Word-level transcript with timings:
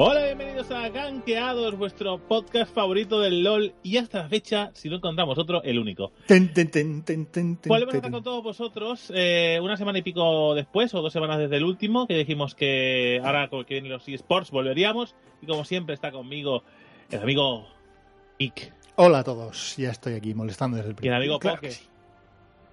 Hola, 0.00 0.22
bienvenidos 0.26 0.70
a 0.70 0.88
Gankeados, 0.90 1.76
vuestro 1.76 2.18
podcast 2.18 2.72
favorito 2.72 3.18
del 3.18 3.42
LOL 3.42 3.74
y 3.82 3.96
hasta 3.96 4.18
la 4.22 4.28
fecha, 4.28 4.70
si 4.72 4.88
no 4.88 4.94
encontramos 4.94 5.36
otro, 5.38 5.60
el 5.64 5.76
único. 5.76 6.12
Ten, 6.24 6.54
ten, 6.54 6.70
ten, 6.70 7.02
ten, 7.02 7.26
ten, 7.26 7.56
ten, 7.56 7.68
Volvemos 7.68 7.94
a 7.94 7.96
estar 7.96 8.12
con 8.12 8.22
todos 8.22 8.44
vosotros 8.44 9.10
eh, 9.12 9.58
una 9.60 9.76
semana 9.76 9.98
y 9.98 10.02
pico 10.02 10.54
después, 10.54 10.94
o 10.94 11.02
dos 11.02 11.12
semanas 11.12 11.40
desde 11.40 11.56
el 11.56 11.64
último, 11.64 12.06
que 12.06 12.14
dijimos 12.14 12.54
que 12.54 13.20
ahora 13.24 13.48
como 13.48 13.64
que 13.66 13.74
vienen 13.74 13.90
los 13.90 14.06
eSports 14.06 14.52
volveríamos. 14.52 15.16
Y 15.42 15.46
como 15.46 15.64
siempre 15.64 15.96
está 15.96 16.12
conmigo 16.12 16.62
el 17.10 17.20
amigo 17.20 17.66
Ick 18.38 18.72
Hola 18.94 19.18
a 19.18 19.24
todos, 19.24 19.76
ya 19.78 19.90
estoy 19.90 20.14
aquí 20.14 20.32
molestando 20.32 20.76
desde 20.76 20.90
el 20.90 20.92
y 20.92 20.92
el 20.92 20.96
principio. 20.96 21.16
amigo 21.16 21.38
Claro 21.40 21.56
Poke. 21.56 21.70
que 21.70 21.74
sí. 21.74 21.88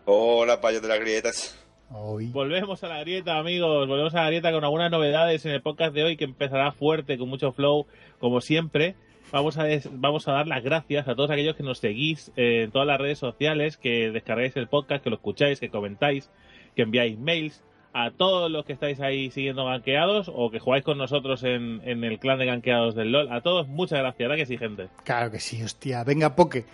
Hola, 0.05 0.61
payos 0.61 0.83
de 0.83 0.89
las 0.89 0.99
grietas. 0.99 1.64
Hoy. 1.91 2.27
Volvemos 2.27 2.83
a 2.83 2.87
la 2.87 2.99
grieta, 2.99 3.37
amigos. 3.37 3.87
Volvemos 3.87 4.13
a 4.15 4.21
la 4.23 4.27
grieta 4.27 4.51
con 4.51 4.63
algunas 4.63 4.91
novedades 4.91 5.45
en 5.45 5.51
el 5.53 5.61
podcast 5.61 5.93
de 5.93 6.03
hoy 6.03 6.17
que 6.17 6.25
empezará 6.25 6.71
fuerte, 6.71 7.17
con 7.17 7.29
mucho 7.29 7.51
flow, 7.51 7.85
como 8.19 8.41
siempre. 8.41 8.95
Vamos 9.31 9.57
a, 9.57 9.63
des- 9.63 9.89
vamos 9.91 10.27
a 10.27 10.33
dar 10.33 10.47
las 10.47 10.63
gracias 10.63 11.07
a 11.07 11.15
todos 11.15 11.31
aquellos 11.31 11.55
que 11.55 11.63
nos 11.63 11.79
seguís 11.79 12.31
eh, 12.37 12.63
en 12.63 12.71
todas 12.71 12.87
las 12.87 12.99
redes 12.99 13.19
sociales, 13.19 13.77
que 13.77 14.11
descargáis 14.11 14.55
el 14.57 14.67
podcast, 14.67 15.03
que 15.03 15.09
lo 15.09 15.15
escucháis, 15.17 15.59
que 15.59 15.69
comentáis, 15.69 16.29
que 16.75 16.83
enviáis 16.83 17.17
mails. 17.19 17.63
A 17.97 18.11
todos 18.11 18.51
los 18.51 18.65
que 18.65 18.73
estáis 18.73 18.99
ahí 18.99 19.31
siguiendo 19.31 19.63
ganqueados 19.63 20.29
o 20.33 20.51
que 20.51 20.59
jugáis 20.59 20.83
con 20.83 20.97
nosotros 20.97 21.45
en, 21.45 21.79
en 21.85 22.03
el 22.03 22.19
clan 22.19 22.37
de 22.39 22.45
ganqueados 22.45 22.93
del 22.93 23.13
LOL. 23.13 23.31
A 23.31 23.39
todos, 23.39 23.69
muchas 23.69 23.99
gracias. 23.99 24.19
¿Verdad 24.27 24.35
que 24.35 24.45
sí, 24.45 24.57
gente? 24.57 24.89
Claro 25.05 25.31
que 25.31 25.39
sí, 25.39 25.63
hostia. 25.63 26.03
Venga, 26.03 26.35
Poke. 26.35 26.65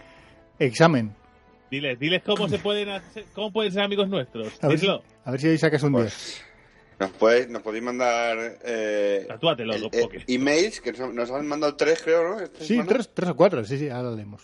Examen. 0.57 1.11
Diles, 1.71 1.97
diles 1.97 2.21
cómo 2.23 2.47
se 2.49 2.59
pueden 2.59 2.89
hacer- 2.89 3.25
cómo 3.33 3.51
pueden 3.51 3.71
ser 3.71 3.81
amigos 3.81 4.09
nuestros. 4.09 4.51
A 4.61 4.67
ver, 4.67 4.77
si, 4.77 4.87
a 4.89 5.31
ver 5.31 5.39
si 5.39 5.47
hoy 5.47 5.57
sacas 5.57 5.81
un 5.83 5.93
10. 5.93 6.03
Pues, 6.03 6.43
nos, 6.99 7.09
podéis, 7.11 7.47
nos 7.49 7.61
podéis 7.63 7.83
mandar 7.83 8.59
eh, 8.63 9.25
Tatúatelo, 9.27 9.73
el- 9.73 9.81
los 9.83 9.93
eh, 9.93 10.07
emails, 10.27 10.81
que 10.81 10.91
nos, 10.91 11.13
nos 11.13 11.31
han 11.31 11.47
mandado 11.47 11.75
tres, 11.75 12.01
creo, 12.03 12.27
¿no? 12.29 12.39
Esta 12.41 12.63
Sí, 12.63 12.79
tres, 12.87 13.09
tres 13.13 13.29
o 13.29 13.35
cuatro, 13.35 13.63
sí, 13.65 13.77
sí, 13.79 13.89
ahora 13.89 14.09
lo 14.09 14.15
leemos. 14.17 14.43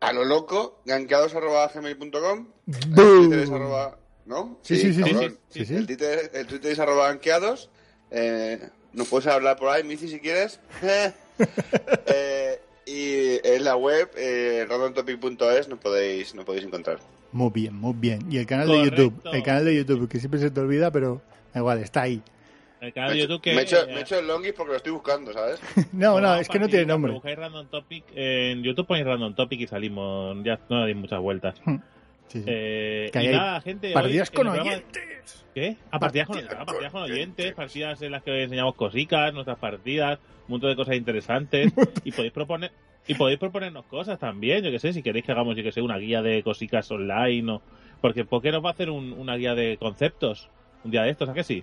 A 0.00 0.12
lo 0.12 0.24
loco, 0.24 0.80
ganqueados.gmail.com. 0.86 2.48
El 2.66 2.94
Twitter 2.94 3.38
es 3.40 3.50
arroba... 3.50 3.98
¿No? 4.26 4.58
Sí, 4.62 4.76
sí, 4.78 4.94
sí, 4.94 5.02
sí, 5.04 5.36
sí, 5.50 5.64
sí. 5.66 5.74
El, 5.76 5.86
Twitter, 5.86 6.30
el 6.32 6.46
Twitter 6.46 6.72
es 6.72 6.78
arroba 6.78 7.08
ganqueados. 7.08 7.68
Eh, 8.10 8.58
nos 8.94 9.06
puedes 9.08 9.26
hablar 9.26 9.56
por 9.58 9.68
ahí, 9.68 9.84
Mici, 9.84 10.08
si 10.08 10.18
quieres. 10.18 10.58
Eh, 12.06 12.60
y 12.86 13.38
en 13.46 13.64
la 13.64 13.76
web, 13.76 14.10
eh, 14.16 14.66
randomtopic.es, 14.68 15.68
nos 15.68 15.78
podéis, 15.78 16.34
nos 16.34 16.44
podéis 16.44 16.64
encontrar. 16.64 16.98
Muy 17.32 17.50
bien, 17.52 17.74
muy 17.74 17.94
bien. 17.96 18.20
Y 18.30 18.38
el 18.38 18.46
canal 18.46 18.68
de. 18.68 18.84
YouTube, 18.84 19.20
el 19.32 19.42
canal 19.42 19.64
de 19.64 19.76
YouTube, 19.76 20.08
que 20.08 20.18
siempre 20.20 20.38
se 20.40 20.50
te 20.50 20.60
olvida, 20.60 20.90
pero 20.90 21.20
da 21.52 21.60
igual, 21.60 21.78
está 21.80 22.02
ahí. 22.02 22.22
El 22.80 22.92
canal 22.92 23.10
de 23.10 23.14
me, 23.16 23.20
hecho- 23.22 23.28
YouTube 23.30 23.42
que... 23.42 23.54
me 23.54 23.60
he 23.60 23.64
hecho, 23.64 23.88
eh, 23.88 24.00
hecho 24.00 24.18
el 24.18 24.26
longis 24.26 24.52
porque 24.52 24.72
lo 24.72 24.76
estoy 24.76 24.92
buscando, 24.92 25.32
¿sabes? 25.32 25.58
No, 25.92 26.20
no, 26.20 26.34
es 26.36 26.48
que 26.48 26.58
no 26.58 26.68
tiene 26.68 26.84
nombre. 26.86 27.12
buscáis 27.12 27.36
Random 27.36 27.66
Topic, 27.68 28.04
eh, 28.14 28.50
en 28.52 28.62
YouTube 28.62 28.86
ponéis 28.86 29.06
Random 29.06 29.34
Topic 29.34 29.60
y 29.60 29.66
salimos, 29.66 30.36
ya 30.44 30.60
no 30.68 30.82
dais 30.82 30.94
muchas 30.94 31.20
vueltas. 31.20 31.54
Sí, 32.28 32.38
sí. 32.40 32.44
Eh, 32.48 33.10
Que 33.12 33.22
y 33.22 33.26
hay 33.28 33.32
nada, 33.36 33.60
gente. 33.60 33.88
hoy 33.88 33.92
Partidas 33.94 34.30
en 34.30 34.34
con 34.34 34.46
oyentes. 34.48 35.46
¿Qué? 35.54 35.76
Ah, 35.90 35.98
partidas 36.00 36.26
con, 36.26 36.36
Partidas 36.36 36.58
ah, 36.60 36.64
partidas 36.64 36.94
oyentes. 36.94 37.52
partidas 37.54 38.02
en 38.02 38.12
las 38.12 38.22
que 38.22 38.42
enseñamos 38.42 38.74
cositas, 38.74 39.32
nuestras 39.32 39.58
partidas, 39.58 40.18
un 40.48 40.52
montón 40.52 40.70
de 40.70 40.76
cosas 40.76 40.96
interesantes. 40.96 41.72
y 42.04 42.10
podéis 42.12 42.32
proponer 42.32 42.72
y 43.06 43.14
podéis 43.14 43.38
proponernos 43.38 43.84
cosas 43.84 44.18
también, 44.18 44.64
yo 44.64 44.70
que 44.70 44.78
sé, 44.78 44.92
si 44.94 45.02
queréis 45.02 45.26
que 45.26 45.32
hagamos, 45.32 45.54
yo 45.56 45.62
que 45.62 45.72
sé, 45.72 45.82
una 45.82 45.98
guía 45.98 46.22
de 46.22 46.42
cositas 46.42 46.90
online 46.90 47.52
o... 47.52 47.62
Porque 48.00 48.24
¿por 48.24 48.40
qué 48.42 48.50
nos 48.50 48.64
va 48.64 48.70
a 48.70 48.72
hacer 48.72 48.88
un- 48.90 49.12
una 49.12 49.36
guía 49.36 49.54
de 49.54 49.76
conceptos? 49.76 50.48
Un 50.84 50.90
día 50.90 51.02
de 51.02 51.10
estos, 51.10 51.28
¿a 51.28 51.34
que 51.34 51.44
sí? 51.44 51.62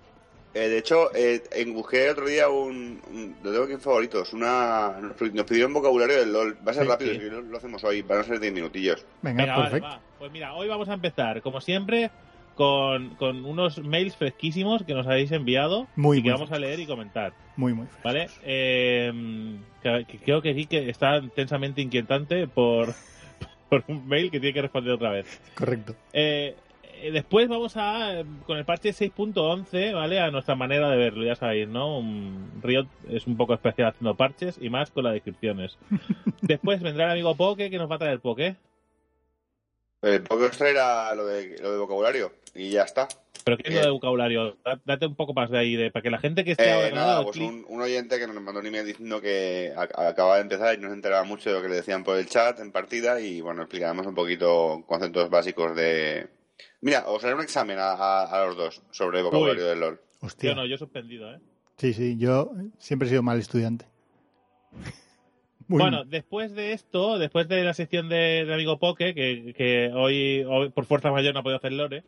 Eh, 0.53 0.67
de 0.67 0.77
hecho, 0.79 1.15
eh, 1.15 1.41
en- 1.53 1.73
busqué 1.73 2.05
el 2.05 2.11
otro 2.11 2.27
día 2.27 2.49
un, 2.49 3.01
un- 3.09 3.35
Lo 3.41 3.51
tengo 3.51 3.63
aquí 3.63 3.73
en 3.73 3.79
favoritos. 3.81 4.33
Una, 4.33 4.97
nos 5.01 5.19
nos 5.33 5.45
pidieron 5.45 5.71
vocabulario 5.73 6.19
del 6.19 6.33
LOL. 6.33 6.57
Va 6.67 6.71
a 6.71 6.73
ser 6.73 6.83
Sí, 6.83 6.89
rápido, 6.89 7.13
sí. 7.13 7.19
si 7.19 7.25
lo, 7.29 7.41
lo 7.41 7.57
hacemos 7.57 7.83
hoy. 7.83 8.01
Van 8.01 8.19
a 8.19 8.23
ser 8.23 8.39
10 8.39 8.51
minutillos. 8.53 9.05
Venga, 9.21 9.43
Venga, 9.43 9.57
vale, 9.57 9.69
perfecto. 9.71 9.87
va. 9.95 10.01
Pues 10.19 10.31
mira, 10.31 10.53
hoy 10.53 10.67
vamos 10.67 10.89
a 10.89 10.93
empezar, 10.93 11.41
como 11.41 11.61
siempre, 11.61 12.11
con, 12.55 13.15
con 13.15 13.45
unos 13.45 13.79
mails 13.79 14.15
fresquísimos 14.17 14.83
que 14.83 14.93
nos 14.93 15.07
habéis 15.07 15.31
enviado 15.31 15.87
Muy, 15.95 16.17
y 16.17 16.21
que 16.21 16.29
muy 16.29 16.37
vamos 16.39 16.51
a 16.51 16.59
leer 16.59 16.79
y 16.81 16.85
comentar. 16.85 17.33
Muy, 17.55 17.73
muy 17.73 17.85
fresco. 17.87 18.01
¿Vale? 18.03 18.29
Eh, 18.43 19.57
que- 19.81 20.05
que 20.05 20.17
creo 20.19 20.41
que 20.41 20.53
sí 20.53 20.65
que 20.65 20.89
está 20.89 21.17
intensamente 21.17 21.81
inquietante 21.81 22.47
por, 22.47 22.93
por 23.69 23.83
un 23.87 24.05
mail 24.07 24.29
que 24.29 24.39
tiene 24.39 24.53
que 24.53 24.61
responder 24.63 24.93
otra 24.93 25.11
vez. 25.11 25.39
Correcto. 25.55 25.95
Eh, 26.13 26.55
después 27.11 27.47
vamos 27.49 27.77
a, 27.77 28.19
eh, 28.19 28.25
con 28.45 28.57
el 28.57 28.65
parche 28.65 28.89
6.11, 28.93 29.93
¿vale? 29.93 30.19
A 30.19 30.29
nuestra 30.29 30.55
manera 30.55 30.89
de 30.89 30.97
verlo, 30.97 31.23
ya 31.25 31.35
sabéis, 31.35 31.67
¿no? 31.67 31.97
Un 31.97 32.51
Riot 32.61 32.87
es 33.09 33.25
un 33.27 33.37
poco 33.37 33.53
especial 33.53 33.89
haciendo 33.89 34.15
parches 34.15 34.57
y 34.61 34.69
más 34.69 34.91
con 34.91 35.03
las 35.05 35.13
descripciones. 35.13 35.77
después 36.41 36.81
vendrá 36.81 37.05
el 37.05 37.11
amigo 37.11 37.35
Poke 37.35 37.69
que 37.69 37.77
nos 37.77 37.89
va 37.89 37.95
a 37.95 37.99
traer 37.99 38.19
Poke. 38.19 38.55
El 40.01 40.21
poco 40.23 40.45
extra 40.45 40.69
era 40.69 41.13
lo 41.15 41.25
de, 41.27 41.57
lo 41.61 41.71
de 41.71 41.77
vocabulario. 41.77 42.31
Y 42.55 42.71
ya 42.71 42.83
está. 42.83 43.07
¿Pero 43.43 43.57
qué 43.57 43.69
es 43.69 43.75
lo 43.75 43.81
de 43.81 43.89
vocabulario? 43.91 44.57
Da- 44.63 44.79
Date 44.83 45.05
un 45.05 45.15
poco 45.15 45.33
más 45.33 45.49
de 45.49 45.57
ahí, 45.57 45.75
de, 45.75 45.89
para 45.91 46.03
que 46.03 46.09
la 46.11 46.19
gente 46.19 46.43
que 46.43 46.51
esté 46.51 46.65
Eh, 46.69 46.73
ahora 46.73 46.91
nada, 46.91 47.23
pues 47.23 47.37
un, 47.37 47.65
un 47.67 47.81
oyente 47.81 48.19
que 48.19 48.27
nos 48.27 48.39
mandó 48.41 48.59
un 48.59 48.67
email 48.67 48.85
diciendo 48.85 49.21
que 49.21 49.73
a- 49.75 50.07
acaba 50.09 50.35
de 50.35 50.41
empezar 50.41 50.75
y 50.75 50.81
no 50.81 50.89
se 50.89 50.93
enteraba 50.95 51.23
mucho 51.23 51.49
de 51.49 51.55
lo 51.55 51.61
que 51.61 51.69
le 51.69 51.75
decían 51.75 52.03
por 52.03 52.17
el 52.17 52.27
chat 52.27 52.59
en 52.59 52.71
partida. 52.71 53.19
Y 53.21 53.41
bueno, 53.41 53.61
explicamos 53.61 54.05
un 54.05 54.15
poquito 54.15 54.83
conceptos 54.87 55.29
básicos 55.29 55.75
de. 55.75 56.27
Mira, 56.81 57.05
os 57.07 57.23
haré 57.23 57.33
un 57.35 57.41
examen 57.41 57.77
a, 57.79 57.91
a- 57.93 58.25
a 58.25 58.45
los 58.45 58.55
dos 58.57 58.81
sobre 58.91 59.21
vocabulario 59.21 59.63
Uy. 59.63 59.69
del 59.69 59.79
LOL. 59.79 60.01
Hostia. 60.21 60.51
Yo 60.51 60.55
no, 60.55 60.65
yo 60.65 60.75
he 60.75 60.77
suspendido, 60.77 61.33
¿eh? 61.33 61.39
Sí, 61.77 61.93
sí, 61.93 62.17
yo 62.17 62.51
siempre 62.77 63.07
he 63.07 63.09
sido 63.09 63.23
mal 63.23 63.39
estudiante. 63.39 63.85
Muy 65.67 65.79
bueno, 65.81 66.03
después 66.03 66.53
de 66.53 66.73
esto, 66.73 67.17
después 67.17 67.47
de 67.47 67.63
la 67.63 67.73
sección 67.73 68.09
de, 68.09 68.43
de 68.45 68.53
amigo 68.53 68.77
Poke, 68.77 69.13
que, 69.13 69.53
que 69.55 69.89
hoy, 69.93 70.43
hoy 70.43 70.69
por 70.69 70.85
fuerza 70.85 71.11
mayor 71.11 71.33
no 71.33 71.39
ha 71.39 71.43
podido 71.43 71.57
hacer 71.59 71.71
Lore, 71.71 72.03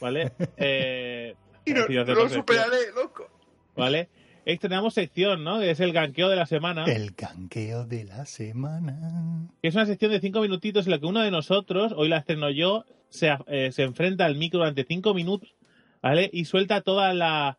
¿vale? 0.00 0.32
Eh, 0.58 1.34
Y 1.64 1.72
no, 1.72 1.86
lo 1.88 2.28
superaré, 2.28 2.92
loco. 2.94 3.26
¿Vale? 3.74 4.08
Estrenamos 4.44 4.94
sección, 4.94 5.42
¿no? 5.44 5.58
Que 5.60 5.70
es 5.70 5.80
el 5.80 5.92
ganqueo 5.92 6.28
de 6.28 6.36
la 6.36 6.46
semana. 6.46 6.84
El 6.84 7.14
canqueo 7.14 7.84
de 7.86 8.04
la 8.04 8.26
semana. 8.26 9.48
Que 9.62 9.68
es 9.68 9.74
una 9.74 9.86
sección 9.86 10.10
de 10.12 10.20
cinco 10.20 10.40
minutitos 10.40 10.86
en 10.86 10.92
la 10.92 10.98
que 11.00 11.06
uno 11.06 11.20
de 11.22 11.30
nosotros, 11.30 11.92
hoy 11.96 12.08
la 12.08 12.18
estreno 12.18 12.50
yo, 12.50 12.84
se, 13.16 13.36
eh, 13.48 13.72
se 13.72 13.82
enfrenta 13.82 14.24
al 14.24 14.36
micro 14.36 14.58
durante 14.60 14.84
cinco 14.84 15.12
minutos, 15.14 15.54
¿vale? 16.02 16.30
Y 16.32 16.44
suelta 16.44 16.80
toda 16.82 17.12
la 17.14 17.58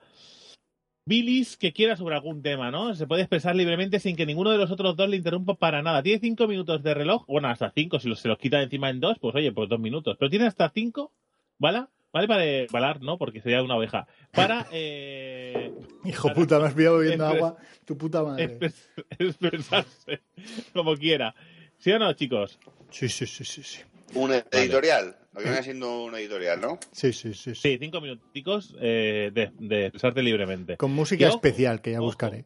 bilis 1.05 1.55
que 1.57 1.71
quiera 1.71 1.95
sobre 1.95 2.15
algún 2.15 2.41
tema, 2.41 2.69
¿no? 2.69 2.93
Se 2.93 3.07
puede 3.07 3.21
expresar 3.21 3.55
libremente 3.55 3.99
sin 3.99 4.15
que 4.17 4.25
ninguno 4.25 4.51
de 4.51 4.57
los 4.57 4.71
otros 4.71 4.95
dos 4.97 5.07
le 5.09 5.15
interrumpa 5.17 5.55
para 5.55 5.81
nada. 5.81 6.03
Tiene 6.03 6.19
cinco 6.19 6.47
minutos 6.47 6.83
de 6.83 6.93
reloj, 6.93 7.25
bueno, 7.27 7.47
hasta 7.47 7.71
cinco, 7.73 7.99
si 7.99 8.09
los- 8.09 8.19
se 8.19 8.27
los 8.27 8.37
quita 8.37 8.57
de 8.57 8.63
encima 8.63 8.89
en 8.89 8.99
dos, 8.99 9.17
pues 9.19 9.33
oye, 9.35 9.51
pues 9.53 9.69
dos 9.69 9.79
minutos. 9.79 10.17
Pero 10.19 10.29
tiene 10.29 10.47
hasta 10.47 10.69
cinco, 10.73 11.13
¿vale? 11.57 11.85
Vale 12.11 12.27
para 12.27 12.45
eh, 12.45 12.67
balar, 12.71 13.01
¿no? 13.01 13.17
Porque 13.17 13.41
sería 13.41 13.61
una 13.63 13.75
oveja. 13.75 14.07
Para 14.31 14.65
eh, 14.71 15.71
Hijo 16.03 16.27
Para- 16.29 16.35
puta, 16.35 16.59
me 16.59 16.65
has 16.67 16.73
pillado 16.73 16.97
bebiendo 16.97 17.25
agua. 17.25 17.57
Tu 17.85 17.97
puta 17.97 18.23
madre. 18.23 18.45
expres- 18.59 18.89
expresarse 19.19 20.21
como 20.73 20.95
quiera. 20.95 21.35
¿Sí 21.77 21.91
o 21.91 21.99
no, 21.99 22.11
chicos? 22.13 22.59
Sí, 22.89 23.07
sí, 23.07 23.25
sí, 23.27 23.45
sí, 23.45 23.63
sí. 23.63 23.79
Un 24.15 24.31
editorial. 24.51 25.15
Lo 25.37 25.43
que 25.43 25.49
viene 25.49 25.63
siendo 25.63 26.03
un 26.03 26.15
editorial, 26.15 26.59
¿no? 26.59 26.79
Sí, 26.91 27.13
sí, 27.13 27.33
sí, 27.33 27.53
sí. 27.55 27.61
Sí, 27.61 27.77
cinco 27.79 28.01
minuticos 28.01 28.75
eh, 28.81 29.31
de, 29.33 29.51
de 29.59 29.85
expresarte 29.85 30.21
libremente. 30.23 30.77
Con 30.77 30.91
música 30.93 31.25
Yo- 31.27 31.35
especial 31.35 31.81
que 31.81 31.91
ya 31.91 31.99
ojo. 31.99 32.07
buscaré. 32.07 32.45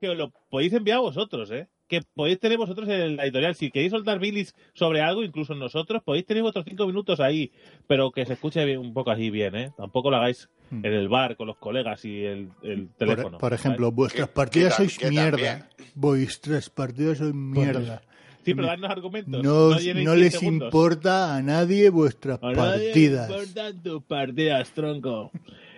Que 0.00 0.08
os 0.08 0.16
lo 0.16 0.32
podéis 0.50 0.72
enviar 0.72 0.98
vosotros, 0.98 1.50
¿eh? 1.52 1.68
Que 1.86 2.00
podéis 2.14 2.40
tener 2.40 2.58
vosotros 2.58 2.88
en 2.88 3.16
la 3.16 3.24
editorial. 3.24 3.54
Si 3.54 3.70
queréis 3.70 3.92
soltar 3.92 4.18
bilis 4.18 4.54
sobre 4.72 5.00
algo, 5.02 5.22
incluso 5.22 5.54
nosotros, 5.54 6.02
podéis 6.02 6.26
tener 6.26 6.42
vuestros 6.42 6.64
cinco 6.66 6.86
minutos 6.86 7.20
ahí, 7.20 7.52
pero 7.86 8.10
que 8.10 8.24
se 8.26 8.32
escuche 8.32 8.64
bien- 8.64 8.78
un 8.80 8.94
poco 8.94 9.10
así 9.12 9.30
bien, 9.30 9.54
¿eh? 9.54 9.70
Tampoco 9.76 10.10
lo 10.10 10.16
hagáis 10.16 10.48
Hmm. 10.70 10.86
en 10.86 10.92
el 10.94 11.08
bar 11.10 11.36
con 11.36 11.46
los 11.46 11.58
colegas 11.58 12.04
y 12.06 12.24
el, 12.24 12.48
el 12.62 12.86
Por, 12.86 12.96
teléfono. 12.96 13.38
por 13.38 13.52
ejemplo, 13.52 13.92
vuestras 13.92 14.28
Que- 14.28 14.34
partidas 14.34 14.74
sois 14.76 14.98
mierda. 15.10 15.68
Vuestras 15.94 16.70
partidas 16.70 17.18
sois 17.18 17.34
mierda. 17.34 18.00
Sí, 18.44 18.54
pero 18.54 18.66
dadnos 18.66 18.90
argumentos. 18.90 19.42
No, 19.42 19.66
os- 19.68 19.82
llenéis 19.82 20.06
no 20.06 20.14
10 20.14 20.24
les 20.32 20.40
segundos. 20.40 20.66
importa 20.68 21.36
a 21.36 21.42
nadie 21.42 21.90
vuestras 21.90 22.38
A 22.42 22.52
nadie 22.52 22.78
le 22.78 22.84
partidas. 22.86 23.30
importan 23.30 23.82
tus 23.82 24.02
partidas, 24.04 24.70
tronco. 24.70 25.30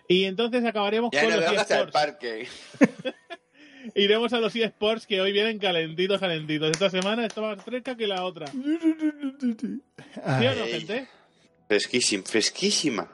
Y 0.09 0.25
entonces 0.25 0.65
acabaremos 0.65 1.11
Ya 1.13 1.23
con 1.23 1.31
no 1.31 1.37
los 1.41 1.53
eSports. 1.53 1.93
parque. 1.93 2.47
Iremos 3.95 4.33
a 4.33 4.41
los 4.41 4.57
eSports 4.57 5.07
que 5.07 5.21
hoy 5.21 5.33
vienen 5.33 5.59
calentitos, 5.59 6.19
calentitos. 6.19 6.71
Esta 6.71 6.89
semana 6.89 7.27
está 7.27 7.43
más 7.43 7.63
fresca 7.63 7.95
que 7.97 8.07
la 8.07 8.25
otra. 8.25 8.47
¿Sí 8.53 8.59
o 10.23 10.55
no, 10.55 10.65
gente? 10.67 11.07
Fresquísima, 11.69 12.25
fresquísima. 12.25 13.09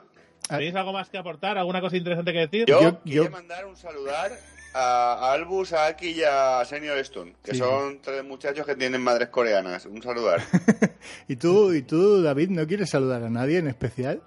¿Tenéis 0.47 0.75
algo 0.75 0.93
más 0.93 1.09
que 1.09 1.17
aportar? 1.17 1.57
¿Alguna 1.57 1.81
cosa 1.81 1.97
interesante 1.97 2.31
que 2.33 2.39
decir? 2.39 2.65
Yo, 2.67 2.81
Yo- 2.81 3.03
quería 3.03 3.23
yo- 3.23 3.29
mandar 3.31 3.65
un 3.65 3.75
saludar 3.75 4.31
a, 4.73 5.31
Albus, 5.33 5.73
a 5.73 5.87
Aki 5.87 6.09
y 6.11 6.23
a 6.23 6.63
Senior 6.65 6.97
Stone, 6.99 7.33
que 7.43 7.51
Sí. 7.53 7.57
son 7.59 7.99
tres 8.01 8.23
muchachos 8.23 8.65
que 8.65 8.75
tienen 8.75 9.01
madres 9.01 9.29
coreanas. 9.29 9.85
Un 9.85 10.01
saludar. 10.01 10.41
¿Y 11.27 11.35
tú, 11.35 11.73
¿Y 11.73 11.81
tú, 11.81 12.21
David, 12.21 12.49
no 12.49 12.65
quieres 12.67 12.89
saludar 12.89 13.23
a 13.23 13.29
nadie 13.29 13.57
en 13.59 13.67
especial? 13.67 14.21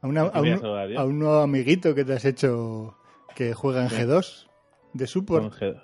¿A, 0.00 0.06
una- 0.06 0.22
¿A 0.22 0.40
un, 0.40 0.58
saludar 0.58 0.96
a 0.96 1.04
un 1.04 1.18
nuevo 1.18 1.40
amiguito 1.40 1.94
que 1.94 2.04
te 2.04 2.14
has 2.14 2.24
hecho 2.24 2.96
que 3.34 3.54
juega 3.54 3.82
en 3.84 3.90
Sí. 3.90 3.96
G2 3.96 4.46
de 4.94 5.04
Con 5.04 5.08
support? 5.08 5.54
G- 5.54 5.82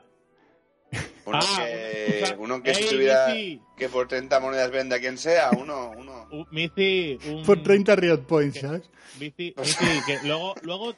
Uno 1.27 1.39
Ah, 1.43 1.57
que, 1.59 2.37
uno 2.39 2.63
que 2.63 2.75
si 2.75 2.85
ey, 2.85 2.89
tuviera 2.91 3.27
Mici. 3.29 3.63
que 3.77 3.89
por 3.91 4.09
30 4.09 4.41
monedas 4.41 4.71
vende 4.71 4.97
a 4.97 4.99
quien 4.99 5.19
sea, 5.19 5.51
uno, 5.51 5.93
uno. 5.97 6.27
Uh, 6.33 6.45
Mici, 6.51 7.19
un... 7.29 7.45
Por 7.45 7.63
30 7.63 7.95
Riot 7.97 8.23
Points, 8.27 8.61
¿sabes? 8.61 8.91
Mici, 9.21 9.55
Mici, 9.59 9.85
que 10.07 10.27
luego, 10.27 10.55
luego, 10.63 10.95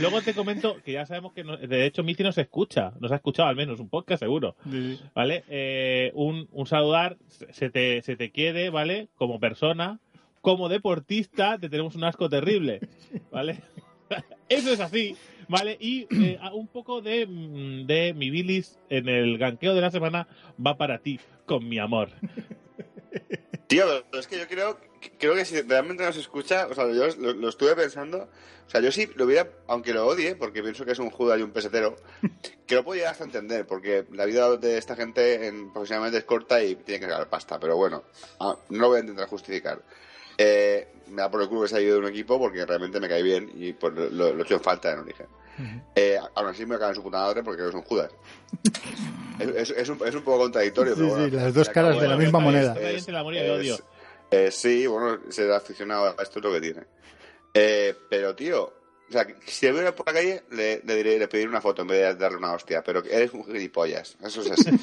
luego 0.00 0.20
te 0.22 0.34
comento 0.34 0.76
que 0.84 0.92
ya 0.92 1.06
sabemos 1.06 1.32
que 1.32 1.44
no- 1.44 1.56
de 1.56 1.86
hecho 1.86 2.02
Mici 2.02 2.22
nos 2.22 2.38
escucha, 2.38 2.92
nos 3.00 3.10
ha 3.12 3.16
escuchado 3.16 3.48
al 3.48 3.56
menos 3.56 3.80
un 3.80 3.88
podcast 3.88 4.20
seguro, 4.22 4.54
¿vale? 5.14 5.44
Eh, 5.48 6.12
un, 6.14 6.48
un 6.52 6.66
saludar, 6.66 7.16
se 7.50 7.70
te, 7.70 8.02
se 8.02 8.16
te 8.16 8.30
quiere, 8.30 8.70
¿vale? 8.70 9.08
Como 9.16 9.40
persona, 9.40 9.98
como 10.40 10.68
deportista, 10.68 11.58
te 11.58 11.68
tenemos 11.68 11.94
un 11.96 12.04
asco 12.04 12.28
terrible, 12.28 12.80
¿vale? 13.30 13.60
Eso 14.48 14.72
es 14.72 14.80
así, 14.80 15.16
¿vale? 15.48 15.76
Y 15.80 16.06
eh, 16.10 16.38
un 16.52 16.66
poco 16.66 17.00
de, 17.00 17.26
mm, 17.26 17.86
de 17.86 18.14
mi 18.14 18.30
bilis 18.30 18.78
en 18.88 19.08
el 19.08 19.38
ganqueo 19.38 19.74
de 19.74 19.80
la 19.80 19.90
semana 19.90 20.26
va 20.64 20.76
para 20.76 20.98
ti, 20.98 21.20
con 21.46 21.68
mi 21.68 21.78
amor. 21.78 22.10
Tío, 23.68 23.84
es 24.18 24.26
que 24.26 24.38
yo 24.38 24.48
creo, 24.48 24.78
creo 25.18 25.34
que 25.34 25.44
si 25.44 25.60
realmente 25.62 26.04
nos 26.04 26.16
escucha, 26.16 26.66
o 26.70 26.74
sea, 26.74 26.86
yo 26.90 27.06
lo, 27.18 27.32
lo 27.34 27.48
estuve 27.48 27.74
pensando, 27.76 28.28
o 28.66 28.70
sea, 28.70 28.80
yo 28.80 28.92
sí 28.92 29.08
lo 29.16 29.24
hubiera, 29.24 29.48
aunque 29.66 29.92
lo 29.92 30.06
odie, 30.06 30.34
porque 30.36 30.62
pienso 30.62 30.84
que 30.84 30.92
es 30.92 30.98
un 30.98 31.10
judas 31.10 31.38
y 31.38 31.42
un 31.42 31.50
pesetero, 31.52 31.96
que 32.66 32.74
lo 32.74 32.84
puedo 32.84 32.96
llegar 32.98 33.12
hasta 33.12 33.24
entender, 33.24 33.66
porque 33.66 34.04
la 34.12 34.24
vida 34.26 34.56
de 34.56 34.78
esta 34.78 34.94
gente 34.96 35.46
en, 35.46 35.72
profesionalmente 35.72 36.18
es 36.18 36.24
corta 36.24 36.62
y 36.62 36.74
tiene 36.76 37.00
que 37.00 37.06
ganar 37.06 37.28
pasta, 37.28 37.58
pero 37.58 37.76
bueno, 37.76 38.04
ah, 38.40 38.56
no 38.68 38.78
lo 38.78 38.88
voy 38.88 38.98
a 38.98 39.00
intentar 39.00 39.26
justificar. 39.28 39.80
Eh, 40.38 40.88
me 41.08 41.20
da 41.22 41.30
por 41.30 41.42
el 41.42 41.48
culo 41.48 41.62
que 41.62 41.68
se 41.68 41.76
ha 41.76 41.80
ido 41.80 41.94
de 41.94 42.00
un 42.00 42.08
equipo 42.08 42.38
porque 42.38 42.64
realmente 42.64 42.98
me 43.00 43.08
cae 43.08 43.22
bien 43.22 43.50
y 43.54 43.72
pues 43.74 43.92
lo, 43.92 44.08
lo, 44.10 44.38
he 44.38 44.42
hecho 44.42 44.54
en 44.54 44.60
falta 44.62 44.90
en 44.92 45.00
origen. 45.00 45.26
Eh, 45.94 46.18
aún 46.34 46.48
así 46.48 46.64
me 46.64 46.78
cae 46.78 46.90
en 46.90 46.94
su 46.94 47.02
puta 47.02 47.18
madre 47.18 47.42
porque 47.42 47.68
es 47.68 47.74
un 47.74 47.82
Judas. 47.82 48.10
es, 49.38 49.48
es- 49.48 49.70
es 49.76 49.88
un, 49.90 50.00
es 50.06 50.14
un 50.14 50.22
poco 50.22 50.38
contradictorio, 50.38 50.94
Sí, 50.94 51.00
pero 51.00 51.10
bueno, 51.10 51.24
sí, 51.26 51.30
las 51.32 51.52
dos 51.54 51.68
caras 51.68 52.00
de 52.00 52.08
la 52.08 52.14
es- 52.14 52.20
misma 52.20 52.38
moneda. 52.38 52.74
amor 53.16 53.34
y 53.34 53.38
el 53.38 53.50
odio. 53.50 53.78
Eh, 54.30 54.50
sí, 54.50 54.86
bueno, 54.86 55.20
ser 55.30 55.50
aficionado 55.52 56.14
a 56.18 56.22
esto 56.22 56.38
es 56.38 56.44
lo 56.44 56.52
que 56.52 56.60
tiene. 56.60 56.82
Eh, 57.54 57.94
pero, 58.08 58.34
tío, 58.34 58.64
o 59.08 59.12
sea, 59.12 59.26
si 59.44 59.66
le 59.66 59.72
veo 59.72 59.94
por 59.94 60.06
la 60.06 60.12
calle, 60.12 60.42
le, 60.52 60.80
le 60.84 60.96
diré, 60.96 61.18
le 61.18 61.28
pediré 61.28 61.48
una 61.48 61.60
foto 61.60 61.82
en 61.82 61.88
vez 61.88 61.98
de 62.00 62.14
darle 62.14 62.38
una 62.38 62.52
hostia, 62.52 62.82
pero 62.82 63.02
que 63.02 63.12
eres 63.14 63.32
un 63.32 63.44
gilipollas. 63.44 64.16
Eso 64.22 64.40
es 64.42 64.50
así. 64.52 64.70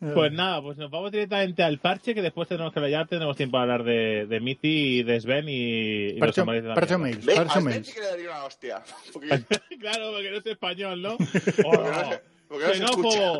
Pues 0.00 0.30
nada, 0.32 0.62
pues 0.62 0.78
nos 0.78 0.92
vamos 0.92 1.10
directamente 1.10 1.60
al 1.64 1.80
parche, 1.80 2.14
que 2.14 2.22
después 2.22 2.46
tenemos 2.48 2.72
que 2.72 2.88
ya 2.88 3.04
tenemos 3.06 3.36
tiempo 3.36 3.58
a 3.58 3.62
hablar 3.62 3.82
de, 3.82 4.26
de 4.26 4.38
Mici 4.38 4.98
y 5.00 5.02
de 5.02 5.20
Sven 5.20 5.48
y, 5.48 6.10
y 6.10 6.20
los 6.20 6.36
mierda. 6.36 6.44
mails, 6.98 7.26
Ve, 7.26 7.34
parcho 7.34 7.50
a 7.50 7.60
Sven 7.60 7.64
mails. 7.64 7.86
sí 7.88 7.94
que 7.94 8.00
le 8.00 8.06
daría 8.06 8.30
una 8.30 8.44
hostia. 8.44 8.84
Porque, 9.12 9.28
claro, 9.80 10.12
porque 10.12 10.30
no 10.30 10.36
es 10.38 10.46
español, 10.46 11.02
¿no? 11.02 11.16
porque 11.62 11.78
no, 11.90 12.10
se, 12.10 12.22
porque 12.46 12.64
no 12.66 12.72
se 12.72 12.84
escucha. 12.84 13.32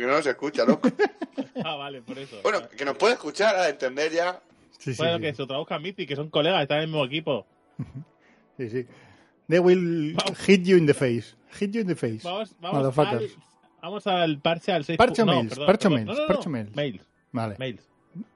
Porque 0.00 0.16
no 0.16 0.22
se 0.22 0.30
escucha, 0.30 0.64
¿no? 0.64 0.80
Ah, 1.64 1.74
vale, 1.76 2.00
por 2.00 2.18
eso. 2.18 2.36
Bueno, 2.42 2.60
que 2.68 2.84
nos 2.84 2.96
puede 2.96 3.14
escuchar 3.14 3.54
a 3.56 3.68
entender 3.68 4.12
ya. 4.12 4.40
Sí, 4.78 4.94
sí, 4.94 4.98
bueno, 4.98 5.16
sí. 5.16 5.22
que 5.22 5.34
se 5.34 5.46
traduzca 5.46 5.78
Mici, 5.78 6.06
que 6.06 6.16
son 6.16 6.30
colegas, 6.30 6.62
están 6.62 6.78
en 6.78 6.84
el 6.84 6.88
mismo 6.88 7.04
equipo. 7.04 7.46
Sí, 8.56 8.68
sí. 8.68 8.86
They 9.48 9.58
will 9.58 10.14
hit 10.46 10.64
you 10.64 10.76
in 10.76 10.84
the 10.86 10.92
face. 10.92 11.34
Hit 11.58 11.72
you 11.72 11.80
in 11.80 11.86
the 11.86 11.94
face. 11.96 12.20
Vamos, 12.22 12.54
vamos, 12.60 12.98
al, 12.98 13.30
vamos 13.80 14.06
al 14.06 14.38
parche, 14.38 14.70
al 14.70 14.84
6. 14.84 14.98
Parcho 14.98 15.24
no, 15.24 15.32
mails, 15.32 15.48
perdón, 15.48 15.66
parcho 15.66 15.88
perdón. 15.88 16.04
mails, 16.04 16.06
No, 16.08 16.14
no, 16.14 16.20
no. 16.20 16.26
parcho 16.34 16.50
mails. 16.50 16.76
Mails, 16.76 17.06
Vale. 17.32 17.56
mails. 17.58 17.88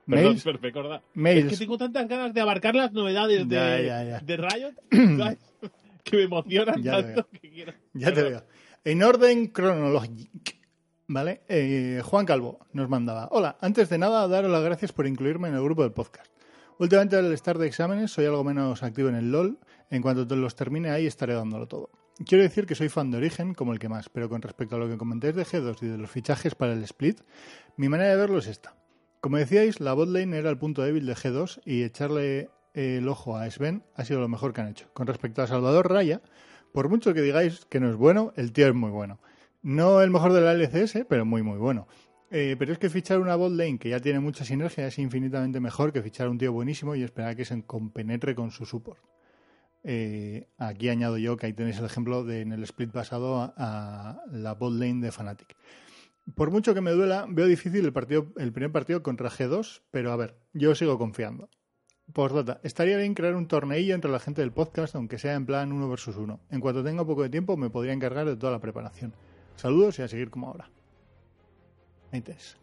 Perdón, 0.06 0.24
Mails. 0.42 0.46
acorda- 0.46 1.02
Mails. 1.12 1.44
Es 1.52 1.58
que 1.58 1.64
tengo 1.64 1.76
tantas 1.76 2.08
ganas 2.08 2.32
de 2.32 2.40
abarcar 2.40 2.74
las 2.74 2.92
novedades 2.92 3.46
de, 3.46 3.54
Ya, 3.54 3.80
ya, 3.80 4.04
ya. 4.04 4.20
de 4.20 4.36
Riot 4.38 4.74
¿sabes? 5.18 5.38
que 6.04 6.16
me 6.16 6.22
emocionan 6.22 6.82
tanto 6.82 7.28
que 7.30 7.50
quiero. 7.50 7.74
Ya 7.92 8.12
te 8.12 8.22
veo. 8.22 8.44
En 8.84 9.02
orden 9.02 9.48
cronológico. 9.48 10.52
¿Vale? 11.06 11.42
Eh, 11.48 12.00
Juan 12.02 12.24
Calvo 12.24 12.60
nos 12.72 12.88
mandaba. 12.88 13.28
Hola, 13.30 13.58
antes 13.60 13.90
de 13.90 13.98
nada, 13.98 14.26
daros 14.26 14.50
las 14.50 14.62
gracias 14.62 14.92
por 14.92 15.06
incluirme 15.06 15.48
en 15.48 15.54
el 15.54 15.62
grupo 15.62 15.82
del 15.82 15.92
podcast. 15.92 16.32
Últimamente 16.78 17.16
al 17.16 17.30
estar 17.32 17.58
de 17.58 17.66
exámenes 17.66 18.10
soy 18.10 18.24
algo 18.24 18.42
menos 18.42 18.82
activo 18.82 19.10
en 19.10 19.14
el 19.16 19.30
LOL. 19.30 19.58
En 19.90 20.00
cuanto 20.00 20.34
los 20.34 20.56
termine 20.56 20.90
ahí 20.90 21.06
estaré 21.06 21.34
dándolo 21.34 21.68
todo. 21.68 21.90
Quiero 22.24 22.42
decir 22.42 22.64
que 22.64 22.74
soy 22.74 22.88
fan 22.88 23.10
de 23.10 23.18
Origen 23.18 23.54
como 23.54 23.72
el 23.72 23.78
que 23.78 23.90
más, 23.90 24.08
pero 24.08 24.30
con 24.30 24.40
respecto 24.40 24.76
a 24.76 24.78
lo 24.78 24.88
que 24.88 24.96
comentáis 24.96 25.34
de 25.34 25.44
G2 25.44 25.82
y 25.82 25.88
de 25.88 25.98
los 25.98 26.10
fichajes 26.10 26.54
para 26.54 26.72
el 26.72 26.82
split, 26.84 27.20
mi 27.76 27.88
manera 27.88 28.10
de 28.10 28.16
verlo 28.16 28.38
es 28.38 28.46
esta. 28.46 28.74
Como 29.20 29.36
decíais, 29.36 29.80
la 29.80 29.92
botlane 29.92 30.38
era 30.38 30.48
el 30.48 30.58
punto 30.58 30.82
débil 30.82 31.06
de 31.06 31.14
G2 31.14 31.60
y 31.64 31.82
echarle 31.82 32.48
el 32.72 33.06
ojo 33.08 33.36
a 33.36 33.50
Sven 33.50 33.84
ha 33.94 34.04
sido 34.04 34.20
lo 34.20 34.28
mejor 34.28 34.52
que 34.52 34.62
han 34.62 34.68
hecho. 34.68 34.88
Con 34.94 35.06
respecto 35.06 35.42
a 35.42 35.46
Salvador 35.46 35.90
Raya, 35.90 36.22
por 36.72 36.88
mucho 36.88 37.12
que 37.14 37.20
digáis 37.20 37.66
que 37.66 37.78
no 37.78 37.90
es 37.90 37.96
bueno, 37.96 38.32
el 38.36 38.52
tío 38.52 38.68
es 38.68 38.74
muy 38.74 38.90
bueno. 38.90 39.18
No 39.64 40.02
el 40.02 40.10
mejor 40.10 40.34
de 40.34 40.42
la 40.42 40.52
LCS, 40.52 41.06
pero 41.08 41.24
muy, 41.24 41.42
muy 41.42 41.56
bueno. 41.56 41.88
Eh, 42.30 42.54
pero 42.58 42.74
es 42.74 42.78
que 42.78 42.90
fichar 42.90 43.18
una 43.18 43.34
bot 43.34 43.50
lane 43.50 43.78
que 43.78 43.88
ya 43.88 43.98
tiene 43.98 44.20
mucha 44.20 44.44
sinergia 44.44 44.86
es 44.86 44.98
infinitamente 44.98 45.58
mejor 45.58 45.90
que 45.90 46.02
fichar 46.02 46.28
un 46.28 46.36
tío 46.36 46.52
buenísimo 46.52 46.94
y 46.94 47.02
esperar 47.02 47.34
que 47.34 47.46
se 47.46 47.64
compenetre 47.64 48.34
con 48.34 48.50
su 48.50 48.66
support. 48.66 49.00
Eh, 49.82 50.48
aquí 50.58 50.90
añado 50.90 51.16
yo 51.16 51.38
que 51.38 51.46
ahí 51.46 51.54
tenéis 51.54 51.78
el 51.78 51.86
ejemplo 51.86 52.24
de 52.24 52.42
en 52.42 52.52
el 52.52 52.62
split 52.64 52.90
pasado 52.90 53.54
a, 53.56 54.20
la 54.30 54.52
bot 54.52 54.74
lane 54.74 55.00
de 55.00 55.10
Fnatic. 55.10 55.56
Por 56.34 56.50
mucho 56.50 56.74
que 56.74 56.82
me 56.82 56.90
duela, 56.90 57.24
veo 57.26 57.46
difícil 57.46 57.86
el, 57.86 57.92
partido, 57.94 58.34
el 58.36 58.52
primer 58.52 58.70
partido 58.70 59.02
contra 59.02 59.30
G2, 59.30 59.80
pero 59.90 60.12
a 60.12 60.16
ver, 60.16 60.36
yo 60.52 60.74
sigo 60.74 60.98
confiando. 60.98 61.48
Postdata, 62.12 62.60
estaría 62.64 62.98
bien 62.98 63.14
crear 63.14 63.34
un 63.34 63.48
torneillo 63.48 63.94
entre 63.94 64.10
la 64.10 64.18
gente 64.18 64.42
del 64.42 64.52
podcast, 64.52 64.94
aunque 64.94 65.18
sea 65.18 65.32
en 65.32 65.46
plan 65.46 65.72
uno 65.72 65.88
versus 65.88 66.16
uno. 66.16 66.40
En 66.50 66.60
cuanto 66.60 66.84
tenga 66.84 67.06
poco 67.06 67.22
de 67.22 67.30
tiempo, 67.30 67.56
me 67.56 67.70
podría 67.70 67.94
encargar 67.94 68.26
de 68.26 68.36
toda 68.36 68.52
la 68.52 68.60
preparación. 68.60 69.14
Saludos 69.56 69.98
y 69.98 70.02
a 70.02 70.08
seguir 70.08 70.30
como 70.30 70.48
ahora. 70.48 70.68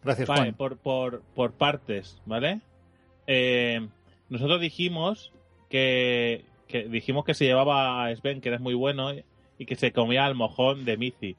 Gracias, 0.02 0.28
Vale, 0.28 0.42
Juan. 0.42 0.54
por, 0.54 0.78
por, 0.78 1.20
por 1.34 1.52
partes, 1.52 2.20
¿vale? 2.24 2.60
Eh, 3.26 3.86
nosotros 4.30 4.60
dijimos 4.60 5.32
que, 5.68 6.46
que 6.68 6.84
dijimos 6.88 7.24
que 7.24 7.34
se 7.34 7.44
llevaba 7.44 8.06
a 8.06 8.16
Sven, 8.16 8.40
que 8.40 8.48
era 8.48 8.58
muy 8.58 8.74
bueno, 8.74 9.10
y 9.58 9.66
que 9.66 9.76
se 9.76 9.92
comía 9.92 10.24
al 10.24 10.34
mojón 10.34 10.84
de 10.84 10.96
Mizi. 10.96 11.36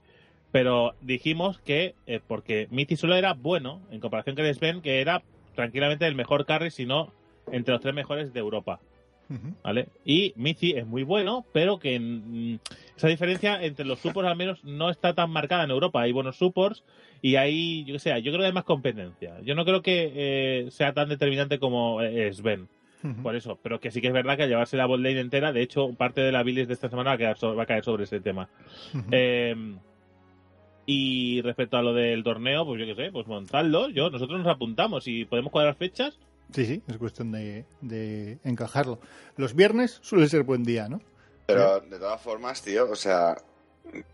Pero 0.51 0.93
dijimos 1.01 1.60
que, 1.60 1.95
eh, 2.05 2.19
porque 2.27 2.67
Mizi 2.69 2.95
solo 2.95 3.15
era 3.15 3.33
bueno, 3.33 3.81
en 3.89 4.00
comparación 4.00 4.36
con 4.36 4.45
Sven, 4.53 4.81
que 4.81 5.01
era 5.01 5.24
tranquilamente 5.55 6.05
el 6.05 6.13
mejor 6.13 6.45
carry, 6.45 6.69
si 6.69 6.86
no 6.86 7.12
entre 7.51 7.74
los 7.74 7.81
tres 7.81 7.95
mejores 7.95 8.31
de 8.31 8.39
Europa. 8.39 8.79
¿Vale? 9.63 9.88
Y 10.06 10.34
Mizi 10.36 10.72
es 10.72 10.86
muy 10.86 11.03
bueno, 11.03 11.46
pero 11.53 11.80
que 11.80 12.00
mm, 12.00 12.60
esa 12.98 13.08
diferencia 13.08 13.63
entre 13.63 13.86
los 13.86 14.00
supports 14.00 14.30
al 14.30 14.36
menos 14.38 14.63
no 14.63 14.89
está 14.89 15.13
tan 15.13 15.30
marcada 15.32 15.63
en 15.63 15.72
Europa. 15.72 16.01
Hay 16.01 16.12
buenos 16.12 16.36
supports 16.38 16.84
y 17.22 17.36
hay, 17.38 17.84
yo 17.86 17.94
que 17.94 18.00
sé, 18.00 18.10
yo 18.22 18.32
creo 18.32 18.39
que 18.42 18.48
hay 18.48 18.53
más 18.53 18.65
competencia. 18.65 19.39
Yo 19.42 19.56
no 19.56 19.63
creo 19.65 19.82
que 19.82 20.12
eh, 20.13 20.72
sea 20.72 20.94
tan 20.94 21.08
determinante 21.10 21.60
como 21.60 22.01
eh, 22.01 22.32
Sven, 22.34 22.68
por 23.24 23.36
eso. 23.36 23.58
Pero 23.63 23.80
que 23.80 23.92
sí 23.92 24.01
que 24.01 24.08
es 24.08 24.13
verdad 24.13 24.36
que 24.38 24.44
al 24.44 24.50
llevarse 24.50 24.77
la 24.77 24.86
botlane 24.86 25.20
entera, 25.20 25.51
de 25.53 25.62
hecho, 25.62 25.94
parte 25.94 26.22
de 26.22 26.32
la 26.32 26.44
bilis 26.44 26.68
de 26.68 26.74
esta 26.74 26.89
semana 26.89 27.12
va 27.12 27.15
a, 27.15 27.18
quedar 27.18 27.38
so- 27.38 27.56
va 27.56 27.63
a 27.63 27.65
caer 27.65 27.84
sobre 27.84 28.03
ese 28.03 28.20
tema. 28.20 28.50
Eh, 29.12 29.56
y 30.86 31.42
respecto 31.42 31.77
a 31.77 31.82
lo 31.82 31.94
del 31.94 32.24
torneo, 32.24 32.65
pues 32.65 32.80
yo 32.82 32.86
qué 32.86 32.96
sé, 32.96 33.12
pues 33.12 33.25
montadlo. 33.27 33.89
Yo, 33.89 34.10
nosotros 34.10 34.39
nos 34.39 34.53
apuntamos 34.53 35.08
y 35.08 35.24
podemos 35.25 35.51
cuadrar 35.51 35.75
fechas. 35.75 36.20
Sí, 36.53 36.65
sí, 36.65 36.83
es 36.88 36.97
cuestión 36.97 37.31
de, 37.31 37.65
de 37.81 38.38
encajarlo. 38.43 39.00
Los 39.38 39.55
viernes 39.55 40.00
suele 40.01 40.27
ser 40.29 40.43
buen 40.43 40.63
día, 40.63 40.88
¿no? 40.89 41.01
Pero 41.45 41.79
de 41.81 42.00
todas 42.00 42.21
formas, 42.21 42.62
tío, 42.62 42.89
o 42.89 42.95
sea, 42.95 43.35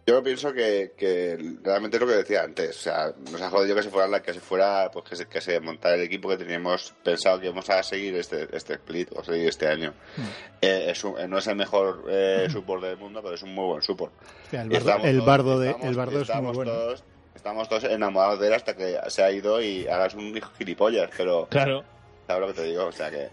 yo 0.08 0.24
pienso 0.24 0.52
que, 0.52 0.94
que 0.98 1.38
realmente 1.64 1.98
es 1.98 2.02
lo 2.02 2.08
que 2.08 2.16
decía 2.16 2.42
antes. 2.44 2.78
O 2.78 2.82
sea, 2.82 3.14
nos 3.32 3.40
ha 3.42 3.50
jodido 3.50 3.76
que 3.76 3.84
se 3.84 3.90
fuera 3.90 4.08
la 4.08 4.22
que 4.22 4.34
se 4.34 4.40
fuera, 4.40 4.90
pues 4.92 5.06
que 5.06 5.16
se, 5.16 5.26
que 5.28 5.42
se 5.42 5.60
montara 5.60 5.96
el 5.96 6.02
equipo 6.02 6.28
que 6.30 6.38
teníamos 6.38 6.94
pensado 7.04 7.40
que 7.40 7.46
íbamos 7.48 7.70
a 7.70 7.84
seguir 7.84 8.16
este, 8.16 8.48
este 8.56 8.74
split 8.76 9.10
o 9.16 9.24
seguir 9.24 9.48
este 9.50 9.68
año. 9.68 9.94
Mm. 10.18 10.22
Eh, 10.62 10.86
es 10.90 11.04
un- 11.04 11.20
eh, 11.20 11.28
no 11.28 11.38
es 11.38 11.48
el 11.48 11.56
mejor 11.56 12.06
eh, 12.10 12.48
support 12.50 12.82
del 12.84 12.98
mundo, 12.98 13.22
pero 13.22 13.36
es 13.36 13.44
un 13.44 13.54
muy 13.54 13.66
buen 13.68 13.82
support. 13.84 14.12
Hostia, 14.46 14.62
el 14.64 14.70
bardo, 14.70 14.78
estamos 14.90 15.08
el 15.08 15.16
todos- 15.18 15.28
bardo, 15.28 15.60
de, 15.60 15.68
estamos- 15.70 15.88
el 15.88 15.96
bardo 15.98 16.22
es 16.22 16.36
muy 16.36 16.54
bueno. 16.56 16.72
Todos, 16.72 17.04
estamos 17.36 17.70
todos 17.70 17.84
enamorados 17.84 18.40
de 18.40 18.48
él 18.48 18.54
hasta 18.54 18.76
que 18.76 18.98
se 19.08 19.24
ha 19.24 19.32
ido 19.32 19.62
y 19.62 19.86
es 19.88 20.14
un 20.16 20.36
hijo 20.36 20.50
gilipollas, 20.58 21.10
pero 21.16 21.48
Claro. 21.50 21.84
¿Sabes 22.30 22.42
lo 22.48 22.48
que 22.54 22.62
te 22.62 22.68
digo? 22.68 22.86
O 22.86 22.92
sea 22.92 23.10
que 23.10 23.28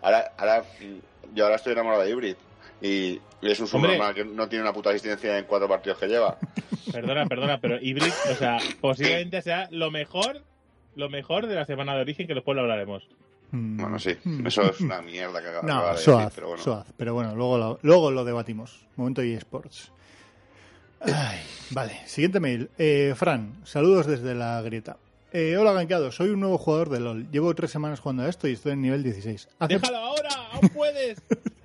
ahora, 0.00 0.32
ahora 0.38 0.64
yo 1.34 1.44
ahora 1.44 1.56
estoy 1.56 1.74
enamorado 1.74 2.02
de 2.02 2.08
Hybrid 2.10 2.34
y, 2.80 2.88
y 3.42 3.50
es 3.50 3.60
un 3.60 3.66
subnormal 3.66 4.14
que 4.14 4.24
no 4.24 4.48
tiene 4.48 4.62
una 4.62 4.72
puta 4.72 4.88
asistencia 4.88 5.36
en 5.36 5.44
cuatro 5.44 5.68
partidos 5.68 5.98
que 5.98 6.06
lleva. 6.08 6.38
Perdona, 6.90 7.26
perdona, 7.26 7.60
pero 7.60 7.76
Hybrid, 7.78 8.10
o 8.32 8.34
sea, 8.36 8.56
posiblemente 8.80 9.42
sea 9.42 9.68
lo 9.70 9.90
mejor, 9.90 10.40
lo 10.96 11.10
mejor 11.10 11.46
de 11.46 11.56
la 11.56 11.66
semana 11.66 11.94
de 11.94 12.00
origen, 12.00 12.26
que 12.26 12.32
después 12.32 12.56
lo 12.56 12.62
hablaremos. 12.62 13.06
Mm. 13.50 13.80
Bueno, 13.82 13.98
sí, 13.98 14.16
Mm. 14.24 14.46
eso 14.46 14.62
es 14.62 14.80
una 14.80 15.02
mierda 15.02 15.42
que 15.42 15.48
acaba 15.48 15.68
No, 15.68 15.92
de 15.92 15.98
Soaz, 15.98 16.18
decir, 16.24 16.32
pero 16.36 16.48
bueno. 16.48 16.62
Soaz. 16.64 16.86
Pero 16.96 17.12
bueno, 17.12 17.34
luego 17.36 17.58
lo, 17.58 17.78
luego 17.82 18.10
lo 18.10 18.24
debatimos. 18.24 18.86
Momento 18.96 19.20
de 19.20 19.34
eSports. 19.34 19.92
Ay, 21.02 21.38
vale, 21.70 22.00
siguiente 22.06 22.40
mail. 22.40 22.70
Eh, 22.78 23.12
Fran, 23.14 23.60
saludos 23.64 24.06
desde 24.06 24.34
la 24.34 24.62
grieta. 24.62 24.96
Eh, 25.30 25.58
hola, 25.58 25.74
ganqueado. 25.74 26.10
Soy 26.10 26.30
un 26.30 26.40
nuevo 26.40 26.56
jugador 26.56 26.88
de 26.88 27.00
LOL. 27.00 27.30
Llevo 27.30 27.54
tres 27.54 27.70
semanas 27.70 28.00
jugando 28.00 28.22
a 28.22 28.30
esto 28.30 28.48
y 28.48 28.52
estoy 28.52 28.72
en 28.72 28.80
nivel 28.80 29.02
16. 29.02 29.48
Hace, 29.58 29.74
¡Déjalo 29.74 29.98
ahora! 29.98 30.30
¡Aún 30.52 30.70
puedes! 30.70 31.20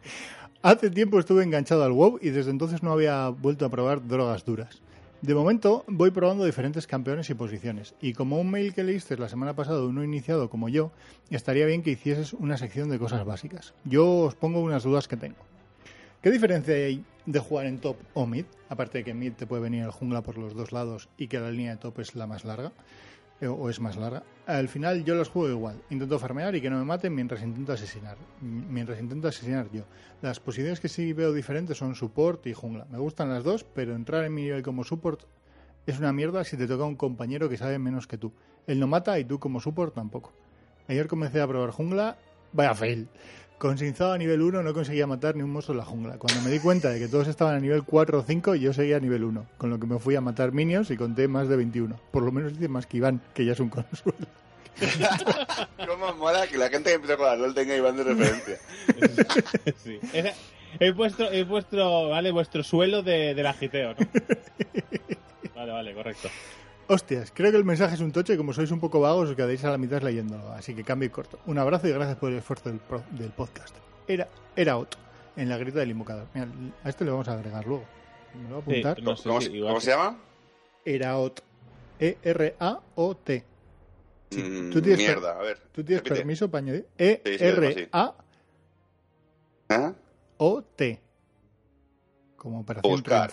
hace 0.61 0.89
tiempo 0.89 1.17
estuve 1.17 1.43
enganchado 1.43 1.85
al 1.85 1.93
WoW 1.93 2.19
y 2.21 2.31
desde 2.31 2.51
entonces 2.51 2.83
no 2.83 2.91
había 2.91 3.29
vuelto 3.29 3.65
a 3.65 3.69
probar 3.69 4.05
drogas 4.05 4.43
duras. 4.43 4.81
De 5.21 5.33
momento 5.33 5.85
voy 5.87 6.11
probando 6.11 6.43
diferentes 6.43 6.87
campeones 6.87 7.29
y 7.29 7.35
posiciones, 7.35 7.95
y 8.01 8.11
como 8.11 8.41
un 8.41 8.51
mail 8.51 8.73
que 8.73 8.83
leíste 8.83 9.15
la 9.15 9.29
semana 9.29 9.55
pasada 9.55 9.77
de 9.77 9.85
uno 9.85 10.03
iniciado 10.03 10.49
como 10.49 10.67
yo, 10.67 10.91
estaría 11.29 11.65
bien 11.65 11.81
que 11.81 11.91
hicieses 11.91 12.33
una 12.33 12.57
sección 12.57 12.89
de 12.89 12.99
cosas 12.99 13.23
básicas. 13.23 13.73
Yo 13.85 14.05
os 14.17 14.35
pongo 14.35 14.59
unas 14.59 14.83
dudas 14.83 15.07
que 15.07 15.15
tengo. 15.15 15.37
¿Qué 16.21 16.29
diferencia 16.29 16.73
hay 16.73 17.05
de 17.25 17.39
jugar 17.39 17.67
en 17.67 17.79
top 17.79 17.95
o 18.13 18.27
mid? 18.27 18.43
Aparte 18.67 18.97
de 18.97 19.03
que 19.05 19.13
mid 19.13 19.31
te 19.31 19.47
puede 19.47 19.61
venir 19.61 19.85
el 19.85 19.91
jungla 19.91 20.21
por 20.21 20.37
los 20.37 20.53
dos 20.53 20.73
lados 20.73 21.07
y 21.17 21.27
que 21.27 21.39
la 21.39 21.51
línea 21.51 21.71
de 21.71 21.77
top 21.77 22.01
es 22.01 22.15
la 22.15 22.27
más 22.27 22.43
larga, 22.43 22.73
o 23.47 23.69
es 23.69 23.79
más 23.79 23.95
larga. 23.95 24.23
Al 24.45 24.67
final 24.67 25.03
yo 25.03 25.15
los 25.15 25.29
juego 25.29 25.49
igual. 25.49 25.81
Intento 25.89 26.19
farmear 26.19 26.55
y 26.55 26.61
que 26.61 26.69
no 26.69 26.77
me 26.77 26.85
maten 26.85 27.15
mientras 27.15 27.41
intento 27.41 27.73
asesinar. 27.73 28.17
Mientras 28.41 28.99
intento 28.99 29.27
asesinar 29.27 29.69
yo. 29.71 29.83
Las 30.21 30.39
posiciones 30.39 30.79
que 30.79 30.89
sí 30.89 31.13
veo 31.13 31.33
diferentes 31.33 31.77
son 31.77 31.95
support 31.95 32.45
y 32.47 32.53
jungla. 32.53 32.85
Me 32.89 32.97
gustan 32.97 33.29
las 33.29 33.43
dos, 33.43 33.63
pero 33.63 33.95
entrar 33.95 34.23
en 34.25 34.33
mi 34.33 34.43
nivel 34.43 34.63
como 34.63 34.83
support 34.83 35.23
es 35.85 35.99
una 35.99 36.13
mierda 36.13 36.43
si 36.43 36.57
te 36.57 36.67
toca 36.67 36.85
un 36.85 36.95
compañero 36.95 37.49
que 37.49 37.57
sabe 37.57 37.79
menos 37.79 38.07
que 38.07 38.17
tú. 38.17 38.31
Él 38.67 38.79
no 38.79 38.87
mata 38.87 39.19
y 39.19 39.25
tú 39.25 39.39
como 39.39 39.59
support 39.59 39.93
tampoco. 39.93 40.33
Ayer 40.87 41.07
comencé 41.07 41.41
a 41.41 41.47
probar 41.47 41.71
jungla, 41.71 42.17
vaya 42.51 42.73
fail. 42.73 43.07
Con 43.63 43.77
Sinzado 43.77 44.11
a 44.11 44.17
nivel 44.17 44.41
1 44.41 44.61
no 44.61 44.73
conseguía 44.73 45.07
matar 45.07 45.37
ni 45.37 45.41
un 45.41 45.49
monstruo 45.49 45.73
en 45.73 45.77
la 45.77 45.85
jungla. 45.85 46.17
Cuando 46.17 46.41
me 46.41 46.51
di 46.51 46.59
cuenta 46.59 46.89
de 46.89 46.99
que 46.99 47.07
todos 47.07 47.29
estaban 47.29 47.55
a 47.55 47.61
nivel 47.61 47.83
4 47.83 48.19
o 48.19 48.21
5, 48.21 48.55
yo 48.55 48.73
seguía 48.73 48.97
a 48.97 48.99
nivel 48.99 49.23
1. 49.23 49.45
Con 49.57 49.69
lo 49.69 49.79
que 49.79 49.87
me 49.87 49.99
fui 49.99 50.17
a 50.17 50.19
matar 50.19 50.51
minions 50.51 50.91
y 50.91 50.97
conté 50.97 51.29
más 51.29 51.47
de 51.47 51.55
21. 51.55 51.97
Por 52.11 52.23
lo 52.23 52.33
menos 52.33 52.51
hice 52.51 52.67
más 52.67 52.85
que 52.87 52.97
Iván, 52.97 53.21
que 53.33 53.45
ya 53.45 53.53
es 53.53 53.61
un 53.61 53.69
consuelo. 53.69 54.27
¿Cómo 55.87 56.13
mola 56.15 56.45
que 56.45 56.57
la 56.57 56.67
gente 56.67 56.89
que 56.89 56.95
empezó 56.95 57.15
con 57.15 57.25
la 57.25 57.37
LOL 57.37 57.53
tenga 57.53 57.73
Iván 57.73 57.95
de 57.95 58.03
referencia? 58.03 58.57
Sí. 59.81 59.97
Es, 60.11 60.35
es 60.81 60.93
vuestro, 60.93 61.31
es 61.31 61.47
vuestro, 61.47 62.09
vale, 62.09 62.31
vuestro 62.31 62.63
suelo 62.63 63.01
de, 63.01 63.33
del 63.33 63.47
agiteo, 63.47 63.95
¿no? 63.97 64.05
Vale, 65.55 65.71
vale, 65.71 65.93
correcto. 65.93 66.27
Hostias, 66.93 67.31
creo 67.33 67.51
que 67.51 67.57
el 67.57 67.65
mensaje 67.65 67.95
es 67.95 68.01
un 68.01 68.11
tocho 68.11 68.33
y 68.33 68.37
como 68.37 68.53
sois 68.53 68.71
un 68.71 68.79
poco 68.79 68.99
vagos 69.01 69.29
os 69.29 69.35
quedáis 69.35 69.63
a 69.65 69.71
la 69.71 69.77
mitad 69.77 70.01
leyéndolo. 70.01 70.51
Así 70.53 70.73
que 70.75 70.83
cambio 70.83 71.07
y 71.07 71.09
corto. 71.09 71.39
Un 71.47 71.57
abrazo 71.57 71.87
y 71.87 71.91
gracias 71.91 72.17
por 72.17 72.31
el 72.31 72.37
esfuerzo 72.37 72.69
del, 72.69 72.79
pro- 72.79 73.03
del 73.11 73.31
podcast. 73.31 73.75
Era, 74.07 74.27
era 74.55 74.77
Otto, 74.77 74.97
en 75.35 75.49
la 75.49 75.57
grita 75.57 75.79
del 75.79 75.91
invocador. 75.91 76.27
Mira, 76.33 76.47
a 76.83 76.89
este 76.89 77.03
le 77.05 77.11
vamos 77.11 77.27
a 77.27 77.33
agregar 77.33 77.65
luego. 77.65 77.85
Me 78.41 78.49
lo 78.49 78.61
voy 78.61 78.75
a 78.75 78.75
Sí, 78.75 78.79
apuntar. 78.87 79.03
no 79.03 79.15
sé 79.15 79.29
¿Cómo, 79.29 79.41
si 79.41 79.47
se- 79.47 79.53
igual 79.57 79.69
cómo 79.69 79.79
que- 79.79 79.85
se 79.85 79.91
llama? 79.91 80.17
Eraot. 80.85 81.41
E 81.99 82.17
E-R-A-O-T. 82.23 83.45
Sí, 84.31 84.41
Mm, 84.41 84.71
tú 84.71 84.81
tienes 84.81 84.99
mierda, 84.99 85.37
a 85.39 85.41
ver. 85.43 85.59
¿Tú 85.71 85.83
tienes 85.83 86.03
repite. 86.03 86.15
permiso 86.15 86.49
para 86.49 86.63
añadir? 86.63 86.87
E-R-A-O-T. 86.97 88.13
¿Eh? 90.89 90.99
Como 92.35 92.59
operación 92.61 92.91
Buscar. 92.91 93.31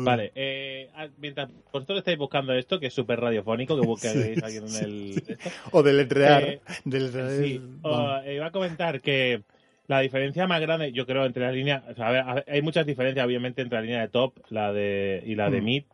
Vale, 0.00 0.32
eh, 0.34 0.90
ah, 0.94 1.08
mientras 1.18 1.50
vosotros 1.72 1.98
estáis 1.98 2.16
buscando 2.18 2.52
esto, 2.54 2.80
que 2.80 2.86
es 2.86 2.94
súper 2.94 3.20
radiofónico, 3.20 3.74
que 3.76 3.82
busquéis 3.86 4.14
Sí, 4.38 4.44
aquí 4.44 4.56
en 4.56 4.64
el... 4.64 5.22
sí. 5.26 5.32
esto, 5.32 5.50
O 5.70 5.82
deletrear. 5.82 6.42
Eh, 6.44 6.60
deletrear 6.84 7.30
Sí, 7.30 7.56
el- 7.56 7.78
o, 7.82 7.90
vamos. 7.90 8.24
eh, 8.26 8.34
iba 8.36 8.46
a 8.46 8.50
comentar 8.52 9.00
que 9.00 9.42
la 9.88 10.00
diferencia 10.00 10.46
más 10.46 10.60
grande, 10.60 10.92
yo 10.92 11.06
creo, 11.06 11.24
entre 11.26 11.44
las 11.44 11.54
líneas, 11.54 11.82
o 11.90 11.94
sea, 11.94 12.08
a 12.08 12.34
ver, 12.34 12.44
hay 12.48 12.62
muchas 12.62 12.86
diferencias, 12.86 13.26
obviamente, 13.26 13.60
entre 13.62 13.78
la 13.78 13.82
línea 13.82 14.00
de 14.00 14.08
top 14.08 14.34
la 14.48 14.72
de, 14.72 15.22
y 15.26 15.34
la 15.34 15.50
de 15.50 15.60
Mm. 15.60 15.64
mid, 15.64 15.84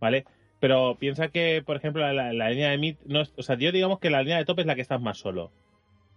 ¿vale? 0.00 0.24
Pero 0.60 0.96
piensa 1.00 1.28
que, 1.28 1.62
por 1.66 1.76
ejemplo, 1.76 2.02
la, 2.02 2.12
la- 2.12 2.32
la 2.32 2.50
línea 2.50 2.70
de 2.70 2.78
mid, 2.78 2.96
no 3.06 3.22
es- 3.22 3.32
o 3.36 3.42
sea, 3.42 3.56
yo 3.56 3.72
digamos 3.72 3.98
que 3.98 4.10
la 4.10 4.20
línea 4.22 4.38
de 4.38 4.44
top 4.44 4.60
es 4.60 4.66
la 4.66 4.74
que 4.76 4.82
estás 4.82 5.00
más 5.00 5.18
solo, 5.18 5.50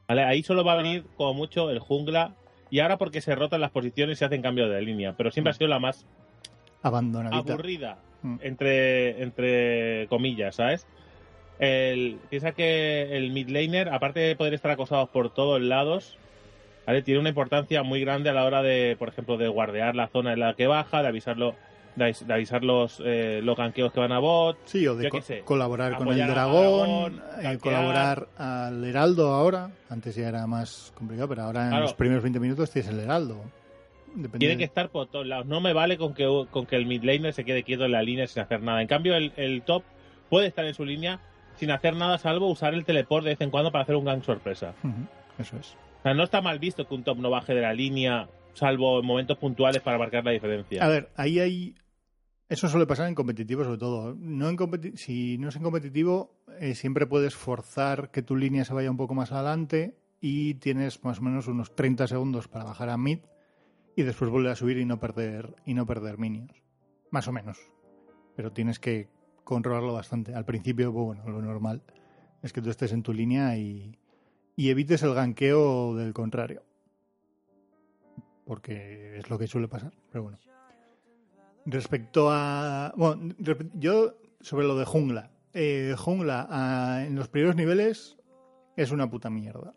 ¿vale? 0.07 0.23
Ahí 0.23 0.43
solo 0.43 0.63
va 0.63 0.73
a 0.73 0.77
venir, 0.77 1.05
como 1.15 1.33
mucho, 1.33 1.71
el 1.71 1.79
jungla, 1.79 2.35
y 2.69 2.79
ahora 2.79 2.97
porque 2.97 3.21
se 3.21 3.33
rotan 3.35 3.61
las 3.61 3.71
posiciones 3.71 4.17
y 4.17 4.19
se 4.19 4.25
hacen 4.25 4.41
cambios 4.41 4.69
de 4.69 4.81
línea, 4.81 5.13
pero 5.17 5.31
siempre 5.31 5.49
ha 5.51 5.53
Mm. 5.53 5.57
sido 5.57 5.67
la 5.69 5.79
más 5.79 6.05
Abandonadita. 6.87 7.53
aburrida, 7.53 7.97
Mm. 8.21 8.37
entre, 8.41 9.21
entre 9.23 10.07
comillas, 10.07 10.55
¿sabes? 10.55 10.85
El, 11.59 12.17
piensa 12.29 12.51
que 12.51 13.15
el 13.15 13.31
mid 13.31 13.49
laner, 13.49 13.89
aparte 13.89 14.19
de 14.19 14.35
poder 14.35 14.53
estar 14.53 14.71
acosados 14.71 15.09
por 15.09 15.33
todos 15.33 15.61
lados, 15.61 16.17
¿vale? 16.85 17.01
tiene 17.01 17.19
una 17.19 17.29
importancia 17.29 17.81
muy 17.83 18.01
grande 18.01 18.29
a 18.29 18.33
la 18.33 18.43
hora 18.45 18.61
de, 18.61 18.95
por 18.99 19.07
ejemplo, 19.09 19.37
de 19.37 19.47
guardear 19.47 19.95
la 19.95 20.07
zona 20.09 20.33
en 20.33 20.39
la 20.41 20.53
que 20.55 20.67
baja, 20.67 21.01
de 21.01 21.07
avisarlo, 21.07 21.55
de, 21.95 22.05
avis- 22.09 22.25
de 22.25 22.33
avisar 22.33 22.63
los, 22.63 23.01
eh, 23.05 23.39
los 23.41 23.55
ganqueos 23.55 23.93
que 23.93 24.01
van 24.01 24.11
a 24.11 24.19
bot. 24.19 24.57
Sí, 24.65 24.85
o 24.85 24.95
de 24.95 25.07
co- 25.07 25.21
sé, 25.21 25.39
colaborar 25.45 25.95
con 25.95 26.09
el 26.09 26.17
dragón, 26.27 27.21
Aragón, 27.21 27.21
eh, 27.55 27.57
colaborar 27.59 28.27
al 28.37 28.83
heraldo 28.83 29.29
ahora. 29.33 29.69
Antes 29.89 30.13
ya 30.15 30.27
era 30.27 30.45
más 30.47 30.91
complicado, 30.95 31.29
pero 31.29 31.43
ahora 31.43 31.63
en 31.63 31.69
Claro. 31.69 31.83
los 31.83 31.93
primeros 31.93 32.21
20 32.21 32.39
minutos 32.41 32.69
tienes 32.69 32.91
el 32.91 32.99
heraldo. 32.99 33.41
Depende 34.15 34.39
Tiene 34.39 34.57
que 34.57 34.63
estar 34.63 34.89
por 34.89 35.07
todos 35.07 35.25
lados. 35.27 35.45
No 35.45 35.61
me 35.61 35.73
vale 35.73 35.97
con 35.97 36.13
que, 36.13 36.25
con 36.51 36.65
que 36.65 36.75
el 36.75 36.85
mid 36.85 37.03
laner 37.03 37.33
se 37.33 37.43
quede 37.45 37.63
quieto 37.63 37.85
en 37.85 37.91
la 37.91 38.01
línea 38.01 38.27
sin 38.27 38.41
hacer 38.41 38.61
nada. 38.61 38.81
En 38.81 38.87
cambio, 38.87 39.15
el, 39.15 39.33
el 39.35 39.61
top 39.61 39.83
puede 40.29 40.47
estar 40.47 40.65
en 40.65 40.73
su 40.73 40.85
línea 40.85 41.19
sin 41.57 41.71
hacer 41.71 41.95
nada, 41.95 42.17
salvo 42.17 42.49
usar 42.49 42.73
el 42.73 42.83
teleport 42.85 43.23
de 43.23 43.31
vez 43.31 43.41
en 43.41 43.49
cuando 43.49 43.71
para 43.71 43.83
hacer 43.83 43.95
un 43.95 44.05
gang 44.05 44.21
sorpresa. 44.23 44.73
Eso 45.39 45.57
es. 45.57 45.75
O 45.99 46.03
sea, 46.03 46.13
no 46.13 46.23
está 46.23 46.41
mal 46.41 46.59
visto 46.59 46.87
que 46.87 46.93
un 46.95 47.03
top 47.03 47.17
no 47.19 47.29
baje 47.29 47.53
de 47.55 47.61
la 47.61 47.73
línea, 47.73 48.27
salvo 48.53 48.99
en 48.99 49.05
momentos 49.05 49.37
puntuales 49.37 49.81
para 49.81 49.97
marcar 49.97 50.23
la 50.25 50.31
diferencia. 50.31 50.83
A 50.83 50.87
ver, 50.89 51.09
ahí 51.15 51.39
hay. 51.39 51.75
Eso 52.47 52.67
suele 52.67 52.85
pasar 52.85 53.07
en 53.07 53.15
competitivo, 53.15 53.63
sobre 53.63 53.79
todo. 53.79 54.15
No 54.19 54.49
en 54.49 54.57
competi- 54.57 54.95
si 54.97 55.37
no 55.39 55.49
es 55.49 55.55
en 55.55 55.63
competitivo, 55.63 56.35
eh, 56.59 56.75
siempre 56.75 57.07
puedes 57.07 57.35
forzar 57.35 58.11
que 58.11 58.21
tu 58.21 58.35
línea 58.35 58.65
se 58.65 58.73
vaya 58.73 58.91
un 58.91 58.97
poco 58.97 59.15
más 59.15 59.31
adelante 59.31 59.97
y 60.21 60.55
tienes 60.55 61.03
más 61.03 61.19
o 61.19 61.21
menos 61.23 61.47
unos 61.47 61.75
30 61.75 62.05
segundos 62.07 62.47
para 62.47 62.65
bajar 62.65 62.89
a 62.89 62.97
mid 62.97 63.19
y 63.95 64.03
después 64.03 64.29
volver 64.29 64.51
a 64.51 64.55
subir 64.55 64.77
y 64.77 64.85
no 64.85 64.99
perder 64.99 65.55
y 65.65 65.73
no 65.73 65.85
perder 65.85 66.17
minions. 66.17 66.51
Más 67.11 67.27
o 67.27 67.31
menos. 67.31 67.57
Pero 68.35 68.51
tienes 68.51 68.79
que 68.79 69.07
controlarlo 69.43 69.93
bastante. 69.93 70.35
Al 70.35 70.45
principio, 70.45 70.91
bueno, 70.91 71.27
lo 71.29 71.41
normal 71.41 71.81
es 72.41 72.51
que 72.51 72.61
tú 72.61 72.69
estés 72.69 72.91
en 72.91 73.03
tu 73.03 73.13
línea 73.13 73.57
y, 73.57 73.97
y 74.55 74.69
evites 74.69 75.03
el 75.03 75.13
ganqueo 75.13 75.95
del 75.95 76.13
contrario. 76.13 76.63
Porque 78.45 79.17
es 79.17 79.29
lo 79.29 79.39
que 79.39 79.47
suele 79.47 79.67
pasar, 79.67 79.93
pero 80.11 80.23
bueno. 80.23 80.37
Respecto 81.65 82.29
a. 82.29 82.93
Bueno, 82.95 83.33
yo 83.73 84.15
sobre 84.41 84.67
lo 84.67 84.77
de 84.77 84.85
jungla. 84.85 85.31
Eh, 85.53 85.95
jungla 85.97 86.47
ah, 86.49 87.03
en 87.07 87.15
los 87.15 87.29
primeros 87.29 87.55
niveles 87.55 88.17
es 88.75 88.91
una 88.91 89.09
puta 89.09 89.29
mierda. 89.29 89.73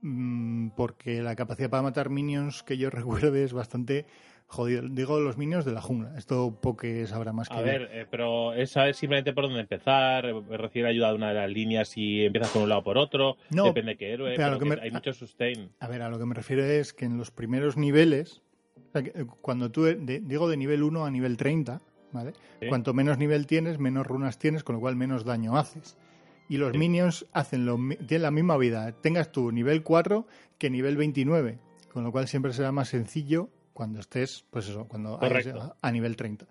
Mm, 0.00 0.68
porque 0.76 1.22
la 1.22 1.34
capacidad 1.34 1.70
para 1.70 1.82
matar 1.82 2.08
minions 2.10 2.62
que 2.62 2.76
yo 2.78 2.90
recuerde 3.32 3.44
es 3.44 3.52
bastante 3.52 4.06
jodido. 4.46 4.82
Digo 4.88 5.20
los 5.20 5.36
minions 5.36 5.64
de 5.64 5.72
la 5.72 5.80
jungla. 5.82 6.16
Esto 6.16 6.56
Poke 6.60 7.06
sabrá 7.06 7.32
más 7.32 7.48
que 7.48 7.54
A 7.56 7.60
ver, 7.60 7.88
eh, 7.92 8.06
pero 8.10 8.54
es 8.54 8.70
saber 8.70 8.94
simplemente 8.94 9.32
por 9.32 9.44
dónde 9.44 9.60
empezar, 9.60 10.24
eh, 10.26 10.34
recibir 10.56 10.86
ayuda 10.86 11.08
de 11.10 11.14
una 11.16 11.28
de 11.28 11.34
las 11.34 11.50
líneas 11.50 11.88
si 11.88 12.24
empiezas 12.24 12.50
por 12.50 12.62
un 12.62 12.68
lado 12.68 12.80
o 12.80 12.84
por 12.84 12.96
otro, 12.96 13.36
No, 13.50 13.64
depende 13.64 13.92
de 13.92 13.98
qué 13.98 14.12
héroe, 14.12 14.36
pero 14.36 14.58
que 14.58 14.64
me- 14.64 14.80
hay 14.80 14.90
mucho 14.90 15.12
sustain. 15.12 15.70
A 15.80 15.88
ver, 15.88 16.02
a 16.02 16.08
lo 16.08 16.18
que 16.18 16.26
me 16.26 16.34
refiero 16.34 16.64
es 16.64 16.92
que 16.94 17.04
en 17.04 17.18
los 17.18 17.30
primeros 17.30 17.76
niveles, 17.76 18.40
o 18.88 18.92
sea, 18.92 19.02
que, 19.02 19.10
eh, 19.10 19.26
cuando 19.42 19.70
tú, 19.70 19.82
de- 19.82 20.20
digo 20.24 20.48
de 20.48 20.56
nivel 20.56 20.82
1 20.82 21.04
a 21.04 21.10
nivel 21.10 21.36
30, 21.36 21.80
¿vale? 22.12 22.32
Sí. 22.60 22.68
Cuanto 22.68 22.94
menos 22.94 23.18
nivel 23.18 23.46
tienes, 23.46 23.78
menos 23.78 24.06
runas 24.06 24.38
tienes, 24.38 24.64
con 24.64 24.76
lo 24.76 24.80
cual 24.80 24.96
menos 24.96 25.24
daño 25.24 25.58
haces. 25.58 25.98
Y 26.48 26.56
los 26.56 26.72
Sí. 26.72 26.78
minions 26.78 27.26
hacen 27.32 27.66
lo, 27.66 27.76
tienen 28.06 28.22
la 28.22 28.30
misma 28.30 28.56
vida, 28.56 28.92
tengas 29.00 29.30
tu 29.32 29.52
nivel 29.52 29.82
4 29.82 30.26
que 30.58 30.70
nivel 30.70 30.96
29, 30.96 31.58
con 31.92 32.04
lo 32.04 32.12
cual 32.12 32.26
siempre 32.28 32.52
será 32.52 32.72
más 32.72 32.88
sencillo 32.88 33.50
cuando 33.72 34.00
estés, 34.00 34.44
pues 34.50 34.68
eso, 34.68 34.86
cuando 34.88 35.22
hayas 35.22 35.46
a 35.80 35.92
nivel 35.92 36.16
30. 36.16 36.46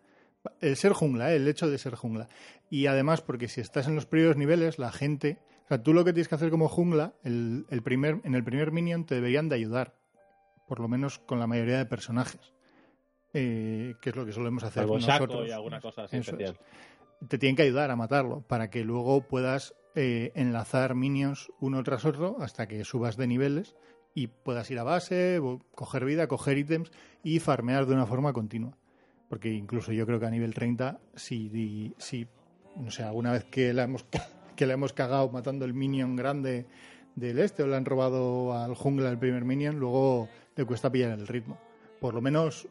El 0.61 0.77
ser 0.77 0.93
jungla, 0.93 1.33
¿eh? 1.33 1.35
el 1.35 1.47
hecho 1.47 1.69
de 1.69 1.77
ser 1.77 1.95
jungla. 1.95 2.29
Y 2.69 2.85
además, 2.85 3.21
porque 3.21 3.47
si 3.49 3.59
estás 3.59 3.87
en 3.87 3.95
los 3.95 4.05
primeros 4.05 4.37
niveles, 4.37 4.79
la 4.79 4.91
gente. 4.93 5.39
O 5.65 5.67
sea, 5.67 5.83
tú 5.83 5.93
lo 5.93 6.05
que 6.05 6.13
tienes 6.13 6.29
que 6.29 6.35
hacer 6.35 6.49
como 6.51 6.69
jungla, 6.69 7.15
el, 7.23 7.65
el 7.69 7.81
primer, 7.81 8.21
en 8.23 8.33
el 8.35 8.43
primer 8.45 8.71
minion 8.71 9.05
te 9.05 9.15
deberían 9.15 9.49
de 9.49 9.55
ayudar. 9.55 9.93
Por 10.67 10.79
lo 10.79 10.87
menos 10.87 11.19
con 11.19 11.39
la 11.39 11.47
mayoría 11.47 11.77
de 11.79 11.85
personajes. 11.85 12.53
Eh, 13.33 13.95
que 14.01 14.11
es 14.11 14.15
lo 14.15 14.25
que 14.25 14.31
solemos 14.31 14.63
hacer 14.63 14.83
Shaco 14.85 14.95
nosotros. 14.99 15.47
y 15.47 15.51
alguna 15.51 15.81
cosa 15.81 16.03
así 16.03 16.15
Eso 16.17 16.31
es. 16.31 16.39
especial. 16.41 16.57
Te 17.27 17.37
tienen 17.37 17.55
que 17.55 17.63
ayudar 17.63 17.91
a 17.91 17.95
matarlo 17.95 18.41
para 18.41 18.69
que 18.69 18.83
luego 18.85 19.21
puedas 19.21 19.75
eh, 19.97 20.31
enlazar 20.35 20.93
minions 20.95 21.51
uno 21.59 21.83
tras 21.83 22.05
otro 22.05 22.37
hasta 22.39 22.67
que 22.67 22.85
subas 22.85 23.17
de 23.17 23.25
niveles 23.27 23.75
y 24.13 24.27
puedas 24.27 24.69
ir 24.71 24.77
a 24.79 24.83
base, 24.83 25.41
coger 25.75 26.05
vida, 26.05 26.27
coger 26.27 26.57
ítems 26.57 26.91
y 27.23 27.39
farmear 27.39 27.85
de 27.87 27.93
una 27.95 28.05
forma 28.05 28.31
continua. 28.31 28.77
Porque 29.27 29.51
incluso 29.51 29.91
yo 29.91 30.05
creo 30.05 30.19
que 30.19 30.27
a 30.27 30.31
nivel 30.31 30.53
30, 30.53 30.99
si, 31.15 31.93
si 31.97 32.27
no 32.75 32.91
sé, 32.91 33.03
alguna 33.03 33.31
vez 33.31 33.43
que 33.45 33.73
la 33.73 33.83
hemos, 33.83 34.05
que 34.55 34.65
la 34.67 34.73
hemos 34.73 34.93
cagado 34.93 35.29
matando 35.29 35.65
el 35.65 35.73
minion 35.73 36.15
grande 36.15 36.65
del 37.15 37.39
este 37.39 37.63
o 37.63 37.67
le 37.67 37.75
han 37.75 37.85
robado 37.85 38.53
al 38.53 38.75
jungla 38.75 39.09
el 39.09 39.17
primer 39.17 39.43
minion, 39.45 39.79
luego 39.79 40.29
le 40.55 40.65
cuesta 40.65 40.91
pillar 40.91 41.11
el 41.17 41.27
ritmo. 41.27 41.57
Por 41.99 42.13
lo 42.13 42.21
menos 42.21 42.67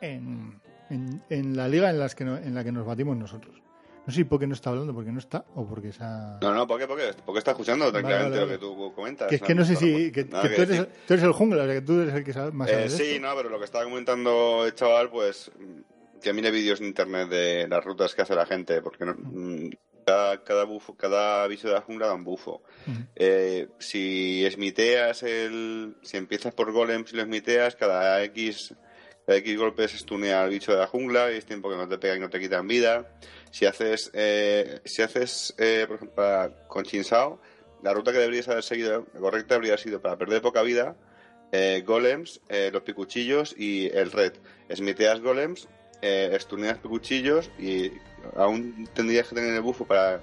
en, 0.00 0.60
en, 0.90 1.22
en 1.30 1.56
la 1.56 1.68
liga 1.68 1.88
en, 1.90 1.98
las 2.00 2.14
que 2.14 2.24
no- 2.24 2.36
en 2.36 2.54
la 2.54 2.62
que 2.64 2.72
nos 2.72 2.84
batimos 2.84 3.16
nosotros. 3.16 3.62
No 4.06 4.12
sé 4.12 4.24
por 4.24 4.38
qué 4.38 4.46
no 4.46 4.54
está 4.54 4.70
hablando, 4.70 4.92
porque 4.92 5.10
no 5.12 5.18
está 5.18 5.44
o 5.54 5.66
porque 5.66 5.92
se 5.92 6.02
ha... 6.04 6.38
No, 6.42 6.52
no, 6.54 6.66
¿por 6.66 6.78
qué? 6.78 6.86
¿Por 6.86 6.98
qué? 6.98 7.10
Porque 7.24 7.38
está 7.38 7.52
escuchando 7.52 7.90
tranquilamente 7.90 8.38
vale, 8.38 8.44
vale. 8.46 8.52
lo 8.54 8.60
que 8.60 8.66
tú 8.66 8.94
comentas. 8.94 9.28
Que 9.28 9.36
es 9.36 9.42
que 9.42 9.54
no 9.54 9.64
sé 9.64 9.76
si... 9.76 10.12
Que, 10.12 10.24
tú, 10.24 10.36
eres, 10.36 10.68
decir. 10.68 10.88
tú 11.06 11.14
eres 11.14 11.24
el 11.24 11.32
jungla, 11.32 11.62
o 11.62 11.66
sea, 11.66 11.74
que 11.74 11.80
tú 11.80 12.00
eres 12.00 12.14
el 12.14 12.24
que 12.24 12.32
sabe 12.32 12.52
más 12.52 12.68
Eh, 12.70 12.88
sí, 12.90 13.02
esto. 13.14 13.26
no, 13.26 13.34
pero 13.36 13.48
lo 13.48 13.58
que 13.58 13.64
estaba 13.64 13.84
comentando 13.84 14.66
el 14.66 14.74
chaval, 14.74 15.10
pues 15.10 15.50
que 16.22 16.32
mire 16.32 16.50
vídeos 16.50 16.80
en 16.80 16.86
internet 16.86 17.28
de 17.28 17.66
las 17.68 17.84
rutas 17.84 18.14
que 18.14 18.22
hace 18.22 18.34
la 18.34 18.46
gente, 18.46 18.80
porque 18.82 19.04
no- 19.04 19.14
mm, 19.16 19.70
cada, 20.06 20.42
cada, 20.44 20.64
bufo, 20.64 20.94
cada 20.96 21.46
bicho 21.46 21.68
de 21.68 21.74
la 21.74 21.80
jungla 21.80 22.06
da 22.08 22.14
un 22.14 22.24
bufo. 22.24 22.62
Eh, 23.16 23.68
si 23.78 24.44
esmiteas 24.44 25.22
el. 25.22 25.96
Si 26.02 26.18
empiezas 26.18 26.52
por 26.52 26.72
golems 26.72 27.10
y 27.12 27.16
lo 27.16 27.22
esmiteas, 27.22 27.74
cada 27.74 28.22
X. 28.24 28.74
X 29.26 29.56
golpes 29.58 29.92
stunea 29.92 30.42
al 30.44 30.50
bicho 30.50 30.72
de 30.72 30.78
la 30.78 30.86
jungla 30.86 31.32
y 31.32 31.36
es 31.36 31.46
tiempo 31.46 31.70
que 31.70 31.76
no 31.76 31.88
te 31.88 31.98
pegan 31.98 32.18
y 32.18 32.20
no 32.20 32.30
te 32.30 32.40
quitan 32.40 32.66
vida. 32.68 33.08
Si 33.50 33.64
haces, 33.66 34.10
eh, 34.14 34.80
si 34.84 35.02
haces 35.02 35.54
eh, 35.58 35.84
por 35.86 35.96
ejemplo, 35.96 36.14
para- 36.16 36.50
con 36.68 36.84
Chinsao, 36.84 37.40
la 37.82 37.92
ruta 37.94 38.12
que 38.12 38.18
deberías 38.18 38.48
haber 38.48 38.62
seguido, 38.62 39.06
la 39.14 39.20
correcta 39.20 39.54
habría 39.54 39.76
sido 39.78 40.00
para 40.00 40.16
perder 40.16 40.42
poca 40.42 40.62
vida, 40.62 40.96
eh, 41.52 41.82
golems, 41.86 42.40
los 42.72 42.82
picuchillos 42.82 43.54
y 43.56 43.86
el 43.96 44.10
red. 44.10 44.32
Esmiteas 44.68 45.20
golems, 45.20 45.68
eh, 46.02 46.36
stuneas 46.40 46.78
picuchillos 46.78 47.50
y 47.58 47.92
aún 48.36 48.88
tendrías 48.94 49.28
que 49.28 49.34
tener 49.36 49.54
el 49.54 49.60
bufo 49.62 49.86
para 49.86 50.20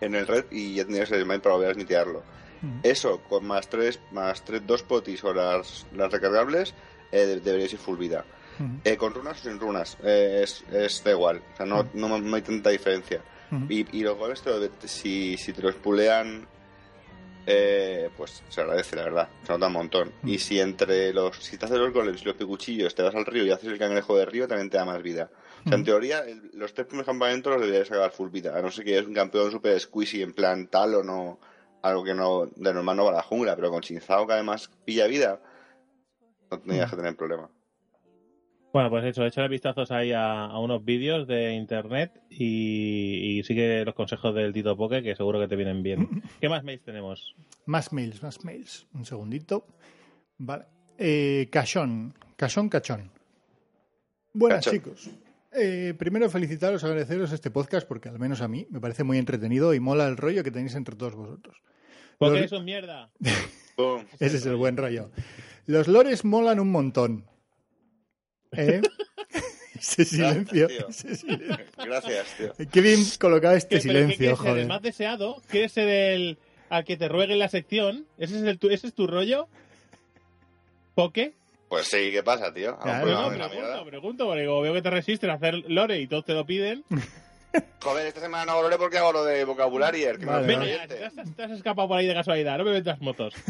en 0.00 0.14
el 0.14 0.26
red 0.26 0.44
y 0.50 0.76
ya 0.76 0.84
tendrías 0.84 1.10
el 1.10 1.26
mind 1.26 1.42
para 1.42 1.54
volver 1.56 1.68
a 1.68 1.72
esmitearlo. 1.72 2.18
Ujú. 2.62 2.72
Eso, 2.82 3.22
con 3.28 3.46
más 3.46 3.68
tres, 3.68 4.00
más 4.12 4.44
tres, 4.44 4.66
dos 4.66 4.82
potis 4.82 5.22
o 5.24 5.34
las, 5.34 5.86
las 5.94 6.10
recargables, 6.12 6.74
eh, 7.12 7.26
de- 7.26 7.40
deberíais 7.40 7.72
ir 7.72 7.78
full 7.78 7.96
vida. 7.98 8.24
Ujú. 8.58 8.80
Eh, 8.84 8.96
con 8.96 9.14
runas 9.14 9.40
o 9.40 9.48
sin 9.48 9.58
runas, 9.60 9.96
eh, 10.02 10.40
es, 10.42 10.64
es 10.72 11.02
da 11.04 11.12
igual. 11.12 11.42
O 11.54 11.56
sea, 11.56 11.66
no, 11.66 11.84
Mm. 11.84 11.88
no, 11.94 12.18
no 12.18 12.36
hay 12.36 12.42
tanta 12.42 12.70
diferencia. 12.70 13.22
Ujú. 13.52 13.64
Y, 13.68 13.86
y 13.98 14.02
los 14.02 14.16
goles, 14.18 14.42
te 14.42 14.50
lo- 14.50 14.68
si, 14.84 15.36
si 15.36 15.52
te 15.52 15.62
los 15.62 15.74
pulean, 15.76 16.46
eh, 17.46 18.10
pues 18.16 18.42
se 18.48 18.60
agradece, 18.60 18.96
la 18.96 19.04
verdad. 19.04 19.28
Se 19.42 19.52
nota 19.52 19.68
un 19.68 19.72
montón. 19.72 20.12
Y 20.24 20.38
si 20.38 20.60
entre 20.60 21.12
los, 21.14 21.36
si 21.38 21.56
te 21.56 21.64
haces 21.64 21.78
los 21.78 21.92
golems 21.92 22.20
y 22.20 22.24
los 22.26 22.34
picuchillos, 22.36 22.94
te 22.94 23.02
vas 23.02 23.14
al 23.14 23.24
río 23.24 23.44
y 23.44 23.50
haces 23.50 23.68
el 23.70 23.78
cangrejo 23.78 24.16
de 24.18 24.26
río, 24.26 24.46
también 24.46 24.68
te 24.68 24.76
da 24.76 24.84
más 24.84 25.02
vida. 25.02 25.30
O 25.64 25.68
sea, 25.68 25.78
en 25.78 25.84
teoría, 25.84 26.20
el- 26.20 26.50
los 26.54 26.74
tres 26.74 26.86
primeros 26.86 27.06
campamentos 27.06 27.52
los 27.52 27.62
deberías 27.62 27.88
sacar 27.88 28.10
full 28.10 28.28
vida. 28.30 28.56
A 28.56 28.60
no 28.62 28.70
ser 28.70 28.84
que 28.84 28.94
eres 28.94 29.06
un 29.06 29.14
campeón 29.14 29.50
super 29.50 29.78
squeezy 29.80 30.22
en 30.22 30.32
plan 30.34 30.66
tal 30.68 30.94
o 30.96 31.02
no, 31.02 31.38
algo 31.82 32.04
que 32.04 32.12
no, 32.14 32.46
de 32.54 32.74
normal 32.74 32.96
no 32.96 33.04
va 33.06 33.12
a 33.12 33.16
la 33.16 33.22
jungla, 33.22 33.56
pero 33.56 33.70
con 33.70 33.80
Chinzao 33.82 34.26
que 34.26 34.34
además 34.34 34.70
pilla 34.84 35.06
vida, 35.06 35.40
no 36.50 36.58
tendrías 36.58 36.86
Mm. 36.86 36.90
que 36.90 36.96
tener 36.96 37.16
problema. 37.16 37.50
Bueno, 38.72 38.90
pues 38.90 39.04
eso, 39.06 39.24
échale 39.24 39.48
vistazos 39.48 39.90
ahí 39.90 40.12
a, 40.12 40.44
a 40.44 40.58
unos 40.60 40.84
vídeos 40.84 41.26
de 41.26 41.54
internet 41.54 42.20
y, 42.28 43.38
y 43.38 43.42
sigue 43.42 43.82
los 43.84 43.94
consejos 43.94 44.34
del 44.34 44.52
Tito 44.52 44.76
Poke 44.76 45.02
que 45.02 45.16
seguro 45.16 45.40
que 45.40 45.48
te 45.48 45.56
vienen 45.56 45.82
bien. 45.82 46.22
¿Qué 46.40 46.48
más 46.50 46.62
mails 46.64 46.82
tenemos? 46.84 47.34
Más 47.64 47.92
mails, 47.94 48.22
más 48.22 48.44
mails. 48.44 48.86
Un 48.92 49.06
segundito. 49.06 49.66
Vale. 50.36 50.66
Eh, 50.98 51.48
cachón. 51.50 52.14
Cachón, 52.36 52.68
cachón. 52.68 53.10
Buenas, 54.34 54.64
Cachón. 54.64 54.74
chicos. 54.80 55.10
Eh, 55.52 55.94
primero 55.98 56.28
felicitaros, 56.28 56.84
agradeceros 56.84 57.32
este 57.32 57.50
podcast 57.50 57.88
porque 57.88 58.10
al 58.10 58.18
menos 58.18 58.42
a 58.42 58.48
mí 58.48 58.66
me 58.70 58.80
parece 58.80 59.02
muy 59.02 59.16
entretenido 59.16 59.72
y 59.72 59.80
mola 59.80 60.06
el 60.06 60.18
rollo 60.18 60.44
que 60.44 60.50
tenéis 60.50 60.74
entre 60.74 60.94
todos 60.94 61.14
vosotros. 61.14 61.56
Porque 62.18 62.36
Los- 62.42 62.52
es 62.52 62.58
un 62.58 62.64
mierda. 62.66 63.10
Pum. 63.76 64.04
Ese 64.20 64.36
es 64.36 64.46
el 64.46 64.56
buen 64.56 64.76
rollo. 64.76 65.10
Los 65.68 65.86
lores 65.86 66.24
molan 66.24 66.60
un 66.60 66.70
montón. 66.72 67.26
¿Eh? 68.52 68.80
ese 69.78 70.04
silencio. 70.06 70.66
tío. 70.66 70.88
ese 70.88 71.14
silencio. 71.14 71.58
Gracias, 71.76 72.26
tío. 72.38 72.52
Qué 72.72 72.80
bien 72.80 73.00
colocado 73.20 73.54
este 73.54 73.76
¿Qué- 73.76 73.82
silencio, 73.82 74.16
quieres 74.16 74.38
ser? 74.38 74.46
joder. 74.48 74.62
¿El 74.62 74.68
más 74.68 74.80
deseado? 74.80 75.42
¿Quieres 75.50 75.72
ser 75.72 75.88
el 75.90 76.38
al 76.70 76.84
que 76.86 76.96
te 76.96 77.08
ruegue 77.08 77.34
en 77.34 77.38
la 77.38 77.48
sección? 77.50 78.06
¿Ese 78.16 78.36
es, 78.38 78.42
el, 78.44 78.58
tu, 78.58 78.70
ese 78.70 78.86
es 78.86 78.94
tu 78.94 79.06
rollo? 79.06 79.46
¿Poke? 80.94 81.34
Pues 81.68 81.86
sí, 81.86 82.10
¿qué 82.12 82.22
pasa, 82.22 82.52
tío? 82.52 82.70
¿Algún 82.70 82.82
Claro. 82.82 83.04
problema 83.04 83.20
No, 83.22 83.30
de 83.30 83.38
la 83.38 83.48
pregunto, 83.50 83.84
pregunto, 83.86 84.26
porque 84.26 84.46
como 84.46 84.60
veo 84.62 84.72
que 84.72 84.80
te 84.82 84.88
resistes 84.90 85.28
a 85.28 85.34
hacer 85.34 85.54
lore 85.68 86.00
y 86.00 86.06
todos 86.06 86.24
te 86.24 86.32
lo 86.32 86.46
piden. 86.46 86.82
Joder, 87.82 88.06
esta 88.06 88.20
semana 88.22 88.46
no 88.46 88.52
hago 88.52 88.62
lore 88.62 88.78
porque 88.78 88.96
hago 88.96 89.12
lo 89.12 89.24
de 89.24 89.44
vocabulario. 89.44 90.12
Que 90.12 90.18
me 90.24 90.32
Vale, 90.32 90.40
lo 90.42 90.46
Venga, 90.46 90.64
ya, 90.66 90.74
oyente. 90.76 90.94
te 90.96 91.04
has, 91.04 91.36
te 91.36 91.42
has 91.42 91.50
escapado 91.50 91.88
por 91.88 91.98
ahí 91.98 92.06
de 92.06 92.14
casualidad, 92.14 92.56
no 92.56 92.64
me 92.64 92.72
metas 92.72 93.00
motos. 93.02 93.34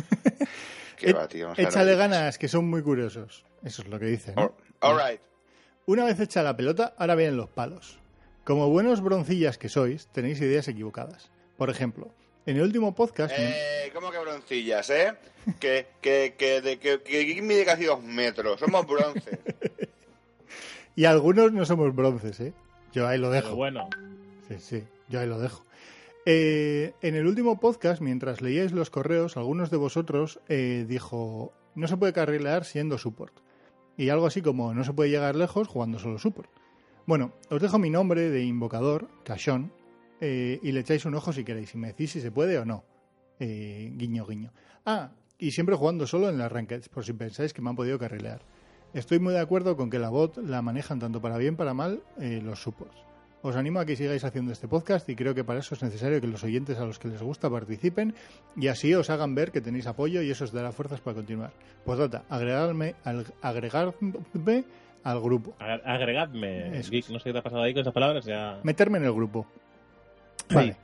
Va, 1.07 1.29
tío. 1.29 1.53
Échale 1.57 1.95
ganas, 1.97 2.39
que 2.39 2.49
son 2.49 2.69
muy 2.69 2.83
curiosos. 2.83 3.45
Eso 3.65 3.83
es 3.83 3.89
lo 3.89 3.99
que 3.99 4.07
dicen. 4.07 4.35
¿no? 4.37 4.55
dices. 4.57 4.73
All 4.81 4.97
right. 4.99 5.21
Una 5.87 6.05
vez 6.05 6.21
hecha 6.21 6.43
la 6.43 6.57
pelota, 6.57 6.95
ahora 6.99 7.15
vienen 7.15 7.37
los 7.37 7.49
palos. 7.49 7.99
Como 8.45 8.69
buenos 8.69 9.03
broncillas 9.03 9.59
que 9.59 9.69
sois, 9.69 10.07
tenéis 10.09 10.41
ideas 10.41 10.69
equivocadas. 10.69 11.31
Por 11.57 11.71
ejemplo, 11.71 12.09
en 12.47 12.57
el 12.57 12.63
último 12.63 12.95
podcast... 12.95 13.35
Eh, 13.37 13.91
¿Cómo 13.95 14.11
que 14.11 14.19
broncillas, 14.19 14.91
eh? 14.91 15.15
Que, 15.61 15.87
que, 16.03 16.35
que, 16.37 16.61
de, 16.61 16.79
que, 16.79 17.01
que 17.03 17.43
mide 17.43 17.65
casi 17.65 17.85
dos 17.85 18.03
metros. 18.03 18.61
Somos 18.61 18.87
bronce. 18.87 19.39
Y 20.95 21.05
algunos 21.05 21.53
no 21.53 21.65
somos 21.65 21.95
bronces, 21.95 22.41
¿eh? 22.41 22.53
Yo 22.93 23.07
ahí 23.07 23.19
lo 23.19 23.31
Pero 23.31 23.43
dejo. 23.47 23.55
bueno, 23.57 23.89
Sí, 24.49 24.57
sí, 24.59 24.85
yo 25.09 25.21
ahí 25.21 25.29
lo 25.29 25.39
dejo. 25.39 25.63
Eh, 26.31 26.93
en 27.01 27.15
el 27.15 27.27
último 27.27 27.59
podcast, 27.59 28.03
mientras 28.03 28.43
leíais 28.43 28.73
los 28.73 28.91
correos, 28.91 29.39
algunos 29.39 29.71
de 29.71 29.79
vosotros 29.79 30.41
eh, 30.47 30.85
dijo, 30.87 31.55
no 31.75 31.89
se 31.89 31.97
puede 31.97 32.13
carrilear 32.13 32.67
siendo 32.67 32.99
support. 32.99 33.33
Y 33.97 34.11
algo 34.11 34.27
así 34.27 34.43
como, 34.43 34.75
no 34.75 34.85
se 34.85 34.93
puede 34.93 35.09
llegar 35.09 35.37
lejos 35.37 35.69
jugando 35.69 35.99
solo 35.99 36.19
support. 36.19 36.51
Bueno, 37.07 37.33
os 37.49 37.63
dejo 37.63 37.79
mi 37.79 37.89
nombre 37.89 38.29
de 38.29 38.45
invocador, 38.45 39.09
Cachón, 39.25 39.73
eh, 40.21 40.61
y 40.63 40.73
le 40.73 40.81
echáis 40.81 41.07
un 41.07 41.15
ojo 41.15 41.33
si 41.33 41.45
queréis, 41.45 41.75
y 41.75 41.79
me 41.79 41.89
decís 41.89 42.11
si 42.11 42.21
se 42.21 42.31
puede 42.31 42.59
o 42.59 42.67
no. 42.67 42.85
Guiño, 43.41 44.27
guiño. 44.27 44.53
Ah, 44.85 45.13
y 45.39 45.53
siempre 45.53 45.77
jugando 45.77 46.07
solo 46.07 46.29
en 46.29 46.37
las 46.37 46.53
rankeds, 46.53 46.91
por 46.91 47.07
si 47.07 47.15
pensáis 47.15 47.55
que 47.55 47.63
me 47.63 47.71
han 47.71 47.77
podido 47.77 47.99
carrilear. 47.99 48.43
Estoy 48.93 49.19
muy 49.19 49.33
de 49.33 49.41
acuerdo 49.41 49.79
con 49.79 49.89
que 49.89 49.99
la 49.99 50.11
bot 50.11 50.37
la 50.37 50.61
manejan 50.61 50.99
tanto 50.99 51.23
para 51.23 51.39
bien 51.39 51.57
para 51.57 51.73
mal 51.73 52.03
los 52.19 52.61
supports. 52.61 53.08
Os 53.41 53.55
animo 53.55 53.79
a 53.79 53.87
que 53.87 53.95
sigáis 53.95 54.25
haciendo 54.25 54.51
este 54.53 54.67
podcast 54.67 55.09
y 55.09 55.15
creo 55.15 55.33
que 55.35 55.45
para 55.45 55.61
eso 55.61 55.75
es 55.77 55.83
necesario 55.83 56.21
que 56.21 56.27
los 56.27 56.43
oyentes 56.43 56.77
a 56.79 56.85
los 56.85 56.99
que 56.99 57.07
les 57.09 57.23
gusta 57.23 57.49
participen 57.49 58.13
y 58.57 58.67
así 58.67 58.93
os 58.95 59.11
hagan 59.11 59.35
ver 59.37 59.53
que 59.53 59.61
tenéis 59.61 59.87
apoyo 59.87 60.23
y 60.23 60.31
eso 60.31 60.43
os 60.45 60.53
dará 60.53 60.73
fuerzas 60.73 61.01
para 61.01 61.15
continuar. 61.15 61.53
Pues 61.85 61.99
data, 62.01 62.25
agregarme 62.29 62.97
al, 63.05 63.25
agregarme 63.41 64.65
al 65.05 65.21
grupo. 65.21 65.55
ag- 65.61 65.83
agregadme, 65.85 66.79
Eso. 66.81 66.91
No 67.13 67.19
sé 67.21 67.25
qué 67.27 67.33
te 67.33 67.39
ha 67.39 67.43
pasado 67.43 67.63
ahí 67.63 67.73
con 67.73 67.83
esas 67.83 67.95
palabras. 67.95 68.25
Ya... 68.25 68.59
Meterme 68.65 68.99
en 68.99 69.05
el 69.05 69.13
grupo. 69.13 69.47
Sí. 70.49 70.55
Vale. 70.57 70.77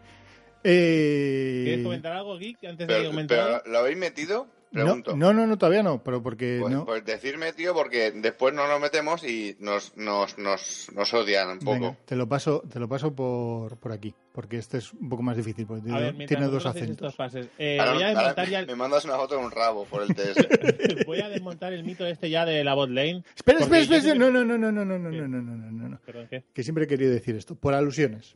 Eh, 0.63 1.63
¿Quieres 1.65 1.85
comentar 1.85 2.13
algo, 2.13 2.39
Geek, 2.39 2.65
antes 2.65 2.87
de 2.87 2.95
que 2.95 3.11
Pero, 3.11 3.27
pero 3.29 3.43
algo? 3.43 3.61
¿lo 3.67 3.79
habéis 3.79 3.99
metido? 3.99 4.47
No, 4.75 4.85
Pregunto. 4.85 5.17
no, 5.17 5.33
no, 5.33 5.47
no, 5.47 5.57
todavía 5.57 5.83
no, 5.83 6.03
pero 6.03 6.23
porque 6.23 6.59
Pues, 6.61 6.73
no. 6.75 6.85
pues 6.85 7.05
decirme, 7.05 7.53
tío, 7.53 7.73
porque 7.75 8.11
después 8.11 8.53
no 8.53 8.67
nos 8.69 8.81
metemos 8.81 9.25
y 9.25 9.57
nos, 9.61 9.97
nos, 9.97 10.37
nos, 10.39 10.91
nos 10.95 11.15
odian 11.15 11.49
un 11.51 11.59
poco. 11.61 11.73
Venga, 11.73 11.97
te 12.05 12.17
lo 12.17 12.29
paso, 12.29 12.63
te 12.71 12.79
lo 12.81 12.89
paso 12.89 13.15
por, 13.15 13.77
por 13.79 13.93
aquí, 13.93 14.15
porque 14.33 14.59
este 14.59 14.79
es 14.79 14.93
un 14.93 15.09
poco 15.09 15.23
más 15.23 15.37
difícil, 15.37 15.67
porque 15.67 15.83
A 15.83 15.85
tiene, 15.85 16.01
ver, 16.01 16.15
mientras 16.15 16.39
tiene 16.41 16.53
dos 16.53 16.67
acentos. 16.67 16.91
estos 16.97 17.15
pases, 17.15 17.49
eh, 17.59 17.79
Ahora- 17.81 17.93
voy 17.95 18.03
a 18.03 18.07
ahora 18.09 18.19
desmontar 18.21 18.49
ya 18.49 18.59
el, 18.61 18.67
Me 18.67 18.75
mandas 18.77 19.05
una 19.05 19.17
foto 19.17 19.39
de 19.39 19.45
un 19.45 19.51
rabo 19.51 19.85
por 19.87 20.03
el 20.03 20.09
TS. 20.15 20.37
voy 21.07 21.21
a 21.21 21.29
desmontar 21.29 21.73
el 21.73 21.85
mito 21.85 22.05
este 22.07 22.29
ya 22.29 22.45
de 22.45 22.63
la 22.65 22.75
bot 22.75 22.91
lane. 22.91 23.23
Espera, 23.37 23.61
espera, 23.61 23.81
espera, 23.83 24.01
siempre- 24.03 24.31
no, 24.31 24.45
no, 24.45 24.45
no, 24.45 24.59
no, 24.59 24.73
no, 24.73 24.85
no, 24.85 24.99
no, 24.99 25.11
no, 25.11 25.29
no, 25.29 25.41
no, 25.43 25.71
no, 25.71 25.89
no, 25.89 25.99
Perdón, 26.05 26.27
¿qué? 26.29 26.45
que 26.53 26.63
siempre 26.63 26.85
he 26.85 26.87
querido 26.89 27.13
decir 27.13 27.37
esto, 27.37 27.55
por 27.55 27.75
alusiones. 27.75 28.35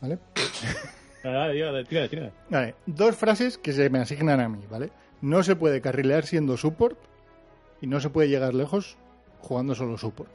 ¿Vale? 0.00 0.18
Dale, 1.22 1.52
tírale, 1.52 1.84
tírale, 1.84 2.08
tírale. 2.08 2.32
Vale, 2.48 2.74
dos 2.86 3.14
frases 3.14 3.58
que 3.58 3.72
se 3.74 3.90
me 3.90 3.98
asignan 3.98 4.40
a 4.40 4.48
mí, 4.48 4.60
¿vale? 4.70 4.90
No 5.22 5.42
se 5.42 5.56
puede 5.56 5.80
carrilear 5.80 6.24
siendo 6.24 6.56
support 6.56 6.98
y 7.80 7.86
no 7.86 8.00
se 8.00 8.10
puede 8.10 8.28
llegar 8.28 8.54
lejos 8.54 8.96
jugando 9.40 9.74
solo 9.74 9.98
support. 9.98 10.30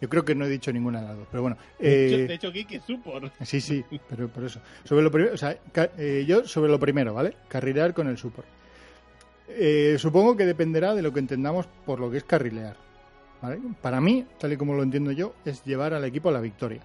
Yo 0.00 0.08
creo 0.08 0.24
que 0.24 0.34
no 0.34 0.46
he 0.46 0.48
dicho 0.48 0.72
ninguna 0.72 1.02
de 1.02 1.08
las 1.08 1.16
dos, 1.16 1.26
pero 1.30 1.42
bueno. 1.42 1.58
Eh, 1.78 2.24
de 2.26 2.34
hecho, 2.34 2.48
es 2.48 2.82
support. 2.84 3.32
Sí, 3.42 3.60
sí, 3.60 3.84
pero 4.08 4.28
por 4.28 4.44
eso. 4.44 4.60
Sobre 4.84 5.02
lo 5.02 5.10
primero, 5.10 5.34
o 5.34 5.36
sea, 5.36 5.58
eh, 5.98 6.24
yo 6.26 6.46
sobre 6.46 6.70
lo 6.70 6.80
primero, 6.80 7.12
¿vale? 7.12 7.34
Carrilear 7.48 7.92
con 7.92 8.08
el 8.08 8.16
support. 8.16 8.46
Eh, 9.48 9.96
supongo 9.98 10.36
que 10.36 10.46
dependerá 10.46 10.94
de 10.94 11.02
lo 11.02 11.12
que 11.12 11.18
entendamos 11.20 11.66
por 11.84 12.00
lo 12.00 12.10
que 12.10 12.18
es 12.18 12.24
carrilear. 12.24 12.76
¿vale? 13.42 13.60
Para 13.82 14.00
mí, 14.00 14.24
tal 14.38 14.52
y 14.52 14.56
como 14.56 14.74
lo 14.74 14.82
entiendo 14.82 15.12
yo, 15.12 15.34
es 15.44 15.64
llevar 15.64 15.92
al 15.92 16.04
equipo 16.04 16.28
a 16.28 16.32
la 16.32 16.40
victoria. 16.40 16.80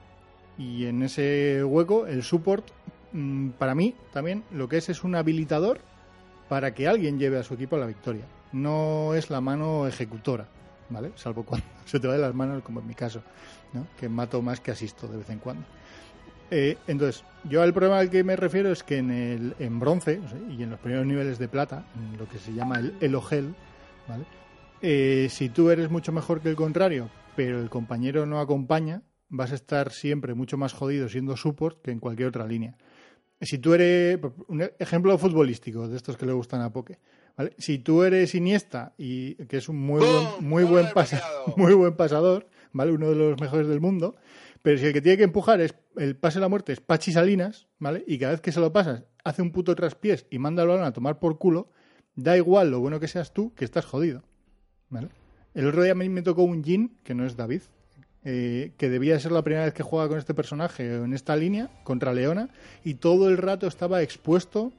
Y 0.58 0.86
en 0.86 1.04
ese 1.04 1.64
hueco, 1.64 2.08
el 2.08 2.24
support, 2.24 2.66
mm, 3.14 3.50
para 3.52 3.76
mí, 3.76 3.96
también 4.12 4.44
lo 4.52 4.68
que 4.68 4.78
es 4.78 4.90
es 4.90 5.04
un 5.04 5.16
habilitador 5.16 5.80
para 6.50 6.74
que 6.74 6.88
alguien 6.88 7.20
lleve 7.20 7.38
a 7.38 7.44
su 7.44 7.54
equipo 7.54 7.76
a 7.76 7.80
la 7.80 7.86
victoria. 7.86 8.26
No 8.52 9.14
es 9.14 9.30
la 9.30 9.42
mano 9.42 9.88
ejecutora, 9.88 10.48
¿vale? 10.90 11.12
Salvo 11.16 11.44
cuando 11.44 11.66
se 11.86 12.00
te 12.00 12.08
va 12.08 12.14
de 12.14 12.20
las 12.20 12.34
manos, 12.34 12.64
como 12.64 12.80
en 12.80 12.88
mi 12.88 12.96
caso, 12.96 13.22
¿no? 13.74 13.88
Que 14.00 14.10
mato 14.10 14.42
más 14.42 14.60
que 14.60 14.72
asisto 14.72 15.08
de 15.08 15.18
vez 15.18 15.30
en 15.30 15.40
cuando. 15.40 15.66
Eh, 16.52 16.78
entonces, 16.88 17.24
yo 17.44 17.64
al 17.64 17.74
problema 17.74 18.00
al 18.00 18.10
que 18.10 18.24
me 18.24 18.36
refiero 18.36 18.72
es 18.72 18.84
que 18.84 18.98
en, 18.98 19.10
el, 19.10 19.56
en 19.60 19.80
bronce 19.80 20.22
y 20.50 20.62
en 20.62 20.70
los 20.70 20.80
primeros 20.80 21.06
niveles 21.06 21.40
de 21.40 21.48
plata, 21.48 21.86
lo 22.18 22.28
que 22.30 22.38
se 22.38 22.54
llama 22.54 22.80
el 22.80 22.96
elogel, 23.02 23.56
¿vale? 24.08 24.26
Eh, 24.82 25.28
si 25.32 25.50
tú 25.50 25.72
eres 25.72 25.90
mucho 25.90 26.12
mejor 26.12 26.42
que 26.42 26.50
el 26.50 26.56
contrario, 26.56 27.10
pero 27.36 27.60
el 27.60 27.70
compañero 27.70 28.26
no 28.28 28.40
acompaña, 28.40 29.02
vas 29.30 29.52
a 29.52 29.56
estar 29.56 29.92
siempre 29.92 30.36
mucho 30.36 30.58
más 30.58 30.74
jodido 30.74 31.10
siendo 31.10 31.36
support 31.36 31.82
que 31.82 31.92
en 31.92 32.00
cualquier 32.00 32.30
otra 32.30 32.46
línea. 32.46 32.78
Si 33.42 33.58
tú 33.60 33.74
eres, 33.74 34.20
un 34.48 34.64
ejemplo 34.80 35.18
futbolístico 35.18 35.88
de 35.88 35.98
estos 35.98 36.18
que 36.18 36.26
le 36.26 36.32
gustan 36.34 36.62
a 36.62 36.72
Poke, 36.72 37.00
¿vale? 37.38 37.54
Si 37.58 37.80
tú 37.80 38.04
eres 38.04 38.34
Iniesta 38.34 38.94
y 38.98 39.36
que 39.46 39.58
es 39.58 39.68
un 39.70 39.78
muy 39.78 40.00
buen, 40.00 40.28
muy 40.40 40.64
¡Gol 40.64 40.72
buen 40.72 40.94
pasa- 40.94 41.22
muy 41.58 41.74
buen 41.74 41.96
pasador, 41.96 42.48
¿vale? 42.72 42.92
Uno 42.94 43.10
de 43.10 43.16
los 43.16 43.40
mejores 43.40 43.68
del 43.68 43.82
mundo. 43.82 44.16
Pero 44.62 44.78
si 44.80 44.86
el 44.88 44.94
que 44.94 45.02
tiene 45.02 45.18
que 45.18 45.24
empujar 45.26 45.62
es 45.62 45.76
el 45.98 46.16
pase 46.16 46.38
de 46.40 46.42
la 46.42 46.48
muerte 46.50 46.74
es 46.74 46.80
Pachi 46.80 47.12
Salinas, 47.12 47.68
¿vale? 47.78 48.04
Y 48.08 48.18
cada 48.18 48.32
vez 48.32 48.42
que 48.42 48.52
se 48.52 48.60
lo 48.60 48.72
pasas, 48.74 49.04
hace 49.24 49.42
un 49.42 49.52
puto 49.52 49.76
traspiés 49.76 50.26
y 50.32 50.40
manda 50.40 50.64
al 50.64 50.70
balón 50.70 50.86
a 50.86 50.94
tomar 50.94 51.20
por 51.20 51.38
culo, 51.38 51.70
da 52.16 52.36
igual 52.38 52.72
lo 52.72 52.80
bueno 52.80 53.00
que 53.00 53.08
seas 53.08 53.34
tú, 53.34 53.54
que 53.54 53.66
estás 53.66 53.86
jodido. 53.86 54.24
¿Vale? 54.90 55.10
El 55.54 55.68
otro 55.68 55.84
día 55.84 55.92
a 55.92 55.96
mí 55.96 56.10
me 56.10 56.22
tocó 56.22 56.44
un 56.44 56.64
Jin, 56.64 56.98
que 57.04 57.14
no 57.14 57.26
es 57.26 57.36
David, 57.36 57.62
eh, 58.26 58.72
que 58.78 58.90
debía 58.90 59.20
ser 59.20 59.32
la 59.32 59.44
primera 59.44 59.66
vez 59.66 59.74
que 59.74 59.84
juega 59.84 60.08
con 60.10 60.18
este 60.18 60.34
personaje 60.34 60.96
en 60.96 61.14
esta 61.14 61.36
línea, 61.36 61.70
contra 61.84 62.14
Leona, 62.14 62.50
y 62.84 62.96
todo 62.96 63.30
el 63.30 63.38
rato 63.38 63.68
estaba 63.68 64.02
expuesto 64.02 64.74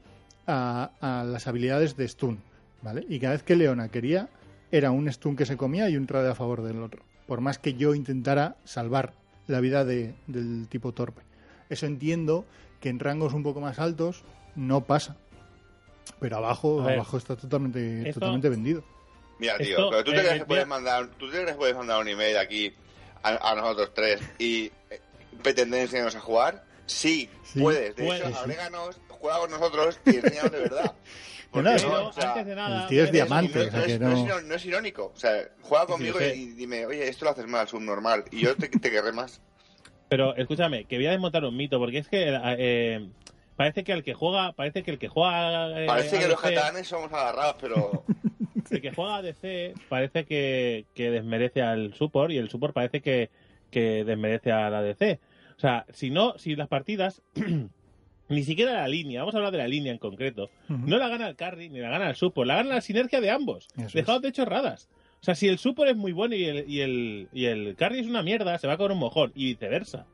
a, 0.45 0.91
a 1.01 1.23
las 1.23 1.47
habilidades 1.47 1.95
de 1.97 2.07
stun. 2.07 2.39
¿Vale? 2.81 3.05
Y 3.09 3.19
cada 3.19 3.33
vez 3.33 3.43
que 3.43 3.55
Leona 3.55 3.89
quería, 3.89 4.29
era 4.71 4.91
un 4.91 5.11
stun 5.11 5.35
que 5.35 5.45
se 5.47 5.57
comía 5.57 5.89
y 5.89 5.97
un 5.97 6.05
trade 6.05 6.29
a 6.29 6.35
favor 6.35 6.61
del 6.61 6.83
otro. 6.83 7.01
Por 7.25 7.41
más 7.41 7.57
que 7.57 7.73
yo 7.73 7.95
intentara 7.95 8.55
salvar 8.65 9.13
la 9.47 9.59
vida 9.61 9.83
de- 9.83 10.13
del 10.27 10.67
tipo 10.69 10.91
torpe. 10.93 11.21
Eso 11.69 11.85
entiendo 11.87 12.45
que 12.79 12.89
en 12.89 12.99
rangos 12.99 13.33
un 13.33 13.43
poco 13.43 13.61
más 13.61 13.79
altos 13.79 14.23
no 14.55 14.83
pasa. 14.85 15.17
Pero 16.19 16.37
abajo, 16.37 16.83
ver, 16.83 16.95
abajo 16.95 17.17
está 17.17 17.35
totalmente, 17.35 18.01
esto- 18.09 18.19
totalmente 18.19 18.49
vendido. 18.49 18.83
Mira, 19.39 19.57
tío, 19.57 19.69
Esto, 19.69 19.89
pero 19.89 20.03
tú 20.03 20.11
te 20.11 20.17
eh, 20.17 20.21
crees 20.21 20.39
que 20.39 20.45
puedes 20.45 20.67
mandar, 20.67 21.07
tú 21.17 21.25
te 21.27 21.31
crees 21.33 21.51
que 21.51 21.57
puedes 21.57 21.75
mandar 21.75 22.01
un 22.01 22.07
email 22.07 22.37
aquí 22.37 22.71
a, 23.23 23.51
a 23.51 23.55
nosotros 23.55 23.91
tres 23.93 24.21
y 24.39 24.65
eh, 24.89 25.01
pretender 25.43 25.81
enseñarnos 25.81 26.15
a 26.15 26.19
jugar? 26.21 26.63
Sí, 26.85 27.29
Sí. 27.43 27.59
puedes. 27.61 27.95
De 27.95 28.05
Puedes, 28.05 28.21
hecho, 28.21 28.31
sí. 28.31 28.37
agréganos, 28.43 28.99
juega 29.09 29.39
con 29.39 29.51
nosotros 29.51 29.99
y 30.05 30.15
enséñanos 30.17 30.51
de 30.51 30.59
verdad. 30.59 30.93
Porque 31.51 31.69
No, 31.69 31.77
no, 31.77 31.89
no, 32.01 32.07
o 32.09 32.13
sea, 32.13 32.29
antes 32.31 32.45
de 32.45 32.55
nada, 32.55 32.81
el 32.83 32.87
tío 32.89 33.03
es 33.03 33.09
eh, 33.09 33.11
diamante. 33.13 33.59
no, 33.59 33.65
o 33.67 33.71
sea 33.71 33.79
no 33.79 33.85
que 33.85 33.93
es, 33.93 33.99
no- 34.01 34.11
es 34.11 34.19
iro- 34.19 34.41
no 34.43 34.55
es 34.55 34.65
irónico. 34.65 35.11
O 35.15 35.19
sea, 35.19 35.47
juega 35.61 35.85
conmigo 35.85 36.13
lo 36.15 36.19
sé. 36.19 36.35
y 36.35 36.47
dime, 36.47 36.85
oye, 36.85 37.07
esto 37.07 37.23
lo 37.25 37.31
haces 37.31 37.47
mal, 37.47 37.67
subnormal. 37.67 38.25
Y 38.31 38.41
yo 38.41 38.55
te, 38.57 38.67
te 38.67 38.91
querré 38.91 39.11
más. 39.13 39.39
Pero 40.09 40.35
escúchame, 40.35 40.85
que 40.85 40.97
voy 40.97 41.07
a 41.07 41.11
desmontar 41.11 41.43
un 41.45 41.55
mito, 41.55 41.79
porque 41.79 41.99
es 41.99 42.07
que 42.09 42.25
eh, 42.57 43.09
parece 43.55 43.83
que 43.85 43.93
el 43.93 44.03
que 44.03 44.13
juega, 44.13 44.51
parece 44.53 44.83
que 44.83 44.91
el 44.91 44.99
que 44.99 45.07
juega 45.07 45.81
eh, 45.81 45.85
Parece 45.87 46.19
que 46.19 46.27
los 46.27 46.39
catalanes 46.39 46.87
somos 46.87 47.11
agarrados, 47.13 47.55
pero 47.61 48.03
el 48.71 48.81
que 48.81 48.91
juega 48.91 49.17
ADC 49.17 49.77
parece 49.89 50.25
que, 50.25 50.85
que 50.93 51.11
desmerece 51.11 51.61
al 51.61 51.93
support 51.93 52.31
y 52.31 52.37
el 52.37 52.49
support 52.49 52.73
parece 52.73 53.01
que, 53.01 53.29
que 53.71 54.03
desmerece 54.03 54.51
al 54.51 54.73
ADC. 54.73 55.19
O 55.55 55.59
sea, 55.59 55.85
si 55.91 56.09
no, 56.09 56.37
si 56.37 56.55
las 56.55 56.67
partidas 56.67 57.21
ni 58.29 58.43
siquiera 58.43 58.73
la 58.73 58.87
línea, 58.87 59.21
vamos 59.21 59.35
a 59.35 59.37
hablar 59.37 59.51
de 59.51 59.59
la 59.59 59.67
línea 59.67 59.91
en 59.91 59.97
concreto, 59.97 60.49
no 60.67 60.97
la 60.97 61.07
gana 61.07 61.27
el 61.27 61.35
carry 61.35 61.69
ni 61.69 61.79
la 61.79 61.89
gana 61.89 62.09
el 62.09 62.15
support, 62.15 62.47
la 62.47 62.55
gana 62.57 62.75
la 62.75 62.81
sinergia 62.81 63.21
de 63.21 63.31
ambos. 63.31 63.67
Eso 63.77 63.97
Dejaos 63.97 64.21
de 64.21 64.31
chorradas. 64.31 64.89
O 65.19 65.23
sea, 65.23 65.33
si 65.33 65.47
el 65.47 65.57
support 65.57 65.89
es 65.89 65.97
muy 65.97 66.11
bueno 66.11 66.35
y 66.35 66.45
el, 66.45 66.69
y 66.69 66.81
el, 66.81 67.27
y 67.33 67.45
el 67.45 67.75
carry 67.75 67.99
es 67.99 68.07
una 68.07 68.21
mierda, 68.21 68.57
se 68.59 68.67
va 68.67 68.73
a 68.73 68.77
comer 68.77 68.91
un 68.91 68.99
mojón 68.99 69.31
y 69.33 69.45
viceversa. 69.45 70.05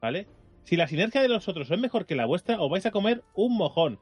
¿vale? 0.00 0.26
Si 0.64 0.76
la 0.76 0.86
sinergia 0.86 1.20
de 1.20 1.28
los 1.28 1.48
otros 1.48 1.70
es 1.70 1.78
mejor 1.78 2.06
que 2.06 2.14
la 2.14 2.26
vuestra, 2.26 2.60
os 2.60 2.70
vais 2.70 2.86
a 2.86 2.90
comer 2.90 3.22
un 3.34 3.56
mojón. 3.56 3.98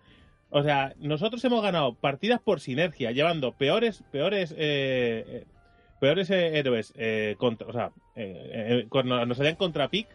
O 0.51 0.63
sea, 0.63 0.95
nosotros 0.99 1.45
hemos 1.45 1.63
ganado 1.63 1.95
partidas 1.95 2.41
por 2.41 2.61
sinergia, 2.61 3.11
llevando 3.11 3.53
peores, 3.53 4.03
peores, 4.13 4.53
eh, 4.53 5.25
eh, 5.27 5.45
peores 6.01 6.31
eh, 6.31 6.59
héroes, 6.59 6.93
eh, 6.97 7.35
contra, 7.39 7.67
o 7.67 7.73
sea, 7.73 7.91
eh, 8.15 8.83
eh, 8.85 8.87
cuando 8.89 9.25
nos 9.27 9.37
salían 9.37 9.57
contra 9.57 9.89
pick, 9.89 10.07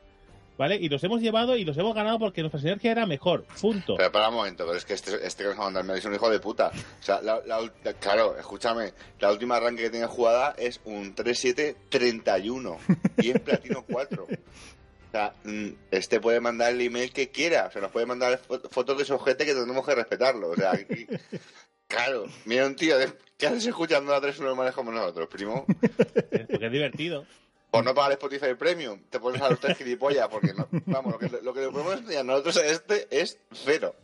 ¿vale? 0.58 0.76
Y 0.76 0.89
los 0.89 1.04
hemos 1.04 1.22
llevado 1.22 1.58
y 1.58 1.65
los 1.65 1.78
hemos 1.78 1.94
ganado 1.94 2.17
porque 2.20 2.41
nuestra 2.41 2.62
sinergia 2.62 2.91
era 2.91 3.06
mejor. 3.06 3.46
Punto. 3.60 3.96
Pero 3.98 4.12
para 4.12 4.30
un 4.30 4.36
momento, 4.36 4.63
pero 4.65 4.78
es 4.78 4.86
que 4.86 4.94
este, 4.94 5.26
este 5.26 5.44
que 5.44 5.50
nos 5.50 5.58
va 5.58 5.63
a 5.63 5.65
mandar 5.65 5.84
mail 5.84 6.00
es 6.00 6.06
un 6.06 6.13
hijo 6.13 6.30
de 6.30 6.39
puta. 6.39 6.72
O 7.00 7.04
sea, 7.04 7.22
la, 7.22 7.41
la 7.46 7.60
claro, 8.00 8.38
escúchame, 8.38 8.94
la 9.20 9.32
última 9.32 9.58
arranque 9.58 9.84
que 9.84 9.89
tiene 9.89 10.06
jugada 10.06 10.56
es 10.58 10.80
un 10.86 11.13
3-7-31 11.15 12.78
y 13.17 13.32
es 13.32 13.39
platino 13.41 13.84
4. 13.89 14.28
O 15.12 15.13
sea, 15.13 15.34
mm, 15.43 15.67
este 15.91 16.21
puede 16.21 16.39
mandar 16.39 16.71
el 16.71 16.80
email 16.80 17.12
que 17.12 17.30
quiera, 17.32 17.65
o 17.67 17.71
sea, 17.71 17.82
nos 17.82 17.91
puede 17.91 18.06
mandar 18.06 18.39
fo- 18.47 18.62
fotos 18.69 18.97
de 18.97 19.04
su 19.04 19.13
ojete 19.15 19.45
que 19.45 19.54
tenemos 19.54 19.86
que 19.86 19.93
respetarlo. 19.93 20.52
O 20.52 20.56
sea, 20.56 20.71
aquí- 20.71 21.06
claro, 21.88 22.28
mira 22.45 22.65
un 22.65 22.78
tío, 22.78 22.97
de- 22.97 23.12
¿qué 23.38 23.47
haces 23.47 23.65
escuchando 23.67 24.15
a 24.15 24.21
tres 24.21 24.39
normales 24.39 24.74
como 24.74 24.91
nosotros, 24.91 25.28
primo? 25.30 25.65
Porque 26.50 26.65
es 26.65 26.71
divertido. 26.71 27.26
Por 27.71 27.86
no 27.86 27.95
pagar 27.95 28.12
Spotify 28.12 28.53
Premium, 28.60 28.99
te 29.10 29.17
pones 29.19 29.41
a 29.41 29.49
los 29.49 29.60
tres 29.60 29.77
gilipollas, 29.77 30.27
porque 30.27 30.53
no, 30.53 30.67
vamos, 30.88 31.13
lo 31.13 31.17
que, 31.19 31.29
lo 31.41 31.53
que 31.53 31.62
le 31.62 31.69
podemos 31.69 31.99
enseñar 32.01 32.25
nosotros 32.25 32.57
a 32.57 32.65
este 32.65 33.07
es 33.10 33.39
cero. 33.53 33.95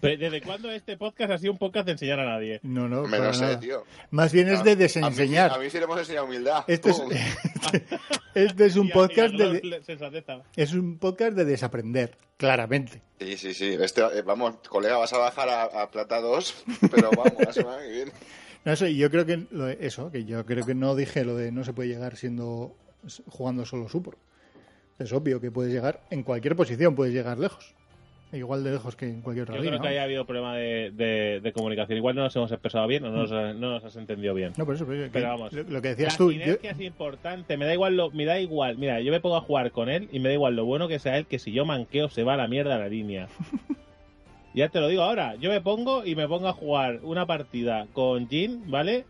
Pero, 0.00 0.18
¿Desde 0.18 0.42
cuándo 0.42 0.68
este 0.72 0.96
podcast 0.96 1.30
ha 1.30 1.38
sido 1.38 1.52
un 1.52 1.58
podcast 1.58 1.86
de 1.86 1.92
enseñar 1.92 2.18
a 2.18 2.24
nadie? 2.24 2.58
No, 2.64 2.88
no, 2.88 3.02
Me 3.06 3.18
lo 3.18 3.32
sé, 3.32 3.42
nada. 3.42 3.60
tío. 3.60 3.84
Más 4.10 4.32
bien 4.32 4.48
es 4.48 4.64
de 4.64 4.72
A 4.72 4.74
mí- 4.74 4.80
desenseñar. 4.80 5.52
A 5.52 5.58
mí, 5.58 5.70
sí 5.70 5.78
le 5.78 5.84
hemos 5.84 5.98
enseñado 6.00 6.26
humildad. 6.26 6.64
Este 6.66 6.90
es, 6.90 7.00
este 8.34 8.66
es 8.66 8.76
un 8.76 8.90
podcast 8.90 9.32
de, 9.34 9.80
es 10.56 10.72
un 10.72 10.98
podcast 10.98 11.36
de 11.36 11.44
desaprender, 11.44 12.18
claramente. 12.36 13.00
Sí, 13.20 13.36
sí, 13.36 13.54
sí. 13.54 13.76
Este, 13.80 14.00
eh, 14.02 14.22
vamos, 14.22 14.56
colega, 14.68 14.96
vas 14.96 15.12
a 15.12 15.18
bajar 15.18 15.48
a, 15.48 15.62
a 15.82 15.90
plata 15.90 16.20
2, 16.20 16.64
pero 16.90 17.10
vamos, 17.16 17.32
la 17.38 17.52
semana 17.52 17.82
que 17.82 17.90
viene. 17.90 18.12
No, 18.64 18.72
eso, 18.72 18.86
y 18.86 18.96
yo 18.96 19.10
creo 19.10 19.26
que 19.26 19.46
lo 19.50 19.68
eso, 19.68 20.10
que 20.10 20.24
yo 20.24 20.46
creo 20.46 20.64
que 20.64 20.74
no 20.74 20.94
dije 20.96 21.22
lo 21.22 21.36
de 21.36 21.52
no 21.52 21.64
se 21.64 21.74
puede 21.74 21.90
llegar 21.90 22.16
siendo 22.16 22.74
jugando 23.28 23.64
solo 23.66 23.88
support. 23.88 24.18
Es 24.98 25.12
obvio 25.12 25.40
que 25.40 25.50
puedes 25.50 25.72
llegar 25.72 26.00
en 26.10 26.22
cualquier 26.22 26.54
posición, 26.56 26.94
puedes 26.94 27.12
llegar 27.14 27.38
lejos. 27.38 27.74
Igual 28.32 28.64
de 28.64 28.72
lejos 28.72 28.96
que 28.96 29.06
en 29.08 29.20
cualquier 29.22 29.44
otra 29.44 29.54
Yo 29.56 29.62
línea. 29.62 29.78
creo 29.78 29.82
que 29.82 29.88
¿no? 29.88 29.92
haya 29.92 30.02
habido 30.02 30.24
problema 30.26 30.56
de, 30.56 30.90
de- 30.90 31.40
de 31.40 31.52
comunicación. 31.52 31.96
Igual 31.98 32.16
no 32.16 32.22
nos 32.22 32.34
hemos 32.34 32.50
expresado 32.50 32.84
bien 32.88 33.04
o 33.04 33.10
no 33.10 33.18
nos, 33.26 33.30
no 33.30 33.70
nos 33.70 33.84
has 33.84 33.94
entendido 33.94 34.34
bien. 34.34 34.52
No, 34.56 34.64
por 34.66 34.74
eso, 34.74 34.86
pero, 35.12 35.28
vamos, 35.28 35.52
lo, 35.52 35.62
lo 35.62 35.80
que 35.82 35.88
decías 35.90 36.14
La 36.14 36.18
tú, 36.18 36.32
yo- 36.32 36.54
es 36.60 36.80
importante, 36.80 37.56
me 37.56 37.64
da 37.64 37.74
igual 37.74 37.96
lo, 37.96 38.10
me 38.10 38.24
da 38.24 38.40
igual, 38.40 38.76
mira, 38.76 39.00
yo 39.00 39.12
me 39.12 39.20
pongo 39.20 39.36
a 39.36 39.40
jugar 39.40 39.70
con 39.70 39.88
él 39.88 40.08
y 40.10 40.18
me 40.18 40.30
da 40.30 40.34
igual 40.34 40.56
lo 40.56 40.64
bueno 40.64 40.88
que 40.88 40.98
sea 40.98 41.16
él, 41.16 41.26
que 41.26 41.38
si 41.38 41.52
yo 41.52 41.64
manqueo 41.64 42.08
se 42.08 42.24
va 42.24 42.34
a 42.34 42.36
la 42.36 42.48
mierda 42.48 42.76
la 42.76 42.88
línea. 42.88 43.28
ya 44.54 44.68
te 44.68 44.80
lo 44.80 44.88
digo 44.88 45.02
ahora, 45.02 45.36
yo 45.36 45.50
me 45.50 45.60
pongo 45.60 46.04
y 46.04 46.16
me 46.16 46.26
pongo 46.26 46.48
a 46.48 46.52
jugar 46.52 47.00
una 47.04 47.26
partida 47.26 47.86
con 47.92 48.28
Jin, 48.28 48.68
¿vale? 48.68 49.04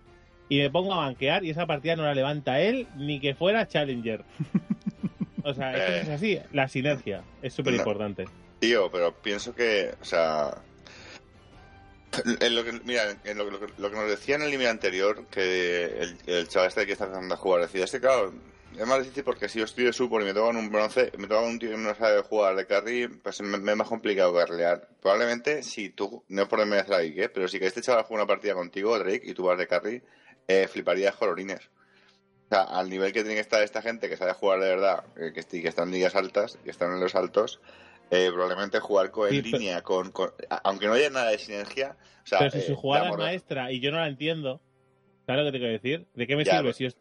Y 0.48 0.59
me 0.59 0.70
pongo 0.70 0.92
a 0.94 0.98
banquear 0.98 1.44
y 1.44 1.50
esa 1.50 1.66
partida 1.66 1.96
no 1.96 2.02
la 2.04 2.14
levanta 2.14 2.61
él 2.61 2.87
ni 2.96 3.18
que 3.20 3.35
fuera 3.35 3.66
Challenger. 3.66 4.24
O 5.42 5.52
sea, 5.54 5.76
es, 5.76 5.85
que 5.85 6.00
es 6.00 6.09
así, 6.09 6.38
la 6.52 6.68
sinergia 6.68 7.22
es 7.42 7.52
súper 7.54 7.74
importante. 7.74 8.26
Tío, 8.61 8.90
pero 8.90 9.12
pienso 9.14 9.54
que, 9.54 9.94
o 10.00 10.04
sea... 10.04 10.50
En 12.40 12.54
lo 12.54 12.62
que, 12.64 12.72
mira, 12.85 13.16
en 13.24 13.37
lo, 13.38 13.48
que- 13.59 13.72
lo 13.76 13.90
que 13.90 13.96
nos 13.96 14.09
decía 14.09 14.37
en 14.37 14.42
el 14.42 14.54
email 14.54 14.68
anterior, 14.70 15.26
que 15.26 15.87
el, 15.87 16.16
el 16.26 16.46
chaval 16.48 16.68
este 16.68 16.87
que 16.87 16.92
está 16.92 17.07
empezando 17.07 17.35
a 17.35 17.38
jugar, 17.38 17.62
decía, 17.62 17.83
este 17.85 17.98
claro, 18.00 18.33
es 18.78 18.87
más 18.87 19.00
difícil 19.00 19.24
porque 19.24 19.48
si 19.48 19.59
yo 19.59 19.64
estoy 19.64 19.85
de 19.85 19.92
support 19.92 20.22
y 20.22 20.26
me 20.28 20.33
tocan 20.35 20.54
un 20.57 20.70
bronce, 20.70 21.11
me 21.18 21.26
tocan 21.26 21.44
un 21.44 21.59
tío 21.59 21.70
que 21.70 21.76
no 21.76 21.92
sabe 21.96 22.22
jugar 22.22 22.54
de 22.54 22.66
carry, 22.66 23.09
pues 23.09 23.40
me, 23.42 23.59
me 23.59 23.72
es 23.72 23.76
más 23.78 23.88
complicado 23.88 24.33
carrear. 24.33 24.88
Probablemente 25.02 25.64
si 25.64 25.90
tú, 25.90 26.22
no 26.28 26.42
es 26.42 26.48
por 26.48 26.61
desmerecer 26.61 26.94
a 26.94 26.98
Ike, 26.98 27.24
¿eh? 27.24 27.28
pero 27.30 27.48
si 27.48 27.59
que 27.59 27.66
este 27.66 27.83
chaval 27.83 28.04
juega 28.04 28.22
una 28.22 28.28
partida 28.33 28.54
contigo, 28.54 28.96
Drake, 28.96 29.22
y 29.24 29.35
tú 29.35 29.42
vas 29.46 29.59
de 29.59 29.66
carry, 29.66 30.00
eh, 30.48 30.68
fliparía 30.68 31.12
colorines. 31.12 31.70
O 32.46 32.48
sea, 32.48 32.62
al 32.62 32.90
nivel 32.90 33.12
que 33.12 33.20
tiene 33.22 33.37
que 33.37 33.40
estar 33.40 33.62
esta 33.62 33.83
gente 33.83 34.09
que 34.09 34.16
sabe 34.16 34.33
jugar 34.35 34.61
de 34.61 34.68
verdad, 34.68 35.04
eh, 35.16 35.33
que, 35.35 35.42
que 35.62 35.68
están 35.68 35.88
en 35.88 35.94
ligas 35.94 36.14
altas, 36.14 36.59
que 36.62 36.70
están 36.70 36.92
en 36.92 37.00
los 37.00 37.14
altos, 37.14 37.61
eh, 38.11 38.30
probablemente 38.33 38.80
jugar 38.80 39.11
con, 39.11 39.33
en 39.33 39.42
línea, 39.42 39.83
con, 39.83 40.12
aunque 40.62 40.87
no 40.87 40.92
haya 40.92 41.11
nada 41.11 41.30
de 41.30 41.38
sinergia, 41.38 41.96
o 42.22 42.26
sea, 42.26 42.38
Pero 42.40 42.50
si 42.50 42.59
eh, 42.59 42.62
su 42.62 42.76
jugada 42.76 43.09
es 43.09 43.16
maestra 43.16 43.72
y 43.72 43.80
yo 43.80 43.90
no 43.90 43.98
la 43.98 44.09
entiendo, 44.09 44.61
¿sabes 45.26 45.40
lo 45.40 45.46
que 45.46 45.52
te 45.52 45.59
quiero 45.59 45.72
decir? 45.72 46.07
¿De 46.14 46.26
qué 46.26 46.37
me 46.37 46.44
Ya, 46.44 46.59
sirve 46.59 46.72
si 46.74 46.85
es 46.87 46.96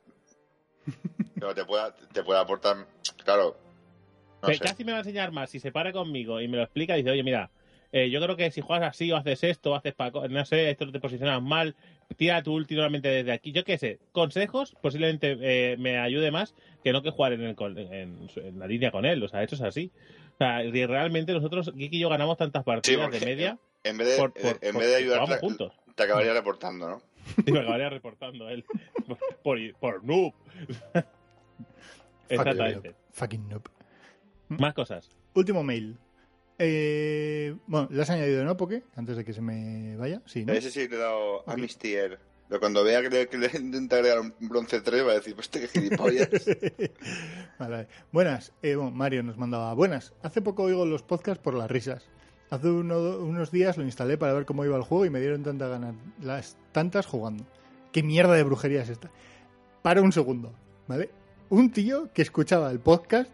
pero 1.35 1.53
te 1.53 1.65
pueda, 1.65 1.93
te 1.95 2.23
puede 2.23 2.39
aportar, 2.39 2.87
claro, 3.23 3.57
no 4.41 4.53
sé. 4.53 4.59
casi 4.59 4.83
me 4.83 4.91
va 4.91 4.99
a 4.99 5.01
enseñar 5.01 5.31
más. 5.31 5.49
Si 5.49 5.59
se 5.59 5.71
para 5.71 5.91
conmigo 5.93 6.41
y 6.41 6.47
me 6.47 6.57
lo 6.57 6.63
explica, 6.63 6.95
dice, 6.95 7.11
oye, 7.11 7.23
mira, 7.23 7.49
eh, 7.93 8.09
yo 8.09 8.19
creo 8.21 8.35
que 8.35 8.51
si 8.51 8.59
juegas 8.59 8.89
así 8.89 9.09
o 9.11 9.15
haces 9.15 9.43
esto, 9.45 9.71
o 9.71 9.75
haces 9.75 9.93
paco, 9.93 10.27
no 10.27 10.43
sé, 10.45 10.69
esto 10.69 10.91
te 10.91 10.99
posicionas 10.99 11.41
mal, 11.41 11.75
tira 12.17 12.43
tu 12.43 12.53
ulti 12.53 12.73
nuevamente 12.75 13.07
desde 13.07 13.31
aquí. 13.31 13.51
Yo 13.53 13.63
qué 13.63 13.77
sé, 13.77 13.99
consejos 14.11 14.75
posiblemente 14.81 15.37
eh, 15.39 15.77
me 15.77 15.97
ayude 15.99 16.31
más 16.31 16.53
que 16.83 16.91
no 16.91 17.01
que 17.01 17.11
jugar 17.11 17.33
en, 17.33 17.41
el, 17.43 17.55
en, 17.77 18.27
en 18.35 18.59
la 18.59 18.67
línea 18.67 18.91
con 18.91 19.05
él. 19.05 19.23
O 19.23 19.27
sea, 19.29 19.41
eso 19.43 19.55
es 19.55 19.61
así. 19.61 19.91
O 20.33 20.37
sea, 20.39 20.63
y 20.63 20.85
realmente 20.85 21.31
nosotros, 21.33 21.71
Kiki 21.77 21.95
y 21.97 21.99
yo, 21.99 22.09
ganamos 22.09 22.37
tantas 22.37 22.63
partidas 22.63 23.11
de 23.11 23.19
media 23.25 23.57
En 23.83 23.97
vez 23.97 24.07
de, 24.09 24.17
por, 24.17 24.33
por- 24.33 24.41
eh, 24.51 24.57
en 24.61 24.73
por- 24.73 24.81
vez 24.81 24.89
de 24.91 24.95
ayudarte, 24.97 25.37
juntos. 25.37 25.73
te 25.95 26.03
acabaría 26.03 26.33
reportando, 26.33 26.89
¿no? 26.89 27.01
Y 27.45 27.51
me 27.53 27.59
acabaría 27.59 27.89
reportando 27.89 28.49
él. 28.49 28.65
por, 29.43 29.57
por 29.79 30.03
noob. 30.03 30.33
Exactamente. 32.29 32.95
Fucking 33.11 33.47
noob. 33.49 33.63
Más 34.49 34.73
cosas. 34.73 35.09
Último 35.35 35.63
mail. 35.63 35.97
Eh, 36.59 37.55
bueno, 37.67 37.87
le 37.91 38.01
has 38.01 38.09
añadido, 38.09 38.43
¿no? 38.43 38.55
Porque 38.57 38.83
antes 38.95 39.17
de 39.17 39.25
que 39.25 39.33
se 39.33 39.41
me 39.41 39.95
vaya. 39.97 40.21
Sí, 40.25 40.45
¿no? 40.45 40.53
Ese 40.53 40.69
sí 40.71 40.87
le 40.87 40.95
he 40.95 40.99
dado 40.99 41.47
a 41.49 41.53
Ok. 41.53 41.57
mis 41.59 41.77
tier. 41.77 42.19
Pero 42.47 42.59
cuando 42.59 42.83
vea 42.83 43.01
que 43.01 43.09
le, 43.09 43.27
que 43.27 43.37
le 43.37 43.47
intenta 43.59 43.95
agregar 43.97 44.19
un 44.19 44.33
bronce 44.39 44.81
3, 44.81 45.05
va 45.07 45.11
a 45.11 45.15
decir, 45.15 45.33
pues 45.35 45.49
este 45.51 45.67
gilipollas. 45.67 46.29
Vale, 47.59 47.75
vale. 47.75 47.87
Buenas. 48.11 48.51
Eh, 48.61 48.75
bueno, 48.75 48.91
Mario 48.91 49.23
nos 49.23 49.37
mandaba. 49.37 49.73
Buenas. 49.73 50.13
Hace 50.23 50.41
poco 50.41 50.63
oigo 50.63 50.85
los 50.85 51.03
podcasts 51.03 51.41
por 51.41 51.53
las 51.53 51.69
risas. 51.71 52.09
Hace 52.49 52.67
uno- 52.67 53.17
unos 53.19 53.51
días 53.51 53.77
lo 53.77 53.83
instalé 53.83 54.17
para 54.17 54.33
ver 54.33 54.45
cómo 54.45 54.65
iba 54.65 54.75
el 54.75 54.83
juego 54.83 55.05
y 55.05 55.09
me 55.09 55.19
dieron 55.21 55.43
tanta 55.43 55.67
ganas. 55.67 55.95
Las 56.21 56.57
tantas 56.71 57.05
jugando. 57.05 57.45
¿Qué 57.91 58.03
mierda 58.03 58.33
de 58.33 58.43
brujería 58.43 58.81
es 58.81 58.89
esta? 58.89 59.09
Para 59.81 60.01
un 60.01 60.11
segundo, 60.11 60.53
¿vale? 60.87 61.09
un 61.49 61.71
tío 61.71 62.11
que 62.13 62.23
escuchaba 62.23 62.71
el 62.71 62.79
podcast 62.79 63.29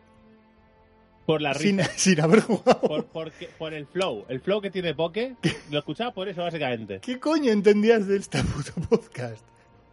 Por 1.30 1.44
la 1.44 1.54
sin, 1.54 1.78
risa. 1.78 1.92
sin 1.96 2.20
haber 2.22 2.40
jugado. 2.42 2.82
Por, 2.82 3.06
porque- 3.06 3.50
por 3.60 3.72
el 3.76 3.86
flow. 3.86 4.26
El 4.30 4.40
flow 4.40 4.62
que 4.62 4.72
tiene 4.72 4.96
Poke, 4.96 5.36
lo 5.70 5.78
escuchaba 5.78 6.12
por 6.12 6.28
eso, 6.28 6.42
básicamente. 6.42 7.00
¿Qué 7.02 7.20
coño 7.20 7.52
entendías 7.52 8.08
de 8.08 8.18
este 8.18 8.42
puto 8.44 8.72
podcast? 8.90 9.44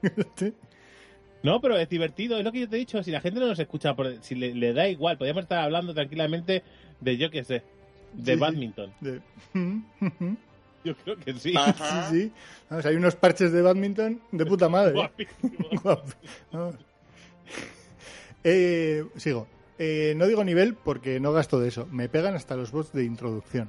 No, 1.43 1.61
pero 1.61 1.77
es 1.77 1.89
divertido, 1.91 2.39
es 2.39 2.45
lo 2.45 2.51
que 2.51 2.61
yo 2.61 2.69
te 2.69 2.77
he 2.77 2.79
dicho. 2.79 3.03
Si 3.03 3.11
la 3.11 3.21
gente 3.21 3.39
no 3.39 3.47
nos 3.47 3.59
escucha, 3.59 3.95
por- 3.95 4.21
si 4.23 4.35
le, 4.35 4.55
le 4.55 4.73
da 4.73 4.89
igual, 4.89 5.17
podríamos 5.19 5.43
estar 5.45 5.59
hablando 5.63 5.93
tranquilamente 5.95 6.63
de, 7.01 7.17
yo 7.19 7.31
qué 7.31 7.45
sé, 7.45 7.63
de 8.15 8.33
Sí, 8.35 8.39
badminton. 8.41 8.93
De- 9.01 9.21
Yo 10.85 10.97
creo 10.97 11.17
que 11.19 11.35
sí. 11.35 11.53
Ajá. 11.57 12.09
Sí, 12.11 12.23
sí. 12.23 12.33
Vamos, 12.71 12.87
hay 12.87 12.97
unos 12.97 13.15
parches 13.15 13.53
de 13.53 13.61
badminton 13.61 14.21
de 14.33 14.47
puta 14.47 14.69
madre. 14.69 14.93
Guapísimo. 14.95 15.69
Guapo. 15.83 16.03
Vamos. 16.51 16.77
Eh, 18.43 19.05
sigo. 19.17 19.47
Eh, 19.79 20.15
no 20.17 20.27
digo 20.27 20.43
nivel 20.45 20.75
porque 20.75 21.21
no 21.21 21.33
gasto 21.33 21.61
de 21.61 21.69
eso. 21.69 21.87
Me 21.91 22.09
pegan 22.09 22.35
hasta 22.35 22.57
los 22.57 22.73
bots 22.73 22.93
de 22.93 23.05
introducción. 23.05 23.69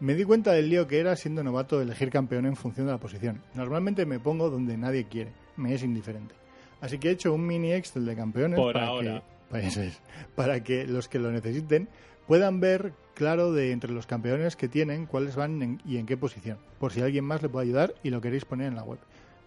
Me 0.00 0.14
di 0.14 0.24
cuenta 0.24 0.52
del 0.52 0.68
lío 0.68 0.88
que 0.88 0.98
era 0.98 1.14
siendo 1.16 1.44
novato 1.44 1.80
elegir 1.80 2.10
campeón 2.10 2.46
en 2.46 2.56
función 2.56 2.86
de 2.86 2.92
la 2.92 2.98
posición. 2.98 3.40
Normalmente 3.54 4.04
me 4.06 4.18
pongo 4.18 4.50
donde 4.50 4.76
nadie 4.76 5.04
quiere. 5.04 5.30
Me 5.56 5.74
es 5.74 5.82
indiferente. 5.84 6.34
Así 6.80 6.98
que 6.98 7.08
he 7.08 7.12
hecho 7.12 7.32
un 7.32 7.46
mini 7.46 7.72
Excel 7.72 8.04
de 8.04 8.16
campeones 8.16 8.58
Por 8.58 8.72
para, 8.74 8.86
ahora. 8.88 9.20
Que, 9.20 9.22
para, 9.50 9.62
eso 9.68 9.80
es, 9.82 10.00
para 10.34 10.62
que 10.64 10.86
los 10.86 11.08
que 11.08 11.18
lo 11.20 11.30
necesiten 11.30 11.88
puedan 12.26 12.58
ver 12.58 12.92
claro 13.14 13.52
de 13.52 13.70
entre 13.70 13.92
los 13.92 14.06
campeones 14.06 14.56
que 14.56 14.68
tienen 14.68 15.06
cuáles 15.06 15.36
van 15.36 15.62
en- 15.62 15.80
y 15.86 15.98
en 15.98 16.06
qué 16.06 16.16
posición. 16.16 16.58
Por 16.80 16.92
si 16.92 17.00
alguien 17.00 17.24
más 17.24 17.42
le 17.42 17.48
puede 17.48 17.66
ayudar 17.66 17.94
y 18.02 18.10
lo 18.10 18.20
queréis 18.20 18.44
poner 18.44 18.66
en 18.66 18.74
la 18.74 18.82
web. 18.82 18.98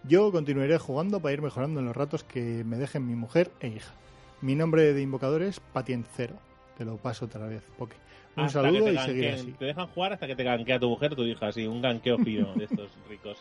Yo 0.04 0.32
continuaré 0.32 0.78
jugando 0.78 1.20
para 1.20 1.34
ir 1.34 1.42
mejorando 1.42 1.80
en 1.80 1.86
los 1.86 1.96
ratos 1.96 2.24
que 2.24 2.64
me 2.64 2.78
dejen 2.78 3.06
mi 3.06 3.14
mujer 3.16 3.50
e 3.60 3.68
hija. 3.68 3.92
Mi 4.40 4.54
nombre 4.54 4.92
de 4.92 5.02
invocador 5.02 5.42
es 5.42 5.60
Patiencero. 5.60 6.34
Te 6.76 6.84
lo 6.84 6.96
paso 6.96 7.24
otra 7.24 7.46
vez, 7.46 7.62
Poke. 7.76 7.96
Un 8.36 8.44
Hasta 8.44 8.62
saludo 8.62 8.92
y 8.92 8.98
seguir 8.98 9.28
así. 9.30 9.52
Te 9.58 9.64
dejan 9.64 9.88
jugar 9.88 10.12
hasta 10.12 10.26
que 10.28 10.36
te 10.36 10.44
ganquea 10.44 10.78
tu 10.78 10.88
mujer, 10.88 11.16
tu 11.16 11.24
hija, 11.24 11.48
así, 11.48 11.66
un 11.66 11.82
ganqueo 11.82 12.18
fino 12.18 12.54
de 12.54 12.64
estos 12.64 12.90
ricos. 13.08 13.38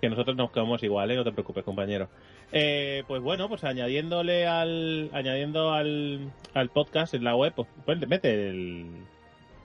Que 0.00 0.08
nosotros 0.08 0.36
nos 0.36 0.52
quedamos 0.52 0.80
igual, 0.84 1.10
¿eh? 1.10 1.16
no 1.16 1.24
te 1.24 1.32
preocupes, 1.32 1.64
compañero. 1.64 2.08
Eh, 2.52 3.02
pues 3.08 3.20
bueno, 3.20 3.48
pues 3.48 3.64
añadiéndole 3.64 4.46
al 4.46 5.10
añadiendo 5.12 5.72
al, 5.72 6.30
al 6.54 6.68
podcast 6.68 7.14
en 7.14 7.24
la 7.24 7.34
web, 7.34 7.52
pues, 7.56 7.66
pues 7.84 8.06
mete 8.08 8.48
el 8.48 8.86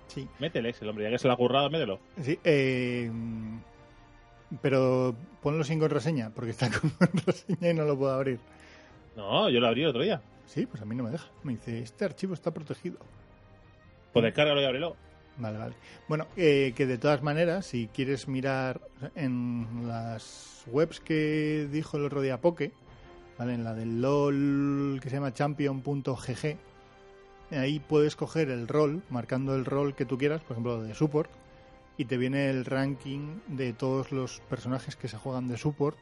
Sí, 0.07 0.27
mete 0.39 0.57
el 0.59 0.65
Excel, 0.65 0.89
hombre, 0.89 1.05
ya 1.05 1.11
que 1.11 1.19
se 1.19 1.27
lo 1.27 1.33
ha 1.33 1.37
currado, 1.37 1.69
mételo. 1.69 1.99
sí. 2.21 2.39
eh, 2.43 3.11
pero 4.61 5.15
ponlo 5.41 5.63
sin 5.63 5.79
contraseña, 5.79 6.31
porque 6.33 6.51
está 6.51 6.69
con 6.79 6.89
contraseña 6.91 7.69
y 7.69 7.73
no 7.75 7.83
lo 7.85 7.97
puedo 7.97 8.13
abrir. 8.13 8.39
No, 9.15 9.49
yo 9.49 9.59
lo 9.59 9.67
abrí 9.67 9.83
el 9.83 9.89
otro 9.89 10.01
día. 10.01 10.21
Sí, 10.45 10.65
pues 10.65 10.81
a 10.81 10.85
mí 10.85 10.95
no 10.95 11.03
me 11.03 11.11
deja. 11.11 11.27
Me 11.43 11.53
dice, 11.53 11.79
este 11.79 12.05
archivo 12.05 12.33
está 12.33 12.51
protegido. 12.51 12.99
Pues 14.11 14.23
descárgalo 14.23 14.61
y 14.61 14.65
ábrelo. 14.65 14.95
Vale, 15.37 15.57
vale. 15.57 15.75
Bueno, 16.07 16.27
eh, 16.37 16.73
que 16.75 16.85
de 16.85 16.97
todas 16.97 17.23
maneras, 17.23 17.65
si 17.65 17.87
quieres 17.87 18.27
mirar 18.27 18.81
en 19.15 19.87
las 19.87 20.63
webs 20.67 20.99
que 20.99 21.67
dijo 21.71 21.97
el 21.97 22.05
otro 22.05 22.21
día 22.21 22.39
Poke, 22.39 22.71
¿vale? 23.37 23.55
En 23.55 23.63
la 23.63 23.73
del 23.73 24.01
LOL 24.01 24.99
que 25.01 25.09
se 25.09 25.15
llama 25.15 25.33
champion.gg, 25.33 26.57
ahí 27.51 27.79
puedes 27.79 28.15
coger 28.15 28.49
el 28.49 28.67
rol, 28.67 29.01
marcando 29.09 29.55
el 29.55 29.65
rol 29.65 29.95
que 29.95 30.05
tú 30.05 30.17
quieras, 30.17 30.41
por 30.41 30.53
ejemplo, 30.53 30.83
de 30.83 30.93
support, 30.93 31.31
y 31.97 32.05
te 32.05 32.17
viene 32.17 32.49
el 32.49 32.65
ranking 32.65 33.39
de 33.47 33.73
todos 33.73 34.11
los 34.11 34.39
personajes 34.49 34.95
que 34.95 35.07
se 35.07 35.17
juegan 35.17 35.47
de 35.47 35.57
support 35.57 35.97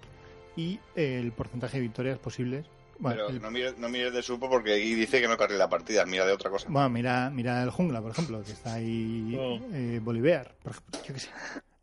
y 0.55 0.79
el 0.95 1.31
porcentaje 1.31 1.77
de 1.77 1.83
victorias 1.83 2.19
posibles. 2.19 2.65
Bueno, 2.99 3.23
Pero 3.25 3.29
el- 3.29 3.41
no 3.41 3.51
mires, 3.51 3.77
no 3.77 3.89
mires 3.89 4.13
de 4.13 4.21
supo 4.21 4.49
porque 4.49 4.73
ahí 4.73 4.93
dice 4.93 5.19
que 5.21 5.27
no 5.27 5.37
cargue 5.37 5.57
la 5.57 5.69
partida, 5.69 6.05
mira 6.05 6.25
de 6.25 6.33
otra 6.33 6.49
cosa. 6.49 6.67
Bueno, 6.69 6.89
mira, 6.89 7.29
mira 7.31 7.63
el 7.63 7.69
jungla, 7.71 8.01
por 8.01 8.11
ejemplo, 8.11 8.43
que 8.43 8.51
está 8.51 8.75
ahí 8.75 9.35
Oh. 9.39 9.59
eh, 9.73 9.99
Bolivar, 10.01 10.55
por 10.61 10.71
ejemplo, 10.73 10.99
yo 11.07 11.13
qué 11.13 11.19
sé. 11.19 11.29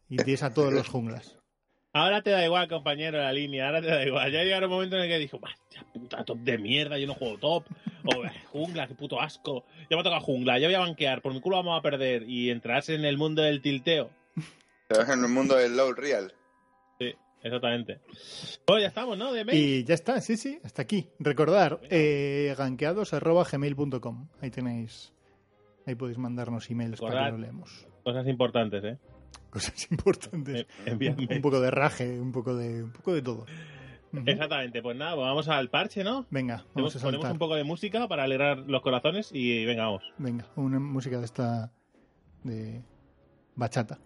Y 0.09 0.17
tienes 0.17 0.43
a 0.43 0.55
todos 0.55 0.73
los 0.73 0.89
junglas. 0.89 1.37
Ahora 1.93 2.23
te 2.23 2.31
da 2.31 2.45
igual, 2.45 2.69
compañero, 2.69 3.19
la 3.19 3.33
línea, 3.33 3.67
ahora 3.67 3.81
te 3.81 3.89
da 3.89 4.05
igual. 4.07 4.31
Ya 4.31 4.45
llegará 4.45 4.67
un 4.67 4.73
momento 4.73 4.97
en 4.97 5.03
el 5.03 5.09
que 5.09 5.19
dijo, 5.19 5.41
puta 5.93 6.25
top 6.25 6.39
de 6.39 6.59
mierda, 6.59 6.99
yo 6.99 7.07
no 7.07 7.15
juego 7.15 7.39
top. 7.39 7.65
O 8.05 8.25
eh, 8.25 8.33
jungla, 8.53 8.87
qué 8.87 8.95
puto 8.95 9.21
asco. 9.21 9.65
Ya 9.91 9.97
me 9.97 10.03
toca 10.05 10.21
jungla, 10.21 10.59
ya 10.59 10.69
voy 10.69 10.75
a 10.77 10.81
banquear, 10.81 11.21
por 11.23 11.33
mi 11.35 11.41
culo 11.41 11.57
vamos 11.57 11.79
a 11.79 11.83
perder. 11.83 12.23
Y 12.29 12.51
entrarás 12.51 12.89
en 12.91 13.05
el 13.05 13.17
mundo 13.19 13.43
del 13.43 13.61
tilteo. 13.63 14.11
En 14.91 15.11
el 15.25 15.29
mundo 15.29 15.57
del 15.57 15.77
low 15.77 15.93
real. 15.93 16.33
Exactamente. 17.49 18.01
Bueno, 18.67 18.83
ya 18.83 18.89
estamos, 18.89 19.17
¿no? 19.19 19.33
De 19.33 19.45
mail. 19.45 19.59
Y 19.59 19.85
ya 19.85 19.95
está, 19.95 20.21
sí, 20.21 20.37
sí, 20.37 20.59
hasta 20.63 20.83
aquí. 20.83 21.09
Recordar, 21.19 21.81
eh, 21.91 22.55
ganqueados.gmail.com. 22.57 24.29
Ahí 24.41 24.51
tenéis, 24.51 25.13
ahí 25.87 25.95
podéis 25.95 26.19
mandarnos 26.19 26.71
emails 26.71 27.01
para 27.01 27.27
que 27.27 27.33
lo 27.33 27.39
leemos. 27.39 27.87
Cosas 28.05 28.27
importantes, 28.27 28.85
¿eh? 28.85 28.99
Cosas 29.51 29.91
importantes. 29.91 30.67
Eh, 30.87 30.91
envíadme. 30.91 31.27
Un 31.37 31.43
poco 31.43 31.61
de 31.61 31.71
raje, 31.71 32.21
un 32.21 32.33
poco 32.33 32.55
de, 32.55 32.83
un 32.85 32.93
poco 32.93 33.15
de 33.15 33.23
todo. 33.23 33.47
Exactamente, 34.25 34.81
pues 34.81 34.97
nada, 34.97 35.15
pues 35.17 35.27
vamos 35.27 35.49
al 35.49 35.69
parche, 35.69 36.03
¿no? 36.03 36.25
Venga, 36.31 36.57
vamos 36.57 36.73
Ponemos, 36.73 36.97
a 36.97 37.01
ponemos 37.01 37.23
saltar. 37.23 37.33
un 37.33 37.39
poco 37.39 37.55
de 37.57 37.65
música 37.65 38.09
para 38.09 38.25
alegrar 38.25 38.59
los 38.59 38.81
corazones 38.81 39.31
y 39.33 39.65
venga, 39.67 39.85
vamos. 39.85 40.03
Venga, 40.17 40.47
una 40.57 40.79
música 40.79 41.19
de 41.19 41.25
esta 41.27 41.73
de 42.43 42.83
bachata. 43.55 43.99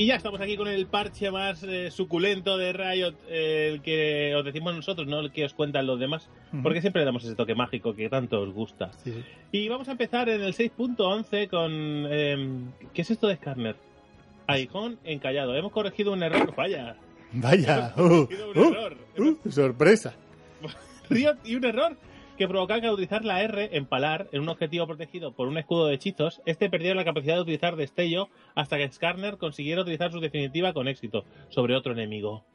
Y 0.00 0.06
ya 0.06 0.14
estamos 0.14 0.40
aquí 0.40 0.56
con 0.56 0.66
el 0.66 0.86
parche 0.86 1.30
más 1.30 1.62
eh, 1.62 1.90
suculento 1.90 2.56
de 2.56 2.72
Riot, 2.72 3.16
eh, 3.28 3.68
el 3.74 3.82
que 3.82 4.34
os 4.34 4.42
decimos 4.42 4.74
nosotros, 4.74 5.06
no 5.06 5.20
el 5.20 5.30
que 5.30 5.44
os 5.44 5.52
cuentan 5.52 5.86
los 5.86 6.00
demás, 6.00 6.26
porque 6.62 6.80
siempre 6.80 7.00
le 7.02 7.04
damos 7.04 7.22
ese 7.22 7.34
toque 7.34 7.54
mágico 7.54 7.94
que 7.94 8.08
tanto 8.08 8.40
os 8.40 8.50
gusta. 8.50 8.92
Sí, 9.04 9.12
sí. 9.12 9.22
Y 9.52 9.68
vamos 9.68 9.88
a 9.88 9.92
empezar 9.92 10.30
en 10.30 10.40
el 10.40 10.54
6.11 10.54 11.50
con... 11.50 11.70
eh, 12.10 12.60
¿Qué 12.94 13.02
es 13.02 13.10
esto 13.10 13.26
de 13.28 13.36
Skarner? 13.36 13.76
Aijón 14.46 14.98
encallado. 15.04 15.54
Hemos 15.54 15.70
corregido 15.70 16.14
un 16.14 16.22
error. 16.22 16.54
Vaya. 16.56 16.96
Vaya, 17.32 17.92
Hemos 17.94 18.10
uh, 18.10 18.28
un 18.54 18.56
uh, 18.56 18.72
error. 18.72 18.96
uh, 19.18 19.50
sorpresa. 19.50 20.14
Riot 21.10 21.36
y 21.44 21.56
un 21.56 21.64
error 21.66 21.94
que 22.40 22.48
provocaba 22.48 22.80
que 22.80 22.86
al 22.86 22.94
utilizar 22.94 23.22
la 23.22 23.42
R, 23.42 23.76
empalar, 23.76 24.30
en 24.32 24.40
un 24.40 24.48
objetivo 24.48 24.86
protegido 24.86 25.34
por 25.34 25.46
un 25.46 25.58
escudo 25.58 25.86
de 25.88 25.94
hechizos, 25.96 26.40
este 26.46 26.70
perdiera 26.70 26.94
la 26.94 27.04
capacidad 27.04 27.34
de 27.34 27.42
utilizar 27.42 27.76
destello 27.76 28.30
hasta 28.54 28.78
que 28.78 28.90
Skarner 28.90 29.36
consiguiera 29.36 29.82
utilizar 29.82 30.10
su 30.10 30.20
definitiva 30.20 30.72
con 30.72 30.88
éxito 30.88 31.26
sobre 31.50 31.76
otro 31.76 31.92
enemigo. 31.92 32.46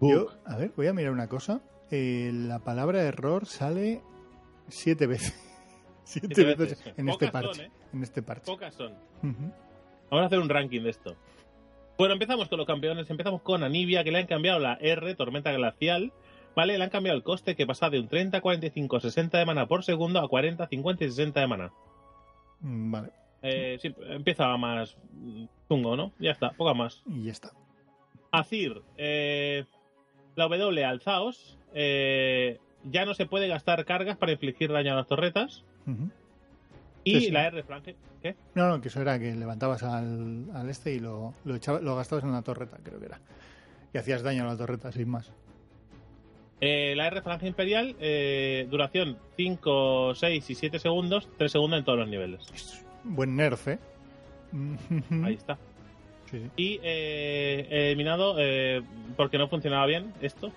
Yo, 0.00 0.28
a 0.46 0.56
ver, 0.56 0.72
voy 0.74 0.86
a 0.86 0.94
mirar 0.94 1.12
una 1.12 1.28
cosa. 1.28 1.60
Eh, 1.90 2.30
la 2.32 2.60
palabra 2.60 3.02
error 3.02 3.44
sale 3.44 4.00
siete 4.68 5.06
veces. 5.06 5.34
siete, 6.04 6.28
Siete 6.34 6.54
veces, 6.56 6.78
veces. 6.78 6.94
en 6.96 7.04
Pocas 7.04 7.12
este 7.28 7.30
parche. 7.30 7.54
son, 7.54 7.64
¿eh? 7.66 7.70
En 7.92 8.02
este 8.02 8.22
parche. 8.22 8.46
Pocas 8.50 8.74
son. 8.74 8.94
Vamos 9.20 10.22
a 10.22 10.24
hacer 10.24 10.38
un 10.38 10.48
ranking 10.48 10.80
de 10.84 10.88
esto. 10.88 11.16
Bueno, 11.98 12.14
empezamos 12.14 12.48
con 12.48 12.56
los 12.56 12.66
campeones. 12.66 13.10
Empezamos 13.10 13.42
con 13.42 13.62
Anivia, 13.62 14.04
que 14.04 14.10
le 14.10 14.20
han 14.20 14.26
cambiado 14.26 14.58
la 14.58 14.78
R, 14.80 15.14
Tormenta 15.16 15.52
Glacial. 15.52 16.14
¿Vale? 16.58 16.76
Le 16.76 16.82
han 16.82 16.90
cambiado 16.90 17.16
el 17.16 17.22
coste, 17.22 17.54
que 17.54 17.68
pasa 17.68 17.88
de 17.88 18.00
un 18.00 18.08
30, 18.08 18.40
45, 18.40 18.98
60 18.98 19.38
de 19.38 19.46
mana 19.46 19.66
por 19.68 19.84
segundo 19.84 20.18
a 20.18 20.28
40, 20.28 20.66
50 20.66 21.04
y 21.04 21.08
60 21.08 21.38
de 21.40 21.46
mana. 21.46 21.72
Mm, 22.62 22.90
Vale, 22.90 23.10
Eh, 23.42 23.78
sí, 23.80 23.94
empieza 24.08 24.56
más 24.56 24.96
chungo, 25.68 25.94
¿no? 25.94 26.10
Ya 26.18 26.32
está, 26.32 26.50
poca 26.50 26.74
más. 26.74 27.00
y 27.06 27.26
ya 27.26 27.30
está. 27.30 27.52
Azir, 28.32 28.82
eh, 28.96 29.66
la 30.34 30.48
W 30.48 30.84
alzaos. 30.84 31.56
eh, 31.74 32.58
ya 32.90 33.04
no 33.04 33.14
se 33.14 33.26
puede 33.26 33.46
gastar 33.46 33.84
cargas 33.84 34.16
para 34.16 34.32
infligir 34.32 34.72
daño 34.72 34.94
a 34.94 34.96
las 34.96 35.06
torretas. 35.06 35.62
Y 37.04 37.14
Sí, 37.14 37.26
sí. 37.26 37.30
la 37.30 37.46
R 37.46 37.62
flange. 37.62 37.94
¿Qué? 38.20 38.34
No, 38.56 38.68
no, 38.68 38.80
que 38.80 38.88
eso 38.88 39.00
era 39.00 39.16
que 39.20 39.32
levantabas 39.36 39.84
al, 39.84 40.46
al 40.52 40.68
este 40.70 40.92
y 40.92 40.98
lo, 40.98 41.34
lo, 41.44 41.54
echaba- 41.54 41.78
lo 41.80 41.94
gastabas 41.94 42.24
en 42.24 42.32
la 42.32 42.42
torreta, 42.42 42.78
creo 42.82 42.98
que 42.98 43.06
era. 43.06 43.20
Y 43.94 43.98
hacías 43.98 44.22
daño 44.24 44.42
a 44.42 44.46
la 44.48 44.56
torreta, 44.56 44.90
sin 44.90 45.08
más. 45.08 45.30
Eh, 46.60 46.94
la 46.96 47.06
R 47.06 47.22
falange 47.22 47.46
imperial, 47.46 47.94
eh, 48.00 48.66
duración 48.70 49.16
5, 49.36 50.14
6 50.16 50.50
y 50.50 50.54
7 50.54 50.78
segundos, 50.78 51.28
3 51.38 51.52
segundos 51.52 51.78
en 51.78 51.84
todos 51.84 51.98
los 52.00 52.08
niveles. 52.08 52.40
Es 52.54 52.84
buen 53.04 53.36
nerf, 53.36 53.68
¿eh? 53.68 53.78
Ahí 55.24 55.34
está. 55.34 55.56
Sí. 56.30 56.42
Y 56.56 56.80
eh, 56.82 57.66
eliminado, 57.70 58.34
eh, 58.38 58.82
porque 59.16 59.38
no 59.38 59.48
funcionaba 59.48 59.86
bien 59.86 60.12
esto, 60.20 60.50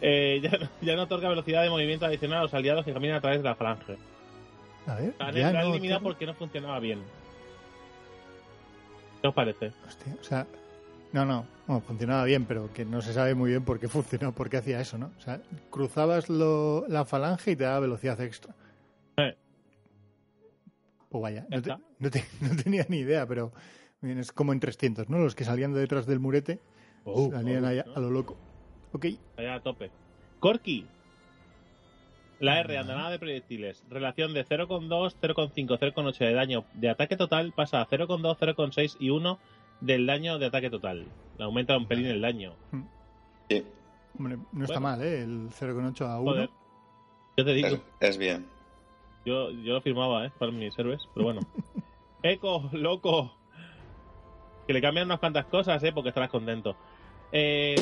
eh, 0.00 0.40
ya, 0.42 0.50
no- 0.58 0.68
ya 0.82 0.96
no 0.96 1.02
otorga 1.04 1.28
velocidad 1.30 1.62
de 1.62 1.70
movimiento 1.70 2.04
adicional 2.06 2.38
a 2.38 2.42
los 2.42 2.54
aliados 2.54 2.84
que 2.84 2.92
caminan 2.92 3.16
a 3.16 3.20
través 3.20 3.38
de 3.42 3.48
la 3.48 3.54
falange. 3.54 3.96
A 4.86 4.94
ver, 4.96 5.14
La 5.18 5.30
ya 5.32 5.52
la 5.52 5.62
no 5.64 5.70
eliminado 5.72 6.02
porque 6.02 6.26
no 6.26 6.34
funcionaba 6.34 6.78
bien. 6.78 7.00
¿Qué 9.20 9.28
os 9.28 9.34
parece? 9.34 9.72
Hostia, 9.86 10.14
o 10.20 10.24
sea, 10.24 10.46
No, 11.12 11.24
no, 11.24 11.46
bueno, 11.66 11.80
funcionaba 11.80 12.24
bien, 12.24 12.44
pero 12.44 12.70
que 12.72 12.84
no 12.84 13.00
se 13.00 13.12
sabe 13.14 13.34
muy 13.34 13.50
bien 13.50 13.64
por 13.64 13.80
qué 13.80 13.88
funcionó, 13.88 14.34
por 14.34 14.50
qué 14.50 14.58
hacía 14.58 14.80
eso, 14.80 14.98
¿no? 14.98 15.10
O 15.16 15.20
sea, 15.20 15.40
cruzabas 15.70 16.28
lo- 16.28 16.84
la 16.88 17.04
falange 17.06 17.52
y 17.52 17.56
te 17.56 17.64
daba 17.64 17.80
velocidad 17.80 18.20
extra. 18.20 18.54
Eh. 19.16 19.34
Pues 21.08 21.22
vaya, 21.22 21.46
Ya 21.48 21.56
no, 21.56 21.62
te- 21.62 21.70
está. 21.70 21.80
no 21.98 22.10
te- 22.10 22.24
no 22.42 22.62
tenía 22.62 22.84
ni 22.88 22.98
idea, 22.98 23.26
pero 23.26 23.52
bien, 24.02 24.18
es 24.18 24.32
como 24.32 24.52
en 24.52 24.60
300, 24.60 25.08
¿no? 25.08 25.18
Los 25.18 25.34
que 25.34 25.44
salían 25.44 25.72
de 25.72 25.80
detrás 25.80 26.06
del 26.06 26.20
murete 26.20 26.60
Uh, 27.04 27.30
salían 27.30 27.64
uh, 27.64 27.68
ahí 27.68 27.82
¿no? 27.86 27.94
a 27.94 28.00
lo 28.00 28.10
loco. 28.10 28.36
Ok, 28.92 29.06
Allá 29.38 29.54
a 29.54 29.60
tope. 29.60 29.90
Corky. 30.40 30.86
La 32.38 32.60
R, 32.60 32.76
andanada 32.76 33.10
de 33.10 33.18
proyectiles. 33.18 33.82
Relación 33.88 34.34
de 34.34 34.44
0,2, 34.44 35.16
0,5, 35.20 35.78
0,8 35.78 36.18
de 36.18 36.32
daño 36.34 36.64
de 36.74 36.90
ataque 36.90 37.16
total 37.16 37.52
pasa 37.52 37.80
a 37.80 37.86
0,2, 37.88 38.36
0,6 38.38 38.96
y 39.00 39.08
1 39.10 39.38
del 39.80 40.06
daño 40.06 40.38
de 40.38 40.46
ataque 40.46 40.70
total. 40.70 41.06
Le 41.38 41.44
aumenta 41.44 41.76
un 41.76 41.86
pelín 41.86 42.06
el 42.06 42.20
daño. 42.20 42.54
Sí, 43.48 43.64
hombre, 44.18 44.38
no 44.52 44.64
está 44.64 44.80
mal, 44.80 45.02
¿eh? 45.02 45.22
El 45.22 45.50
0,8 45.50 46.06
a 46.06 46.20
1. 46.20 46.30
Joder. 46.30 46.50
Yo 47.36 47.44
te 47.44 47.54
digo, 47.54 47.68
es, 47.68 47.80
es 48.00 48.18
bien. 48.18 48.46
yo, 49.24 49.50
yo 49.50 49.74
lo 49.74 49.80
firmaba, 49.80 50.26
¿eh? 50.26 50.32
Para 50.38 50.50
mis 50.50 50.76
héroes, 50.78 51.08
pero 51.14 51.24
bueno. 51.26 51.40
Eco, 52.22 52.68
loco. 52.72 53.32
Que 54.66 54.72
le 54.72 54.82
cambian 54.82 55.06
unas 55.06 55.20
cuantas 55.20 55.46
cosas, 55.46 55.82
¿eh? 55.84 55.92
Porque 55.92 56.08
estarás 56.08 56.30
contento. 56.30 56.76
Eh, 57.30 57.76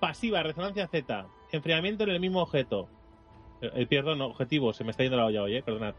pasiva, 0.00 0.42
resonancia 0.42 0.88
Z. 0.88 1.26
Enfriamiento 1.52 2.04
en 2.04 2.10
el 2.10 2.20
mismo 2.20 2.42
objeto. 2.42 2.88
El, 3.60 3.72
el 3.74 3.86
pierdo 3.86 4.16
no, 4.16 4.26
objetivo. 4.26 4.72
Se 4.72 4.84
me 4.84 4.90
está 4.90 5.04
yendo 5.04 5.16
la 5.16 5.26
olla 5.26 5.42
hoy, 5.42 5.56
¿eh? 5.56 5.62
Perdonad. 5.62 5.94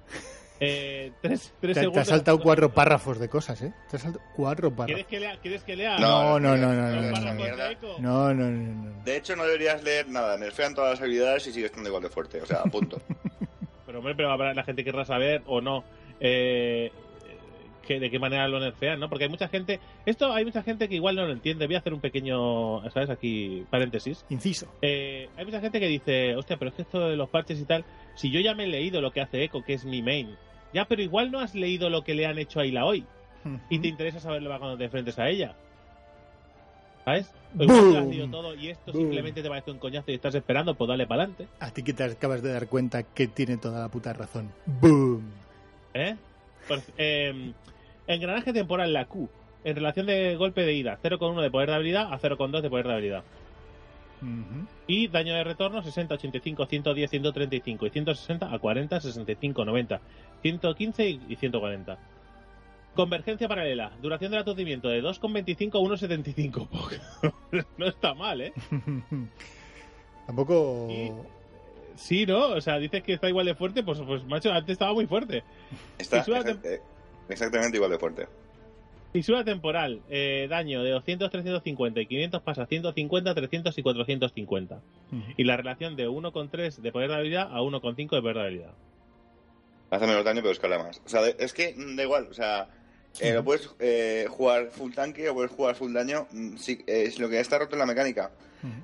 Eh, 0.64 1.12
tres, 1.22 1.54
tres 1.60 1.74
Te, 1.74 1.74
te 1.74 1.80
segundos. 1.82 2.02
has 2.04 2.08
saltado 2.08 2.40
cuatro 2.40 2.72
párrafos 2.72 3.18
de 3.20 3.28
cosas, 3.30 3.60
¿eh? 3.64 3.74
Te 3.90 3.96
has 3.96 4.04
saltado 4.04 4.24
cuatro 4.36 4.70
¿Quieres 4.70 5.06
párrafos. 5.06 5.10
que 5.10 5.20
lea? 5.20 5.38
¿Quieres 5.42 5.64
que 5.64 5.76
lea? 5.76 5.98
No, 5.98 6.40
no, 6.40 6.56
no, 6.56 6.68
no, 6.72 6.92
no, 6.92 7.02
no, 7.02 7.12
párrafos 7.14 8.00
no. 8.00 8.00
No, 8.00 8.34
no, 8.36 8.52
no, 8.52 8.84
no. 8.92 9.04
De 9.04 9.18
hecho, 9.18 9.36
no 9.36 9.44
deberías 9.44 9.84
leer 9.84 10.08
nada. 10.10 10.38
Nerfean 10.38 10.76
todas 10.76 10.92
las 10.92 11.02
habilidades 11.02 11.48
y 11.48 11.52
sigue 11.54 11.66
estando 11.66 11.90
igual 11.90 12.04
de 12.04 12.10
fuerte. 12.10 12.40
O 12.42 12.46
sea, 12.46 12.60
a 12.60 12.64
punto. 12.66 13.02
Pero 13.88 13.98
hombre, 14.00 14.14
pero 14.16 14.32
habrá 14.32 14.54
la 14.54 14.64
gente 14.64 14.84
que 14.84 14.92
querrá 14.92 15.04
saber 15.04 15.42
o 15.48 15.60
no 15.62 15.84
eh, 16.20 16.92
que, 17.86 18.00
de 18.00 18.12
qué 18.12 18.20
manera 18.20 18.48
lo 18.48 18.60
nerfean, 18.60 19.00
¿no? 19.00 19.10
Porque 19.10 19.24
hay 19.26 19.30
mucha 19.32 19.48
gente, 19.48 19.80
esto 20.06 20.32
hay 20.32 20.46
mucha 20.46 20.62
gente 20.62 20.88
que 20.88 20.96
igual 20.96 21.16
no 21.16 21.26
lo 21.26 21.34
entiende. 21.34 21.66
Voy 21.66 21.76
a 21.76 21.80
hacer 21.80 21.94
un 21.94 22.00
pequeño, 22.02 22.88
¿sabes? 22.92 23.10
Aquí 23.10 23.66
paréntesis. 23.72 24.24
Inciso. 24.30 24.68
Eh, 24.84 25.28
hay 25.36 25.44
mucha 25.44 25.60
gente 25.60 25.80
que 25.80 25.88
dice, 25.88 26.36
hostia, 26.36 26.58
pero 26.58 26.70
es 26.70 26.76
que 26.76 26.84
esto 26.84 27.10
de 27.10 27.16
los 27.18 27.30
parches 27.30 27.60
y 27.60 27.66
tal, 27.66 27.84
si 28.14 28.30
yo 28.30 28.40
ya 28.40 28.54
me 28.54 28.66
he 28.66 28.68
leído 28.68 29.02
lo 29.02 29.12
que 29.12 29.22
hace 29.22 29.44
Echo, 29.44 29.64
que 29.64 29.74
es 29.74 29.84
mi 29.84 30.02
main, 30.04 30.38
ya, 30.74 30.86
pero 30.86 31.02
igual 31.02 31.32
no 31.32 31.40
has 31.40 31.54
leído 31.56 31.90
lo 31.90 32.04
que 32.04 32.14
le 32.14 32.26
han 32.26 32.38
hecho 32.38 32.60
a 32.60 32.66
Ila 32.66 32.86
hoy 32.86 33.06
y 33.70 33.80
te 33.80 33.88
interesa 33.88 34.20
saberlo 34.20 34.50
cuando 34.60 34.78
te 34.78 34.86
enfrentes 34.86 35.18
a 35.20 35.28
ella. 35.30 35.56
¿Sabes? 37.06 37.32
O 37.58 37.64
igual 37.64 37.92
te 37.92 37.98
has 37.98 38.06
leído 38.06 38.28
todo 38.30 38.56
y 38.56 38.70
esto 38.70 38.92
simplemente 38.94 39.42
te 39.42 39.50
parece 39.50 39.72
un 39.72 39.80
coñazo 39.80 40.12
y 40.12 40.14
estás 40.16 40.36
esperando, 40.36 40.76
pues 40.76 40.88
dale 40.88 41.08
para 41.08 41.24
adelante. 41.24 41.48
A 41.60 41.72
ti 41.72 41.82
que 41.84 41.94
te 41.94 42.04
acabas 42.04 42.42
de 42.44 42.54
dar 42.54 42.68
cuenta 42.68 43.04
que 43.04 43.28
tiene 43.28 43.58
toda 43.58 43.80
la 43.80 43.90
puta 43.90 44.14
razón. 44.14 44.52
¡Boom! 44.66 45.24
¿Eh? 45.94 46.16
Por- 46.68 46.80
eh, 46.98 47.52
engranaje 48.08 48.54
temporal, 48.54 48.94
la 48.94 49.06
Q. 49.06 49.28
En 49.64 49.76
relación 49.76 50.06
de 50.06 50.36
golpe 50.38 50.62
de 50.64 50.74
ida, 50.74 50.98
0,1 51.04 51.42
de 51.42 51.52
poder 51.52 51.70
de 51.70 51.76
habilidad 51.76 52.14
a 52.14 52.20
0,2 52.20 52.62
de 52.62 52.70
poder 52.70 52.88
de 52.88 52.94
habilidad. 52.94 53.24
Ujú. 54.22 54.68
Y 54.88 55.08
daño 55.08 55.34
de 55.34 55.44
retorno 55.44 55.82
60, 55.82 56.14
85, 56.16 56.66
110, 56.66 57.10
135 57.10 57.86
y 57.86 57.90
160 57.90 58.54
a 58.54 58.60
40, 58.60 59.02
65, 59.02 59.66
90, 59.66 60.02
115 60.42 61.10
y 61.10 61.22
y 61.30 61.36
140. 61.36 61.98
Convergencia 62.96 63.48
paralela. 63.48 63.92
Duración 64.02 64.32
del 64.32 64.42
aturdimiento 64.42 64.90
de 64.90 65.02
2,25 65.02 65.76
a 65.76 65.80
1,75. 65.80 67.32
no 67.78 67.88
está 67.88 68.14
mal, 68.14 68.42
¿eh? 68.42 68.54
Tampoco. 70.28 70.88
Y- 70.90 71.12
Sí, 71.96 72.26
¿no? 72.26 72.48
O 72.48 72.62
sea, 72.62 72.78
dices 72.80 73.04
que 73.04 73.14
está 73.14 73.28
igual 73.30 73.46
de 73.46 73.54
fuerte, 73.54 73.84
pues, 73.84 74.00
pues 74.00 74.24
macho, 74.26 74.50
antes 74.52 74.74
estaba 74.74 74.94
muy 74.94 75.06
fuerte. 75.08 75.44
Está 76.00 76.24
exact- 76.24 76.66
eh, 76.66 76.82
exactamente 77.30 77.78
igual 77.78 77.92
de 77.92 78.00
fuerte. 78.00 78.28
Fisura 79.14 79.44
temporal, 79.44 80.02
eh, 80.10 80.48
daño 80.50 80.84
de 80.84 80.92
200, 80.92 81.30
350 81.30 82.00
y 82.00 82.06
500 82.08 82.42
pasa 82.44 82.64
a 82.64 82.66
150, 82.66 83.36
300 83.36 83.78
y 83.78 83.84
450. 83.84 84.76
Ujú. 84.76 85.22
Y 85.36 85.44
la 85.44 85.58
relación 85.58 85.98
de 85.98 86.08
1,3 86.08 86.78
de 86.78 86.92
poder 86.94 87.10
de 87.10 87.16
habilidad 87.16 87.50
a 87.52 87.62
1,5 87.62 88.16
de 88.16 88.22
poder 88.22 88.36
de 88.38 88.42
habilidad. 88.42 88.74
Hace 89.90 90.08
menos 90.08 90.24
daño, 90.24 90.42
pero 90.42 90.54
escala 90.54 90.80
más. 90.80 91.02
O 91.06 91.10
sea, 91.10 91.22
de- 91.24 91.36
es 91.40 91.52
que 91.52 91.74
mm, 91.76 91.98
da 91.98 92.04
igual. 92.04 92.28
O 92.32 92.34
sea, 92.34 92.70
eh, 93.20 93.34
lo 93.34 93.44
puedes 93.44 93.70
eh, 93.80 94.28
jugar 94.30 94.70
full 94.72 94.94
tanque 94.94 95.28
o 95.28 95.34
puedes 95.34 95.52
jugar 95.52 95.76
full 95.76 95.92
daño. 95.92 96.28
mm, 96.32 96.56
Sí, 96.56 96.80
es 96.88 97.20
lo 97.20 97.28
que 97.28 97.42
está 97.42 97.60
roto 97.60 97.76
es 97.76 97.80
la 97.80 97.86
mecánica. 97.86 98.32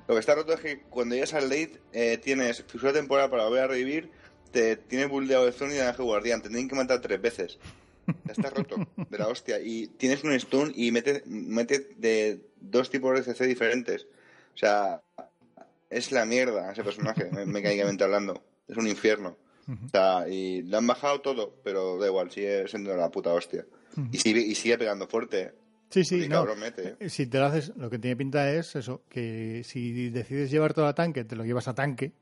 Lo 0.08 0.14
que 0.14 0.20
está 0.20 0.34
roto 0.34 0.52
es 0.52 0.60
que 0.60 0.80
cuando 0.90 1.14
llegas 1.14 1.32
al 1.34 1.44
late 1.48 1.80
eh, 1.92 2.18
tienes 2.18 2.64
fisura 2.64 2.92
temporal 2.92 3.30
para 3.30 3.44
volver 3.44 3.62
a 3.62 3.66
revivir, 3.68 4.10
te 4.50 4.76
tienes 4.76 5.08
buldeado 5.08 5.46
de 5.46 5.52
zona 5.52 5.72
y 5.72 5.76
de 5.76 5.92
guardián. 5.92 6.42
Te 6.42 6.48
tienen 6.48 6.68
que 6.68 6.74
matar 6.74 7.00
tres 7.00 7.22
veces. 7.22 7.58
Ya 8.24 8.32
está 8.32 8.50
roto 8.50 8.76
de 9.08 9.18
la 9.18 9.28
hostia. 9.28 9.60
Y 9.60 9.86
tienes 9.88 10.24
un 10.24 10.38
stun 10.38 10.72
y 10.74 10.90
metes 10.92 11.26
mete 11.26 11.88
de 11.96 12.40
dos 12.60 12.90
tipos 12.90 13.14
de 13.14 13.22
CC 13.32 13.46
diferentes. 13.46 14.06
O 14.54 14.56
sea, 14.58 15.00
es 15.90 16.12
la 16.12 16.24
mierda 16.24 16.72
ese 16.72 16.84
personaje, 16.84 17.30
me- 17.30 17.46
mecánicamente 17.46 18.04
hablando. 18.04 18.42
Es 18.66 18.76
un 18.76 18.86
infierno. 18.88 19.36
O 19.68 19.88
sea, 19.90 20.26
y 20.28 20.62
le 20.62 20.76
han 20.78 20.86
bajado 20.86 21.20
todo, 21.20 21.54
pero 21.62 21.98
da 21.98 22.06
igual, 22.06 22.30
sigue 22.30 22.66
siendo 22.68 22.96
la 22.96 23.10
puta 23.10 23.32
hostia. 23.34 23.66
Y 24.12 24.18
sigue, 24.18 24.40
y 24.40 24.54
sigue 24.54 24.78
pegando 24.78 25.06
fuerte. 25.06 25.52
Sí, 25.90 26.04
sí, 26.04 26.24
Y 26.24 26.28
no. 26.28 26.46
mete. 26.56 26.96
¿eh? 27.00 27.10
Si 27.10 27.26
te 27.26 27.38
lo 27.38 27.46
haces, 27.46 27.72
lo 27.76 27.90
que 27.90 27.98
tiene 27.98 28.16
pinta 28.16 28.50
es 28.52 28.76
eso, 28.76 29.02
que 29.10 29.62
si 29.64 30.08
decides 30.10 30.50
llevar 30.50 30.72
todo 30.74 30.86
a 30.86 30.94
tanque, 30.94 31.24
te 31.24 31.36
lo 31.36 31.44
llevas 31.44 31.68
a 31.68 31.74
tanque, 31.74 32.12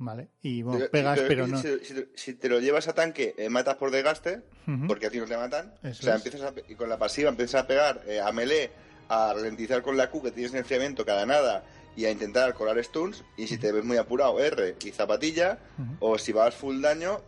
¿vale? 0.00 0.28
Y 0.42 0.62
bueno, 0.62 0.84
pegas, 0.90 1.20
pero 1.28 1.46
no. 1.46 1.56
Si, 1.62 1.78
si- 1.84 2.06
si 2.14 2.34
te 2.34 2.48
lo 2.48 2.58
llevas 2.58 2.88
a 2.88 2.94
tanque, 2.94 3.34
eh, 3.38 3.48
matas 3.48 3.76
por 3.76 3.90
desgaste, 3.92 4.40
porque 4.88 5.06
a 5.06 5.10
ti 5.10 5.18
no 5.18 5.26
te 5.26 5.36
matan. 5.36 5.72
Eso 5.84 6.00
o 6.00 6.02
sea, 6.04 6.16
es. 6.16 6.24
empiezas 6.26 6.48
a 6.48 6.52
pe- 6.54 6.64
y 6.68 6.74
con 6.74 6.88
la 6.88 6.98
pasiva 6.98 7.28
empiezas 7.30 7.62
a 7.62 7.66
pegar 7.68 8.02
eh, 8.08 8.20
a 8.20 8.32
melee, 8.32 8.70
a 9.08 9.32
ralentizar 9.34 9.82
con 9.82 9.96
la 9.96 10.10
Q 10.10 10.22
que 10.22 10.30
tienes 10.32 10.52
enfriamiento 10.54 11.04
cada 11.04 11.24
nada 11.26 11.64
y 11.96 12.04
a 12.06 12.10
intentar 12.10 12.54
colar 12.54 12.82
stuns. 12.82 13.22
Y 13.36 13.46
si 13.46 13.58
te 13.58 13.70
ves 13.72 13.84
muy 13.84 13.96
apurado, 13.98 14.40
R 14.40 14.74
y 14.84 14.90
zapatilla. 14.90 15.58
O 16.00 16.18
si 16.18 16.32
vas 16.32 16.54
full 16.54 16.80
daño, 16.80 17.20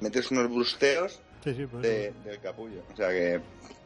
metes 0.00 0.30
unos 0.30 0.50
brusteos 0.50 1.20
Sí, 1.44 1.54
sí, 1.54 1.66
pues 1.66 1.82
de- 1.82 2.12
del 2.24 2.40
capullo. 2.40 2.82
O 2.92 2.96
sea 2.96 3.10
que 3.10 3.40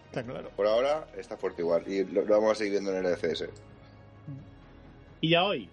está 0.06 0.22
claro. 0.22 0.50
por 0.56 0.66
ahora 0.68 1.08
está 1.16 1.36
fuerte 1.36 1.62
igual. 1.62 1.82
Y 1.88 2.04
lo, 2.04 2.22
lo 2.24 2.34
vamos 2.36 2.52
a 2.52 2.54
seguir 2.54 2.72
viendo 2.74 2.92
en 2.96 3.04
el 3.04 3.12
LCS. 3.12 3.48
Y 5.20 5.30
ya 5.30 5.44
hoy. 5.44 5.68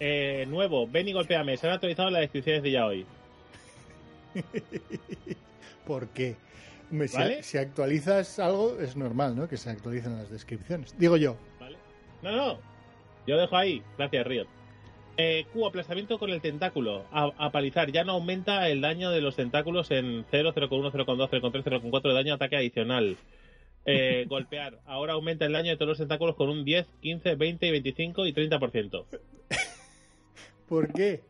Eh, 0.00 0.44
nuevo, 0.48 0.86
ven 0.86 1.08
y 1.08 1.12
golpeame. 1.12 1.56
Se 1.56 1.66
han 1.66 1.74
actualizado 1.74 2.10
las 2.10 2.22
descripciones 2.22 2.62
de 2.62 2.70
ya 2.70 2.86
hoy. 2.86 3.06
¿Por 5.86 6.08
qué? 6.08 6.36
Hombre, 6.90 7.08
¿Vale? 7.12 7.42
si 7.42 7.58
actualizas 7.58 8.38
algo, 8.38 8.78
es 8.80 8.96
normal, 8.96 9.36
¿no? 9.36 9.48
Que 9.48 9.56
se 9.56 9.70
actualicen 9.70 10.16
las 10.16 10.30
descripciones. 10.30 10.96
Digo 10.98 11.16
yo. 11.16 11.36
¿Vale? 11.60 11.76
No, 12.22 12.32
no. 12.32 12.58
Yo 13.26 13.36
dejo 13.38 13.56
ahí. 13.56 13.82
Gracias, 13.96 14.26
Riot. 14.26 14.46
Eh, 15.16 15.46
Q, 15.52 15.66
aplastamiento 15.66 16.18
con 16.18 16.30
el 16.30 16.40
tentáculo. 16.40 17.04
A, 17.12 17.32
a 17.38 17.50
palizar. 17.52 17.90
Ya 17.90 18.04
no 18.04 18.12
aumenta 18.12 18.68
el 18.68 18.80
daño 18.80 19.10
de 19.10 19.20
los 19.20 19.36
tentáculos 19.36 19.90
en 19.90 20.24
0, 20.30 20.52
0,1, 20.54 20.90
0,2, 20.92 21.30
0,3, 21.30 21.64
0,4 21.64 22.02
de 22.02 22.14
daño 22.14 22.34
ataque 22.34 22.56
adicional. 22.56 23.16
Eh, 23.86 24.24
golpear. 24.28 24.80
Ahora 24.86 25.14
aumenta 25.14 25.46
el 25.46 25.52
daño 25.52 25.70
de 25.70 25.76
todos 25.76 25.90
los 25.90 25.98
tentáculos 25.98 26.36
con 26.36 26.48
un 26.48 26.64
10, 26.64 26.86
15, 27.00 27.34
20, 27.36 27.70
25 27.70 28.26
y 28.26 28.32
30%. 28.32 29.04
¿Por 30.68 30.92
qué? 30.92 31.22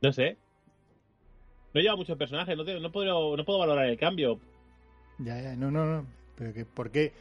No 0.00 0.12
sé. 0.12 0.36
No 1.74 1.80
lleva 1.80 1.96
muchos 1.96 2.18
personajes. 2.18 2.56
No, 2.56 2.64
te- 2.64 2.80
no, 2.80 2.90
puedo, 2.92 3.36
no 3.36 3.44
puedo 3.44 3.58
valorar 3.58 3.86
el 3.86 3.98
cambio. 3.98 4.38
Ya, 5.18 5.40
ya, 5.40 5.56
no, 5.56 5.70
no, 5.70 5.86
no. 5.86 6.06
Pero 6.36 6.52
que, 6.52 6.64
¿por 6.64 6.90
qué 6.90 7.12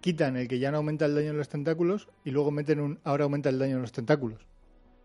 quitan 0.00 0.36
el 0.36 0.48
que 0.48 0.58
ya 0.58 0.70
no 0.70 0.78
aumenta 0.78 1.06
el 1.06 1.14
daño 1.14 1.30
en 1.30 1.38
los 1.38 1.48
tentáculos 1.48 2.08
y 2.24 2.30
luego 2.30 2.50
meten 2.50 2.80
un 2.80 3.00
ahora 3.04 3.24
aumenta 3.24 3.48
el 3.48 3.58
daño 3.58 3.76
en 3.76 3.82
los 3.82 3.92
tentáculos? 3.92 4.46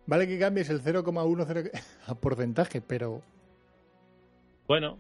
Vale 0.08 0.28
que 0.28 0.38
cambies 0.38 0.70
el 0.70 0.82
0,10 0.84 1.72
a 2.08 2.16
porcentaje, 2.16 2.82
pero... 2.82 3.22
Bueno. 4.68 5.00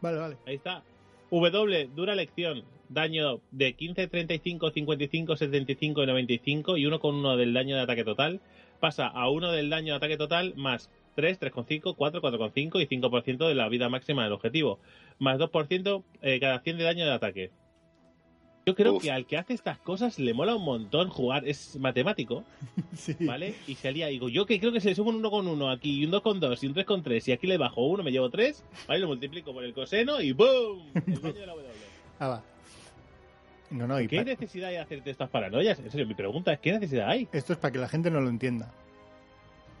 Vale, 0.00 0.18
vale. 0.18 0.36
Ahí 0.46 0.54
está. 0.56 0.82
W, 1.30 1.90
dura 1.94 2.14
lección. 2.14 2.62
Daño 2.92 3.40
de 3.50 3.74
15, 3.74 4.06
35, 4.08 4.70
55, 4.70 5.36
75 5.36 6.02
y 6.02 6.06
95 6.06 6.76
y 6.76 6.84
1,1 6.84 7.36
del 7.36 7.54
daño 7.54 7.76
de 7.76 7.82
ataque 7.82 8.04
total. 8.04 8.40
Pasa 8.80 9.06
a 9.06 9.30
1 9.30 9.52
del 9.52 9.70
daño 9.70 9.92
de 9.94 9.96
ataque 9.96 10.16
total 10.16 10.54
más 10.56 10.90
3, 11.14 11.40
3,5, 11.40 11.94
4, 11.96 12.20
4,5 12.20 12.80
y 12.82 12.86
5% 12.86 13.48
de 13.48 13.54
la 13.54 13.68
vida 13.68 13.88
máxima 13.88 14.24
del 14.24 14.32
objetivo. 14.32 14.78
Más 15.18 15.38
2% 15.38 16.02
eh, 16.22 16.40
cada 16.40 16.60
100 16.60 16.78
de 16.78 16.84
daño 16.84 17.04
de 17.06 17.12
ataque. 17.12 17.50
Yo 18.64 18.76
creo 18.76 18.94
Uf. 18.94 19.02
que 19.02 19.10
al 19.10 19.26
que 19.26 19.36
hace 19.36 19.54
estas 19.54 19.78
cosas 19.78 20.20
le 20.20 20.34
mola 20.34 20.54
un 20.54 20.64
montón 20.64 21.08
jugar. 21.08 21.48
Es 21.48 21.76
matemático, 21.80 22.44
Sí. 22.94 23.16
¿vale? 23.20 23.54
Y 23.66 23.74
se 23.74 23.88
alía. 23.88 24.06
Digo, 24.06 24.28
yo 24.28 24.46
que 24.46 24.60
creo 24.60 24.70
que 24.70 24.80
se 24.80 24.90
le 24.90 24.94
suma 24.94 25.10
un 25.10 25.16
1 25.16 25.30
con 25.30 25.48
1 25.48 25.70
aquí 25.70 25.98
y 26.00 26.04
un 26.04 26.10
2 26.12 26.22
con 26.22 26.38
2 26.40 26.62
y 26.62 26.66
un 26.68 26.74
3 26.74 26.86
con 26.86 27.02
3 27.02 27.28
y 27.28 27.32
aquí 27.32 27.46
le 27.46 27.56
bajo 27.58 27.84
uno, 27.86 28.02
me 28.04 28.12
llevo 28.12 28.30
3, 28.30 28.64
¿vale? 28.86 29.00
Lo 29.00 29.08
multiplico 29.08 29.52
por 29.52 29.64
el 29.64 29.72
coseno 29.74 30.20
y 30.20 30.32
¡boom! 30.32 30.92
El 30.94 31.02
daño 31.22 31.34
de 31.34 31.46
la 31.46 31.52
W. 31.54 31.68
Ah, 32.20 32.28
va. 32.28 32.44
No, 33.72 33.86
no, 33.86 34.00
y 34.00 34.06
¿Qué 34.06 34.22
necesidad 34.22 34.68
hay 34.68 34.74
de 34.76 34.80
hacerte 34.80 35.10
estas 35.10 35.30
paranoias? 35.30 35.78
En 35.78 35.90
serio, 35.90 36.06
mi 36.06 36.14
pregunta 36.14 36.52
es: 36.52 36.60
¿qué 36.60 36.72
necesidad 36.72 37.08
hay? 37.08 37.28
esto 37.32 37.54
es 37.54 37.58
para 37.58 37.72
que 37.72 37.78
la 37.78 37.88
gente 37.88 38.10
no 38.10 38.20
lo 38.20 38.28
entienda. 38.28 38.70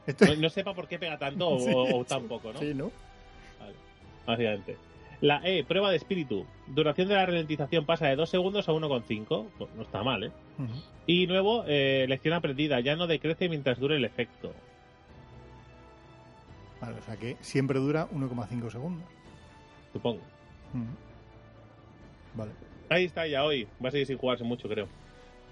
Esto... 0.06 0.26
No, 0.26 0.34
no 0.34 0.48
sepa 0.48 0.74
por 0.74 0.88
qué 0.88 0.98
pega 0.98 1.18
tanto 1.18 1.48
o, 1.50 1.58
Sí, 1.60 1.70
o 1.74 2.04
tan 2.04 2.24
poco, 2.24 2.52
¿no? 2.52 2.58
Sí, 2.58 2.74
¿no? 2.74 2.90
Vale, 3.60 3.74
básicamente. 4.26 4.76
La 5.20 5.40
E, 5.44 5.62
prueba 5.62 5.90
de 5.90 5.96
espíritu. 5.98 6.46
Duración 6.66 7.06
de 7.08 7.14
la 7.14 7.26
ralentización 7.26 7.86
pasa 7.86 8.08
de 8.08 8.16
2 8.16 8.28
segundos 8.28 8.68
a 8.68 8.72
1,5. 8.72 9.46
Pues 9.56 9.70
no 9.76 9.82
está 9.82 10.02
mal, 10.02 10.24
¿eh? 10.24 10.32
Y 11.06 11.28
nuevo, 11.28 11.64
eh, 11.68 12.06
lección 12.08 12.34
aprendida. 12.34 12.80
Ya 12.80 12.96
no 12.96 13.06
decrece 13.06 13.48
mientras 13.48 13.78
dure 13.78 13.96
el 13.96 14.04
efecto. 14.04 14.52
Vale, 16.80 16.98
o 16.98 17.02
sea 17.02 17.16
que 17.16 17.36
siempre 17.40 17.78
dura 17.78 18.08
1,5 18.10 18.70
segundos. 18.70 19.04
Supongo. 19.92 20.22
Vale. 22.34 22.50
Ahí 22.92 23.04
está 23.06 23.26
ya 23.26 23.44
hoy. 23.44 23.66
Va 23.82 23.88
a 23.88 23.90
seguir 23.92 24.06
sin 24.06 24.18
jugarse 24.18 24.44
mucho, 24.44 24.68
creo. 24.68 24.86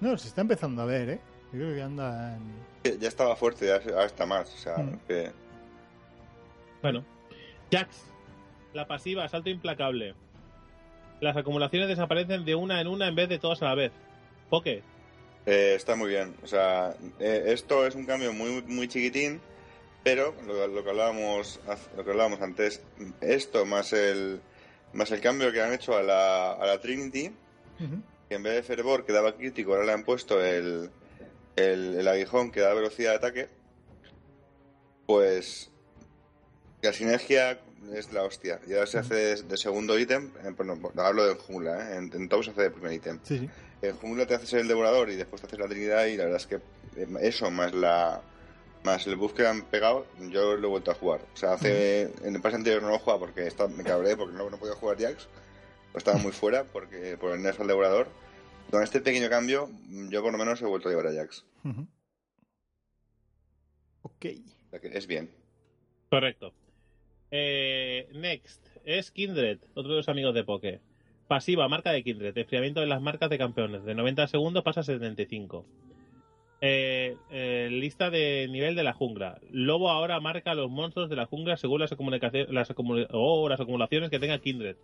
No, 0.00 0.16
se 0.18 0.28
está 0.28 0.40
empezando 0.42 0.82
a 0.82 0.84
ver, 0.84 1.08
¿eh? 1.10 1.20
Yo 1.52 1.58
creo 1.60 1.74
que 1.74 1.82
anda 1.82 2.36
en... 2.36 3.00
Ya 3.00 3.08
estaba 3.08 3.36
fuerte, 3.36 3.66
ya 3.66 3.76
ahora 3.92 4.06
está 4.06 4.26
más. 4.26 4.52
O 4.54 4.56
sea, 4.58 4.76
Mm. 4.78 4.98
que 5.06 5.30
Bueno. 6.82 7.04
Jax. 7.72 8.04
La 8.72 8.86
pasiva, 8.86 9.28
salto 9.28 9.50
implacable. 9.50 10.14
Las 11.20 11.36
acumulaciones 11.36 11.88
desaparecen 11.88 12.44
de 12.44 12.54
una 12.54 12.80
en 12.80 12.86
una 12.86 13.08
en 13.08 13.14
vez 13.14 13.28
de 13.28 13.38
todas 13.38 13.60
a 13.62 13.66
la 13.66 13.74
vez. 13.74 13.92
Poke. 14.48 14.82
Eh, 15.46 15.74
está 15.76 15.96
muy 15.96 16.08
bien. 16.08 16.34
O 16.42 16.46
sea, 16.46 16.94
eh, 17.18 17.44
esto 17.48 17.86
es 17.86 17.94
un 17.94 18.06
cambio 18.06 18.32
muy 18.32 18.62
muy 18.62 18.88
chiquitín, 18.88 19.40
pero 20.04 20.34
lo, 20.46 20.66
lo 20.68 20.82
que 20.84 20.90
hablábamos 20.90 21.60
lo 21.96 22.04
que 22.04 22.10
hablábamos 22.10 22.40
antes, 22.40 22.82
esto 23.20 23.66
más 23.66 23.92
el 23.92 24.40
más 24.92 25.10
el 25.10 25.20
cambio 25.20 25.52
que 25.52 25.62
han 25.62 25.72
hecho 25.72 25.96
a 25.96 26.02
la, 26.02 26.52
a 26.52 26.66
la 26.66 26.80
Trinity, 26.80 27.32
que 28.28 28.34
en 28.34 28.42
vez 28.42 28.54
de 28.54 28.62
fervor 28.62 29.04
que 29.04 29.12
daba 29.12 29.36
crítico, 29.36 29.72
ahora 29.72 29.86
le 29.86 29.92
han 29.92 30.04
puesto 30.04 30.44
el, 30.44 30.90
el, 31.56 31.94
el 31.98 32.08
aguijón 32.08 32.50
que 32.50 32.60
da 32.60 32.74
velocidad 32.74 33.10
de 33.12 33.16
ataque, 33.16 33.48
pues 35.06 35.70
la 36.82 36.92
sinergia 36.92 37.60
es 37.94 38.12
la 38.12 38.22
hostia. 38.22 38.60
Y 38.66 38.74
ahora 38.74 38.86
se 38.86 38.98
hace 38.98 39.14
de, 39.14 39.42
de 39.42 39.56
segundo 39.56 39.98
ítem, 39.98 40.30
eh, 40.44 40.52
bueno, 40.56 40.78
hablo 40.96 41.26
de 41.26 41.34
jungla, 41.34 41.92
¿eh? 41.92 41.96
en, 41.96 42.12
en 42.12 42.28
top 42.28 42.44
se 42.44 42.50
hace 42.50 42.62
de 42.62 42.70
primer 42.70 42.92
ítem. 42.92 43.18
Sí, 43.22 43.38
sí. 43.38 43.50
En 43.82 43.96
jungla 43.96 44.26
te 44.26 44.34
haces 44.34 44.52
el 44.52 44.68
devorador 44.68 45.10
y 45.10 45.16
después 45.16 45.40
te 45.40 45.46
haces 45.46 45.58
la 45.58 45.66
trinidad 45.66 46.04
y 46.06 46.16
la 46.16 46.24
verdad 46.24 46.40
es 46.40 46.46
que 46.46 46.56
eh, 46.96 47.08
eso 47.22 47.50
más 47.50 47.72
la 47.74 48.20
más 48.84 49.06
el 49.06 49.16
buff 49.16 49.34
que 49.34 49.42
le 49.42 49.48
han 49.48 49.62
pegado 49.62 50.06
yo 50.30 50.56
lo 50.56 50.68
he 50.68 50.70
vuelto 50.70 50.90
a 50.90 50.94
jugar 50.94 51.20
o 51.32 51.36
sea 51.36 51.54
hace 51.54 52.02
en 52.24 52.34
el 52.34 52.40
pase 52.40 52.56
anterior 52.56 52.82
no 52.82 52.90
lo 52.90 52.98
jugaba 52.98 53.20
porque 53.20 53.46
estaba, 53.46 53.68
me 53.68 53.84
cabré 53.84 54.16
porque 54.16 54.36
no, 54.36 54.48
no 54.48 54.56
podía 54.58 54.74
jugar 54.74 54.98
Jax 54.98 55.28
o 55.92 55.98
estaba 55.98 56.18
muy 56.18 56.32
fuera 56.32 56.64
porque 56.64 57.16
por 57.18 57.32
el 57.32 57.42
nerf 57.42 57.60
al 57.60 57.66
devorador 57.66 58.08
con 58.70 58.82
este 58.82 59.00
pequeño 59.00 59.28
cambio 59.28 59.68
yo 60.08 60.22
por 60.22 60.32
lo 60.32 60.38
menos 60.38 60.62
he 60.62 60.66
vuelto 60.66 60.88
a 60.88 60.92
llevar 60.92 61.08
a 61.08 61.14
Jax. 61.14 61.44
Ok. 64.02 64.26
o 64.66 64.70
sea 64.70 64.80
que 64.80 64.88
es 64.96 65.06
bien 65.06 65.30
Correcto. 66.10 66.52
Eh, 67.30 68.08
next. 68.12 68.66
Es 68.84 69.12
Kindred, 69.12 69.60
otro 69.74 69.92
de 69.92 69.98
los 69.98 70.08
amigos 70.08 70.34
de 70.34 70.44
Poke. 70.44 70.80
Pasiva, 71.28 71.68
marca 71.68 71.92
de 71.92 72.02
Kindred. 72.02 72.36
Enfriamiento 72.36 72.80
de 72.80 72.88
las 72.88 73.00
marcas 73.00 73.30
de 73.30 73.38
campeones. 73.38 73.84
De 73.84 73.94
90 73.94 74.26
segundos 74.26 74.64
pasa 74.64 74.80
a 74.80 74.84
75. 74.84 75.64
Eh, 76.62 77.16
eh, 77.30 77.68
lista 77.70 78.10
de 78.10 78.46
nivel 78.50 78.74
de 78.74 78.82
la 78.84 78.92
jungla. 78.92 79.40
Lobo 79.50 79.90
ahora 79.90 80.20
marca 80.20 80.50
a 80.50 80.54
los 80.54 80.70
monstruos 80.70 81.08
de 81.08 81.16
la 81.16 81.24
jungla 81.26 81.56
según 81.56 81.80
las, 81.80 81.90
las, 81.90 82.70
acumula- 82.70 83.08
oh, 83.12 83.48
las 83.48 83.60
acumulaciones 83.60 84.10
que 84.10 84.18
tenga 84.18 84.38
Kindred. 84.38 84.76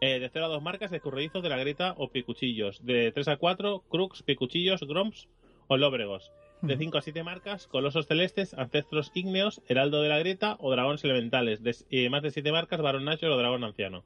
Eh, 0.00 0.20
de 0.20 0.30
0 0.32 0.44
a 0.44 0.48
2 0.48 0.62
marcas, 0.62 0.92
escurridizos 0.92 1.42
de 1.42 1.48
la 1.48 1.56
grieta 1.56 1.94
o 1.96 2.10
picuchillos. 2.10 2.84
De 2.84 3.10
3 3.10 3.26
a 3.28 3.36
4, 3.36 3.82
crux, 3.88 4.22
picuchillos, 4.22 4.82
groms 4.82 5.28
o 5.66 5.76
lóbregos. 5.76 6.30
De 6.62 6.74
Ujú. 6.74 6.82
5 6.84 6.98
a 6.98 7.02
7 7.02 7.22
marcas, 7.24 7.66
colosos 7.66 8.06
celestes, 8.06 8.54
ancestros 8.54 9.10
ígneos, 9.14 9.60
heraldo 9.66 10.00
de 10.02 10.08
la 10.10 10.18
grieta 10.20 10.56
o 10.60 10.70
dragones 10.70 11.02
elementales. 11.02 11.64
De 11.64 11.74
eh, 11.90 12.08
más 12.10 12.22
de 12.22 12.30
7 12.30 12.52
marcas, 12.52 12.80
varón 12.80 13.04
nacho 13.04 13.26
o 13.26 13.36
dragón 13.36 13.64
anciano. 13.64 14.04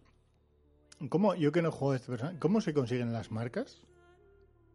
¿Cómo, 1.11 1.35
yo 1.35 1.53
que 1.53 1.61
no 1.61 1.71
juego 1.71 1.93
a 1.93 1.97
este 1.97 2.09
personaje, 2.09 2.39
¿cómo 2.39 2.63
se 2.63 2.73
consiguen 2.73 3.13
las 3.13 3.31
marcas? 3.31 3.83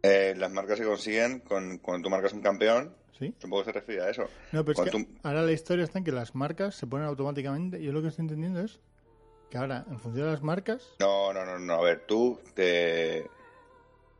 Eh, 0.08 0.36
las 0.38 0.52
marcas 0.52 0.78
se 0.78 0.86
consiguen 0.86 1.40
con, 1.42 1.80
cuando 1.80 2.04
tú 2.06 2.10
marcas 2.10 2.34
un 2.34 2.42
campeón 2.42 2.94
¿Sí? 3.18 3.34
supongo 3.40 3.64
que 3.64 3.72
se 3.72 3.80
refiere 3.80 4.02
a 4.04 4.10
eso 4.10 4.30
No, 4.52 4.64
pero 4.64 4.72
es 4.84 4.92
que 4.92 4.92
tú- 4.92 5.08
ahora 5.24 5.42
la 5.42 5.52
historia 5.52 5.84
está 5.84 5.98
en 5.98 6.06
que 6.06 6.12
las 6.12 6.36
marcas 6.36 6.76
se 6.76 6.86
ponen 6.88 7.08
automáticamente. 7.08 7.82
Yo 7.82 7.92
lo 7.92 8.02
que 8.02 8.10
estoy 8.10 8.24
entendiendo 8.24 8.62
es 8.62 8.80
que 9.50 9.58
ahora, 9.58 9.86
en 9.90 10.00
función 10.00 10.26
de 10.26 10.32
las 10.34 10.42
marcas, 10.44 10.84
No, 11.00 11.34
no, 11.34 11.46
no, 11.46 11.58
no. 11.58 11.74
A 11.76 11.82
ver, 11.82 12.04
tú 12.06 12.40
te. 12.54 13.30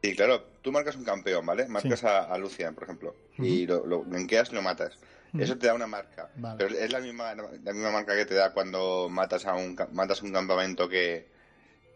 Sí, 0.02 0.16
claro, 0.16 0.42
tú 0.62 0.72
marcas 0.72 0.96
un 0.96 1.04
campeón, 1.04 1.46
¿vale? 1.46 1.68
Marcas 1.68 2.04
a, 2.06 2.24
a 2.34 2.38
Lucian, 2.38 2.74
por 2.76 2.84
ejemplo, 2.86 3.14
y 3.38 3.68
lo, 3.68 3.86
lo 3.86 4.04
gankeas 4.04 4.52
y 4.52 4.56
lo 4.56 4.62
matas. 4.62 4.98
Eso 5.38 5.58
te 5.58 5.68
da 5.68 5.74
una 5.74 5.86
marca. 5.88 6.30
Vale. 6.38 6.56
Pero 6.58 6.76
es 6.80 6.92
la 6.92 7.00
misma, 7.02 7.36
la 7.36 7.74
misma 7.74 7.92
marca 7.92 8.16
que 8.16 8.26
te 8.26 8.34
da 8.36 8.54
cuando 8.54 9.10
matas 9.10 9.46
a 9.46 9.54
un, 9.56 9.76
matas 9.92 10.22
un 10.24 10.32
campamento 10.32 10.88
que, 10.90 11.28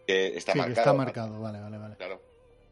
que 0.05 0.35
está 0.37 0.51
sí, 0.51 0.59
que 0.59 0.65
marcado. 0.65 0.81
está 0.81 0.93
marcado. 0.93 1.39
Vale, 1.41 1.59
vale, 1.61 1.77
vale. 1.77 1.95
Claro. 1.95 2.21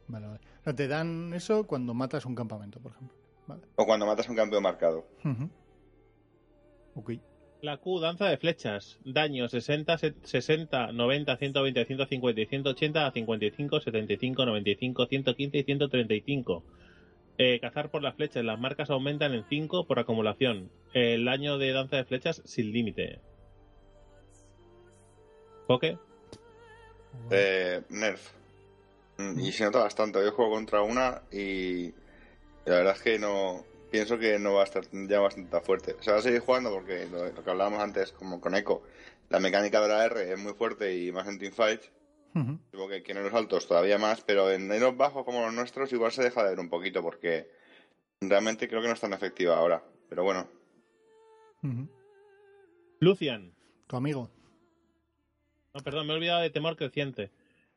vale, 0.07 0.27
vale. 0.27 0.39
No, 0.69 0.75
te 0.75 0.87
dan 0.87 1.33
eso 1.33 1.65
cuando 1.65 1.95
matas 1.95 2.27
un 2.27 2.35
campamento, 2.35 2.79
por 2.79 2.91
ejemplo. 2.91 3.17
Vale. 3.47 3.63
O 3.75 3.87
cuando 3.87 4.05
matas 4.05 4.29
un 4.29 4.35
campeón 4.35 4.61
marcado. 4.61 5.07
Ujú. 5.25 5.49
Ok. 6.93 7.11
La 7.63 7.77
Q, 7.77 7.99
danza 7.99 8.27
de 8.27 8.37
flechas. 8.37 8.99
Daño 9.03 9.49
60, 9.49 9.97
se- 9.97 10.13
60, 10.21 10.91
90, 10.91 11.37
120, 11.37 11.85
150 11.85 12.41
y 12.41 12.45
180 12.45 13.07
a 13.07 13.11
55, 13.11 13.79
75, 13.81 14.45
95, 14.45 15.07
115 15.07 15.57
y 15.57 15.63
135. 15.63 16.63
Eh, 17.39 17.59
cazar 17.59 17.89
por 17.89 18.03
las 18.03 18.13
flechas. 18.15 18.45
Las 18.45 18.59
marcas 18.59 18.91
aumentan 18.91 19.33
en 19.33 19.45
5 19.49 19.87
por 19.87 19.97
acumulación. 19.97 20.69
El 20.93 21.25
daño 21.25 21.57
de 21.57 21.71
danza 21.73 21.95
de 21.95 22.05
flechas 22.05 22.43
sin 22.45 22.71
límite. 22.71 23.19
¿Poke? 25.65 25.97
Eh, 27.31 27.81
nerf. 27.89 28.33
Y 29.37 29.51
se 29.51 29.65
nota 29.65 29.79
bastante. 29.79 30.19
Hoy 30.19 30.31
juego 30.31 30.51
contra 30.51 30.81
una 30.81 31.21
y 31.31 31.91
la 32.65 32.75
verdad 32.75 32.95
es 32.95 33.01
que 33.01 33.19
no. 33.19 33.65
Pienso 33.91 34.19
que 34.19 34.37
no 34.37 34.53
va 34.53 34.61
a 34.61 34.65
estar 34.65 34.83
ya 34.91 35.19
bastante 35.19 35.59
fuerte. 35.61 35.95
O 35.99 36.03
sea, 36.03 36.13
va 36.13 36.19
a 36.19 36.21
seguir 36.21 36.41
jugando 36.41 36.71
porque 36.71 37.07
lo, 37.07 37.25
lo 37.25 37.43
que 37.43 37.49
hablábamos 37.49 37.81
antes, 37.81 38.11
como 38.11 38.39
con 38.39 38.53
Echo, 38.53 38.83
la 39.29 39.39
mecánica 39.39 39.81
de 39.81 39.87
la 39.87 40.05
R 40.05 40.31
es 40.31 40.39
muy 40.39 40.53
fuerte 40.53 40.95
y 40.95 41.11
más 41.11 41.27
en 41.27 41.39
teamfight. 41.39 41.81
Ujú. 42.35 42.59
Supongo 42.71 42.89
que, 42.89 43.01
que 43.01 43.11
en 43.13 43.23
los 43.23 43.33
altos 43.33 43.67
todavía 43.67 43.97
más, 43.97 44.21
pero 44.21 44.51
en 44.51 44.69
los 44.79 44.95
bajos 44.95 45.25
como 45.25 45.41
los 45.41 45.53
nuestros 45.53 45.91
igual 45.91 46.11
se 46.11 46.21
deja 46.21 46.43
de 46.43 46.51
ver 46.51 46.59
un 46.59 46.69
poquito 46.69 47.01
porque 47.01 47.49
realmente 48.21 48.67
creo 48.67 48.81
que 48.81 48.87
no 48.87 48.93
es 48.93 48.99
tan 48.99 49.13
efectiva 49.13 49.57
ahora. 49.57 49.83
Pero 50.07 50.23
bueno. 50.23 50.47
Lucian. 52.99 53.53
Tu 53.87 53.95
amigo. 53.95 54.29
No, 55.73 55.81
perdón, 55.81 56.05
me 56.05 56.13
he 56.13 56.15
olvidado 56.15 56.41
de 56.41 56.49
temor 56.51 56.75
creciente. 56.75 57.31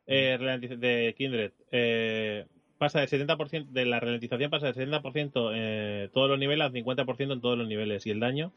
Eh, 0.07 0.39
de 0.79 1.15
Kindred. 1.17 1.53
Eh, 1.71 2.45
pasa 2.79 3.01
del 3.01 3.09
70%, 3.09 3.67
de 3.71 3.85
la 3.87 4.01
ralentización 4.01 4.51
pasa 4.51 4.73
del 4.73 4.75
70% 4.75 5.53
en 5.55 6.11
todos 6.11 6.29
los 6.29 6.39
niveles 6.39 6.67
al 6.67 6.73
50% 6.73 7.33
en 7.33 7.41
todos 7.41 7.57
los 7.57 7.69
niveles. 7.69 8.05
Y 8.07 8.11
el 8.11 8.21
daño 8.21 8.53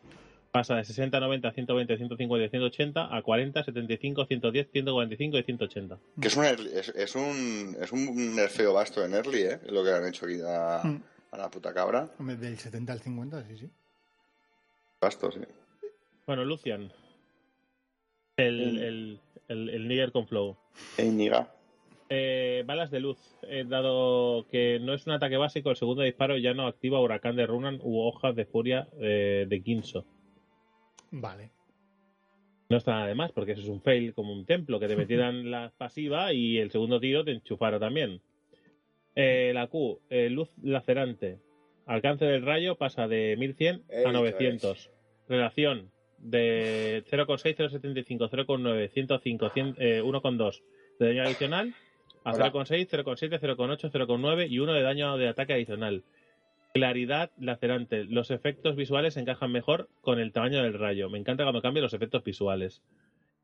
pasa 0.52 0.76
de 0.76 0.86
60, 0.86 1.20
90, 1.20 1.52
120, 1.52 1.98
150 1.98 2.46
y 2.46 2.50
180 2.50 3.16
a 3.16 3.22
40, 3.22 3.64
75, 3.64 4.26
110, 4.26 4.68
145 4.72 5.38
y 5.38 5.44
180. 5.44 5.98
que 6.22 6.28
es 6.28 6.36
un, 6.38 6.46
early- 6.46 6.72
es, 6.74 6.90
es 6.90 7.16
un, 7.16 7.76
es 7.82 7.92
un 7.92 8.36
nerfeo 8.36 8.74
vasto 8.74 9.04
en 9.06 9.14
early, 9.14 9.42
¿eh? 9.42 9.60
Lo 9.70 9.84
que 9.84 9.92
han 9.92 10.06
hecho 10.08 10.26
aquí 10.26 10.40
a, 10.46 10.82
Mm. 10.84 11.04
a 11.32 11.38
la 11.38 11.50
puta 11.52 11.74
cabra. 11.74 12.10
Del 12.20 12.58
70 12.58 12.94
al 12.94 13.00
50, 13.02 13.44
sí, 13.48 13.58
sí. 13.58 13.70
Vasto, 15.02 15.32
sí. 15.32 15.42
Bueno, 16.26 16.46
Lucian. 16.46 16.92
El, 18.38 18.80
el, 18.80 19.20
el, 19.48 19.70
el 19.70 19.88
nigger 19.88 20.12
con 20.12 20.28
flow. 20.28 20.58
Ey, 20.98 21.10
niga. 21.10 21.52
Eh, 22.10 22.64
balas 22.66 22.92
de 22.92 23.00
luz. 23.00 23.18
Eh, 23.44 23.66
dado 23.68 24.48
que 24.50 24.80
no 24.80 24.94
es 24.94 25.08
un 25.08 25.14
ataque 25.14 25.38
básico, 25.38 25.70
el 25.70 25.76
segundo 25.76 26.04
disparo 26.04 26.38
ya 26.38 26.54
no 26.54 26.68
activa 26.68 27.02
huracán 27.02 27.36
de 27.36 27.48
Runan 27.48 27.80
u 27.82 28.00
hojas 28.02 28.36
de 28.36 28.46
furia 28.46 28.88
eh, 29.00 29.46
de 29.48 29.62
Ginso. 29.62 30.06
Vale. 31.12 31.52
No 32.70 32.78
está 32.78 32.94
nada 32.94 33.08
de 33.08 33.16
más, 33.16 33.32
porque 33.32 33.52
eso 33.52 33.62
es 33.62 33.68
un 33.70 33.82
fail 33.82 34.14
como 34.14 34.34
un 34.34 34.46
templo, 34.46 34.80
que 34.80 34.88
te 34.88 34.96
metieran 34.96 35.52
la 35.52 35.72
pasiva 35.78 36.34
y 36.34 36.58
el 36.58 36.72
segundo 36.72 37.00
tiro 37.00 37.24
te 37.24 37.32
enchufara 37.32 37.80
también. 37.80 38.22
Eh, 39.16 39.52
la 39.54 39.68
Q, 39.68 40.02
eh, 40.10 40.30
luz 40.30 40.50
lacerante. 40.62 41.40
Alcance 41.86 42.26
del 42.26 42.44
rayo 42.44 42.76
pasa 42.76 43.08
de 43.08 43.36
1100 43.38 43.84
Eso 43.88 44.10
a 44.10 44.12
900. 44.12 44.92
Relación 45.30 45.92
de 46.26 47.04
0,6, 47.10 47.56
0,75, 47.56 48.30
0,9, 48.30 48.90
105, 48.90 49.50
100, 49.50 49.76
eh, 49.78 50.02
1,2 50.04 50.62
de 51.00 51.08
daño 51.08 51.24
adicional 51.24 51.74
a 52.24 52.32
Hola. 52.32 52.52
0,6, 52.52 52.88
0,7, 52.90 53.40
0,8, 53.40 53.92
0,9 53.92 54.50
y 54.50 54.60
1 54.60 54.74
de 54.74 54.82
daño 54.82 55.18
de 55.18 55.28
ataque 55.28 55.54
adicional. 55.54 56.04
Claridad 56.74 57.32
lacerante. 57.40 58.04
Los 58.06 58.32
efectos 58.32 58.76
visuales 58.76 59.16
encajan 59.18 59.52
mejor 59.52 59.88
con 60.02 60.20
el 60.20 60.34
tamaño 60.34 60.64
del 60.64 60.74
rayo. 60.74 61.10
Me 61.10 61.20
encanta 61.20 61.44
cuando 61.44 61.62
cambian 61.62 61.84
los 61.84 61.94
efectos 61.94 62.24
visuales. 62.24 62.82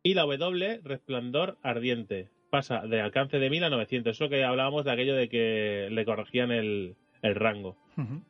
Y 0.03 0.15
la 0.15 0.23
W, 0.23 0.81
resplandor 0.83 1.57
ardiente. 1.61 2.29
pasa 2.49 2.81
de 2.81 2.99
alcance 2.99 3.39
de 3.39 3.49
1000 3.49 3.65
a 3.65 3.69
900. 3.69 4.15
Eso 4.15 4.27
que 4.27 4.43
hablábamos 4.43 4.83
de 4.83 4.91
aquello 4.91 5.15
de 5.15 5.29
que 5.29 5.87
le 5.91 6.03
corregían 6.03 6.51
el, 6.51 6.95
el 7.21 7.35
rango. 7.35 7.77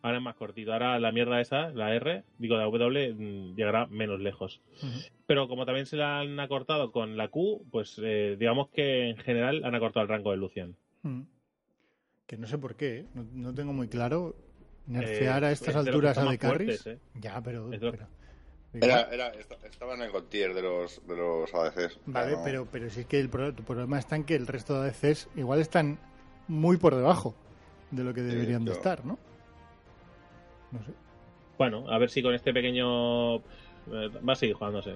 Ahora 0.01 0.18
es 0.18 0.24
más 0.24 0.36
cortito. 0.36 0.74
Ahora 0.74 0.99
la 0.99 1.12
mierda 1.12 1.39
esa, 1.39 1.70
la 1.72 1.93
R, 1.95 2.24
digo 2.39 2.57
la 2.57 2.64
W, 2.66 3.14
mm, 3.14 3.55
llegará 3.55 3.86
menos 3.88 4.20
lejos. 4.20 4.62
Pero 5.28 5.47
como 5.47 5.66
también 5.66 5.86
se 5.86 5.95
la 5.97 6.20
han 6.20 6.39
acortado 6.39 6.91
con 6.91 7.16
la 7.18 7.28
Q, 7.30 7.66
pues 7.72 7.99
eh, 8.03 8.36
digamos 8.39 8.70
que 8.70 9.09
en 9.09 9.18
general 9.18 9.64
han 9.64 9.76
acortado 9.76 10.03
el 10.03 10.09
rango 10.09 10.32
de 10.32 10.38
Lucian. 10.38 10.76
Que 12.26 12.38
no 12.38 12.47
sé 12.47 12.57
por 12.57 12.76
qué, 12.76 12.99
¿eh? 12.99 13.05
no, 13.14 13.26
no 13.34 13.53
tengo 13.53 13.74
muy 13.74 13.88
claro. 13.88 14.36
Nerfear 14.88 15.43
Eh, 15.43 15.47
a 15.47 15.51
estas 15.51 15.70
es 15.70 15.76
alturas 15.76 16.18
a 16.18 16.26
de 16.26 16.38
carries. 16.38 16.82
fuertes, 16.82 16.88
¿eh? 16.88 17.20
Ya, 17.22 17.41
pero. 17.41 17.70
Era, 18.74 19.01
era, 19.12 19.28
esta- 19.30 19.57
estaba 19.68 19.95
en 19.95 20.01
el 20.03 20.12
contier 20.12 20.53
de 20.53 20.62
los, 20.62 21.05
de 21.05 21.16
los 21.18 21.53
ADCs. 21.53 21.99
Vale, 22.05 22.32
no- 22.32 22.43
pero, 22.43 22.68
pero 22.72 22.89
sí 22.89 23.03
que 23.05 23.20
el 23.20 23.30
pro- 23.30 23.53
tu 23.53 23.64
problema 23.64 23.99
está 23.99 24.16
en 24.16 24.24
que 24.24 24.36
el 24.36 24.47
resto 24.47 24.82
de 24.82 24.89
ADCs 24.89 25.28
igual 25.36 25.59
están 25.59 25.99
muy 26.47 26.78
por 26.78 26.95
debajo 26.95 27.36
de 27.91 28.03
lo 28.03 28.14
que 28.14 28.22
deberían 28.22 28.64
de 28.64 28.72
yo- 28.72 28.78
estar, 28.78 29.05
¿no? 29.05 29.20
No 30.72 30.80
sé. 30.86 30.91
Bueno, 31.57 31.86
a 31.89 31.97
ver 31.99 32.09
si 32.09 32.22
con 32.24 32.34
este 32.34 32.53
pequeño... 32.53 33.36
eh, 33.38 33.41
va 34.28 34.34
a 34.34 34.36
seguir 34.36 34.55
jugándose. 34.55 34.95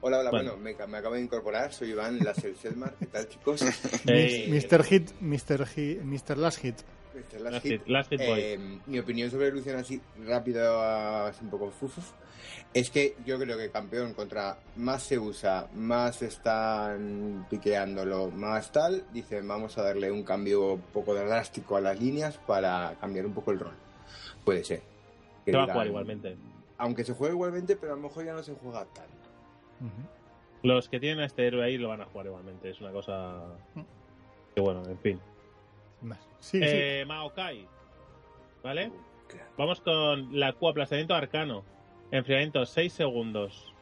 Hola, 0.00 0.18
hola, 0.18 0.30
Bueno. 0.30 0.50
bueno, 0.52 0.56
me, 0.56 0.74
ca- 0.74 0.86
me 0.86 0.98
acabo 0.98 1.14
de 1.14 1.20
incorporar, 1.22 1.72
soy 1.72 1.90
Iván 1.90 2.18
Lassel 2.20 2.56
Selmar, 2.56 2.94
¿qué 2.98 3.06
tal 3.06 3.28
chicos? 3.28 3.62
Ey, 4.06 4.50
Mr. 4.50 4.82
Hit, 4.82 5.10
Mr. 5.20 5.66
Hit, 5.66 6.00
Mr. 6.02 6.36
Last 6.38 6.58
Hit. 6.60 6.76
Mr. 7.14 7.40
Last 7.40 7.52
Last 7.52 7.66
hit, 7.66 7.72
Hit. 7.72 7.88
last 7.88 8.10
hit 8.10 8.20
boy. 8.20 8.40
Eh, 8.40 8.58
mi 8.86 8.98
opinión 8.98 9.30
sobre 9.30 9.50
Lucian 9.50 9.76
así 9.76 10.00
rápido, 10.26 10.80
así 10.80 11.44
un 11.44 11.50
poco 11.50 11.70
fufus, 11.70 12.12
es 12.74 12.90
que 12.90 13.16
yo 13.26 13.38
creo 13.38 13.56
que 13.58 13.70
campeón 13.70 14.14
contra 14.14 14.58
más 14.76 15.02
se 15.02 15.18
usa, 15.18 15.68
más 15.74 16.22
están 16.22 17.46
piqueándolo, 17.50 18.30
más 18.30 18.72
tal, 18.72 19.04
dicen 19.12 19.46
vamos 19.46 19.76
a 19.78 19.82
darle 19.82 20.10
un 20.10 20.22
cambio 20.22 20.74
un 20.74 20.80
poco 20.80 21.14
drástico 21.14 21.76
a 21.76 21.80
las 21.80 22.00
líneas 22.00 22.38
para 22.38 22.96
cambiar 23.00 23.26
un 23.26 23.34
poco 23.34 23.52
el 23.52 23.60
rol. 23.60 23.74
Puede 24.44 24.64
ser. 24.64 24.82
Que 25.44 25.50
Se 25.52 25.56
va 25.56 25.64
a 25.64 25.72
jugar 25.72 25.86
igualmente. 25.86 26.36
Aunque 26.78 27.04
se 27.04 27.12
juegue 27.12 27.34
igualmente, 27.34 27.76
pero 27.76 27.92
a 27.92 27.96
lo 27.96 28.02
mejor 28.02 28.24
ya 28.24 28.32
no 28.32 28.42
se 28.42 28.54
juega 28.54 28.84
tanto. 28.86 29.28
Ujú. 29.80 30.08
Los 30.62 30.88
que 30.88 31.00
tienen 31.00 31.20
a 31.20 31.26
este 31.26 31.46
héroe 31.46 31.64
ahí 31.64 31.76
lo 31.76 31.88
van 31.88 32.00
a 32.00 32.06
jugar 32.06 32.26
igualmente. 32.26 32.70
Es 32.70 32.80
una 32.80 32.92
cosa... 32.92 33.42
Que 34.54 34.60
bueno, 34.60 34.82
en 34.86 34.98
fin. 34.98 35.20
Sí, 36.40 36.58
sí. 36.58 36.60
Eh, 36.62 37.04
Maokai. 37.06 37.66
¿Vale? 38.62 38.90
Vamos 39.56 39.80
con 39.80 40.38
la 40.38 40.52
Q 40.52 40.68
aplastamiento 40.68 41.14
arcano. 41.14 41.64
Enfriamiento 42.10 42.64
6 42.66 42.92
segundos. 42.92 43.72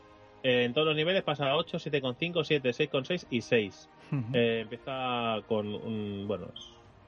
Eh, 0.42 0.64
en 0.64 0.72
todos 0.72 0.86
los 0.86 0.96
niveles 0.96 1.22
pasa 1.22 1.50
a 1.50 1.56
8, 1.56 1.78
7,5, 1.78 2.44
7, 2.44 2.70
6,6 2.72 3.26
y 3.30 3.40
6. 3.42 3.88
Ujú. 4.12 4.24
Eh, 4.32 4.60
empieza 4.62 5.36
con 5.48 5.66
un. 5.74 6.24
Bueno, 6.26 6.46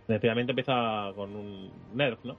el 0.09 0.15
enfriamiento 0.15 0.53
empieza 0.53 1.13
con 1.15 1.35
un 1.35 1.71
nerf, 1.95 2.19
¿no? 2.25 2.37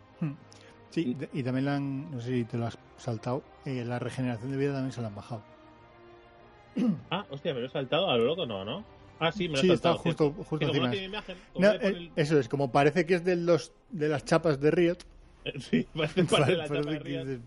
Sí, 0.90 1.14
de- 1.16 1.30
y 1.34 1.42
también 1.44 1.66
la 1.66 1.76
han, 1.78 2.12
no 2.12 2.20
sé 2.22 2.32
si 2.32 2.44
te 2.46 2.58
lo 2.58 2.66
has 2.68 2.78
saltado, 2.98 3.42
eh, 3.66 3.84
la 3.86 3.98
regeneración 4.00 4.52
de 4.52 4.58
vida 4.58 4.74
también 4.74 4.92
se 4.92 5.02
la 5.02 5.08
han 5.08 5.16
bajado. 5.16 5.42
Ah, 7.10 7.26
hostia, 7.30 7.54
me 7.54 7.62
lo 7.62 7.68
he 7.68 7.70
saltado 7.70 8.10
a 8.10 8.18
lo 8.18 8.26
loco, 8.26 8.46
no, 8.46 8.64
¿no? 8.66 8.84
Ah, 9.24 9.32
sí, 9.32 9.48
me 9.48 9.56
lo 9.56 9.62
Sí, 9.62 9.72
está 9.72 9.94
justo, 9.94 10.32
justo 10.32 10.60
como 10.60 10.68
encima. 10.68 10.88
no 10.88 10.92
tiene 10.92 11.06
imagen, 11.06 11.38
como 11.54 11.66
No, 11.66 11.74
eh, 11.74 12.12
eso 12.18 12.38
es, 12.38 12.50
como 12.50 12.74
parece 12.74 13.06
que 13.06 13.16
es 13.16 13.24
de 13.24 13.38
los 13.38 13.72
de 13.90 14.10
las 14.10 14.26
chapas 14.26 14.60
de 14.60 14.72
Riot. 14.72 14.98
Sí, 15.60 15.88
parece 15.96 16.24
parte 16.26 16.52
de 16.52 16.58
la 16.58 16.68
parece 16.68 16.84
chapa 16.84 16.92
de 16.92 17.00
Riot. 17.00 17.42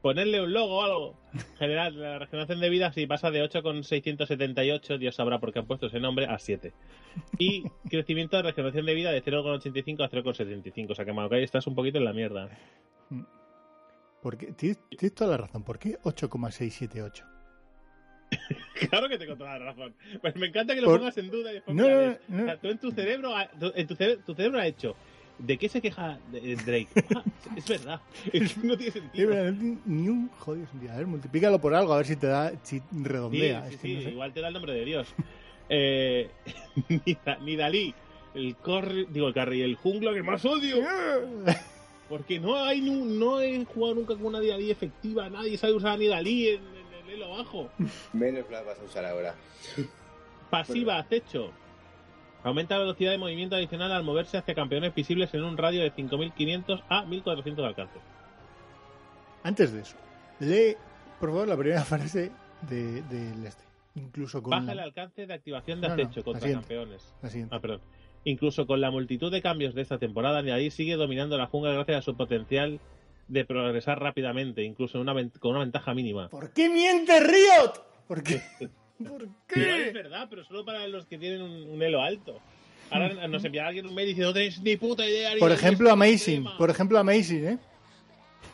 Ponerle 0.00 0.42
un 0.42 0.52
logo 0.52 0.78
o 0.78 0.82
algo. 0.82 1.14
En 1.32 1.56
general, 1.56 1.98
la 2.00 2.18
regeneración 2.18 2.60
de 2.60 2.68
vida 2.68 2.92
sí 2.92 3.06
pasa 3.06 3.30
de 3.30 3.42
8,678, 3.42 4.98
Dios 4.98 5.14
sabrá 5.14 5.38
por 5.38 5.52
qué 5.52 5.60
han 5.60 5.66
puesto 5.66 5.86
ese 5.86 5.98
nombre, 5.98 6.26
a 6.26 6.38
7. 6.38 6.72
Y 7.38 7.64
crecimiento 7.90 8.36
de 8.36 8.42
regeneración 8.42 8.84
de 8.84 8.94
vida 8.94 9.12
de 9.12 9.22
0,85 9.22 10.04
a 10.04 10.10
0,75. 10.10 10.90
O 10.90 10.94
sea 10.94 11.04
que 11.04 11.12
Maokai 11.12 11.42
estás 11.42 11.66
un 11.66 11.74
poquito 11.74 11.98
en 11.98 12.04
la 12.04 12.12
mierda. 12.12 12.50
¿por 14.22 14.36
qué? 14.36 14.52
Tienes, 14.52 14.78
tienes 14.90 15.14
toda 15.14 15.30
la 15.30 15.36
razón. 15.38 15.64
¿Por 15.64 15.78
qué 15.78 15.98
8,678? 16.02 17.33
Claro 18.90 19.08
que 19.08 19.18
tengo 19.18 19.36
toda 19.36 19.58
la 19.58 19.66
razón. 19.66 19.94
Pues 20.20 20.36
me 20.36 20.46
encanta 20.48 20.74
que 20.74 20.80
lo 20.80 20.88
Por- 20.88 20.98
pongas 20.98 21.16
en 21.18 21.30
duda. 21.30 21.52
y 21.54 21.62
No, 21.68 21.88
no, 21.88 22.16
no. 22.28 22.42
O 22.42 22.46
sea, 22.46 22.56
tú 22.58 22.68
en 22.68 22.78
tu 22.78 22.90
cerebro, 22.90 23.32
en 23.74 23.86
tu, 23.86 23.94
cere- 23.94 24.18
tu 24.24 24.34
cerebro 24.34 24.58
ha 24.58 24.66
hecho. 24.66 24.94
¿De 25.38 25.58
qué 25.58 25.68
se 25.68 25.80
queja 25.82 26.18
Drake? 26.64 26.88
Ah, 27.16 27.24
es 27.56 27.66
verdad. 27.68 28.00
No 28.62 28.76
tiene 28.76 28.92
sentido. 28.92 29.34
no 29.52 29.78
ni 29.84 30.08
un 30.08 30.28
jodido 30.38 30.66
sentido. 30.68 30.92
A 30.92 30.96
ver, 30.96 31.06
multiplícalo 31.06 31.60
por 31.60 31.74
algo, 31.74 31.92
a 31.92 31.96
ver 31.98 32.06
si 32.06 32.16
te 32.16 32.26
da, 32.28 32.52
si 32.62 32.80
redondea. 32.92 33.66
sí, 33.68 33.74
Es 33.74 33.80
que 33.80 33.86
sí, 33.88 33.94
no 33.96 34.02
sé. 34.02 34.10
igual 34.10 34.32
te 34.32 34.40
da 34.40 34.48
el 34.48 34.54
nombre 34.54 34.72
de 34.74 34.84
Dios. 34.84 35.08
Eh, 35.68 36.30
ni, 36.88 37.16
Da- 37.24 37.38
ni 37.38 37.56
Dalí, 37.56 37.94
el 38.34 38.54
corri, 38.56 39.06
digo 39.10 39.28
el 39.28 39.34
carry, 39.34 39.62
el 39.62 39.74
jungla 39.76 40.12
que 40.14 40.22
más 40.22 40.44
odio. 40.44 40.76
Porque 42.08 42.38
no 42.38 42.56
hay 42.62 42.80
no 42.82 43.40
he 43.40 43.64
jugado 43.64 43.94
nunca 43.94 44.14
con 44.14 44.26
una 44.26 44.40
Dalí 44.40 44.70
efectiva, 44.70 45.28
nadie 45.30 45.56
sabe 45.56 45.72
usar 45.72 45.98
ni 45.98 46.06
Dalí 46.06 46.48
en, 46.50 46.60
en 47.14 47.22
el 47.22 47.26
elo 47.26 47.36
bajo. 47.36 47.70
Menos 48.12 48.50
la 48.50 48.62
vas 48.62 48.78
a 48.78 48.84
usar 48.84 49.04
ahora. 49.04 49.34
Pasiva, 50.50 50.98
acecho. 50.98 51.50
Aumenta 52.42 52.74
la 52.74 52.80
velocidad 52.80 53.10
de 53.10 53.18
movimiento 53.18 53.56
adicional 53.56 53.90
al 53.92 54.04
moverse 54.04 54.36
hacia 54.36 54.54
campeones 54.54 54.94
visibles 54.94 55.32
en 55.32 55.44
un 55.44 55.56
radio 55.56 55.82
de 55.82 55.90
5500 55.90 56.82
a 56.88 57.04
1400 57.06 57.62
de 57.62 57.68
alcance. 57.68 57.98
Antes 59.42 59.72
de 59.72 59.80
eso, 59.80 59.96
lee, 60.40 60.76
por 61.20 61.30
favor, 61.30 61.48
la 61.48 61.56
primera 61.56 61.82
frase 61.84 62.30
de, 62.62 63.02
del 63.02 63.46
este. 63.46 63.64
Incluso 63.94 64.42
con 64.42 64.50
Baja 64.50 64.72
el 64.72 64.80
alcance 64.80 65.26
de 65.26 65.32
activación 65.32 65.80
de 65.80 65.88
No, 65.88 65.96
no, 65.96 66.02
acecho 66.02 66.20
la 66.20 66.24
contra 66.24 66.52
campeones. 66.52 67.14
la 67.22 67.30
siguiente. 67.30 67.54
Ah, 67.54 67.60
perdón. 67.60 67.80
Incluso 68.24 68.66
con 68.66 68.80
la 68.80 68.90
multitud 68.90 69.30
de 69.30 69.40
cambios 69.40 69.74
de 69.74 69.82
esta 69.82 69.98
temporada, 69.98 70.42
Nidalee 70.42 70.70
sigue 70.70 70.96
dominando 70.96 71.38
la 71.38 71.46
jungla 71.46 71.72
gracias 71.72 71.98
a 71.98 72.02
su 72.02 72.16
potencial 72.16 72.80
de 73.28 73.44
progresar 73.44 74.00
rápidamente, 74.00 74.62
incluso 74.62 75.00
una 75.00 75.14
con 75.38 75.52
una 75.52 75.60
ventaja 75.60 75.94
mínima. 75.94 76.28
¿Por 76.28 76.52
qué 76.52 76.68
miente 76.68 77.20
Riot? 77.20 77.72
¿Por 78.06 78.22
qué? 78.22 78.40
¿Por 78.98 79.28
Igual 79.56 79.80
es 79.80 79.92
verdad, 79.92 80.26
pero 80.30 80.44
solo 80.44 80.64
para 80.64 80.86
los 80.86 81.06
que 81.06 81.18
tienen 81.18 81.42
un, 81.42 81.68
un 81.70 81.82
elo 81.82 82.00
alto. 82.02 82.40
Ahora 82.90 83.26
nos 83.26 83.44
enviará 83.44 83.68
alguien 83.68 83.86
un 83.86 83.94
mail 83.94 84.06
diciendo 84.08 84.28
no 84.30 84.34
tenéis 84.34 84.60
ni 84.60 84.76
puta 84.76 85.06
idea. 85.06 85.34
ni 85.34 85.40
Por 85.40 85.50
ejemplo, 85.50 85.90
Amazing. 85.90 86.44
tema". 86.44 86.58
Por 86.58 86.70
ejemplo, 86.70 86.98
Amazing, 86.98 87.44
¿eh? 87.48 87.58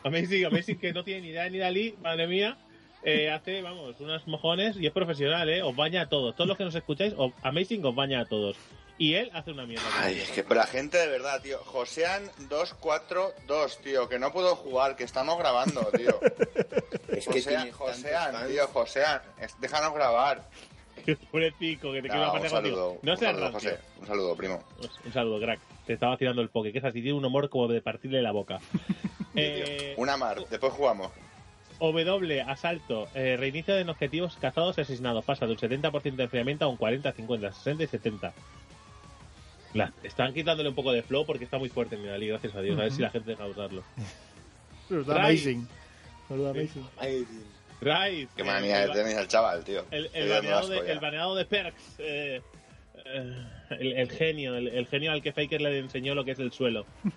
Amazing, 0.03 0.45
Amazing 0.45 0.79
que 0.79 0.93
no 0.93 1.03
tiene 1.03 1.21
ni 1.21 1.27
idea 1.29 1.47
ni 1.49 1.57
Dalí, 1.59 1.95
madre 2.01 2.27
mía. 2.27 2.57
eh, 3.03 3.29
hace, 3.29 3.61
vamos, 3.61 3.99
unas 3.99 4.25
mojones 4.27 4.77
y 4.77 4.85
es 4.87 4.91
profesional, 4.93 5.49
¿eh? 5.49 5.61
Os 5.63 5.75
baña 5.75 6.01
a 6.03 6.09
todos. 6.09 6.35
Todos 6.35 6.47
los 6.47 6.57
que 6.57 6.63
nos 6.63 6.73
escucháis, 6.75 7.13
os- 7.17 7.33
Amazing 7.43 7.83
os 7.85 7.93
baña 7.95 8.21
a 8.21 8.25
todos. 8.25 8.55
Y 9.01 9.15
él 9.15 9.31
hace 9.33 9.49
una 9.49 9.65
mierda. 9.65 9.83
Ay, 9.97 10.19
es 10.19 10.29
que 10.29 10.43
pero 10.43 10.59
la 10.59 10.67
gente 10.67 10.95
de 10.99 11.07
verdad, 11.07 11.41
tío. 11.41 11.57
Josean 11.65 12.23
242, 12.49 13.79
tío, 13.79 14.07
que 14.07 14.19
no 14.19 14.31
puedo 14.31 14.55
jugar, 14.55 14.95
que 14.95 15.03
estamos 15.05 15.39
grabando, 15.39 15.81
tío. 15.97 16.19
Es 17.09 17.25
que 17.27 17.41
Josean, 17.41 17.71
Josean, 17.71 18.33
fans. 18.33 18.47
tío, 18.47 18.67
Josean. 18.67 19.21
es- 19.39 19.59
Déjanos 19.59 19.93
grabar. 19.95 20.43
Pobrecito, 21.31 21.91
que 21.91 22.03
te 22.03 22.09
queda 22.09 22.25
No, 22.27 22.31
parte 22.31 22.47
un 22.47 22.53
contigo. 22.53 22.75
saludo. 22.77 22.99
No 23.01 23.11
un 23.13 23.17
seas 23.17 23.39
rancio. 23.39 23.53
José. 23.71 23.79
Un 24.01 24.05
saludo, 24.07 24.35
primo. 24.35 24.63
Un 25.05 25.11
saludo, 25.13 25.39
crack. 25.39 25.59
Te 25.87 25.93
estaba 25.93 26.15
tirando 26.17 26.43
el 26.43 26.49
poke, 26.49 26.71
que 26.71 26.77
es 26.77 26.83
así, 26.85 27.01
tiene 27.01 27.17
un 27.17 27.25
humor 27.25 27.49
como 27.49 27.67
de 27.67 27.81
partirle 27.81 28.21
la 28.21 28.31
boca. 28.31 28.59
eh, 29.35 29.95
Una 29.97 30.15
mar, 30.15 30.41
después 30.47 30.73
jugamos. 30.73 31.11
W, 31.79 32.41
asalto, 32.41 33.07
eh, 33.15 33.35
reinicio 33.35 33.73
de 33.75 33.81
objetivos 33.89 34.37
cazados 34.39 34.77
y 34.77 34.81
asesinados. 34.81 35.25
Pasa 35.25 35.47
de 35.47 35.53
un 35.53 35.57
70% 35.57 36.15
de 36.15 36.23
enfriamiento 36.25 36.65
a 36.65 36.67
un 36.67 36.77
40, 36.77 37.11
50, 37.11 37.51
60 37.51 37.83
y 37.83 37.87
70. 37.87 38.33
La- 39.73 39.93
están 40.03 40.33
quitándole 40.33 40.69
un 40.69 40.75
poco 40.75 40.91
de 40.91 41.01
flow 41.03 41.25
porque 41.25 41.45
está 41.45 41.57
muy 41.57 41.69
fuerte 41.69 41.95
en 41.95 42.03
Nidalee, 42.03 42.27
gracias 42.29 42.55
a 42.55 42.61
Dios. 42.61 42.77
A 42.77 42.83
ver 42.83 42.91
si 42.91 43.01
la 43.01 43.09
gente 43.09 43.31
deja 43.31 43.43
de 43.45 43.51
usarlo. 43.51 43.83
Pero 44.89 45.01
está. 45.01 45.15
Amazing. 45.15 45.67
Solo 46.27 46.49
Amazing. 46.49 46.87
Rise. 47.81 48.27
Qué 48.35 48.43
manía 48.43 48.83
el, 48.83 48.91
tenéis 48.91 49.17
al 49.17 49.27
chaval, 49.27 49.63
tío. 49.63 49.85
el, 49.91 50.09
el 50.13 50.29
baneado 50.29 50.59
asco 50.59 50.71
de, 50.83 50.91
el 50.91 50.99
baneado 50.99 51.35
de 51.35 51.45
Perks. 51.45 51.95
eh, 51.99 52.41
eh, 53.05 53.35
el, 53.79 53.93
el 53.93 54.11
genio, 54.11 54.55
el, 54.55 54.67
el 54.67 54.85
genio 54.87 55.11
al 55.11 55.21
que 55.23 55.31
Faker 55.33 55.59
le 55.61 55.79
enseñó 55.79 56.13
lo 56.13 56.23
que 56.23 56.31
es 56.31 56.39
el 56.39 56.51
suelo. 56.51 56.85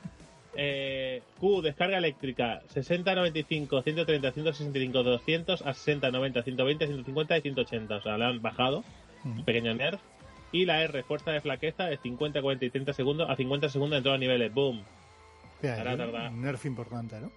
Eh, 0.56 1.20
Q, 1.40 1.62
descarga 1.62 1.98
eléctrica 1.98 2.62
60, 2.68 3.12
95, 3.16 3.82
130, 3.82 4.30
165, 4.30 5.02
200 5.02 5.62
a 5.62 5.74
60, 5.74 6.12
90, 6.12 6.42
120, 6.44 6.86
150 6.86 7.38
y 7.38 7.40
180. 7.40 7.96
O 7.96 8.00
sea, 8.00 8.16
le 8.16 8.24
han 8.24 8.40
bajado 8.40 8.84
un 9.24 9.32
Ujú. 9.32 9.44
pequeño 9.44 9.74
nerf. 9.74 10.00
Y 10.54 10.64
la 10.66 10.82
R, 10.82 11.02
fuerza 11.02 11.32
de 11.32 11.40
flaqueza 11.40 11.84
de 11.86 11.96
50, 11.98 12.40
40 12.40 12.64
y 12.64 12.70
30 12.70 12.92
segundos 12.92 13.28
a 13.28 13.34
50 13.36 13.68
segundos 13.68 13.96
en 13.98 14.04
todos 14.04 14.14
los 14.14 14.20
niveles. 14.20 14.54
Boom. 14.54 14.78
¿eh? 15.62 15.74
tará. 15.76 16.28
Un 16.30 16.42
nerf 16.42 16.64
importante, 16.64 17.20
¿no? 17.20 17.30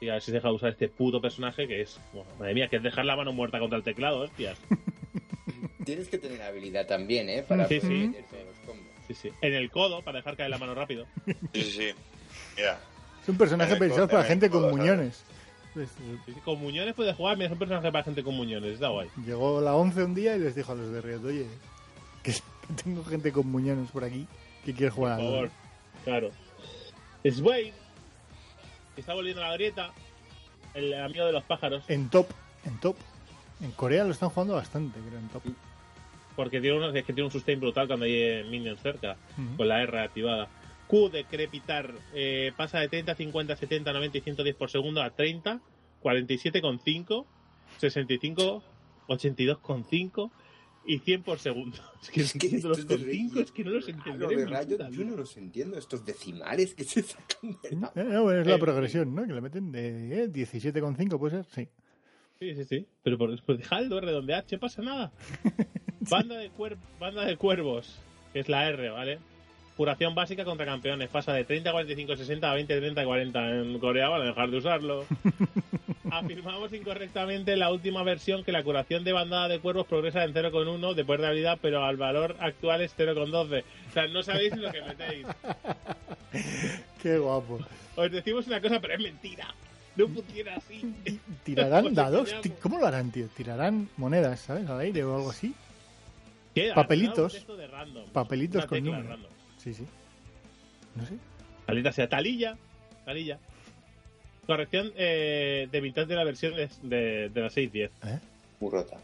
Y 0.00 0.08
a 0.08 0.14
ver 0.14 0.22
si 0.22 0.26
se 0.26 0.32
deja 0.32 0.48
de 0.48 0.54
usar 0.54 0.70
este 0.70 0.88
puto 0.88 1.20
personaje 1.20 1.68
que 1.68 1.82
es. 1.82 2.00
bueno, 2.12 2.28
madre 2.38 2.54
mía, 2.54 2.68
que 2.68 2.76
es 2.76 2.82
dejar 2.82 3.04
la 3.04 3.16
mano 3.16 3.32
muerta 3.32 3.58
contra 3.58 3.76
el 3.78 3.84
teclado, 3.84 4.20
hostias. 4.20 4.58
Tienes 5.84 6.08
que 6.08 6.18
tener 6.18 6.40
habilidad 6.42 6.86
también, 6.86 7.28
¿eh? 7.28 7.42
Para 7.46 7.68
Sí, 7.68 7.80
poder 7.80 7.92
sí. 7.92 8.06
los 8.06 8.56
combos. 8.66 8.86
Sí, 9.08 9.14
sí. 9.14 9.30
En 9.42 9.52
el 9.52 9.70
codo, 9.70 10.02
para 10.02 10.18
dejar 10.18 10.36
caer 10.36 10.48
la 10.50 10.58
mano 10.58 10.74
rápido. 10.74 11.06
Sí, 11.26 11.34
sí, 11.52 11.62
sí. 11.70 11.88
Mira. 12.56 12.80
Es 13.22 13.28
un 13.28 13.36
personaje 13.36 13.76
pensado 13.76 14.08
para 14.08 14.24
gente 14.24 14.48
con 14.48 14.70
muñones. 14.70 15.22
Pues, 15.74 15.90
Sí, 15.90 16.18
sí, 16.26 16.32
Con 16.44 16.60
muñones 16.60 16.94
puedes 16.94 17.14
jugar, 17.16 17.36
mira, 17.36 17.46
es 17.48 17.52
un 17.52 17.58
personaje 17.58 17.90
para 17.90 18.04
gente 18.04 18.22
con 18.22 18.34
muñones, 18.36 18.74
está 18.74 18.88
guay. 18.88 19.08
llegó 19.26 19.60
la 19.60 19.74
11 19.74 20.04
un 20.04 20.14
día 20.14 20.36
y 20.36 20.38
les 20.38 20.54
dijo 20.54 20.70
a 20.72 20.74
los 20.76 20.90
de 20.92 21.00
Riot, 21.02 21.24
oye, 21.24 21.46
Que, 22.22 22.32
que 22.66 22.72
tengo 22.82 23.04
gente 23.04 23.32
con 23.32 23.50
muñones 23.50 23.90
por 23.90 24.04
aquí 24.04 24.26
que 24.64 24.72
quiere 24.72 24.90
jugar 24.90 25.18
Por 25.18 25.26
favor. 25.26 25.50
Claro. 26.04 26.30
Swain, 27.30 27.72
que 28.94 29.00
está 29.00 29.14
volviendo 29.14 29.42
a 29.42 29.48
la 29.48 29.54
grieta. 29.54 29.92
El 30.74 30.92
amigo 30.94 31.24
de 31.24 31.32
los 31.32 31.44
pájaros. 31.44 31.84
En 31.88 32.08
top, 32.10 32.26
en 32.64 32.78
top. 32.80 32.96
En 33.60 33.70
Corea 33.72 34.04
lo 34.04 34.10
están 34.10 34.30
jugando 34.30 34.54
bastante, 34.54 34.98
creo, 35.00 35.18
en 35.18 35.28
top. 35.28 35.42
Porque 36.34 36.60
tiene, 36.60 36.76
uno, 36.76 36.90
es 36.90 37.04
que 37.04 37.12
tiene 37.12 37.26
un 37.26 37.30
sustain 37.30 37.60
brutal 37.60 37.86
cuando 37.86 38.06
hay 38.06 38.14
eh, 38.14 38.44
minions 38.50 38.80
cerca. 38.80 39.16
Ujú. 39.38 39.56
Con 39.56 39.68
la 39.68 39.82
R 39.82 40.00
activada. 40.00 40.48
Q 40.88 41.08
de 41.10 41.24
crepitar 41.24 41.94
eh, 42.12 42.52
pasa 42.56 42.80
de 42.80 42.88
30, 42.88 43.14
50, 43.14 43.56
70, 43.56 43.92
90 43.92 44.18
y 44.18 44.20
110 44.20 44.56
por 44.56 44.70
segundo 44.70 45.02
a 45.02 45.10
30, 45.10 45.60
47,5, 46.02 47.24
65, 47.78 48.62
82,5 49.08 50.30
y 50.86 50.98
100 50.98 51.22
por 51.22 51.38
segundo. 51.38 51.78
Es 52.02 52.10
que, 52.10 52.20
Es 52.20 52.32
que 52.34 52.46
entiendo 52.46 52.68
los 52.68 52.78
estos 52.80 52.98
de 53.00 53.04
con 53.06 53.14
cinco, 53.14 53.40
es 53.40 53.50
que 53.52 53.64
no 53.64 53.70
los 53.70 53.84
Lo 53.88 53.90
entenderé. 53.94 54.26
de 54.28 54.34
en 54.42 54.48
mi 54.48 54.52
rayo, 54.54 54.76
puta 54.76 54.90
yo 54.90 55.04
no 55.04 55.16
los 55.16 55.36
entiendo. 55.36 55.78
Estos 55.78 56.04
decimales 56.04 56.74
que 56.74 56.84
se 56.84 57.02
sacan 57.02 57.58
de 57.62 57.70
la... 57.76 57.92
Eh, 57.94 58.04
no, 58.04 58.30
es 58.32 58.46
la 58.46 58.54
Eh, 58.54 58.58
progresión, 58.58 59.14
¿no? 59.14 59.26
Que 59.26 59.32
le 59.32 59.40
meten 59.40 59.72
de 59.72 60.24
eh, 60.24 60.28
17,5, 60.28 61.18
puede 61.18 61.42
ser, 61.42 61.46
sí. 61.54 61.68
Sí, 62.38 62.54
sí, 62.56 62.64
sí. 62.64 62.86
Pero 63.02 63.16
por, 63.16 63.42
por 63.44 63.56
dejarlo 63.56 64.00
redondear, 64.00 64.44
¿qué 64.44 64.58
pasa 64.58 64.82
nada? 64.82 65.12
Banda, 66.10 66.36
de 66.36 66.50
cuer- 66.52 66.76
banda 67.00 67.24
de 67.24 67.36
cuervos, 67.38 67.98
que 68.32 68.40
es 68.40 68.48
la 68.50 68.68
R, 68.68 68.90
¿vale? 68.90 69.18
Curación 69.76 70.14
básica 70.14 70.44
contra 70.44 70.64
campeones. 70.66 71.08
Pasa 71.08 71.32
de 71.32 71.44
30, 71.44 71.72
45, 71.72 72.16
60 72.16 72.48
a 72.50 72.54
20, 72.54 72.76
30, 72.78 73.04
40. 73.04 73.50
En 73.50 73.78
Corea 73.80 74.08
van 74.08 74.22
a 74.22 74.24
dejar 74.26 74.50
de 74.50 74.58
usarlo. 74.58 75.04
Afirmamos 76.10 76.72
incorrectamente 76.72 77.56
la 77.56 77.72
última 77.72 78.04
versión 78.04 78.44
que 78.44 78.52
la 78.52 78.62
curación 78.62 79.02
de 79.02 79.12
bandada 79.12 79.48
de 79.48 79.58
cuervos 79.58 79.86
progresa 79.86 80.22
en 80.22 80.32
0,1 80.32 80.94
después 80.94 81.20
de 81.20 81.26
habilidad, 81.26 81.58
pero 81.60 81.84
al 81.84 81.96
valor 81.96 82.36
actual 82.38 82.82
es 82.82 82.96
0,12. 82.96 83.64
O 83.88 83.92
sea, 83.92 84.06
no 84.06 84.22
sabéis 84.22 84.56
lo 84.56 84.70
que 84.70 84.82
metéis. 84.82 85.26
Qué 87.02 87.18
guapo. 87.18 87.58
Os 87.96 88.10
decimos 88.12 88.46
una 88.46 88.60
cosa, 88.60 88.80
pero 88.80 88.94
es 88.94 89.00
mentira. 89.00 89.46
No 89.96 90.08
funciona 90.08 90.54
así. 90.56 90.94
Ti- 91.04 91.20
¿Tirarán 91.44 91.82
Pues 91.84 91.94
dados? 91.94 92.34
¿Cómo 92.62 92.78
lo 92.78 92.86
harán, 92.86 93.10
tío? 93.10 93.26
¿Tirarán 93.36 93.88
monedas, 93.96 94.40
¿sabes? 94.40 94.68
Al 94.68 94.80
aire 94.80 95.04
o 95.04 95.16
algo 95.16 95.30
así? 95.30 95.54
Queda, 96.54 96.74
Papelitos. 96.74 97.44
de 97.56 97.66
random. 97.66 98.04
Papelitos 98.10 98.66
con 98.66 98.84
números. 98.84 99.06
random. 99.08 99.30
Sí, 99.64 99.74
sí. 99.74 99.84
No 100.94 101.04
sé. 101.06 101.14
Maldita 101.66 101.90
sea 101.92 102.08
talilla. 102.08 102.56
Talilla. 103.04 103.38
Corrección 104.46 104.92
eh, 104.96 105.68
de 105.72 105.80
mitad 105.80 106.06
de 106.06 106.14
la 106.14 106.24
versión 106.24 106.54
de, 106.54 106.68
de, 106.82 107.28
de 107.30 107.40
la 107.40 107.48
6.10. 107.48 107.90
¿Eh? 108.04 108.18
Muy 108.60 108.70
rota. 108.70 108.98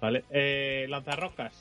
¿Vale? 0.00 0.24
Eh, 0.30 0.86
lanzarrocas. 0.90 1.54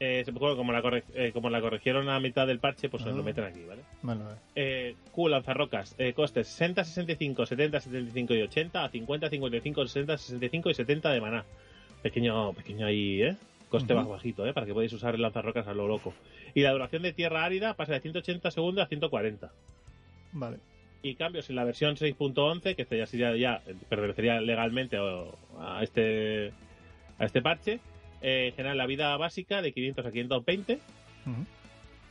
Eh, 0.00 0.22
se- 0.24 0.32
como, 0.32 0.72
la 0.72 0.82
corre- 0.82 1.04
eh, 1.14 1.30
como 1.32 1.48
la 1.50 1.60
corrigieron 1.60 2.08
a 2.08 2.18
mitad 2.20 2.46
del 2.46 2.58
parche, 2.58 2.88
pues 2.88 3.02
se 3.02 3.10
Ah. 3.10 3.12
lo 3.12 3.22
meten 3.22 3.44
aquí, 3.44 3.62
¿vale? 3.64 3.82
Bueno, 4.02 4.26
ver. 4.26 4.36
Eh, 4.54 4.94
Q, 5.12 5.28
lanzarrocas. 5.28 5.94
Eh, 5.98 6.12
costes 6.14 6.48
60, 6.48 6.84
65, 6.84 7.46
70, 7.46 7.80
75 7.80 8.34
y 8.34 8.42
80. 8.42 8.84
A 8.84 8.88
50, 8.90 9.28
55, 9.30 9.86
60, 9.86 10.18
65 10.18 10.70
y 10.70 10.74
70 10.74 11.10
de 11.12 11.20
maná. 11.20 11.44
Pequeño, 12.02 12.52
pequeño 12.54 12.86
ahí, 12.86 13.22
¿eh? 13.22 13.36
Coste 13.68 13.94
más 13.94 14.06
bajito, 14.08 14.46
¿eh? 14.46 14.52
Para 14.52 14.64
que 14.66 14.72
podáis 14.72 14.92
usar 14.92 15.14
el 15.16 15.22
lanzarrocas 15.22 15.66
a 15.66 15.74
lo 15.74 15.88
loco. 15.88 16.14
Y 16.54 16.60
la 16.62 16.70
duración 16.72 17.02
de 17.02 17.12
tierra 17.12 17.44
árida 17.44 17.74
pasa 17.74 17.92
de 17.94 18.00
180 18.00 18.50
segundos 18.50 18.84
a 18.84 18.88
140. 18.88 19.50
Vale. 20.32 20.58
y 21.02 21.14
cambios 21.14 21.48
en 21.50 21.56
la 21.56 21.64
versión 21.64 21.94
6.11 21.96 22.74
que 22.74 22.82
este 22.82 22.98
ya 22.98 23.06
sería 23.06 23.36
ya 23.36 23.62
pertenecería 23.88 24.40
legalmente 24.40 24.96
a 24.98 25.82
este 25.82 26.52
a 27.18 27.24
este 27.24 27.40
parche 27.42 27.78
eh, 28.22 28.52
generan 28.56 28.76
la 28.76 28.86
vida 28.86 29.16
básica 29.16 29.62
de 29.62 29.72
500 29.72 30.04
a 30.06 30.10
520 30.10 30.80
Ujú. 31.26 31.46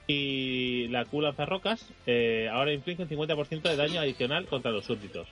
y 0.08 0.88
la 0.90 1.04
Q 1.06 1.22
lanzarrocas 1.22 1.92
eh, 2.08 2.48
ahora 2.52 2.72
inflige 2.74 3.04
un 3.04 3.10
50% 3.10 3.62
de 3.64 3.76
daño 3.76 4.00
adicional 4.00 4.46
contra 4.48 4.72
los 4.72 4.86
súbditos 4.86 5.28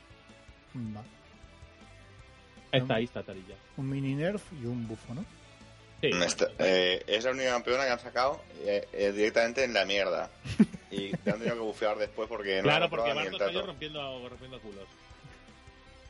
Vale. 0.73 1.07
ahí 2.71 2.79
está, 2.81 2.95
ahí 2.95 3.03
está 3.05 3.23
Tarilla 3.23 3.55
Un 3.77 3.89
mini 3.89 4.13
nerf 4.15 4.43
y 4.61 4.65
un 4.65 4.87
bufo, 4.87 5.13
¿no? 5.13 5.23
Sí, 6.03 6.09
Esta- 6.11 6.49
eh, 6.59 7.01
es 7.07 7.23
la 7.23 7.31
única 7.31 7.51
campeona 7.51 7.85
que 7.85 7.91
han 7.91 7.99
sacado 8.01 8.43
eh, 8.65 8.85
eh, 8.91 9.13
directamente 9.13 9.63
en 9.63 9.73
la 9.73 9.85
mierda. 9.85 10.29
Y 10.91 11.11
te 11.11 11.31
han 11.31 11.37
tenido 11.37 11.55
que 11.55 11.61
bufear 11.61 11.97
después 11.97 12.27
porque 12.27 12.57
no 12.57 12.63
claro 12.63 12.83
han 12.85 12.89
porque 12.89 13.13
Bardo 13.13 13.37
salió 13.37 13.65
rompiendo, 13.65 14.27
rompiendo 14.27 14.59
culos 14.59 14.85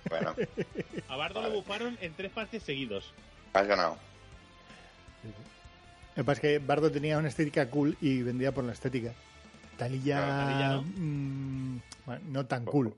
Bueno, 0.10 0.36
a 1.08 1.16
Bardo 1.16 1.42
Vale. 1.42 1.54
lo 1.54 1.60
bufaron 1.62 1.96
en 2.02 2.12
tres 2.16 2.32
partes 2.32 2.64
seguidos 2.64 3.14
has 3.54 3.68
ganado. 3.68 4.00
Lo 6.16 6.16
que 6.16 6.24
pasa 6.24 6.34
es 6.34 6.40
que 6.42 6.58
Bardo 6.60 6.92
tenía 6.92 7.20
una 7.20 7.28
estética 7.28 7.70
cool 7.70 7.96
y 8.02 8.24
vendía 8.24 8.52
por 8.52 8.64
la 8.64 8.74
estética. 8.74 9.14
Talilla, 9.78 10.18
Claro, 10.18 10.44
Talilla 10.46 10.70
no. 10.70 10.82
mm, 10.98 11.82
bueno, 12.08 12.22
no 12.30 12.46
tan 12.48 12.66
cool. 12.66 12.94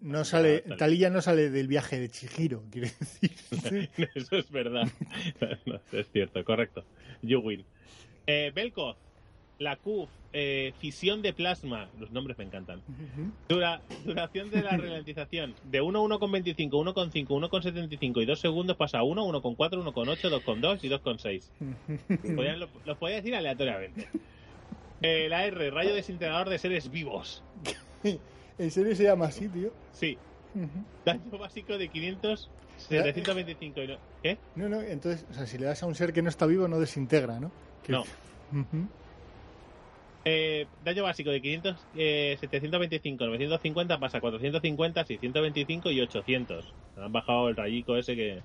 No 0.00 0.24
sale, 0.24 0.60
Talilla. 0.60 0.76
Talilla 0.78 1.10
no 1.10 1.20
sale 1.20 1.50
del 1.50 1.68
viaje 1.68 2.00
de 2.00 2.08
Chihiro, 2.08 2.62
quiere 2.70 2.90
decir. 2.98 3.32
Eso 4.14 4.36
es 4.36 4.50
verdad. 4.50 4.88
No, 5.66 5.78
es 5.92 6.10
cierto, 6.10 6.42
correcto. 6.44 6.84
You 7.20 7.40
win. 7.40 7.64
Eh, 8.26 8.50
Belkoz, 8.54 8.96
la 9.58 9.76
Q, 9.76 10.08
eh, 10.32 10.72
fisión 10.78 11.20
de 11.20 11.34
plasma. 11.34 11.90
Los 12.00 12.10
nombres 12.12 12.38
me 12.38 12.44
encantan. 12.44 12.80
Dura- 13.46 13.82
duración 14.06 14.50
de 14.50 14.62
la 14.62 14.70
ralentización 14.78 15.54
de 15.70 15.82
1, 15.82 16.02
1,25, 16.02 16.70
1,5, 16.70 17.26
1,75 17.28 18.22
y 18.22 18.24
2 18.24 18.40
segundos 18.40 18.76
pasa 18.76 18.98
a 19.00 19.02
1, 19.02 19.22
1,4, 19.26 19.82
1,8, 19.92 20.30
2,2 20.42 20.78
y 20.82 20.88
2,6. 20.88 22.34
Podían- 22.34 22.60
Lo, 22.60 22.68
lo 22.86 22.98
podía 22.98 23.16
decir 23.16 23.34
aleatoriamente. 23.34 24.08
Eh, 25.02 25.26
la 25.28 25.44
R, 25.44 25.70
rayo 25.70 25.94
desintegrador 25.94 26.48
de 26.48 26.58
seres 26.58 26.90
vivos. 26.90 27.42
¿En 28.58 28.70
serio 28.70 28.94
se 28.94 29.04
llama 29.04 29.26
así, 29.26 29.48
tío? 29.48 29.72
Sí. 29.92 30.18
Daño 31.04 31.38
básico 31.38 31.78
de 31.78 31.88
500, 31.88 32.50
725 32.76 33.82
y 33.82 33.86
no- 33.88 33.98
¿Qué? 34.22 34.38
No, 34.56 34.68
no, 34.68 34.80
entonces, 34.82 35.24
o 35.30 35.34
sea, 35.34 35.46
si 35.46 35.58
le 35.58 35.66
das 35.66 35.82
a 35.82 35.86
un 35.86 35.94
ser 35.94 36.12
que 36.12 36.22
no 36.22 36.28
está 36.28 36.46
vivo, 36.46 36.66
no 36.68 36.80
desintegra, 36.80 37.38
¿no? 37.38 37.50
Que- 37.82 37.92
No. 37.92 38.04
Eh, 40.24 40.66
daño 40.82 41.04
básico 41.04 41.30
de 41.30 41.40
500, 41.40 41.86
eh, 41.94 42.36
725, 42.40 43.24
950 43.26 43.98
pasa 43.98 44.18
a 44.18 44.20
450, 44.20 45.04
625 45.06 45.90
y 45.90 46.00
800. 46.00 46.74
Han 46.96 47.12
bajado 47.12 47.48
el 47.48 47.56
rayico 47.56 47.96
ese 47.96 48.14
que... 48.16 48.42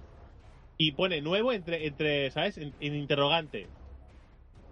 Y 0.78 0.92
pone 0.94 1.22
nuevo 1.22 1.52
entre, 1.52 1.86
entre 1.88 2.32
¿sabes? 2.32 2.58
En, 2.58 2.74
en 2.80 2.96
interrogante. 2.96 3.68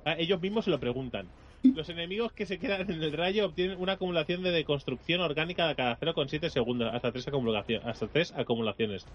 Ah, 0.06 0.16
Ellos 0.18 0.40
mismos 0.42 0.66
se 0.66 0.72
lo 0.72 0.80
preguntan. 0.80 1.28
Los 1.64 1.90
enemigos 1.90 2.34
que 2.34 2.46
se 2.46 2.58
quedan 2.58 2.90
en 2.90 3.04
el 3.04 3.14
rayo 3.14 3.46
obtienen 3.46 3.80
una 3.80 3.94
acumulación 3.94 4.42
de 4.44 4.52
deconstrucción 4.52 5.22
orgánica 5.22 5.68
de 5.68 5.76
cada 5.76 6.00
0,7 6.00 6.50
segundos, 6.50 6.90
hasta 6.94 7.12
3 7.12 7.28
acumulaciones, 7.28 7.86
hasta 7.88 8.08
tres 8.08 8.34
acumulaciones. 8.36 9.06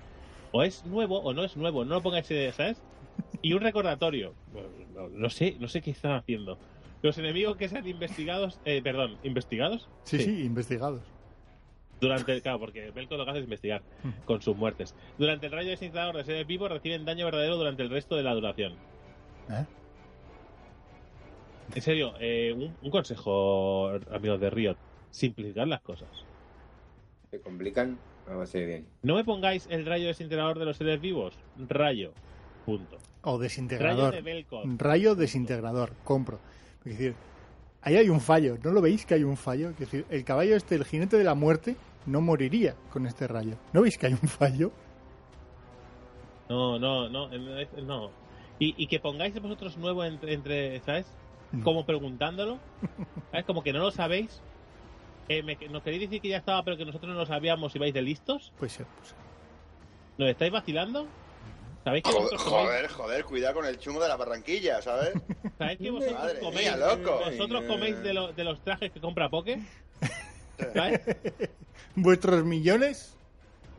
O 0.52 0.62
es 0.62 0.84
nuevo 0.86 1.18
o 1.18 1.34
no 1.34 1.42
es 1.44 1.56
nuevo, 1.56 1.84
no 1.84 1.96
lo 1.96 2.02
pongáis, 2.02 2.30
eh, 2.30 2.52
¿sabes? 2.52 2.80
Y 3.42 3.52
un 3.54 3.60
recordatorio. 3.62 4.32
No, 4.94 5.08
no 5.08 5.30
sé, 5.30 5.56
no 5.58 5.66
sé 5.68 5.82
qué 5.82 5.90
están 5.90 6.12
haciendo. 6.12 6.56
Los 7.02 7.18
enemigos 7.18 7.56
que 7.56 7.68
sean 7.68 7.86
investigados, 7.86 8.60
eh, 8.64 8.80
perdón, 8.82 9.16
¿investigados? 9.24 9.88
Sí, 10.04 10.18
sí, 10.20 10.42
investigados. 10.44 11.02
Durante, 12.00 12.40
claro, 12.42 12.60
porque 12.60 12.90
Belko 12.90 13.16
lo 13.16 13.24
que 13.24 13.30
hace 13.30 13.40
es 13.40 13.44
investigar 13.44 13.82
Mm. 14.04 14.08
con 14.24 14.40
sus 14.42 14.56
muertes. 14.56 14.94
Durante 15.18 15.46
el 15.46 15.52
rayo 15.52 15.70
desintegrador 15.70 16.16
de 16.16 16.24
seres 16.24 16.46
vivos 16.46 16.70
reciben 16.70 17.04
daño 17.04 17.24
verdadero 17.24 17.56
durante 17.56 17.82
el 17.82 17.90
resto 17.90 18.16
de 18.16 18.22
la 18.22 18.34
duración. 18.34 18.74
¿Eh? 19.50 19.64
En 21.74 21.82
serio, 21.82 22.14
eh, 22.20 22.52
un, 22.56 22.74
un 22.82 22.90
consejo, 22.90 23.90
amigos 24.10 24.40
de 24.40 24.50
Riot, 24.50 24.76
simplificar 25.10 25.66
las 25.68 25.80
cosas. 25.82 26.08
Se 27.30 27.40
complican, 27.40 27.98
vamos 28.26 28.40
a 28.40 28.44
hacer 28.44 28.66
bien. 28.66 28.86
No 29.02 29.16
me 29.16 29.24
pongáis 29.24 29.66
el 29.70 29.84
rayo 29.84 30.06
desintegrador 30.06 30.58
de 30.58 30.64
los 30.64 30.76
seres 30.76 31.00
vivos, 31.00 31.34
rayo, 31.68 32.12
punto. 32.64 32.96
O 33.22 33.32
Rayo 33.32 33.38
desintegrador. 33.42 34.14
de 34.14 34.22
Belko. 34.22 34.62
Rayo 34.78 35.14
desintegrador, 35.16 35.92
compro. 36.04 36.38
Es 36.84 36.92
decir, 36.92 37.14
ahí 37.82 37.96
hay 37.96 38.08
un 38.08 38.20
fallo. 38.20 38.56
¿No 38.62 38.70
lo 38.70 38.80
veis 38.80 39.04
que 39.04 39.14
hay 39.14 39.24
un 39.24 39.36
fallo? 39.36 39.70
Es 39.70 39.78
decir, 39.78 40.06
el 40.10 40.24
caballo 40.24 40.54
este, 40.54 40.76
el 40.76 40.84
jinete 40.84 41.18
de 41.18 41.24
la 41.24 41.34
muerte, 41.34 41.74
no 42.06 42.20
moriría 42.20 42.76
con 42.92 43.04
este 43.06 43.26
rayo. 43.26 43.56
¿No 43.72 43.82
veis 43.82 43.98
que 43.98 44.06
hay 44.06 44.12
un 44.12 44.28
fallo? 44.28 44.70
No, 46.48 46.78
no, 46.78 47.08
no, 47.08 47.28
no. 47.28 48.10
Y, 48.60 48.74
y 48.80 48.86
que 48.86 49.00
pongáis 49.00 49.34
vosotros 49.42 49.76
nuevo 49.76 50.04
entre, 50.04 50.32
entre 50.32 50.80
¿sabes? 50.80 51.06
Como 51.62 51.84
preguntándolo. 51.86 52.58
¿Sabes? 53.30 53.46
Como 53.46 53.62
que 53.62 53.72
no 53.72 53.78
lo 53.80 53.90
sabéis. 53.90 54.40
Eh, 55.28 55.42
me- 55.42 55.56
¿Nos 55.70 55.82
queréis 55.82 56.02
decir 56.02 56.20
que 56.20 56.28
ya 56.28 56.36
estaba, 56.38 56.62
pero 56.64 56.76
que 56.76 56.84
nosotros 56.84 57.12
no 57.12 57.18
lo 57.18 57.26
sabíamos 57.26 57.74
y 57.74 57.78
vais 57.78 57.94
de 57.94 58.02
listos? 58.02 58.52
Puede 58.58 58.70
ser, 58.70 58.86
pues. 58.98 59.14
¿Nos 60.18 60.28
estáis 60.28 60.52
vacilando? 60.52 61.06
¿Sabéis 61.84 62.02
que 62.04 62.10
Joder, 62.10 62.36
joder, 62.38 62.88
joder, 62.88 63.24
cuidado 63.24 63.54
con 63.54 63.66
el 63.66 63.78
chumo 63.78 64.00
de 64.00 64.08
la 64.08 64.16
barranquilla, 64.16 64.82
¿sabes? 64.82 65.12
¿sabéis 65.58 65.78
que 65.78 65.90
vosotros 65.90 66.18
Madre 66.18 66.40
coméis, 66.40 66.60
mía, 66.62 66.76
loco. 66.76 67.20
vosotros 67.24 67.64
coméis 67.64 68.02
de, 68.02 68.12
lo- 68.14 68.32
de 68.32 68.44
los 68.44 68.60
trajes 68.62 68.90
que 68.92 69.00
compra 69.00 69.28
Poke? 69.28 69.60
¿Sabes? 70.74 71.00
¿Vuestros 71.96 72.44
millones? 72.44 73.15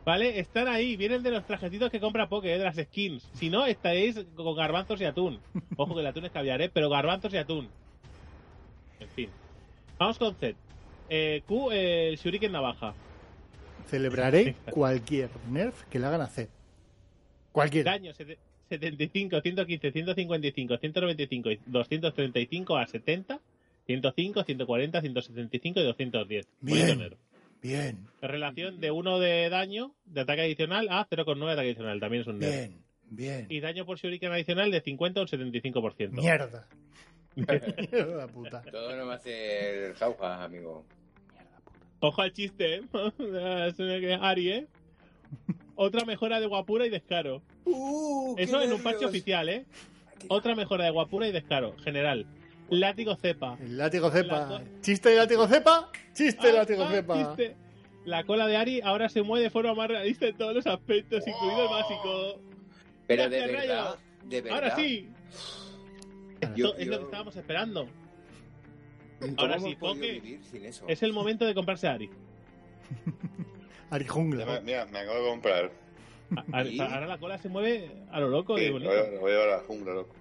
¿Vale? 0.08 0.38
Están 0.40 0.68
ahí, 0.68 0.96
vienen 0.96 1.22
de 1.22 1.30
los 1.30 1.44
trajecitos 1.44 1.90
que 1.90 2.00
compra 2.00 2.30
Poke, 2.30 2.46
¿eh? 2.54 2.56
de 2.56 2.64
las 2.64 2.76
skins. 2.76 3.28
Si 3.34 3.50
no, 3.50 3.66
estáis 3.66 4.18
con 4.36 4.56
garbanzos 4.56 4.98
y 5.02 5.04
atún. 5.04 5.38
Ojo 5.76 5.94
que 5.94 6.00
el 6.00 6.06
atún 6.06 6.24
es 6.24 6.30
caviar, 6.32 6.62
¿eh? 6.62 6.70
Pero 6.72 6.88
garbanzos 6.88 7.30
y 7.34 7.36
atún. 7.36 7.68
En 9.00 9.08
fin. 9.10 9.28
Vamos 9.98 10.18
con 10.18 10.34
Z. 10.36 10.56
Eh, 11.10 11.42
Q, 11.46 11.72
eh, 11.72 12.08
el 12.08 12.16
Shuriken 12.16 12.50
Navaja. 12.52 12.94
Celebraré 13.88 14.56
cualquier 14.70 15.28
nerf 15.50 15.82
que 15.90 15.98
le 15.98 16.06
hagan 16.06 16.22
hacer. 16.22 16.48
Cualquiera. 17.52 17.90
Daño 17.92 18.14
sete- 18.14 18.38
75, 18.70 19.42
115, 19.42 19.92
155, 19.92 20.78
195 20.78 21.50
y 21.50 21.60
235 21.66 22.76
a 22.78 22.86
70. 22.86 23.40
105, 23.84 24.42
140, 24.42 25.00
175 25.02 25.80
y 25.80 25.82
210. 25.84 26.46
Bien. 26.62 27.14
Bien, 27.62 28.06
Relación 28.22 28.78
de 28.80 28.90
1 28.90 29.18
de 29.18 29.48
daño 29.50 29.92
de 30.06 30.20
ataque 30.20 30.42
adicional 30.42 30.88
a 30.90 31.08
0,9 31.08 31.46
de 31.46 31.52
ataque 31.52 31.68
adicional. 31.68 32.00
También 32.00 32.20
es 32.22 32.26
un 32.28 32.38
nerf. 32.38 32.52
bien, 32.52 32.82
bien. 33.10 33.46
Y 33.48 33.60
daño 33.60 33.84
por 33.84 33.98
Shuriken 33.98 34.30
adicional 34.32 34.70
de 34.70 34.80
50 34.80 35.20
a 35.20 35.22
un 35.24 35.28
75%. 35.28 36.10
Mierda. 36.12 36.66
Mierda 37.36 38.26
puta. 38.28 38.62
Todo 38.62 38.96
no 38.96 39.06
va 39.06 39.14
a 39.14 39.18
ser 39.18 39.94
jauja, 39.94 40.44
amigo. 40.44 40.84
Ojo 42.00 42.22
al 42.22 42.32
chiste, 42.32 42.76
¿eh? 42.76 42.82
Es 43.68 43.78
una 43.78 43.98
que- 44.00 44.18
Ari, 44.20 44.50
¿eh? 44.52 44.66
Otra 45.74 46.04
mejora 46.04 46.40
de 46.40 46.46
guapura 46.46 46.86
y 46.86 46.90
descaro. 46.90 47.42
Uh, 47.64 48.34
Eso 48.38 48.60
en 48.62 48.72
un 48.72 48.82
parche 48.82 49.04
oficial, 49.04 49.48
¿eh? 49.48 49.66
Otra 50.28 50.54
mejora 50.54 50.84
de 50.84 50.90
guapura 50.90 51.28
y 51.28 51.32
descaro. 51.32 51.76
General. 51.78 52.24
Látigo 52.70 53.16
cepa. 53.16 53.56
El 53.60 53.78
látigo 53.78 54.10
cepa. 54.10 54.46
La 54.48 54.62
¿Chiste 54.80 55.08
de 55.10 55.16
látigo 55.16 55.46
cepa? 55.48 55.90
Chiste 56.12 56.46
de 56.48 56.52
Ah, 56.52 56.56
látigo 56.60 56.84
ah, 56.84 56.90
cepa. 56.90 57.16
chiste. 57.36 57.56
La 58.04 58.24
cola 58.24 58.46
de 58.46 58.56
Ari 58.56 58.80
ahora 58.82 59.08
se 59.08 59.22
mueve 59.22 59.44
de 59.44 59.50
forma 59.50 59.74
más 59.74 59.88
realista 59.88 60.26
en 60.26 60.36
todos 60.36 60.54
los 60.54 60.66
aspectos, 60.66 61.26
incluido 61.26 61.62
el 61.64 61.68
básico. 61.68 62.40
Pero 63.06 63.28
de 63.28 63.40
verdad, 63.40 63.58
Rayo. 63.58 63.96
de 64.24 64.40
verdad. 64.42 64.54
Ahora 64.64 64.76
sí. 64.76 65.08
Yo- 66.54 66.68
Esto 66.68 66.78
es 66.78 66.86
lo 66.88 66.98
que 66.98 67.04
estábamos 67.04 67.36
esperando. 67.36 67.88
¿Cómo 69.20 69.34
Ahora 69.38 69.58
sí, 69.58 69.74
Poke. 69.74 70.40
Es 70.86 71.02
el 71.02 71.12
momento 71.12 71.44
de 71.44 71.54
comprarse 71.54 71.88
a 71.88 71.94
Ari. 71.94 72.08
Ari 73.90 74.04
Ya 74.04 74.08
me- 74.08 74.08
Jungla. 74.08 74.60
Mira, 74.62 74.86
me 74.86 74.98
acabo 75.00 75.18
de 75.22 75.28
comprar. 75.30 75.70
A- 76.52 76.58
a- 76.58 76.64
¿Y? 76.64 76.78
Ahora 76.78 77.06
la 77.06 77.18
cola 77.18 77.38
se 77.38 77.48
mueve 77.48 77.90
a 78.12 78.20
lo 78.20 78.28
loco 78.28 78.56
Sí, 78.58 78.68
bonito. 78.70 78.90
voy, 78.90 78.98
a- 79.00 79.10
lo 79.10 79.20
voy 79.20 79.32
a 79.32 79.34
llevar 79.34 79.48
a 79.48 79.56
la 79.56 79.62
jungla, 79.64 79.94
loco. 79.94 80.14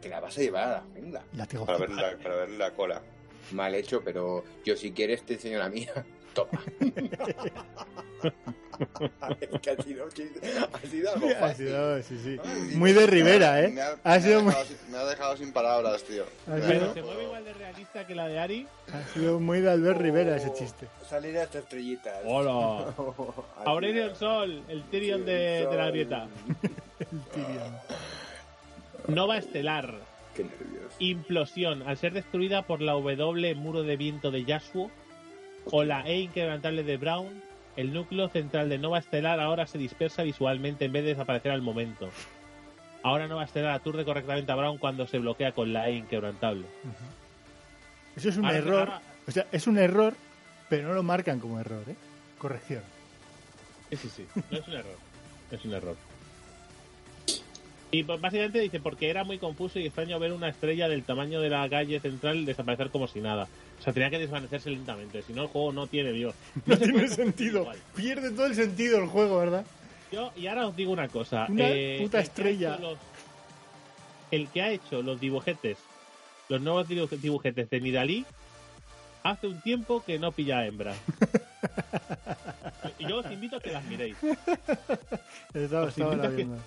Que 0.00 0.08
la 0.08 0.20
vas 0.20 0.38
a 0.38 0.40
llevar 0.40 0.64
a 0.64 0.70
la 0.70 0.82
jungla. 0.94 1.22
Para 1.66 1.78
ver 1.78 1.90
la, 1.90 2.16
para 2.22 2.36
ver 2.36 2.50
la 2.50 2.70
cola. 2.72 3.02
Mal 3.52 3.74
hecho, 3.74 4.02
pero 4.04 4.44
yo 4.64 4.76
si 4.76 4.92
quieres 4.92 5.22
te 5.24 5.34
enseño 5.34 5.58
la 5.58 5.68
mía. 5.68 5.92
Toma. 6.34 6.50
es 9.40 9.60
que 9.60 9.70
ha 9.70 9.82
sido, 9.82 10.06
ha 10.06 10.86
sido 10.86 11.12
algo 11.12 11.28
Ha 11.30 11.34
fácil. 11.34 11.66
sido, 11.68 12.02
sí, 12.02 12.18
sí. 12.22 12.38
Muy 12.76 12.92
de 12.92 13.06
Rivera, 13.06 13.52
Me 13.54 13.64
¿eh? 13.64 13.80
ha, 13.80 13.96
Ha 14.04 14.16
me 14.18 14.22
sido 14.22 14.38
ha 14.38 14.42
muy, 14.42 14.50
dejado, 14.52 14.66
sin- 14.66 14.92
me 14.92 14.98
ha 14.98 15.04
dejado 15.04 15.36
sin 15.36 15.52
palabras, 15.52 16.02
tío. 16.04 16.24
Ha 16.46 16.50
Me 16.50 16.60
Pero 16.60 16.72
dejado- 16.74 16.94
se 16.94 17.02
mueve 17.02 17.22
igual 17.24 17.44
de 17.44 17.52
realista 17.54 18.06
que 18.06 18.14
la 18.14 18.28
de 18.28 18.38
Ari. 18.38 18.66
ha 18.92 19.14
sido 19.14 19.40
muy 19.40 19.60
de 19.60 19.70
Albert 19.70 20.00
Rivera 20.00 20.36
ese 20.36 20.52
chiste. 20.52 20.86
Salir 21.08 21.36
a 21.38 21.44
estas 21.44 21.62
estrellitas. 21.64 22.20
Hola. 22.24 22.88
Así 22.98 23.64
Aurelion 23.64 24.10
es. 24.10 24.18
Sol, 24.18 24.62
el 24.68 24.82
Tyrion 24.84 25.24
de, 25.24 25.66
de 25.68 25.76
la 25.76 25.90
grieta. 25.90 26.28
El 27.00 27.20
Tyrion. 27.32 27.76
Nova 29.08 29.38
Estelar. 29.38 29.94
Qué 30.34 30.44
nervios. 30.44 30.92
Implosión. 30.98 31.82
Al 31.86 31.96
ser 31.96 32.12
destruida 32.12 32.62
por 32.62 32.80
la 32.80 32.92
W 32.92 33.54
muro 33.54 33.82
de 33.82 33.96
viento 33.96 34.30
de 34.30 34.44
Yasuo 34.44 34.90
o 35.70 35.84
la 35.84 36.06
E 36.06 36.20
inquebrantable 36.20 36.82
de 36.84 36.96
Brown, 36.96 37.42
el 37.76 37.92
núcleo 37.92 38.28
central 38.28 38.68
de 38.68 38.78
Nova 38.78 38.98
Estelar 38.98 39.40
ahora 39.40 39.66
se 39.66 39.78
dispersa 39.78 40.22
visualmente 40.22 40.84
en 40.84 40.92
vez 40.92 41.04
de 41.04 41.10
desaparecer 41.10 41.52
al 41.52 41.62
momento. 41.62 42.10
Ahora 43.02 43.26
Nova 43.28 43.44
Estelar 43.44 43.72
aturde 43.72 44.04
correctamente 44.04 44.52
a 44.52 44.56
Brown 44.56 44.78
cuando 44.78 45.06
se 45.06 45.18
bloquea 45.18 45.52
con 45.52 45.72
la 45.72 45.88
E 45.88 45.94
inquebrantable. 45.96 46.66
Eso 48.16 48.28
es 48.28 48.36
un 48.36 48.44
Ahora- 48.44 48.58
error. 48.58 48.78
ahora- 48.80 49.02
O 49.26 49.30
sea, 49.30 49.46
es 49.52 49.66
un 49.66 49.78
error, 49.78 50.14
pero 50.68 50.88
no 50.88 50.94
lo 50.94 51.02
marcan 51.02 51.38
como 51.38 51.60
error, 51.60 51.82
¿eh? 51.88 51.94
Corrección. 52.38 52.82
Sí, 53.90 53.96
sí, 53.96 54.08
sí. 54.08 54.26
No 54.50 54.58
es 54.58 54.66
un 54.68 54.74
error. 54.74 54.96
Es 55.50 55.64
un 55.64 55.74
error. 55.74 55.96
Y 57.90 58.02
pues, 58.02 58.20
básicamente 58.20 58.60
dice, 58.60 58.80
porque 58.80 59.08
era 59.08 59.24
muy 59.24 59.38
confuso 59.38 59.78
y 59.78 59.86
extraño 59.86 60.18
ver 60.18 60.32
una 60.32 60.48
estrella 60.50 60.88
del 60.88 61.04
tamaño 61.04 61.40
de 61.40 61.48
la 61.48 61.66
calle 61.70 62.00
central 62.00 62.44
desaparecer 62.44 62.90
como 62.90 63.08
si 63.08 63.20
nada. 63.20 63.48
O 63.78 63.82
sea, 63.82 63.92
tenía 63.94 64.10
que 64.10 64.18
desvanecerse 64.18 64.68
lentamente, 64.70 65.22
si 65.22 65.32
no 65.32 65.42
el 65.42 65.48
juego 65.48 65.72
no 65.72 65.86
tiene 65.86 66.12
Dios. 66.12 66.34
No 66.66 66.76
tiene 66.76 67.08
sentido. 67.08 67.62
igual. 67.62 67.78
Pierde 67.96 68.30
todo 68.32 68.46
el 68.46 68.54
sentido 68.54 68.98
el 68.98 69.06
juego, 69.08 69.38
¿verdad? 69.38 69.64
Yo, 70.12 70.32
y 70.36 70.46
ahora 70.48 70.66
os 70.66 70.76
digo 70.76 70.92
una 70.92 71.08
cosa. 71.08 71.46
Una 71.48 71.68
eh, 71.70 71.98
puta 72.02 72.18
que 72.18 72.24
estrella. 72.24 72.76
los- 72.78 72.98
el 74.30 74.48
que 74.48 74.60
ha 74.62 74.70
hecho 74.70 75.00
los 75.00 75.18
dibujetes, 75.18 75.78
los 76.50 76.60
nuevos 76.60 76.86
dibu- 76.88 77.08
dibujetes 77.08 77.70
de 77.70 77.80
Nidalí, 77.80 78.26
hace 79.22 79.46
un 79.46 79.60
tiempo 79.62 80.02
que 80.04 80.18
no 80.18 80.32
pilla 80.32 80.66
hembra. 80.66 80.94
y 82.98 83.06
yo 83.08 83.18
os 83.18 83.30
invito 83.30 83.56
a 83.56 83.60
que 83.60 83.70
las 83.72 83.84
miréis. 83.84 84.16
Estaba, 85.54 85.84
Os 85.86 85.88
estaba 85.90 86.16
la 86.16 86.28
que- 86.28 86.36
viendo. 86.36 86.58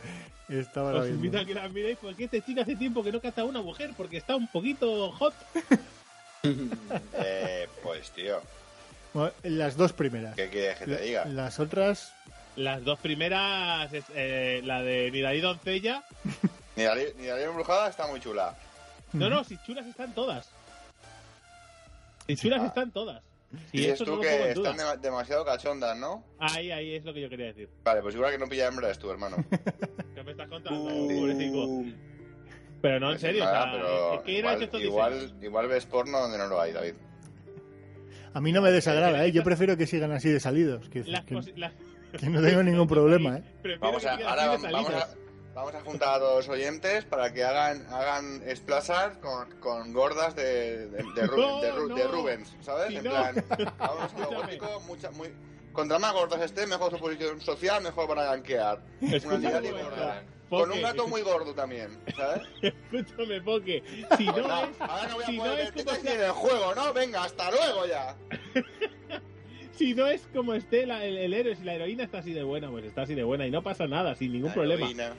Estaba 0.49 0.91
la 0.93 0.99
Os 1.01 1.09
invito 1.09 1.37
a 1.39 1.45
que 1.45 1.53
las 1.53 1.71
miréis 1.71 1.97
porque 2.01 2.25
este 2.25 2.41
chico 2.41 2.61
hace 2.61 2.75
tiempo 2.75 3.03
que 3.03 3.11
no 3.11 3.21
caza 3.21 3.41
a 3.41 3.45
una 3.45 3.61
mujer 3.61 3.91
porque 3.95 4.17
está 4.17 4.35
un 4.35 4.47
poquito 4.47 5.11
hot. 5.11 5.33
Eh, 6.43 7.67
pues, 7.83 8.09
tío, 8.11 8.41
Bueno, 9.13 9.31
las 9.43 9.77
dos 9.77 9.93
primeras. 9.93 10.35
¿qué 10.35 10.49
quieres 10.49 10.79
que 10.79 10.85
te 10.87 10.97
diga? 11.01 11.25
Las 11.25 11.59
otras, 11.59 12.13
Las 12.55 12.83
dos 12.83 12.97
primeras, 12.99 13.91
eh, 14.15 14.61
la 14.63 14.81
de 14.81 15.11
Nidalí 15.11 15.39
Doncella. 15.39 16.03
Ni 16.75 16.83
la, 16.83 16.95
li- 16.95 17.13
ni 17.19 17.27
la 17.27 17.35
libra 17.35 17.49
embrujada 17.51 17.89
está 17.89 18.07
muy 18.07 18.19
chula. 18.19 18.55
No, 19.13 19.29
no, 19.29 19.43
si 19.43 19.55
chulas 19.59 19.85
están 19.85 20.15
todas. 20.15 20.49
Si 22.27 22.35
chulas 22.37 22.61
Ah. 22.63 22.67
están 22.67 22.89
todas. 22.91 23.21
Y 23.73 23.79
Dices 23.81 23.99
tú 23.99 24.19
que 24.19 24.51
están 24.51 24.77
dema- 24.77 24.97
demasiado 24.99 25.43
cachondas, 25.45 25.97
¿no? 25.97 26.23
Ahí, 26.39 26.71
ahí 26.71 26.95
es 26.95 27.03
lo 27.05 27.13
que 27.13 27.21
yo 27.21 27.29
quería 27.29 27.47
decir. 27.47 27.69
Vale, 27.83 28.01
pues 28.01 28.15
igual 28.15 28.31
que 28.31 28.37
no 28.37 28.47
pilla 28.47 28.67
hembra 28.67 28.89
es 28.91 28.97
tu 28.99 29.09
hermano. 29.11 29.37
¿Qué 30.15 30.23
me 30.23 30.31
estás 30.31 30.47
contando? 30.47 30.81
Uh, 30.83 31.07
Pobrecito. 31.19 31.67
Pero 32.81 32.99
no, 32.99 33.07
en 33.07 33.11
Pues 33.13 33.21
serio, 33.21 33.43
nada, 33.43 33.59
o 33.61 33.63
sea, 33.63 33.71
pero 33.73 34.23
¿qué 34.23 34.31
igual, 34.39 34.63
estos 34.63 34.81
igual, 34.81 35.33
igual 35.41 35.67
ves 35.67 35.85
porno 35.85 36.19
donde 36.19 36.37
no 36.37 36.47
lo 36.47 36.59
hay, 36.61 36.71
David. 36.71 36.93
a 38.33 38.41
mí 38.41 38.51
no 38.51 38.61
me 38.61 38.71
desagrada, 38.71 39.25
¿eh? 39.25 39.31
Yo 39.31 39.43
prefiero 39.43 39.77
que 39.77 39.85
sigan 39.85 40.11
así 40.11 40.29
de 40.29 40.39
salidos. 40.39 40.89
Que, 40.89 41.03
que- 41.03 41.21
que 42.19 42.29
no 42.29 42.41
tengo 42.41 42.63
ningún 42.63 42.87
problema, 42.89 43.37
¿eh? 43.37 43.43
Prefiero 43.61 43.81
Vamos 43.81 44.05
a, 44.05 44.13
ahora 44.13 44.57
de 44.57 44.71
vamos 44.71 44.93
a. 44.93 45.07
vamos 45.53 45.75
a 45.75 45.81
juntar 45.81 46.15
a 46.15 46.19
todos 46.19 46.47
los 46.47 46.49
oyentes 46.57 47.05
para 47.05 47.31
que 47.33 47.43
hagan, 47.43 47.85
hagan 47.91 48.41
splashar 48.55 49.19
con, 49.19 49.51
con 49.59 49.93
gordas 49.93 50.35
de, 50.35 50.87
de, 50.87 50.97
de, 50.97 51.27
Ru- 51.27 51.37
No, 51.37 51.61
de 51.61 51.73
Ru- 51.73 51.87
no. 51.89 51.95
de 51.95 52.07
Rubens, 52.07 52.55
¿sabes? 52.61 52.87
Sí, 52.89 52.95
en 52.97 53.03
no. 53.03 53.09
plan, 53.11 53.45
vamos 53.79 54.13
a 54.13 54.19
lo 54.19 54.31
gótico, 54.41 54.79
mucha, 54.87 55.11
muy... 55.11 55.29
Contra 55.73 55.99
más 55.99 56.11
gordas 56.11 56.41
esté, 56.41 56.67
mejor 56.67 56.91
su 56.91 56.99
posición 56.99 57.39
social, 57.39 57.81
mejor 57.81 58.05
van 58.09 58.19
a 58.19 58.35
gorda. 58.35 60.23
Poke, 60.49 60.63
Con 60.63 60.71
un 60.73 60.81
gato 60.81 61.07
muy 61.07 61.21
gordo 61.21 61.53
también, 61.53 61.97
¿sabes? 62.13 62.41
Escúchame, 62.61 63.39
Poke. 63.41 63.81
Si 64.17 64.25
no 64.25 64.33
Pues 64.33 64.47
no, 64.47 64.63
es, 64.65 64.69
ahora 64.81 65.07
no 65.07 65.15
voy 65.15 65.23
a 65.23 65.27
si 65.27 65.37
no 65.37 65.45
es 65.55 65.71
como 65.71 65.91
sea- 65.95 66.13
en 66.13 66.21
el 66.21 66.31
juego, 66.31 66.75
¿no? 66.75 66.91
Venga, 66.93 67.23
hasta 67.23 67.49
luego 67.51 67.85
ya. 67.87 68.17
si 69.77 69.93
no 69.93 70.07
es 70.07 70.27
como 70.33 70.53
esté 70.53 70.85
la- 70.85 71.05
el, 71.05 71.17
el 71.17 71.33
héroe, 71.33 71.55
si 71.55 71.63
la 71.63 71.73
heroína 71.75 72.03
está 72.03 72.17
así 72.19 72.33
de 72.33 72.43
buena, 72.43 72.69
pues 72.69 72.83
está 72.83 73.03
así 73.03 73.15
de 73.15 73.23
buena 73.23 73.47
y 73.47 73.51
no 73.51 73.63
pasa 73.63 73.87
nada, 73.87 74.13
sin 74.15 74.33
ningún 74.33 74.49
La 74.49 74.53
problema. 74.55 74.81
heroína. 74.81 75.13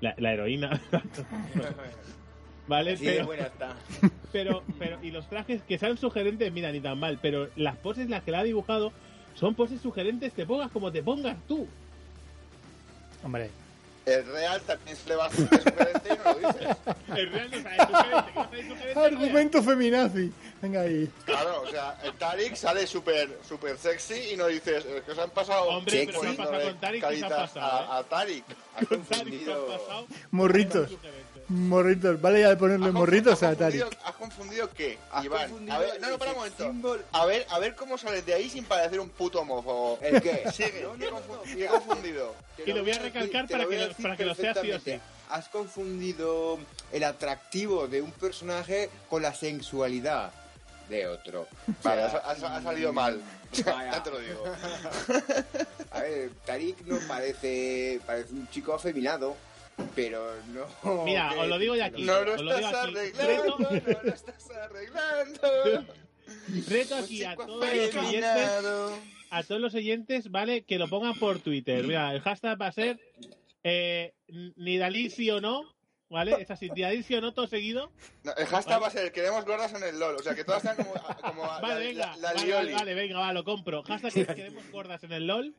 La, 0.00 0.14
la 0.18 0.32
heroína. 0.32 0.80
vale, 2.68 2.92
Así 2.92 3.04
de 3.04 3.12
pero, 3.12 3.26
buena 3.26 3.46
está. 3.46 3.76
pero, 4.32 4.62
pero, 4.78 4.98
y 5.02 5.10
los 5.10 5.28
trajes 5.28 5.62
que 5.62 5.78
sean 5.78 5.96
sugerentes, 5.96 6.52
mira, 6.52 6.72
ni 6.72 6.80
tan 6.80 6.98
mal, 6.98 7.18
pero 7.20 7.48
las 7.56 7.76
poses 7.76 8.08
las 8.08 8.22
que 8.22 8.30
la 8.30 8.40
ha 8.40 8.44
dibujado 8.44 8.92
son 9.34 9.54
poses 9.54 9.80
sugerentes, 9.80 10.32
te 10.32 10.46
pongas 10.46 10.70
como 10.70 10.92
te 10.92 11.02
pongas 11.02 11.36
tú. 11.46 11.66
Hombre, 13.22 13.50
El 14.06 14.24
Real 14.24 14.60
también 14.62 14.96
se 14.96 15.08
le 15.08 15.16
va 15.16 15.24
a 15.24 15.26
hacer 15.26 15.48
sugerente 15.48 16.08
y 16.08 16.16
no 16.16 16.24
lo 16.24 16.38
dices. 16.38 16.76
El 17.16 17.32
real 17.32 17.50
no 17.50 17.62
sabe 17.62 18.62
sugerente, 18.62 18.68
no 18.68 18.94
sabe 18.94 19.06
argumento 19.06 19.62
feminazi. 19.64 20.32
Venga 20.62 20.80
ahí. 20.82 21.10
Claro, 21.24 21.62
o 21.62 21.66
sea, 21.66 21.98
el 22.04 22.12
Tarik 22.12 22.54
sale 22.54 22.86
súper 22.86 23.36
super 23.46 23.76
sexy 23.76 24.32
y 24.32 24.36
no 24.36 24.46
dices 24.46 24.84
eh, 24.86 25.02
que 25.04 25.10
os 25.10 25.18
han 25.18 25.30
pasado 25.30 25.64
Hombre, 25.64 26.06
pero 26.06 26.20
¿qué 26.20 26.28
ha 26.28 26.36
pasado 26.36 26.50
poniéndole 26.50 26.70
con 26.70 26.80
Tarik? 26.80 27.08
¿Qué 27.08 27.18
se 27.18 27.24
ha 27.26 27.28
pasado, 27.28 27.66
a, 27.66 27.98
a 27.98 28.04
Tarik. 28.04 28.44
Has 28.76 28.86
confundido. 28.86 29.66
pasado, 29.66 30.06
Morritos. 30.30 30.90
Morritos. 31.48 32.20
Vale 32.20 32.40
ya 32.40 32.48
de 32.50 32.56
ponerle 32.56 32.86
¿Has 32.88 32.92
morritos 32.92 33.42
a 33.42 33.54
confundido- 33.54 33.90
¿Has 34.04 34.12
confundido 34.16 34.70
qué, 34.72 34.98
Has 35.12 35.24
Iván? 35.24 35.42
confundido 35.48 35.74
A 35.74 35.78
ver, 35.78 36.00
no, 36.00 36.06
no, 36.08 36.12
el 36.14 36.18
para 36.18 36.30
un 36.32 36.36
momento. 36.38 36.64
symbol. 36.64 37.04
A 37.12 37.26
ver, 37.26 37.46
a 37.50 37.58
ver 37.60 37.74
cómo 37.76 37.96
sales 37.98 38.26
de 38.26 38.34
ahí 38.34 38.50
sin 38.50 38.64
parecer 38.64 38.98
un 39.00 39.08
puto 39.10 39.44
mofo. 39.44 39.98
¿El 40.02 40.20
qué? 40.20 40.44
Sigue, 40.52 40.82
No, 40.82 40.94
no, 40.94 40.98
¿qué 40.98 41.10
no, 41.66 41.70
confundido? 41.70 42.34
Y 42.66 42.72
lo 42.72 42.82
voy 42.82 42.90
a 42.92 42.98
recalcar 42.98 43.46
para 43.48 43.64
voy 43.64 43.76
que 43.76 43.76
a 43.76 43.82
lo- 43.82 43.88
decir 43.88 44.02
para 44.02 44.16
que 44.16 44.24
lo 44.24 44.34
sea 44.34 44.54
sí 44.54 44.72
o 44.72 44.80
sí. 44.80 45.00
Has 45.30 45.48
confundido 45.48 46.58
el 46.92 47.04
atractivo 47.04 47.86
de 47.88 48.00
un 48.02 48.12
personaje 48.12 48.90
con 49.08 49.22
la 49.22 49.34
sensualidad. 49.34 50.32
de 50.88 51.06
otro. 51.08 51.42
O 51.42 51.46
Vale, 51.82 52.08
sea, 52.10 52.18
ha, 52.24 52.30
ha- 52.30 52.56
ha 52.58 52.62
salido 52.62 52.92
mal. 52.92 53.20
Vaya. 53.66 53.90
ya 53.92 54.02
te 54.04 54.10
lo 54.12 54.18
digo. 54.20 54.44
A 55.90 56.00
ver, 56.00 56.30
Tarik 56.44 56.80
no 56.86 56.98
parece, 57.08 58.00
parece 58.06 58.32
un 58.32 58.48
chico 58.50 58.72
afeminado, 58.72 59.36
pero 59.94 60.34
no... 60.52 61.04
Mira, 61.04 61.30
que- 61.32 61.40
os 61.40 61.48
lo 61.48 61.58
digo 61.58 61.74
ya 61.76 61.86
aquí. 61.86 62.02
No 62.02 62.22
lo 62.22 62.34
Os 62.34 62.42
lo 62.42 62.56
digo 62.56 62.68
estás 62.68 62.84
aquí. 62.84 62.96
arreglando, 62.96 63.58
no 63.58 64.02
lo 64.02 64.14
estás 64.14 64.50
arreglando. 64.50 65.84
Reto 66.68 66.96
aquí 66.96 67.24
a 67.24 67.36
todos 67.36 67.60
los 67.60 67.94
oyentes, 67.96 68.48
a 69.30 69.42
todos 69.42 69.60
los 69.60 69.74
oyentes, 69.74 70.30
¿vale? 70.30 70.62
Que 70.64 70.78
lo 70.78 70.88
pongan 70.88 71.14
por 71.18 71.38
Twitter. 71.38 71.84
Mira, 71.84 72.12
el 72.12 72.20
hashtag 72.20 72.60
va 72.60 72.66
a 72.68 72.72
ser 72.72 72.98
eh, 73.62 74.12
Nidalí 74.56 75.08
sí 75.10 75.30
o 75.30 75.40
no, 75.40 75.62
¿vale? 76.08 76.36
Es 76.40 76.50
así, 76.50 76.68
Nidalí 76.70 77.02
sí 77.04 77.14
o 77.14 77.20
no, 77.20 77.32
todo 77.32 77.46
seguido. 77.46 77.92
No, 78.24 78.34
el 78.34 78.46
hashtag 78.46 78.82
va 78.82 78.88
a 78.88 78.90
ser 78.90 79.12
queremos 79.12 79.44
gordas 79.44 79.72
en 79.74 79.84
el 79.84 79.98
LOL. 80.00 80.16
O 80.16 80.22
sea, 80.22 80.34
que 80.34 80.44
todas 80.44 80.62
sean 80.62 80.76
como, 80.76 80.94
como 81.20 81.42
Vale, 81.42 81.94
la, 81.94 82.06
venga, 82.06 82.16
la, 82.16 82.32
la 82.34 82.56
vale, 82.56 82.72
vale, 82.74 82.94
venga, 82.94 83.18
va, 83.20 83.32
lo 83.32 83.44
compro. 83.44 83.82
Hashtag 83.84 84.12
que 84.12 84.26
queremos 84.26 84.64
gordas 84.72 85.02
en 85.04 85.12
el 85.12 85.26
LOL, 85.28 85.54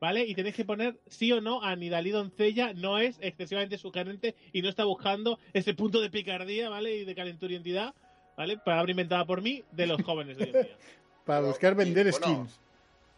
¿vale? 0.00 0.24
Y 0.24 0.34
tenéis 0.34 0.54
que 0.54 0.64
poner 0.64 0.98
sí 1.08 1.30
o 1.32 1.40
no 1.40 1.62
a 1.62 1.76
Nidalí 1.76 2.10
Doncella, 2.10 2.72
no 2.72 2.98
es 2.98 3.18
excesivamente 3.20 3.78
sugerente 3.78 4.34
y 4.52 4.62
no 4.62 4.68
está 4.68 4.84
buscando 4.84 5.38
ese 5.52 5.74
punto 5.74 6.00
de 6.00 6.10
picardía, 6.10 6.68
¿vale? 6.68 6.96
Y 6.96 7.04
de 7.04 7.14
calenturientidad, 7.14 7.94
¿vale? 8.36 8.58
Palabra 8.58 8.90
inventada 8.90 9.24
por 9.26 9.42
mí 9.42 9.62
de 9.72 9.86
los 9.86 10.02
jóvenes 10.02 10.36
de 10.38 10.44
hoy 10.44 10.50
en 10.54 10.62
día. 10.62 10.76
Para 11.26 11.42
buscar 11.42 11.74
vender 11.74 12.06
y, 12.06 12.10
bueno, 12.10 12.26
skins. 12.26 12.60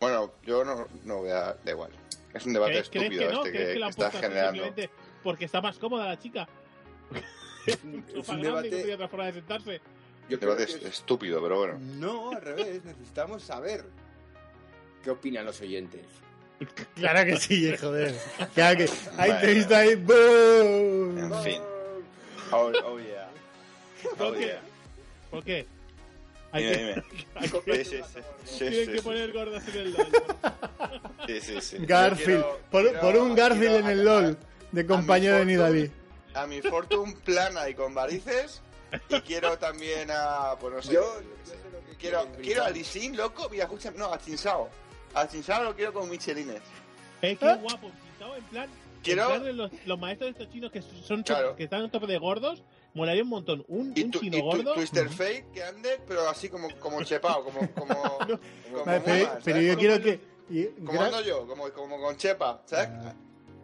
Bueno, 0.00 0.32
yo 0.44 0.64
no, 0.64 0.88
no 1.04 1.18
voy 1.18 1.30
a... 1.30 1.54
Da 1.64 1.70
igual. 1.70 1.92
Es 2.34 2.44
un 2.44 2.52
debate 2.52 2.72
¿Crees, 2.72 2.88
crees 2.90 3.04
estúpido 3.04 3.28
que 3.28 3.34
no? 3.34 3.44
este 3.44 3.50
¿Crees 3.52 3.68
que, 3.68 3.74
que 3.74 3.80
que 3.80 3.88
está 3.88 4.10
generando. 4.10 4.74
porque 5.22 5.44
está 5.44 5.60
más 5.60 5.78
cómoda 5.78 6.06
la 6.08 6.18
chica? 6.18 6.48
Es 7.64 7.78
un, 7.84 8.04
es 8.12 8.28
y 8.28 8.36
debate... 8.42 8.70
tenía 8.70 8.94
otra 8.96 9.06
forma 9.06 9.26
de 9.26 9.34
sentarse. 9.34 9.80
Yo 10.28 10.36
creo 10.40 10.56
debate 10.56 10.64
es- 10.64 10.82
estúpido, 10.84 11.40
pero 11.40 11.58
bueno. 11.58 11.78
No, 11.78 12.32
al 12.32 12.42
revés, 12.42 12.84
necesitamos 12.84 13.44
saber 13.44 13.84
qué 15.04 15.10
opinan 15.10 15.46
los 15.46 15.60
oyentes. 15.60 16.04
Claro 16.96 17.24
que 17.24 17.36
sí, 17.38 17.76
joder. 17.76 18.14
Claro 18.54 18.76
que. 18.78 18.90
Ahí 19.16 19.30
Bueno. 19.30 19.68
te 19.68 19.74
ahí. 19.74 19.94
¡boom! 19.96 21.18
En 21.18 21.42
fin. 21.42 21.62
Oh, 22.52 22.70
oh 22.84 22.98
yeah. 22.98 23.28
Oh 24.04 24.16
¿Por 24.16 24.34
qué? 24.38 24.44
yeah. 24.46 24.60
¿Por 25.30 25.44
qué? 25.44 25.66
Hay 26.54 26.64
Dime, 26.64 26.76
que, 26.76 26.84
dime. 26.84 27.04
hay 27.36 27.48
que- 27.48 27.84
Sí, 27.84 27.90
sí, 27.90 28.02
sí. 28.12 28.20
Sí, 28.44 28.58
tienen 28.58 28.84
sí, 28.86 28.90
que 28.92 28.98
sí. 28.98 29.04
poner 29.04 29.32
gordas 29.32 29.68
en 29.68 29.76
el 29.76 29.92
LOL. 29.94 30.06
Sí, 31.26 31.40
sí, 31.40 31.60
sí. 31.62 31.76
Garfield. 31.80 32.26
Quiero- 32.42 32.60
por, 32.70 32.82
quiero- 32.82 33.00
por 33.00 33.16
un 33.16 33.34
Garfield 33.34 33.76
en 33.76 33.86
el 33.86 34.04
LOL. 34.04 34.38
De 34.72 34.86
compañero 34.86 35.36
de. 35.36 35.44
Nidalí. 35.46 35.90
A 36.34 36.46
mi 36.46 36.60
Fortune 36.62 37.14
plana 37.24 37.68
y 37.68 37.74
con 37.74 37.94
varices. 37.94 38.60
Y 39.08 39.20
quiero 39.22 39.56
también 39.58 40.10
a. 40.10 40.54
Pues 40.60 40.74
no 40.74 40.82
sé. 40.82 40.92
Yo, 40.94 41.00
yo 41.00 41.20
qué 41.20 41.24
yo 41.24 41.44
sé. 41.44 41.50
sé 41.52 41.70
lo 41.72 41.80
que 41.90 41.96
Quiero, 41.96 42.28
quiero 42.42 42.64
a. 42.64 42.70
Lisin, 42.70 43.16
loco. 43.16 43.48
Mira, 43.50 43.64
escúchame. 43.64 43.96
No, 43.98 44.12
a 44.12 44.18
Chinsao. 44.18 44.68
A 45.14 45.26
Chinsao 45.28 45.64
lo 45.64 45.74
quiero 45.74 45.92
con 45.92 46.08
Michelines. 46.08 46.60
Es 47.20 47.38
que 47.38 47.46
¿Eh? 47.50 47.54
guapo, 47.56 47.90
pintado 47.90 48.36
en 48.36 48.44
plan. 48.44 48.68
Quiero- 49.02 49.34
en 49.34 49.42
plan 49.42 49.56
los, 49.56 49.70
los 49.86 49.98
maestros 49.98 50.26
de 50.28 50.30
estos 50.42 50.52
chinos 50.52 50.70
que 50.72 50.80
son 50.82 51.22
Claro. 51.22 51.56
que 51.56 51.64
están 51.64 51.82
en 51.82 51.90
tope 51.90 52.06
de 52.06 52.18
gordos, 52.18 52.62
molaría 52.94 53.22
un 53.22 53.28
montón. 53.28 53.64
Un, 53.68 53.92
Y, 53.96 54.04
un 54.04 54.10
tu, 54.12 54.20
chino 54.20 54.36
y 54.36 54.40
tu- 54.40 54.46
gordo. 54.46 54.74
Twister 54.74 55.08
Fate 55.08 55.46
que 55.52 55.62
ande, 55.62 56.00
pero 56.06 56.28
así 56.28 56.48
como, 56.48 56.68
como 56.78 57.02
chepao, 57.02 57.44
como. 57.44 57.60
como, 57.72 57.94
como 58.72 58.84
Vale, 58.84 59.00
mola, 59.00 59.38
pero, 59.44 59.60
yo 59.60 59.68
Como- 59.74 59.80
quiero 59.80 60.02
que. 60.02 60.20
y- 60.50 60.66
Como 60.84 61.00
gra- 61.00 61.06
ando 61.06 61.20
yo, 61.22 61.46
como, 61.46 61.68
como 61.70 62.00
con 62.00 62.16
chepa, 62.16 62.62
¿sabes? 62.64 62.88
Ah. 62.90 63.14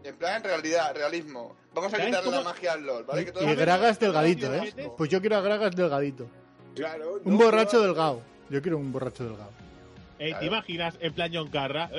En 0.05 0.17
plan, 0.17 0.37
en 0.37 0.45
realidad, 0.45 0.95
realismo. 0.95 1.57
Vamos 1.75 1.93
a 1.93 1.97
¿Sabes 1.97 2.07
quitarle 2.07 2.31
la 2.31 2.37
cómo- 2.39 2.51
magia 2.51 2.73
al 2.73 2.85
LOL, 2.87 3.05
¿vale? 3.05 3.25
Que 3.25 3.33
todo 3.33 3.45
y 3.51 3.55
Gragas 3.55 3.99
delgadito, 4.01 4.47
¿Sabes 4.47 4.75
¿eh? 4.77 4.91
Pues 4.97 5.11
yo 5.11 5.21
quiero 5.21 5.37
a 5.37 5.41
Gragas 5.41 5.75
delgadito. 5.75 6.29
Claro. 6.75 7.21
Un 7.25 7.37
no, 7.39 7.45
borracho 7.45 7.79
yo- 7.79 7.83
delgado. 7.83 8.23
Yo 8.51 8.63
quiero 8.63 8.79
un 8.79 8.91
borracho 8.93 9.25
delgado. 9.25 9.51
Eh, 10.19 10.29
Claro. 10.31 10.39
¿Te 10.41 10.47
imaginas 10.47 10.95
en 11.01 11.13
plan 11.13 11.31
John 11.33 11.49
Carra? 11.51 11.91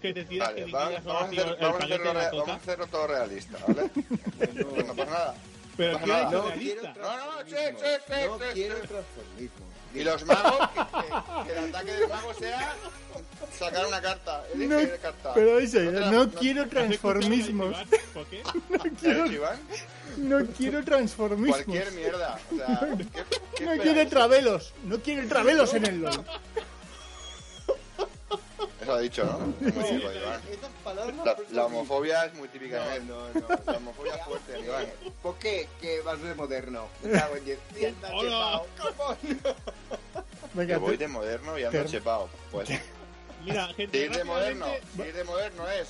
que 0.00 0.14
te 0.14 0.24
tiras 0.24 0.48
Vale, 0.48 0.64
que 0.64 0.72
vamos, 0.72 1.04
vamos 1.04 1.22
a 1.22 1.26
el 1.32 1.38
hacer- 1.38 1.56
vamos 1.60 1.84
hacerlo, 1.84 2.08
de 2.08 2.14
la 2.14 2.30
vamos 2.30 2.48
a 2.48 2.54
hacerlo 2.54 2.86
todo 2.86 3.06
realista, 3.06 3.58
¿vale? 3.66 3.90
Pues 4.38 4.86
no 4.86 4.94
pasa 4.94 5.10
nada. 5.10 5.34
Pero 5.76 5.92
pasa 5.94 6.04
¿qué 6.04 6.12
ha 6.12 6.16
nada. 6.16 6.28
hecho 6.28 6.42
No 6.42 6.48
realista? 6.48 6.92
quiero 6.94 7.02
No, 7.02 7.16
no, 7.16 7.32
sí, 7.44 7.54
sí, 7.54 7.86
sí, 8.06 8.12
No 8.28 8.38
quiero 8.52 8.76
transformismo. 8.76 9.64
Y 9.94 10.02
los 10.02 10.24
magos, 10.26 10.68
que, 10.70 10.80
que- 10.80 11.46
que 11.52 11.58
el 11.58 11.64
ataque 11.68 11.92
del 11.92 12.08
mago 12.08 12.34
sea 12.34 12.74
sacar 13.56 13.86
una 13.86 14.00
carta. 14.02 14.42
No, 14.56 14.76
carta. 15.00 15.34
Pero 15.34 15.58
dice, 15.58 15.82
no 15.84 16.10
no- 16.10 16.30
quiero 16.32 16.62
¿Has 16.62 16.66
escuchado 16.66 16.68
transformismos. 16.68 17.76
¿Por 18.12 18.26
qué? 18.26 18.42
¿Sabes, 19.02 19.30
Iván? 19.32 19.60
No 20.16 20.46
quiero 20.46 20.84
transformismos. 20.84 21.62
Cualquier 21.62 21.92
mierda. 21.92 22.38
O 22.52 22.56
sea, 22.56 22.88
¿qué, 22.98 23.24
qué 23.56 23.64
No 23.66 23.82
quiere 23.82 24.06
travelos. 24.06 24.72
No 24.84 24.98
quiere 25.00 25.26
travelos 25.26 25.74
en 25.74 25.86
el 25.86 26.00
LOL. 26.02 26.24
Eso 28.84 28.92
ha 28.92 29.00
dicho, 29.00 29.24
¿no? 29.24 29.38
Muy 29.38 29.70
chico, 29.84 30.12
Iván. 30.12 30.40
Esas 30.50 30.70
palabras 30.84 31.16
La, 31.24 31.36
pues, 31.36 31.50
la 31.52 31.64
homofobia 31.64 32.24
es 32.26 32.34
muy 32.34 32.48
típica 32.48 32.86
en 32.96 33.02
él. 33.02 33.08
No, 33.08 33.28
no, 33.28 33.40
no. 33.40 33.48
La 33.66 33.78
homofobia 33.78 34.14
es 34.16 34.24
fuerte, 34.26 34.60
Iván. 34.60 34.86
¿Por 35.22 35.36
qué? 35.38 35.68
Que 35.80 36.00
vas 36.02 36.20
de 36.20 36.34
moderno. 36.34 36.86
Hola. 38.12 38.62
Venga, 40.52 40.74
Que 40.74 40.78
voy 40.80 40.98
te- 40.98 41.04
de 41.04 41.08
moderno 41.08 41.58
y 41.58 41.64
ando 41.64 41.84
chepao. 41.86 42.28
Pues 42.52 42.68
Mira, 43.44 43.68
gente, 43.74 43.98
ir 43.98 44.10
de 44.14 44.24
moderno, 44.24 44.66
ir 44.98 45.12
de 45.14 45.24
moderno 45.24 45.68
es... 45.70 45.88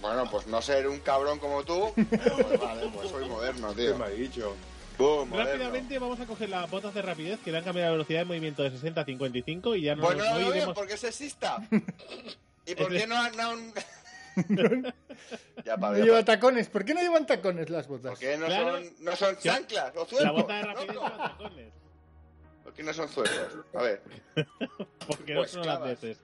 Bueno, 0.00 0.30
pues 0.30 0.46
no 0.46 0.62
ser 0.62 0.88
un 0.88 1.00
cabrón 1.00 1.38
como 1.38 1.62
tú. 1.64 1.92
Pues 1.94 2.60
vale, 2.60 2.88
pues 2.94 3.10
soy 3.10 3.28
moderno, 3.28 3.74
¿Qué 3.74 3.82
tío. 3.86 3.98
me 3.98 4.04
ha 4.06 4.08
dicho? 4.08 4.54
Boom, 4.98 5.28
moderno. 5.30 5.52
Rápidamente 5.52 5.98
vamos 5.98 6.18
a 6.20 6.26
coger 6.26 6.48
las 6.48 6.68
botas 6.70 6.92
de 6.92 7.02
rapidez 7.02 7.38
que 7.44 7.52
le 7.52 7.58
han 7.58 7.64
cambiado 7.64 7.88
la 7.88 7.92
velocidad 7.92 8.20
de 8.20 8.24
movimiento 8.24 8.62
de 8.64 8.70
60 8.72 9.00
a 9.00 9.04
55 9.04 9.76
y 9.76 9.82
ya 9.82 9.94
no, 9.94 10.02
Pues 10.02 10.16
no 10.16 10.24
no 10.24 10.30
lo 10.30 10.36
veo 10.36 10.46
bien, 10.46 10.56
iremos. 10.58 10.74
porque 10.74 10.94
es 10.94 11.00
sexista. 11.00 11.58
¿Y 12.66 12.74
por 12.74 12.90
qué 12.90 13.06
no 13.06 13.16
han... 13.16 13.36
No 13.36 13.50
han- 13.50 13.72
ya, 15.64 15.76
No 15.76 15.80
para, 15.80 15.98
ya, 15.98 16.04
lleva 16.04 16.16
para. 16.16 16.24
tacones. 16.24 16.68
¿Por 16.68 16.84
qué 16.84 16.94
no 16.94 17.00
llevan 17.00 17.26
tacones 17.26 17.70
las 17.70 17.86
botas? 17.88 18.10
¿Por 18.12 18.18
qué 18.18 18.36
no 18.36 18.46
Claro. 18.46 18.76
son, 18.76 18.90
no 19.00 19.16
son 19.16 19.36
chanclas 19.38 19.92
o 19.96 20.00
La 20.00 20.06
zuecos? 20.06 20.32
bota 20.32 20.54
de 20.56 20.62
rapidez 20.62 20.94
son 20.94 21.16
tacones. 21.18 21.72
¿Por 22.64 22.74
qué 22.74 22.82
no 22.82 22.92
son 22.92 23.08
zuecos? 23.08 23.56
A 23.74 23.82
ver. 23.82 24.02
Porque 25.06 25.34
Pues 25.34 25.36
no 25.36 25.46
son 25.48 25.62
clavas. 25.62 25.80
holandeses. 25.82 26.18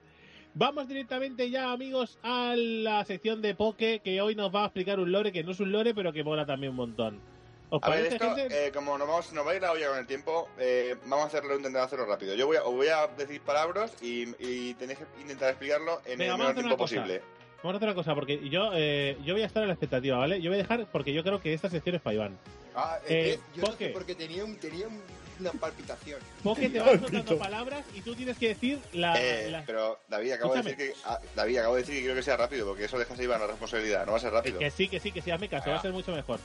Vamos 0.53 0.87
directamente 0.87 1.49
ya, 1.49 1.71
amigos, 1.71 2.17
a 2.23 2.53
la 2.55 3.03
sección 3.03 3.41
de 3.41 3.55
Poke, 3.55 3.99
que 4.03 4.21
hoy 4.21 4.35
nos 4.35 4.53
va 4.55 4.61
a 4.63 4.65
explicar 4.67 4.99
un 4.99 5.11
lore 5.11 5.33
que 5.33 5.43
no 5.43 5.51
es 5.51 5.59
un 5.59 5.71
lore, 5.71 5.93
pero 5.93 6.13
que 6.13 6.23
mola 6.23 6.45
también 6.45 6.69
un 6.71 6.77
montón. 6.77 7.34
¿Os 7.69 7.81
A 7.83 7.89
ver, 7.89 8.05
esto, 8.05 8.35
gente? 8.35 8.67
eh, 8.67 8.71
como 8.71 8.97
nos, 8.97 9.07
vamos, 9.07 9.33
nos 9.33 9.45
va 9.45 9.51
a 9.51 9.55
ir 9.55 9.61
la 9.61 9.71
olla 9.71 9.89
con 9.89 9.97
el 9.97 10.05
tiempo, 10.07 10.47
eh, 10.59 10.95
vamos 11.05 11.25
a 11.25 11.27
hacerlo, 11.27 11.55
intentar 11.55 11.83
hacerlo 11.83 12.05
rápido. 12.05 12.35
Yo 12.35 12.45
voy 12.47 12.57
a, 12.57 12.63
os 12.63 12.73
voy 12.73 12.87
a 12.87 13.07
decir 13.07 13.41
palabras 13.41 13.91
y, 14.01 14.27
y 14.39 14.75
tenéis 14.75 14.99
que 14.99 15.21
intentar 15.21 15.49
explicarlo 15.49 15.99
en 16.05 16.19
Venga, 16.19 16.33
el 16.33 16.37
menor 16.39 16.53
tiempo 16.53 16.77
posible. 16.77 17.21
Vamos 17.63 17.73
a 17.73 17.77
hacer 17.77 17.87
una 17.89 17.95
cosa, 17.95 18.13
porque 18.13 18.47
yo, 18.49 18.69
eh, 18.75 19.17
yo 19.25 19.33
voy 19.33 19.41
a 19.41 19.47
estar 19.47 19.63
en 19.63 19.69
la 19.69 19.73
expectativa, 19.73 20.17
¿vale? 20.17 20.39
Yo 20.39 20.51
voy 20.51 20.59
a 20.59 20.61
dejar, 20.61 20.85
porque 20.91 21.11
yo 21.13 21.23
creo 21.23 21.41
que 21.41 21.53
esta 21.53 21.69
sección 21.69 21.95
es 21.95 22.01
para 22.01 22.13
Iván. 22.13 22.37
Ah, 22.75 22.99
Eh, 23.07 23.33
eh, 23.33 23.39
yo 23.55 23.61
no 23.63 23.67
¿por 23.69 23.77
qué? 23.77 23.85
sé 23.87 23.91
porque 23.91 24.13
tenía, 24.15 24.45
un, 24.45 24.57
tenía 24.57 24.87
un- 24.87 25.01
una 25.39 25.51
palpitación. 25.51 26.19
Poke 26.43 26.69
te 26.69 26.79
va 26.81 26.87
Ay, 26.91 26.99
soltando 26.99 27.37
palabras 27.37 27.83
y 27.93 28.01
tú 28.01 28.15
tienes 28.15 28.37
que 28.37 28.49
decir 28.49 28.79
la... 28.93 29.15
Eh, 29.21 29.49
la- 29.51 29.63
Pero 29.65 29.99
David, 30.07 30.31
acabo 30.33 30.53
de 30.53 30.61
decir 30.63 30.77
que 30.77 30.93
ah, 31.05 31.19
David, 31.35 31.57
acabo 31.57 31.75
de 31.75 31.81
decir 31.81 31.95
que 31.95 32.01
quiero 32.01 32.15
que 32.15 32.23
sea 32.23 32.37
rápido, 32.37 32.65
porque 32.67 32.85
eso 32.85 32.97
dejas 32.97 33.19
a 33.19 33.23
Iván 33.23 33.39
la 33.41 33.47
responsabilidad, 33.47 34.05
no 34.05 34.11
va 34.13 34.17
a 34.17 34.21
ser 34.21 34.31
rápido. 34.31 34.59
Que 34.59 34.71
sí, 34.71 34.87
que 34.87 34.99
sí, 34.99 35.11
que 35.11 35.21
sí, 35.21 35.31
hazme 35.31 35.49
caso, 35.49 35.69
va 35.69 35.77
a 35.77 35.81
ser 35.81 35.91
mucho 35.91 36.11
mejor. 36.13 36.39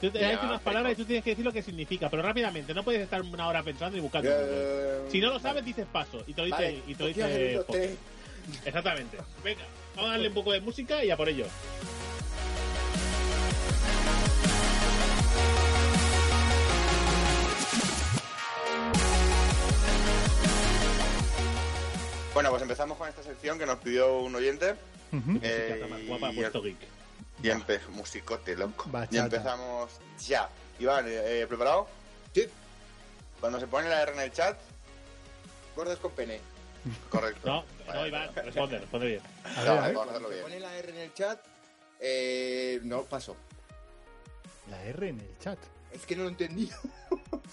Tú 0.00 0.10
te 0.10 0.18
dices 0.18 0.38
unas 0.42 0.60
palabras 0.60 0.92
y 0.92 0.96
tú 0.96 1.04
tienes 1.06 1.24
que 1.24 1.30
decir 1.30 1.44
lo 1.44 1.52
que 1.52 1.62
significa, 1.62 2.10
pero 2.10 2.22
rápidamente, 2.22 2.74
no 2.74 2.82
puedes 2.82 3.00
estar 3.00 3.22
una 3.22 3.48
hora 3.48 3.62
pensando 3.62 3.96
y 3.96 4.00
buscando. 4.00 4.30
Si 5.10 5.20
no 5.20 5.30
lo 5.30 5.38
sabes, 5.40 5.64
dices 5.64 5.86
paso 5.90 6.22
y 6.26 6.34
te 6.34 6.42
lo 6.42 6.46
dice, 6.46 6.56
Vale, 6.56 6.82
y 6.86 6.94
te 6.94 7.02
lo 7.02 7.08
dice. 7.08 7.60
Exactamente. 8.64 9.18
Venga, 9.42 9.62
vamos 9.94 10.10
a 10.10 10.12
darle 10.12 10.28
un 10.28 10.34
poco 10.34 10.52
de 10.52 10.60
música 10.60 11.02
y 11.04 11.10
a 11.10 11.16
por 11.16 11.28
ello. 11.28 11.46
Bueno, 22.36 22.50
pues 22.50 22.60
empezamos 22.60 22.98
con 22.98 23.08
esta 23.08 23.22
sección 23.22 23.58
que 23.58 23.64
nos 23.64 23.78
pidió 23.78 24.18
un 24.18 24.34
oyente. 24.34 24.72
Ujú. 25.10 25.38
eh, 25.40 25.68
Música 25.78 25.86
más 25.88 26.06
guapa, 26.06 26.32
y- 26.32 26.36
puesto 26.36 26.60
geek. 26.62 26.76
Y 27.42 27.48
empe 27.48 27.80
musicote, 27.94 28.54
loco. 28.54 28.90
Bachata. 28.90 29.16
Y 29.16 29.18
empezamos 29.20 29.90
ya. 30.18 30.50
Iván, 30.78 31.06
eh, 31.08 31.46
¿preparado? 31.48 31.88
Sí. 32.34 32.46
Cuando 33.40 33.58
se 33.58 33.66
pone 33.66 33.88
la 33.88 34.02
R 34.02 34.12
en 34.12 34.20
el 34.20 34.32
chat, 34.32 34.58
Gordas 35.74 35.98
con 35.98 36.12
pene. 36.12 36.38
correcto. 37.08 37.40
No, 37.86 37.94
no, 37.94 38.06
Iván, 38.06 38.34
responde, 38.34 38.78
responde 38.80 39.06
bien. 39.06 39.20
A 39.44 39.64
No, 39.64 39.74
ver, 39.80 39.96
a 39.96 40.02
hacerlo 40.02 40.28
Se 40.30 40.42
pone 40.42 40.60
la 40.60 40.76
R 40.76 40.90
en 40.90 40.96
el 40.98 41.14
chat. 41.14 41.40
Eh, 42.00 42.80
no, 42.82 43.04
paso. 43.04 43.34
La 44.68 44.82
R 44.84 45.08
en 45.08 45.20
el 45.20 45.38
chat. 45.38 45.58
Es 45.90 46.04
que 46.04 46.14
no 46.16 46.24
lo 46.24 46.28
entendí. 46.28 46.70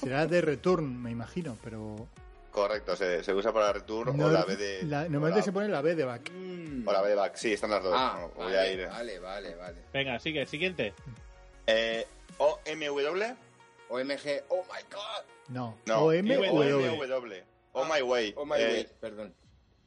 Será 0.02 0.28
de 0.28 0.42
return, 0.42 1.02
me 1.02 1.10
imagino, 1.10 1.58
pero. 1.64 2.06
Correcto, 2.54 2.96
se, 2.96 3.24
se 3.24 3.34
usa 3.34 3.52
para 3.52 3.74
return 3.74 4.16
no- 4.16 4.28
o 4.28 4.30
la 4.30 4.46
B 4.46 4.56
de. 4.56 4.84
la- 4.84 5.10
normalmente 5.10 5.40
la- 5.40 5.44
se 5.44 5.52
pone 5.52 5.68
la 5.70 5.82
B 5.82 5.96
de 5.96 6.06
back. 6.06 6.30
Mm. 6.32 6.88
O 6.88 6.94
la 6.94 7.02
B 7.02 7.10
de 7.10 7.16
back, 7.16 7.36
sí, 7.36 7.52
están 7.52 7.72
las 7.72 7.82
dos. 7.84 7.94
Ah, 7.98 8.18
No, 8.22 8.30
voy 8.30 8.46
vale, 8.54 8.60
a 8.60 8.72
ir. 8.72 8.88
vale, 8.88 9.20
vale, 9.20 9.56
vale. 9.56 9.78
Venga, 9.92 10.20
sigue, 10.20 10.46
siguiente. 10.46 10.94
Eh, 11.66 12.06
OMW, 12.38 13.36
OMG, 13.90 14.44
oh 14.50 14.64
my 14.66 14.84
god. 14.92 15.24
No, 15.48 15.78
No, 15.88 16.06
OMW. 16.06 17.02
OMW. 17.02 17.44
Oh 17.74 17.86
my 17.86 18.02
way. 18.04 18.34
Oh 18.38 18.46
my 18.46 18.56
Eh, 18.60 18.66
way, 18.68 18.90
perdón. 19.02 19.34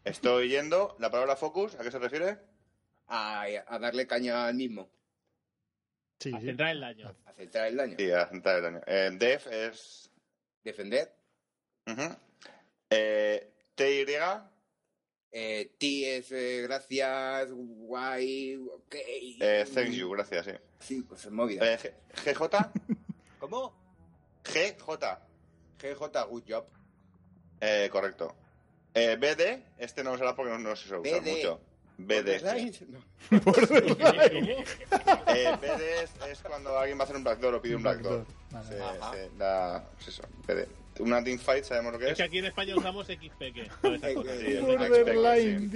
Estoy 0.05 0.49
yendo. 0.49 0.97
¿La 0.99 1.09
palabra 1.11 1.37
focus 1.37 1.77
a 1.77 1.85
qué 1.85 1.91
se 1.93 2.01
refiere? 2.01 2.37
A, 3.07 3.43
a 3.69 3.79
darle 3.79 4.09
caña 4.09 4.47
al 4.49 4.55
mismo, 4.57 4.89
Sí, 6.19 6.33
A 6.35 6.41
centrar 6.41 6.71
el 6.71 6.81
daño. 6.81 7.15
a 7.27 7.33
centrar 7.33 7.67
el 7.69 7.77
daño. 7.77 7.95
Sí, 7.97 8.11
a 8.11 8.27
centrar 8.27 8.57
el 8.57 8.63
daño. 8.65 8.81
Eh, 8.87 9.11
def 9.13 9.47
es. 9.49 10.11
Defender. 10.65 11.15
ujú. 11.87 12.17
Eh, 12.91 13.53
TY. 13.75 14.07
Eh, 15.33 15.73
T 15.79 16.17
es 16.17 16.33
eh, 16.33 16.63
gracias, 16.63 17.51
guay, 17.53 18.57
ok. 18.57 18.95
Eh, 18.95 19.65
thank 19.75 19.91
you, 19.91 20.09
gracias, 20.11 20.47
sí. 20.47 20.53
Sí, 20.81 21.03
pues 21.03 21.25
es 21.27 21.31
movida. 21.31 21.75
Eh, 21.75 21.79
G- 21.79 22.35
GJ. 22.35 22.73
¿Cómo? 23.41 23.75
GJ. 24.45 25.19
GJ, 25.79 26.27
good 26.31 26.45
job. 26.49 26.65
Eh, 27.61 27.89
correcto. 27.93 28.35
Eh, 28.95 29.17
BD, 29.17 29.63
este 29.79 30.03
no 30.03 30.17
será 30.17 30.35
porque 30.35 30.53
no, 30.53 30.59
no 30.59 30.75
se 30.77 30.95
usa 30.97 31.19
BD. 31.21 31.31
mucho. 31.37 31.61
BD. 31.99 32.39
sí. 32.39 32.41
Borderlines, 32.41 32.83
no. 32.89 32.99
Eh, 35.29 35.57
BD 35.61 36.03
es, 36.31 36.41
cuando 36.43 36.79
alguien 36.79 36.99
va 36.99 37.03
a 37.03 37.05
hacer 37.05 37.17
un 37.17 37.25
backdoor 37.25 37.55
o 37.55 37.63
pide 37.63 37.77
un 37.77 37.83
backdoor. 37.83 38.27
Vale. 38.51 38.69
Se, 38.69 38.81
Ajá. 38.83 39.13
se 39.13 39.31
da, 39.39 39.85
pues 39.95 40.09
eso, 40.09 40.23
BD. 40.47 40.67
Una 41.01 41.23
teamfight, 41.23 41.65
sabemos 41.65 41.93
lo 41.93 41.99
que 41.99 42.07
Es 42.07 42.11
es. 42.13 42.17
que 42.17 42.23
aquí 42.23 42.39
en 42.39 42.47
España 42.47 42.75
usamos. 42.77 43.07
Sí, 43.07 43.19
Borderline. 43.83 45.71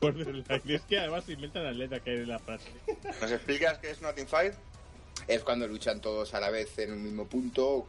Borderline. 0.00 0.44
Es 0.66 0.82
que 0.82 0.98
además 0.98 1.24
se 1.24 1.32
inventan 1.32 1.64
las 1.64 1.76
letras 1.76 2.02
que 2.02 2.10
hay 2.10 2.16
en 2.18 2.28
la 2.28 2.38
frase. 2.38 2.68
¿Nos 3.20 3.30
explicas 3.30 3.78
qué 3.78 3.90
es 3.90 4.00
una 4.00 4.12
teamfight? 4.12 4.54
Es 5.28 5.42
cuando 5.42 5.66
luchan 5.66 6.00
todos 6.00 6.34
a 6.34 6.40
la 6.40 6.50
vez 6.50 6.76
en 6.78 6.92
un 6.92 7.02
mismo 7.02 7.26
punto, 7.26 7.86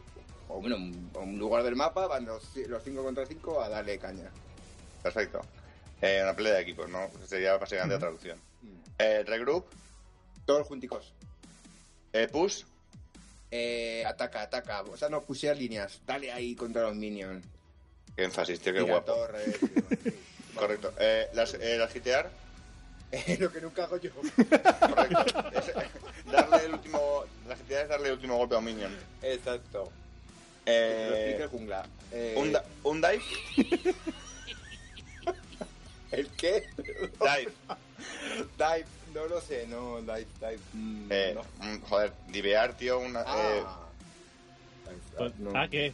o 0.48 0.60
bueno, 0.60 0.76
un, 0.76 1.10
un 1.14 1.38
lugar 1.38 1.62
del 1.62 1.74
mapa, 1.76 2.06
van 2.06 2.24
los, 2.24 2.54
los 2.68 2.82
cinco 2.82 3.02
contra 3.02 3.26
cinco 3.26 3.60
a 3.62 3.68
darle 3.68 3.98
caña. 3.98 4.30
Perfecto. 5.02 5.40
Eh, 6.06 6.20
una 6.22 6.34
pelea 6.36 6.54
de 6.54 6.60
equipos, 6.62 6.88
¿no? 6.90 7.10
Sería 7.26 7.56
básicamente 7.56 7.94
la 7.94 8.00
traducción. 8.00 8.38
Eh, 8.98 9.22
regroup, 9.26 9.66
Todos 10.46 10.66
junticos. 10.66 11.12
eh, 12.12 12.28
push, 12.30 12.62
Eh, 13.50 14.04
ataca, 14.06 14.42
ataca. 14.42 14.82
O 14.82 14.96
sea, 14.96 15.08
no 15.08 15.22
pusear 15.22 15.56
líneas. 15.56 16.00
Dale 16.06 16.30
ahí 16.32 16.54
contra 16.56 16.82
los 16.82 16.94
minions. 16.96 17.44
qué 18.16 18.24
énfasis, 18.24 18.60
tío, 18.60 18.72
qué 18.72 18.80
guapo. 18.82 19.14
sí. 19.44 20.12
Correcto. 20.54 20.92
Eh, 20.98 21.28
las, 21.34 21.54
eh, 21.54 21.76
las 21.78 21.94
hitear, 21.96 22.30
Eh, 23.12 23.36
Lo 23.40 23.50
que 23.52 23.60
nunca 23.60 23.84
hago 23.84 23.96
yo. 23.98 24.10
correcto. 24.14 25.50
Es, 25.52 25.68
eh, 25.68 25.88
darle 26.30 26.64
el 26.66 26.74
último, 26.74 27.24
las 27.48 27.60
hitear 27.60 27.82
es 27.84 27.88
darle 27.88 28.08
el 28.08 28.14
último 28.14 28.36
golpe 28.36 28.54
a 28.56 28.58
un 28.58 28.64
minion. 28.64 28.96
Exacto. 29.22 29.90
Te 30.64 31.08
lo 31.10 31.14
explique 31.16 31.38
Eh, 31.40 31.42
el 31.44 31.48
jungla. 31.48 31.86
Eh, 32.12 32.34
un, 32.36 32.56
un 32.90 33.00
dive, 33.00 33.22
¿El 36.14 36.28
qué? 36.30 36.68
dive. 36.76 37.52
dive. 38.58 38.84
No 39.14 39.26
lo 39.26 39.40
sé, 39.40 39.66
no, 39.68 40.00
dive, 40.00 40.26
dive. 40.40 40.58
mm, 40.72 41.06
Eh, 41.10 41.34
no. 41.36 41.42
mm, 41.64 41.80
joder, 41.82 42.12
divear, 42.28 42.76
tío, 42.76 42.98
una... 42.98 43.20
eh, 43.20 43.24
Ah. 43.64 43.80
Dive, 44.88 44.98
Pues, 45.16 45.38
no. 45.38 45.50
¿Ah, 45.54 45.68
qué? 45.68 45.92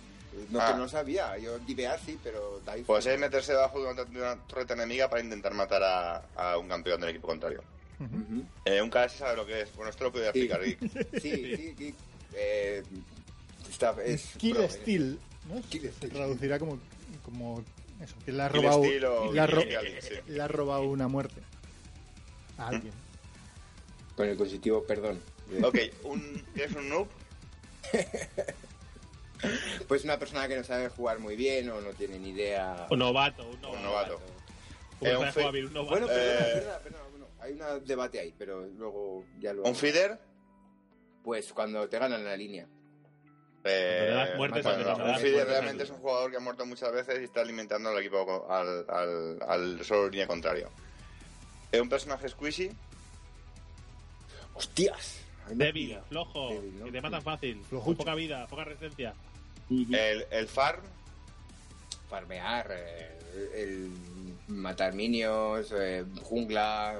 No, 0.49 0.61
Ah. 0.61 0.73
que 0.73 0.79
no 0.79 0.89
sabía. 0.89 1.37
Yo 1.39 1.59
divear 1.61 1.99
sí, 2.05 2.19
pero 2.23 2.61
dive. 2.65 2.85
pues 2.87 3.05
es 3.07 3.19
meterse 3.19 3.53
debajo 3.53 3.83
de 3.83 3.91
una, 3.91 4.05
de 4.05 4.19
una 4.19 4.37
torreta 4.47 4.75
enemiga 4.75 5.09
para 5.11 5.23
intentar 5.23 5.53
matar 5.55 5.83
a, 5.83 6.17
a 6.37 6.57
un 6.57 6.69
campeón 6.69 7.01
del 7.01 7.11
equipo 7.11 7.27
contrario. 7.29 7.63
Ujú. 7.99 8.43
Eh, 8.65 8.81
un 8.81 8.89
KS 8.89 9.19
sabe 9.19 9.37
lo 9.37 9.45
que 9.45 9.61
es. 9.63 9.75
Bueno, 9.77 9.91
esto 9.91 10.05
lo 10.05 10.13
Sí. 10.13 10.19
explicar, 10.21 10.61
Rick. 10.61 10.79
Sí, 11.21 11.57
sí, 11.57 11.75
sí. 11.77 11.95
Eh, 12.35 12.83
está, 13.69 13.95
es 14.05 14.31
Kill 14.39 14.57
eh. 14.57 14.71
Steel, 14.71 15.19
¿no? 15.53 15.61
Kill 15.69 15.93
Se 16.01 16.09
traducirá 16.09 16.59
como, 16.59 16.79
como 17.25 17.63
eso, 18.03 18.17
que 18.25 18.33
le 18.33 18.43
ha 18.43 18.49
robado, 18.49 18.83
le 19.33 19.41
ha 19.41 19.47
ro- 19.47 19.63
Kill 19.63 19.77
Alien, 19.77 20.03
sí. 20.03 20.15
le 20.29 20.41
ha 20.43 20.49
robado 20.49 20.83
una 20.85 21.09
muerte 21.09 21.41
a 22.59 22.69
alguien. 22.69 22.93
Con 24.17 24.29
el 24.29 24.37
positivo, 24.37 24.85
perdón. 24.85 25.21
Ok, 25.63 25.79
un, 26.05 26.45
¿qué 26.55 26.65
es 26.65 26.73
un 26.75 26.89
noob? 26.89 27.09
Pues 29.89 30.05
una 30.05 30.19
persona 30.19 30.47
que 30.49 30.57
no 30.57 30.65
sabe 30.65 30.91
jugar 30.91 31.19
muy 31.19 31.35
bien 31.35 31.71
o 31.71 31.81
no 31.81 31.91
tiene 31.95 32.19
ni 32.19 32.29
idea. 32.31 32.87
Un 32.91 32.99
novato, 32.99 33.49
un 33.49 33.59
novato. 33.61 33.77
Un 33.79 33.83
novato. 33.83 34.21
¿Cómo 34.99 35.11
Eh, 35.11 35.17
un 35.17 35.73
novato. 35.73 35.89
Bueno, 35.89 36.07
perdona, 36.07 36.41
Eh, 36.41 36.53
perdona, 36.53 36.79
perdona, 36.81 37.05
bueno, 37.11 37.27
hay 37.41 37.53
un 37.53 37.87
debate 37.87 38.21
ahí, 38.21 38.35
pero 38.39 38.67
luego 38.67 39.25
ya 39.39 39.55
lo. 39.55 39.63
¿Un 39.63 39.75
feeder? 39.75 40.19
Pues 41.25 41.53
cuando 41.55 41.89
te 41.89 41.99
ganan 41.99 42.23
la 42.23 42.37
línea. 42.37 42.67
Eh, 43.65 44.35
muertes, 44.37 44.65
bueno, 44.65 44.85
realmente 45.45 45.85
sí. 45.85 45.91
es 45.93 45.97
un 45.97 46.01
jugador 46.03 46.31
que 46.31 46.37
ha 46.39 46.41
muerto 46.41 46.65
muchas 46.65 46.93
veces 46.93 47.21
y 47.21 47.25
está 47.25 47.43
alimentando 47.43 47.91
al 47.91 47.99
equipo 47.99 48.47
al, 48.51 48.87
al, 48.89 49.39
al 49.47 49.85
solo 49.85 50.09
línea 50.09 50.27
contrario. 50.27 50.71
Eh, 51.73 51.81
un 51.81 51.89
personaje 51.89 52.29
squishy, 52.29 52.71
¡Hostias! 54.55 55.21
Débil, 55.51 55.99
flojo, 56.09 56.51
Débil, 56.51 56.79
¿no? 56.79 56.85
que 56.87 56.93
te 56.93 57.01
matan 57.01 57.23
fácil. 57.23 57.63
Flojucho. 57.69 57.99
Poca 57.99 58.15
vida, 58.15 58.47
poca 58.47 58.65
resistencia. 58.65 59.15
el, 59.71 60.27
el 60.31 60.49
farm, 60.49 60.83
Farmear, 62.09 62.69
eh, 62.71 63.19
el 63.55 63.91
matar 64.49 64.95
minions, 64.95 65.73
eh, 65.77 66.05
jungla, 66.23 66.91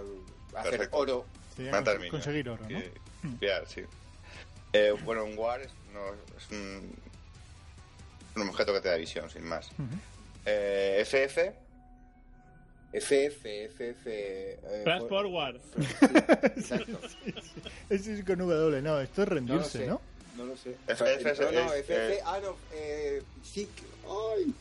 hacer 0.55 0.71
Perfecto. 0.73 0.97
oro. 0.97 1.27
Sí, 1.57 1.63
Matar 1.63 1.95
cons- 1.97 2.01
minions. 2.01 2.11
conseguir 2.11 2.49
oro, 2.49 2.63
¿no? 2.63 2.69
que- 2.69 2.93
ya, 3.41 3.65
sí. 3.67 3.83
Eh, 4.73 4.95
bueno, 5.05 5.25
un 5.25 5.37
war 5.37 5.61
es, 5.61 5.71
no, 5.93 6.15
es 6.37 6.51
un, 6.51 6.95
un 8.37 8.49
objeto 8.49 8.73
que 8.73 8.81
te 8.81 8.89
da 8.89 8.97
visión, 8.97 9.29
sin 9.31 9.45
más. 9.45 9.69
Eh, 10.47 11.03
FF, 11.05 11.53
FF, 12.93 13.65
FF. 13.67 14.07
eh, 14.07 14.81
Flash 14.85 15.01
for- 15.01 15.09
forward. 15.09 15.61
Exacto. 16.57 16.99
Ese 17.89 18.15
es 18.15 18.25
con 18.25 18.39
W, 18.39 18.83
no, 18.83 19.01
esto 19.01 19.23
es 19.23 19.29
rendirse. 19.29 19.87
¿no? 19.87 20.01
No 20.37 20.45
lo 20.47 20.57
sé. 20.57 20.75
FF 20.89 21.31
es- 21.31 21.41
no, 21.41 21.53
no, 21.53 21.73
FF. 21.75 22.15
eh, 22.15 22.21
ah, 22.25 22.39
no. 22.43 22.57
Eh, 22.73 23.23
Ay. 24.09 24.55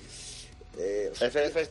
Eh, 0.78 1.12
FF 1.14 1.62
es, 1.62 1.70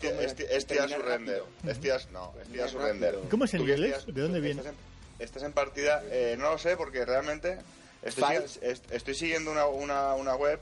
tirar 0.67 0.89
surrender. 0.89 1.39
rápido. 1.43 1.49
Es 1.71 1.81
no, 2.11 2.33
es 2.43 2.49
tirar 2.49 2.69
Terminar 2.69 2.69
surrender. 2.71 3.13
rápido. 3.15 3.31
¿Cómo 3.31 3.45
es 3.45 3.51
que 3.53 3.57
inglés? 3.59 4.07
¿De 4.07 4.21
dónde 4.23 4.41
viene? 4.41 4.61
Estás 4.61 4.75
en, 4.75 5.25
estás 5.25 5.43
en 5.45 5.53
partida, 5.53 6.03
eh, 6.11 6.37
no 6.39 6.51
lo 6.51 6.59
sé 6.59 6.77
porque 6.77 7.05
realmente 7.05 7.59
estoy, 8.03 8.23
Fight. 8.25 8.47
sigui- 8.47 8.63
est- 8.63 8.93
estoy 8.93 9.15
siguiendo 9.15 9.51
una, 9.51 9.67
una, 9.67 10.15
una 10.15 10.35
web, 10.37 10.59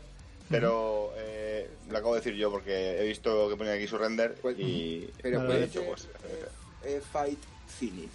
pero 0.50 1.12
eh, 1.16 1.68
lo 1.90 1.98
acabo 1.98 2.14
de 2.14 2.20
decir 2.20 2.34
yo 2.34 2.50
porque 2.50 3.00
he 3.00 3.04
visto 3.06 3.48
que 3.48 3.56
ponía 3.56 3.72
aquí 3.74 3.86
su 3.88 3.98
render 3.98 4.34
Pues- 4.42 4.56
y 4.58 5.10
Pero 5.22 5.38
vale. 5.46 5.68
ser 5.68 5.84
pues, 5.86 6.04
eh, 6.04 6.46
eh, 6.84 7.02
Fight 7.12 7.38
Finish. 7.66 8.10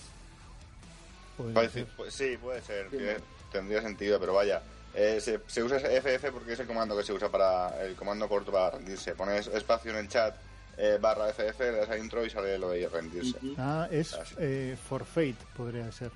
Pues 1.37 2.13
sí, 2.13 2.37
puede 2.37 2.61
ser, 2.61 2.89
Sí, 2.91 2.97
tiene- 2.97 3.15
¿no? 3.15 3.19
tendría 3.51 3.81
sentido, 3.81 4.19
pero 4.19 4.33
vaya. 4.33 4.61
eh, 4.93 5.19
se, 5.21 5.39
se 5.47 5.63
usa 5.63 5.77
ese 5.77 5.95
FF 5.97 6.31
porque 6.31 6.51
es 6.53 6.59
el 6.59 6.67
comando 6.67 6.97
que 6.97 7.03
se 7.03 7.13
usa 7.13 7.29
para 7.29 7.81
el 7.83 7.95
comando 7.95 8.27
corto 8.27 8.51
para 8.51 8.71
rendirse. 8.71 9.15
Pones 9.15 9.47
espacio 9.47 9.91
en 9.91 9.97
el 9.97 10.09
chat 10.09 10.35
eh, 10.77 10.97
barra 10.99 11.29
FF, 11.29 11.59
le 11.71 11.77
das 11.77 11.89
a 11.89 11.97
intro 11.97 12.25
y 12.25 12.29
sale 12.29 12.57
lo 12.57 12.69
de 12.71 12.87
rendirse. 12.89 13.37
Ah, 13.57 13.87
es 13.89 14.13
Ah, 14.13 14.23
eh, 14.39 14.75
forfeit, 14.89 15.37
podría 15.55 15.89
ser. 15.91 16.11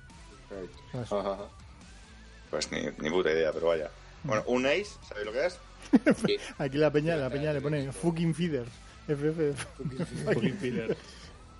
Ajá. 0.93 1.37
Pues 2.49 2.71
ni, 2.71 2.81
ni 2.99 3.09
puta 3.09 3.31
idea, 3.31 3.51
pero 3.51 3.67
vaya. 3.67 3.89
Bueno, 4.23 4.43
un 4.47 4.65
ace, 4.65 4.85
¿sabéis 5.07 5.25
lo 5.25 5.31
que 5.33 5.45
es? 5.45 5.59
Sí. 6.25 6.37
Aquí 6.57 6.77
la 6.77 6.91
peña, 6.91 7.15
la 7.15 7.29
peña 7.29 7.53
le 7.53 7.61
pone 7.61 7.91
fucking 7.91 8.33
feeders. 8.33 8.69
FF. 9.07 9.65
Fucking 10.25 10.57
feeder. 10.57 10.97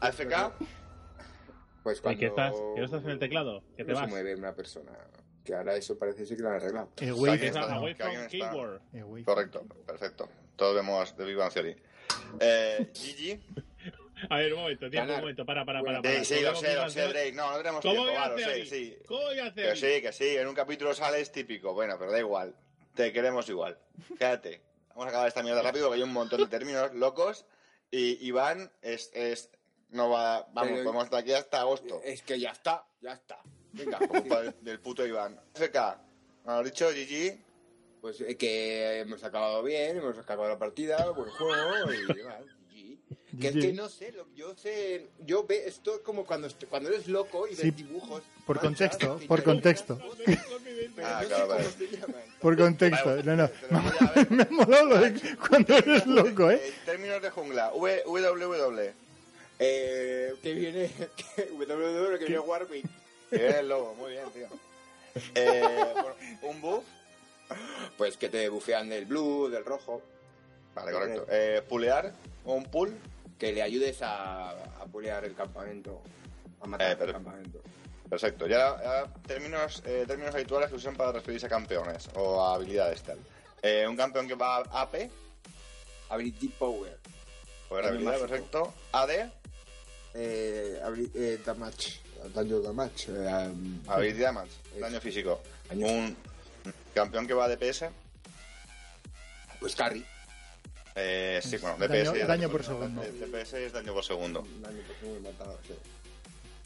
AFK, 0.02 0.52
Pues 1.84 2.00
¿Y 2.00 2.02
cuando 2.02 2.20
¿Qué 2.20 2.26
estás? 2.26 2.54
¿Que 2.74 2.80
no 2.80 2.86
estás 2.86 3.04
en 3.04 3.10
el 3.12 3.20
teclado? 3.20 3.64
¿Que 3.78 3.86
te 3.86 3.92
no 3.92 3.98
se 3.98 4.02
vas? 4.02 4.10
mueve 4.10 4.36
una 4.36 4.54
persona. 4.54 4.92
Que 5.44 5.54
ahora 5.54 5.76
eso 5.76 5.98
parece 5.98 6.26
ser 6.26 6.38
que 6.38 6.44
lo 6.44 6.50
han 6.50 6.56
arreglado. 6.56 6.90
Away 7.00 7.38
from. 9.24 9.24
Correcto, 9.24 9.64
perfecto. 9.86 10.28
Todos 10.56 10.76
vemos 10.76 11.16
de 11.16 11.26
Big 11.26 11.36
Bang 11.38 11.54
Theory. 11.54 11.76
Eh, 12.40 12.92
GG. 12.94 13.64
A 14.30 14.38
ver, 14.38 14.54
un 14.54 14.62
momento, 14.62 14.90
tiempo, 14.90 14.98
Ganar. 15.08 15.16
un 15.16 15.22
momento, 15.22 15.46
para, 15.46 15.66
para, 15.66 15.82
Bueno, 15.82 16.02
para. 16.02 16.24
Sí, 16.24 16.34
para. 16.34 16.40
sí, 16.40 16.44
lo 16.46 16.50
¿Cómo 16.54 16.62
sé, 16.62 16.76
lo 16.76 16.90
sé? 16.90 17.08
Drake. 17.10 17.32
No, 17.34 17.52
no 17.52 17.58
tenemos 17.58 17.82
¿Cómo 17.82 17.94
tiempo, 17.94 18.12
voy 18.12 18.16
a 18.22 18.26
hacer 18.26 18.40
sí, 18.40 18.50
ahí? 18.52 18.66
sí. 18.68 18.98
¿Cómo 19.08 19.22
voy 19.22 19.40
a 19.40 19.46
hacer 19.46 19.64
Que 19.66 19.72
ahí? 19.72 19.78
sí, 19.96 20.02
que 20.02 20.12
sí, 20.14 20.38
en 20.38 20.48
un 20.48 20.56
capítulo 20.56 20.94
sales 20.94 21.32
típico. 21.32 21.74
Bueno, 21.74 21.96
pero 22.00 22.12
da 22.12 22.20
igual. 22.20 22.56
Te 22.96 23.12
queremos 23.12 23.48
igual. 23.50 23.78
Quédate. 24.18 24.62
Vamos 24.90 25.06
a 25.08 25.10
acabar 25.10 25.28
esta 25.28 25.44
mierda 25.44 25.62
rápido, 25.62 25.90
que 25.90 25.96
hay 25.98 26.04
un 26.04 26.14
montón 26.14 26.40
de 26.42 26.48
términos 26.48 26.94
locos. 26.94 27.46
Y 27.92 28.26
Iván 28.26 28.72
es. 28.82 29.12
es 29.14 29.50
no 29.90 30.10
va. 30.10 30.48
Vamos, 30.54 30.72
Pero- 30.72 30.84
podemos 30.84 31.04
estar 31.06 31.20
aquí 31.20 31.34
hasta 31.34 31.60
agosto. 31.62 32.02
Es 32.04 32.22
que 32.22 32.40
ya 32.40 32.52
está, 32.52 32.86
ya 33.02 33.14
está. 33.14 33.40
Venga, 33.74 34.00
culpa 34.00 34.42
del, 34.42 34.56
del 34.62 34.80
puto 34.80 35.06
Iván. 35.06 35.40
FK. 35.54 36.02
¿Me 36.46 36.54
lo 36.54 36.64
dicho, 36.64 36.88
GG? 36.90 37.44
pues 38.02 38.22
eh, 38.22 38.38
que 38.38 39.00
hemos 39.00 39.24
acabado 39.24 39.64
bien, 39.64 39.98
hemos 39.98 40.16
acabado 40.20 40.48
la 40.48 40.60
partida, 40.60 41.10
buen 41.10 41.28
juego 41.32 41.92
y 41.92 42.14
demás. 42.14 42.44
Que 43.40 43.48
es 43.50 43.54
que 43.56 43.74
no 43.74 43.90
sé, 43.90 44.12
lo- 44.14 44.26
yo 44.36 44.56
sé, 44.56 45.08
yo 45.26 45.46
ve 45.46 45.68
esto 45.68 45.96
es 45.96 46.02
como 46.02 46.26
cuando, 46.26 46.48
cuando 46.70 46.90
eres 46.90 47.08
loco 47.08 47.46
y 47.48 47.52
ves 47.52 47.60
Sí, 47.60 47.72
dibujos. 47.72 48.24
por 48.46 48.64
manchas, 48.64 48.92
contexto, 48.92 49.28
por 49.28 49.40
te- 49.40 49.44
contexto. 49.46 50.00
Ah, 51.04 51.22
claro, 51.28 51.48
vale. 51.50 51.66
por 52.40 52.58
contexto. 52.58 53.24
No, 53.24 53.36
no. 53.36 53.50
Me 54.30 54.44
ha 54.44 54.48
molado 54.50 54.86
lo 54.86 54.98
de 55.00 55.36
cuando 55.50 55.76
eres 55.78 56.08
loco, 56.08 56.50
¿eh? 56.50 56.74
términos 56.86 57.22
de 57.22 57.30
jungla. 57.30 57.72
WWW. 57.74 58.92
Eh, 59.60 60.34
que 60.42 60.54
viene. 60.54 60.90
Que, 61.36 61.44
WW, 61.52 62.18
que 62.20 62.26
viene 62.26 62.40
Warwick. 62.40 62.86
Que 63.30 63.38
viene 63.38 63.60
el 63.60 63.68
lobo, 63.70 63.94
muy 63.96 64.12
bien, 64.12 64.26
tío. 64.34 64.48
Eh, 65.36 65.62
bueno, 65.94 66.16
un 66.44 66.62
buff. 66.62 66.84
Pues 67.98 68.18
que 68.18 68.30
te 68.30 68.48
bufean 68.50 68.90
del 68.90 69.06
blue, 69.06 69.50
del 69.50 69.64
rojo. 69.66 70.02
Vale, 70.76 70.92
correcto. 70.92 71.26
Eh, 71.30 71.64
pulear. 71.68 72.14
Un 72.46 72.66
pull. 72.66 72.96
Que 73.40 73.52
le 73.52 73.62
ayudes 73.64 74.02
a, 74.02 74.50
a 74.52 74.86
pulear 74.92 75.26
el 75.26 75.34
campamento. 75.36 76.02
A 76.62 76.68
matar 76.68 76.92
Eh, 77.02 77.04
el 77.06 77.12
campamento. 77.14 77.62
Perfecto. 78.10 78.46
Ya, 78.48 78.78
ya 78.84 79.14
términos, 79.26 79.82
eh, 79.86 80.04
términos 80.08 80.36
habituales 80.36 80.70
que 80.70 80.76
usan 80.76 80.96
para 80.96 81.12
referirse 81.14 81.48
a 81.48 81.50
campeones 81.50 82.08
o 82.16 82.42
a 82.44 82.56
habilidades 82.56 83.02
tal. 83.02 83.18
Eh, 83.62 83.88
un 83.88 83.96
campeón 83.98 84.28
que 84.28 84.36
va 84.36 84.58
a 84.58 84.82
AP. 84.84 85.10
Ability 86.10 86.50
Power. 86.50 87.00
Poder 87.68 87.86
habilidad, 87.88 88.20
perfecto. 88.20 88.74
AD. 88.92 89.32
Eh, 90.14 90.80
eh, 91.16 91.40
damage. 91.44 92.00
Daño 92.34 92.60
damage. 92.62 93.08
Eh, 93.12 93.48
um, 93.50 93.82
más. 93.86 94.04
Eso. 94.04 94.80
Daño 94.80 95.02
físico. 95.02 95.42
Daño 95.68 95.88
Un 95.88 96.16
campeón 96.94 97.28
que 97.28 97.34
va 97.34 97.46
a 97.46 97.50
DPS. 97.50 97.90
pues 99.60 99.76
carry. 99.76 100.06
Eh, 100.96 101.42
sí, 101.44 101.58
bueno, 101.58 101.78
Daño- 101.78 102.12
DPS. 102.14 102.28
daño 102.28 102.44
lo 102.48 102.52
por 102.52 102.64
segundo. 102.64 103.02
DPS 103.02 103.54
es 103.66 103.74
daño 103.74 103.94
por 103.94 104.04
segundo. 104.06 104.48
Daño 104.62 104.82
por 104.88 104.96
segundo 104.98 105.30
matado, 105.32 105.60
sí. 105.68 105.74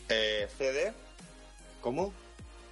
Eh, 0.09 0.47
CD. 0.57 0.93
¿Cómo? 1.82 2.13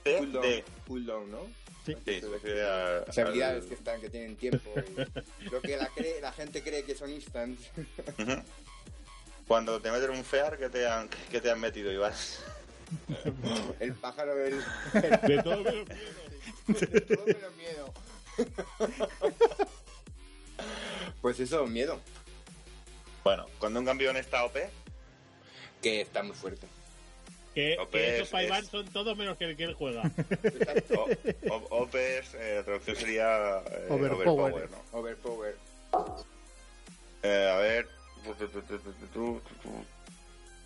CD. 0.04 0.18
Cooldown, 0.20 0.64
cooldown, 0.88 1.32
¿no? 1.32 1.40
Sí, 1.86 1.96
se 2.06 2.28
refiere 2.28 2.64
a- 2.64 3.04
Las 3.08 3.18
habilidades 3.18 3.64
al- 3.64 3.70
que 3.70 3.76
están, 3.76 4.02
que 4.02 4.10
tienen 4.10 4.36
tiempo. 4.36 4.72
y 5.40 5.46
lo 5.50 5.62
que 5.62 5.78
la, 5.78 5.88
cree- 5.90 6.22
la 6.22 6.32
gente 6.34 6.62
cree 6.62 6.84
que 6.84 6.96
son 6.96 7.10
instant. 7.10 7.60
Ujú. 8.20 8.42
Cuando 9.48 9.82
te 9.82 9.90
meten 9.92 10.10
un 10.12 10.24
fear, 10.26 10.58
¿qué 10.58 10.70
te 10.70 10.86
han, 10.88 11.10
qué 11.32 11.40
te 11.42 11.50
han 11.50 11.60
metido, 11.60 11.92
Iván? 11.92 12.14
El 13.80 13.94
pájaro 13.96 14.36
del. 14.36 14.62
De 14.94 15.42
todo 15.44 15.58
menos 15.64 15.86
de 16.68 17.02
todo 17.02 17.26
menos 17.26 17.56
miedo. 17.58 17.94
Pues 21.22 21.40
eso, 21.40 21.66
miedo. 21.68 22.00
Bueno, 23.24 23.46
cuando 23.60 23.80
un 23.80 23.86
campeón 23.86 24.18
está 24.18 24.44
OP, 24.46 24.58
Que 25.82 26.02
está 26.02 26.24
muy 26.24 26.36
fuerte. 26.36 26.66
Que, 27.54 27.76
que 27.92 28.18
esos 28.18 28.30
Paivan 28.30 28.64
es- 28.64 28.70
son 28.70 28.86
todos 28.90 29.18
menos 29.18 29.36
que 29.38 29.46
el 29.46 29.58
que 29.58 29.64
él 29.64 29.74
juega. 29.74 30.04
o- 30.96 31.54
o- 31.56 31.82
OP 31.84 31.96
es, 32.20 32.34
eh, 32.36 32.56
la 32.58 32.64
traducción 32.64 32.96
sería 32.96 33.60
eh, 33.72 33.88
Overpower. 33.90 34.28
overpower, 34.30 34.70
¿no? 34.72 34.84
Overpower. 34.92 35.58
Eh, 37.24 37.52
a 37.54 37.58
ver. 37.58 37.88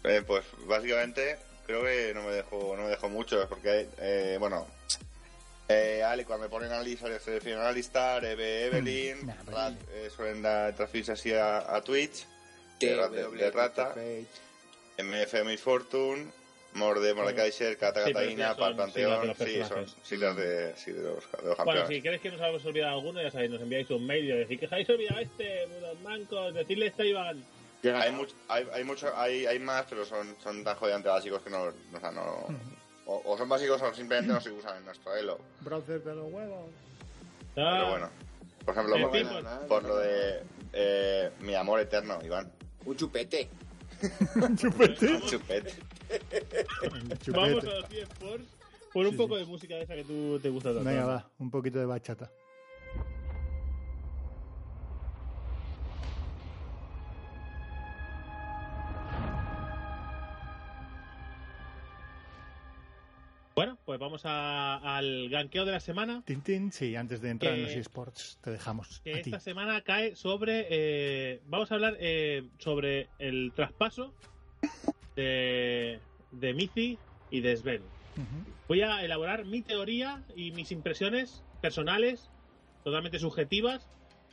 Eh, 0.04 0.24
pues 0.26 0.44
básicamente 0.66 1.38
creo 1.66 1.84
que 1.84 2.12
no 2.14 2.24
me 2.24 2.32
dejo, 2.32 2.74
no 2.76 2.84
me 2.84 2.90
dejo 2.90 3.10
mucho, 3.10 3.48
porque 3.48 3.88
eh, 4.00 4.38
bueno. 4.40 4.68
Eh, 5.74 6.04
Ali, 6.04 6.26
cuando 6.26 6.46
me 6.46 6.50
ponen 6.50 6.72
Ali, 6.72 6.98
sale 6.98 7.20
selecciona 7.20 7.68
Alistar, 7.70 8.24
Eve, 8.26 8.66
Evelyn, 8.66 9.26
Nah, 9.26 9.36
pues 9.46 9.56
Rat, 9.56 9.74
eh, 9.94 10.10
suelen 10.10 10.42
dar 10.42 10.76
transferirse 10.76 11.14
así 11.14 11.34
a, 11.34 11.76
a 11.76 11.82
Twitch, 11.82 12.26
de, 12.80 12.96
ra- 12.96 13.08
de- 13.10 13.30
de 13.30 13.52
Rata, 13.52 13.94
MF 14.98 15.44
Miss 15.46 15.62
Fortune, 15.62 16.32
Morde, 16.74 17.14
Mordekaiser, 17.14 17.78
Kata 17.78 18.06
Sí, 18.06 18.12
Catalina, 18.14 18.56
Par 18.56 18.76
Panteón, 18.76 19.28
los 19.28 19.38
sí, 19.38 19.62
son 19.68 19.86
siglas 20.04 20.36
de, 20.36 20.76
sí, 20.76 20.92
de, 20.92 21.02
los, 21.04 21.32
de 21.32 21.44
los 21.50 21.58
Bueno, 21.58 21.88
si 21.88 22.02
crees 22.02 22.22
que 22.22 22.32
nos 22.32 22.42
hemos 22.42 22.66
olvidado 22.66 22.94
alguno, 22.98 23.22
ya 23.22 23.32
sabéis, 23.32 23.52
nos 23.52 23.62
enviáis 23.62 23.90
un 23.90 24.06
mail 24.06 24.26
y 24.26 24.32
decís 24.40 24.60
que 24.60 24.66
os 24.66 24.72
habéis 24.74 24.90
olvidado 24.90 25.20
este, 25.20 25.66
unos 25.78 26.00
mancos, 26.02 26.54
decirle 26.54 26.88
esto 26.88 27.04
a 27.04 27.06
Iván. 27.06 27.46
Hay, 27.84 28.12
much- 28.12 28.34
hay, 28.48 28.68
hay, 28.74 28.84
mucho, 28.84 29.12
hay, 29.18 29.46
hay 29.48 29.60
más, 29.60 29.86
pero 29.90 30.06
son, 30.06 30.36
son 30.44 30.64
tan 30.64 30.76
jodidamente 30.78 31.10
básicos 31.10 31.42
que 31.42 31.50
no, 31.50 31.64
o 31.64 32.00
sea, 32.00 32.12
no 32.12 32.46
o, 33.14 33.34
o 33.34 33.38
son 33.38 33.50
básicos 33.50 33.82
o 33.82 33.94
simplemente 33.94 34.32
no 34.34 34.40
se 34.42 34.52
usan 34.52 34.78
en 34.78 34.86
nuestro 34.86 35.16
elo. 35.16 35.40
Browser 35.62 36.04
de 36.04 36.16
los 36.16 36.32
huevos. 36.32 36.70
Pero 37.56 37.90
bueno, 37.90 38.10
por 38.66 38.74
ejemplo, 38.76 38.96
por, 39.02 39.12
fin, 39.12 39.28
por- 39.28 39.68
por 39.68 39.84
lo 39.84 39.98
de 39.98 40.44
eh, 40.74 41.32
mi 41.42 41.54
amor 41.56 41.80
eterno, 41.80 42.20
Iván. 42.24 42.52
Un 42.86 42.96
chupete. 42.96 43.50
Chupete. 44.58 45.20
Chupete. 45.28 45.74
Chupete. 47.24 47.32
Vamos 47.32 47.64
a 47.66 47.68
los 47.80 47.90
10 47.90 48.10
Sports 48.10 48.46
por 48.94 49.06
un 49.06 49.12
Sí, 49.12 49.18
poco 49.18 49.36
sí. 49.36 49.40
de 49.42 49.46
música 49.48 49.76
de 49.76 49.84
esa 49.84 49.96
que 49.96 50.04
tú 50.04 50.40
te 50.42 50.50
gusta 50.50 50.70
tanto. 50.74 50.84
Venga, 50.90 51.06
va, 51.06 51.30
un 51.40 51.52
poquito 51.52 51.80
de 51.80 51.86
bachata. 51.86 52.32
Bueno, 63.62 63.78
pues 63.86 64.00
vamos 64.00 64.24
a- 64.26 64.78
al 64.98 65.30
ganqueo 65.30 65.66
de 65.66 65.72
la 65.72 65.80
semana. 65.80 66.24
Tintín, 66.26 66.72
sí, 66.72 66.96
antes 66.96 67.22
de 67.22 67.30
entrar 67.30 67.54
en 67.54 67.62
los 67.62 67.72
esports, 67.74 68.40
te 68.42 68.50
dejamos 68.50 69.02
que 69.02 69.12
a 69.14 69.22
ti. 69.22 69.30
esta 69.30 69.40
semana 69.40 69.82
cae 69.82 70.16
sobre. 70.16 70.66
eh, 70.72 71.42
vamos 71.46 71.72
a 71.72 71.76
hablar 71.76 71.96
eh, 72.00 72.50
sobre 72.58 73.08
el 73.20 73.52
traspaso 73.56 74.16
de, 75.16 76.00
de 76.32 76.98
y 77.30 77.42
de 77.42 77.56
Sven. 77.56 77.84
Voy 78.68 78.82
a 78.82 79.06
elaborar 79.06 79.46
mi 79.46 79.62
teoría 79.62 80.24
y 80.36 80.50
mis 80.54 80.72
impresiones 80.72 81.44
personales, 81.62 82.32
totalmente 82.84 83.20
subjetivas, 83.20 83.88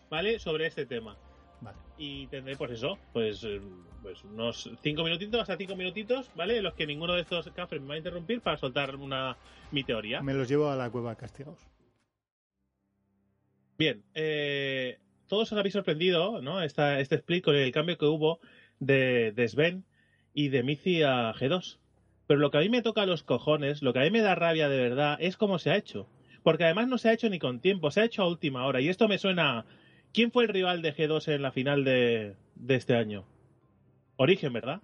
¿vale? 0.08 0.38
Sobre 0.38 0.66
este 0.68 0.86
tema. 0.86 1.18
Vale. 1.60 1.78
Y 1.96 2.26
tendré, 2.28 2.56
pues 2.56 2.70
eso, 2.70 2.98
pues, 3.12 3.42
eh, 3.44 3.60
pues 4.02 4.22
unos 4.24 4.70
cinco 4.82 5.02
minutitos, 5.02 5.40
hasta 5.40 5.56
cinco 5.56 5.74
minutitos, 5.74 6.30
¿vale? 6.36 6.58
En 6.58 6.64
los 6.64 6.74
que 6.74 6.86
ninguno 6.86 7.14
de 7.14 7.22
estos 7.22 7.50
cafres 7.50 7.80
me 7.80 7.88
va 7.88 7.94
a 7.94 7.98
interrumpir 7.98 8.40
para 8.40 8.56
soltar 8.56 8.94
una 8.96 9.36
mi 9.72 9.82
teoría. 9.82 10.22
Me 10.22 10.34
los 10.34 10.48
llevo 10.48 10.70
a 10.70 10.76
la 10.76 10.90
cueva 10.90 11.16
castigados. 11.16 11.66
Bien, 13.76 14.02
eh, 14.14 14.98
todos 15.28 15.52
os 15.52 15.58
habéis 15.58 15.74
sorprendido, 15.74 16.40
¿no? 16.42 16.62
Esta, 16.62 17.00
este 17.00 17.16
split 17.16 17.44
con 17.44 17.54
el 17.54 17.70
cambio 17.70 17.98
que 17.98 18.06
hubo 18.06 18.40
de, 18.80 19.32
de 19.32 19.48
Sven 19.48 19.84
y 20.34 20.48
de 20.48 20.62
Mizi 20.62 21.02
a 21.02 21.32
G2. 21.32 21.78
Pero 22.26 22.40
lo 22.40 22.50
que 22.50 22.58
a 22.58 22.60
mí 22.60 22.68
me 22.68 22.82
toca 22.82 23.06
los 23.06 23.22
cojones, 23.22 23.82
lo 23.82 23.92
que 23.92 24.00
a 24.00 24.02
mí 24.02 24.10
me 24.10 24.20
da 24.20 24.34
rabia 24.34 24.68
de 24.68 24.78
verdad, 24.78 25.16
es 25.20 25.36
cómo 25.36 25.58
se 25.58 25.70
ha 25.70 25.76
hecho. 25.76 26.08
Porque 26.42 26.64
además 26.64 26.88
no 26.88 26.98
se 26.98 27.08
ha 27.08 27.12
hecho 27.12 27.28
ni 27.28 27.38
con 27.38 27.60
tiempo, 27.60 27.90
se 27.90 28.00
ha 28.00 28.04
hecho 28.04 28.22
a 28.22 28.28
última 28.28 28.66
hora. 28.66 28.80
Y 28.80 28.88
esto 28.88 29.08
me 29.08 29.18
suena. 29.18 29.64
¿Quién 30.12 30.30
fue 30.30 30.44
el 30.44 30.48
rival 30.48 30.82
de 30.82 30.92
G2 30.94 31.28
en 31.28 31.42
la 31.42 31.52
final 31.52 31.84
de, 31.84 32.34
este 32.68 32.94
año? 32.94 33.24
Origen, 34.16 34.52
¿verdad? 34.52 34.80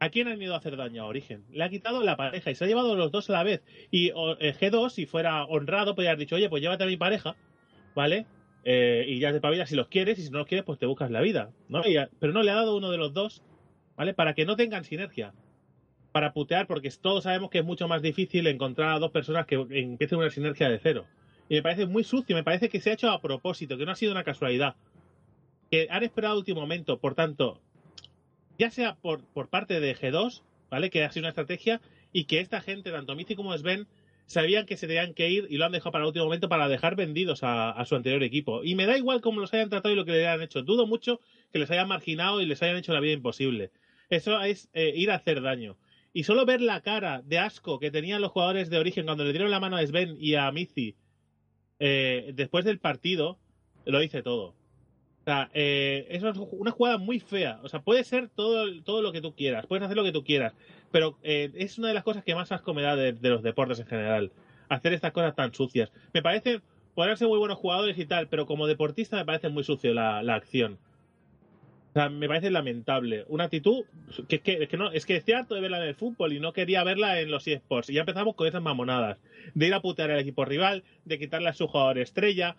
¿A 0.00 0.08
quién 0.08 0.26
han 0.26 0.42
ido 0.42 0.54
a 0.54 0.56
hacer 0.56 0.76
daño 0.76 1.02
a 1.02 1.06
Origen? 1.06 1.44
Le 1.52 1.62
ha 1.62 1.68
quitado 1.68 2.02
la 2.02 2.16
pareja 2.16 2.50
y 2.50 2.54
se 2.54 2.64
ha 2.64 2.66
llevado 2.66 2.96
los 2.96 3.12
dos 3.12 3.30
a 3.30 3.34
la 3.34 3.42
vez. 3.44 3.62
Y 3.90 4.08
eh, 4.08 4.52
G2, 4.58 4.90
si 4.90 5.06
fuera 5.06 5.44
honrado, 5.44 5.94
podría 5.94 6.10
haber 6.10 6.20
dicho, 6.20 6.34
oye, 6.36 6.48
pues 6.48 6.60
llévate 6.60 6.82
a 6.82 6.88
mi 6.88 6.96
pareja, 6.96 7.36
¿vale? 7.94 8.26
Eh, 8.64 9.04
y 9.06 9.20
ya 9.20 9.32
te 9.32 9.40
pavilas 9.40 9.68
si 9.68 9.76
los 9.76 9.88
quieres, 9.88 10.18
y 10.18 10.22
si 10.22 10.30
no 10.30 10.38
los 10.38 10.46
quieres, 10.46 10.64
pues 10.64 10.78
te 10.78 10.86
buscas 10.86 11.10
la 11.10 11.20
vida, 11.20 11.50
¿no? 11.68 11.78
A- 11.78 12.08
pero 12.18 12.32
no 12.32 12.42
le 12.42 12.50
ha 12.50 12.56
dado 12.56 12.76
uno 12.76 12.90
de 12.90 12.98
los 12.98 13.12
dos, 13.12 13.42
¿vale? 13.96 14.12
Para 14.12 14.34
que 14.34 14.44
no 14.44 14.56
tengan 14.56 14.84
sinergia. 14.84 15.34
Para 16.10 16.32
putear, 16.32 16.66
porque 16.66 16.90
todos 17.00 17.24
sabemos 17.24 17.48
que 17.48 17.58
es 17.58 17.64
mucho 17.64 17.88
más 17.88 18.02
difícil 18.02 18.46
encontrar 18.46 18.94
a 18.94 18.98
dos 18.98 19.10
personas 19.12 19.46
que 19.46 19.54
empiecen 19.54 20.18
una 20.18 20.30
sinergia 20.30 20.68
de 20.68 20.78
cero. 20.78 21.06
Y 21.48 21.54
me 21.56 21.62
parece 21.62 21.86
muy 21.86 22.04
sucio, 22.04 22.34
me 22.36 22.44
parece 22.44 22.68
que 22.68 22.80
se 22.80 22.90
ha 22.90 22.94
hecho 22.94 23.10
a 23.10 23.20
propósito, 23.20 23.76
que 23.76 23.84
no 23.84 23.92
ha 23.92 23.96
sido 23.96 24.12
una 24.12 24.24
casualidad. 24.24 24.76
Que 25.70 25.88
han 25.90 26.02
esperado 26.02 26.38
último 26.38 26.60
momento, 26.60 26.98
por 26.98 27.14
tanto, 27.14 27.60
ya 28.58 28.70
sea 28.70 28.94
por, 28.94 29.24
por 29.24 29.48
parte 29.48 29.80
de 29.80 29.96
G2, 29.96 30.42
¿vale? 30.70 30.90
Que 30.90 31.04
ha 31.04 31.10
sido 31.10 31.22
una 31.22 31.30
estrategia, 31.30 31.80
y 32.12 32.24
que 32.24 32.40
esta 32.40 32.60
gente, 32.60 32.90
tanto 32.90 33.14
Mizi 33.16 33.34
como 33.34 33.56
Sven, 33.56 33.86
sabían 34.26 34.66
que 34.66 34.76
se 34.76 34.86
tenían 34.86 35.14
que 35.14 35.30
ir 35.30 35.46
y 35.50 35.56
lo 35.56 35.66
han 35.66 35.72
dejado 35.72 35.92
para 35.92 36.04
el 36.04 36.08
último 36.08 36.26
momento 36.26 36.48
para 36.48 36.68
dejar 36.68 36.96
vendidos 36.96 37.42
a, 37.42 37.70
a 37.70 37.84
su 37.84 37.96
anterior 37.96 38.22
equipo. 38.22 38.64
Y 38.64 38.74
me 38.74 38.86
da 38.86 38.96
igual 38.96 39.20
cómo 39.20 39.40
los 39.40 39.52
hayan 39.52 39.68
tratado 39.68 39.92
y 39.92 39.96
lo 39.96 40.04
que 40.04 40.12
le 40.12 40.26
hayan 40.26 40.42
hecho. 40.42 40.62
Dudo 40.62 40.86
mucho 40.86 41.20
que 41.52 41.58
les 41.58 41.70
hayan 41.70 41.88
marginado 41.88 42.40
y 42.40 42.46
les 42.46 42.62
hayan 42.62 42.76
hecho 42.76 42.92
la 42.92 43.00
vida 43.00 43.12
imposible. 43.12 43.70
Eso 44.08 44.40
es 44.40 44.68
eh, 44.74 44.92
ir 44.94 45.10
a 45.10 45.16
hacer 45.16 45.42
daño. 45.42 45.76
Y 46.12 46.24
solo 46.24 46.44
ver 46.44 46.60
la 46.60 46.82
cara 46.82 47.22
de 47.22 47.38
asco 47.38 47.78
que 47.78 47.90
tenían 47.90 48.20
los 48.20 48.32
jugadores 48.32 48.68
de 48.68 48.78
origen 48.78 49.06
cuando 49.06 49.24
le 49.24 49.32
dieron 49.32 49.50
la 49.50 49.60
mano 49.60 49.76
a 49.76 49.86
Sven 49.86 50.16
y 50.18 50.34
a 50.34 50.50
Mizi 50.52 50.94
eh, 51.78 52.32
después 52.34 52.64
del 52.64 52.78
partido, 52.78 53.38
lo 53.84 54.00
dice 54.00 54.22
todo. 54.22 54.54
O 55.22 55.24
sea, 55.24 55.50
eh, 55.54 56.06
es 56.10 56.22
una 56.22 56.72
jugada 56.72 56.98
muy 56.98 57.20
fea. 57.20 57.60
O 57.62 57.68
sea, 57.68 57.80
puede 57.82 58.02
ser 58.02 58.28
todo, 58.28 58.82
todo 58.82 59.02
lo 59.02 59.12
que 59.12 59.20
tú 59.20 59.34
quieras, 59.34 59.66
puedes 59.66 59.84
hacer 59.84 59.96
lo 59.96 60.02
que 60.02 60.10
tú 60.12 60.24
quieras, 60.24 60.52
pero 60.90 61.16
eh, 61.22 61.52
es 61.54 61.78
una 61.78 61.88
de 61.88 61.94
las 61.94 62.02
cosas 62.02 62.24
que 62.24 62.34
más 62.34 62.50
asco 62.50 62.74
me 62.74 62.82
da 62.82 62.96
de, 62.96 63.12
de 63.12 63.28
los 63.28 63.42
deportes 63.42 63.78
en 63.78 63.86
general. 63.86 64.32
Hacer 64.68 64.92
estas 64.92 65.12
cosas 65.12 65.36
tan 65.36 65.54
sucias. 65.54 65.92
Me 66.12 66.22
parece, 66.22 66.60
podrán 66.94 67.16
ser 67.16 67.28
muy 67.28 67.38
buenos 67.38 67.58
jugadores 67.58 67.98
y 67.98 68.06
tal, 68.06 68.28
pero 68.28 68.46
como 68.46 68.66
deportista 68.66 69.16
me 69.16 69.24
parece 69.24 69.48
muy 69.48 69.62
sucio 69.62 69.94
la, 69.94 70.22
la 70.22 70.34
acción. 70.34 70.78
O 71.92 71.94
sea, 71.94 72.08
me 72.08 72.26
parece 72.26 72.50
lamentable. 72.50 73.26
Una 73.28 73.44
actitud 73.44 73.84
que, 74.26 74.40
que, 74.40 74.66
que 74.66 74.76
no, 74.78 74.90
es 74.92 75.04
que 75.04 75.14
estoy 75.14 75.34
harto 75.34 75.54
de 75.54 75.60
verla 75.60 75.76
en 75.76 75.88
el 75.88 75.94
fútbol 75.94 76.32
y 76.32 76.40
no 76.40 76.54
quería 76.54 76.82
verla 76.84 77.20
en 77.20 77.30
los 77.30 77.46
eSports. 77.46 77.90
Y 77.90 77.94
ya 77.94 78.00
empezamos 78.00 78.34
con 78.34 78.46
esas 78.46 78.62
mamonadas. 78.62 79.18
De 79.52 79.66
ir 79.66 79.74
a 79.74 79.82
putear 79.82 80.10
al 80.10 80.18
equipo 80.18 80.46
rival, 80.46 80.84
de 81.04 81.18
quitarle 81.18 81.50
a 81.50 81.52
su 81.52 81.66
jugador 81.66 81.98
estrella, 81.98 82.56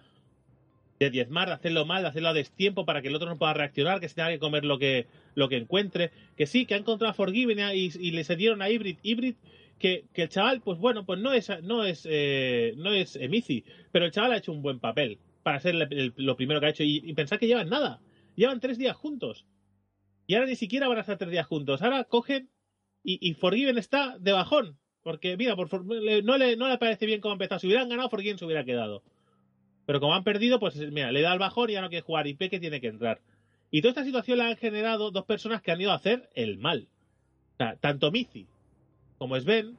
de 1.00 1.10
diezmar, 1.10 1.48
de 1.48 1.56
hacerlo 1.56 1.84
mal, 1.88 2.04
de 2.04 2.10
hacerlo 2.10 2.30
a 2.30 2.34
destiempo 2.34 2.86
para 2.86 3.02
que 3.02 3.08
el 3.08 3.16
otro 3.16 3.28
no 3.28 3.40
pueda 3.40 3.56
reaccionar, 3.56 4.00
que 4.00 4.08
se 4.08 4.14
tenga 4.14 4.30
que 4.30 4.38
comer 4.38 4.66
lo 4.66 4.78
que, 4.78 5.08
lo 5.34 5.50
que 5.50 5.58
encuentre. 5.58 6.12
Que 6.38 6.46
sí, 6.46 6.68
que 6.68 6.76
ha 6.76 6.78
encontrado 6.78 7.10
a 7.10 7.16
Forgiven 7.16 7.58
y, 7.76 7.90
y 8.00 8.12
le 8.12 8.24
cedieron 8.24 8.62
a 8.62 8.70
Hybrid. 8.70 8.98
Hybrid 9.02 9.34
que, 9.80 10.06
que, 10.14 10.22
el 10.22 10.30
chaval, 10.30 10.62
pues 10.62 10.78
bueno, 10.78 11.08
pues 11.08 11.20
no 11.20 11.34
es, 11.34 11.52
no 11.64 11.86
es, 11.86 12.08
eh, 12.08 12.76
no 12.78 12.92
es 12.92 13.16
Emici, 13.16 13.64
pero 13.92 14.06
el 14.06 14.12
chaval 14.12 14.34
ha 14.34 14.38
hecho 14.38 14.52
un 14.52 14.62
buen 14.62 14.80
papel 14.80 15.18
para 15.42 15.60
ser 15.60 15.74
el, 15.74 15.82
el, 15.92 16.14
lo 16.18 16.38
primero 16.38 16.60
que 16.60 16.68
ha 16.68 16.70
hecho 16.70 16.84
y, 16.84 17.02
y 17.04 17.14
pensar 17.14 17.40
que 17.40 17.48
llevan 17.48 17.70
nada. 17.70 18.00
Llevan 18.36 18.60
tres 18.60 18.78
días 18.78 18.96
juntos. 18.96 19.46
Y 20.28 20.36
ahora 20.36 20.48
ni 20.48 20.56
siquiera 20.56 20.88
van 20.88 20.98
a 20.98 21.02
estar 21.02 21.18
tres 21.18 21.32
días 21.32 21.46
juntos. 21.46 21.82
Ahora 21.82 22.04
cogen 22.06 22.50
y, 23.04 23.34
Forgiven 23.34 23.78
está 23.78 24.18
de 24.20 24.32
bajón. 24.32 24.78
Porque, 25.02 25.36
mira, 25.36 25.56
por, 25.56 25.70
no, 25.86 26.38
le, 26.38 26.56
no 26.56 26.70
le 26.70 26.78
parece 26.78 27.06
bien 27.06 27.20
cómo 27.20 27.34
ha 27.34 27.36
empezado. 27.36 27.60
Si 27.60 27.68
hubieran 27.68 27.90
ganado, 27.90 28.10
Forgiven 28.10 28.38
se 28.38 28.46
hubiera 28.46 28.64
quedado. 28.64 29.04
Pero 29.86 30.00
como 30.00 30.16
han 30.16 30.24
perdido, 30.24 30.60
pues 30.60 30.78
mira, 30.92 31.12
le 31.12 31.22
da 31.22 31.34
el 31.34 31.40
bajón 31.40 31.70
y 31.70 31.74
ya 31.74 31.82
no 31.82 31.90
quiere 31.90 32.06
jugar. 32.06 32.28
Y 32.28 32.36
Peque 32.36 32.60
tiene 32.60 32.80
que 32.80 32.88
entrar. 32.88 33.22
Y 33.70 33.82
toda 33.82 33.90
esta 33.90 34.06
situación 34.06 34.38
la 34.38 34.48
han 34.48 34.56
generado 34.56 35.12
dos 35.12 35.26
personas 35.26 35.62
que 35.62 35.72
han 35.72 35.82
ido 35.82 35.92
a 35.92 35.96
hacer 35.96 36.30
el 36.36 36.58
mal. 36.58 36.88
O 37.54 37.58
sea, 37.58 37.76
tanto 37.76 38.12
Mizi 38.12 38.48
como 39.18 39.40
Sven, 39.40 39.78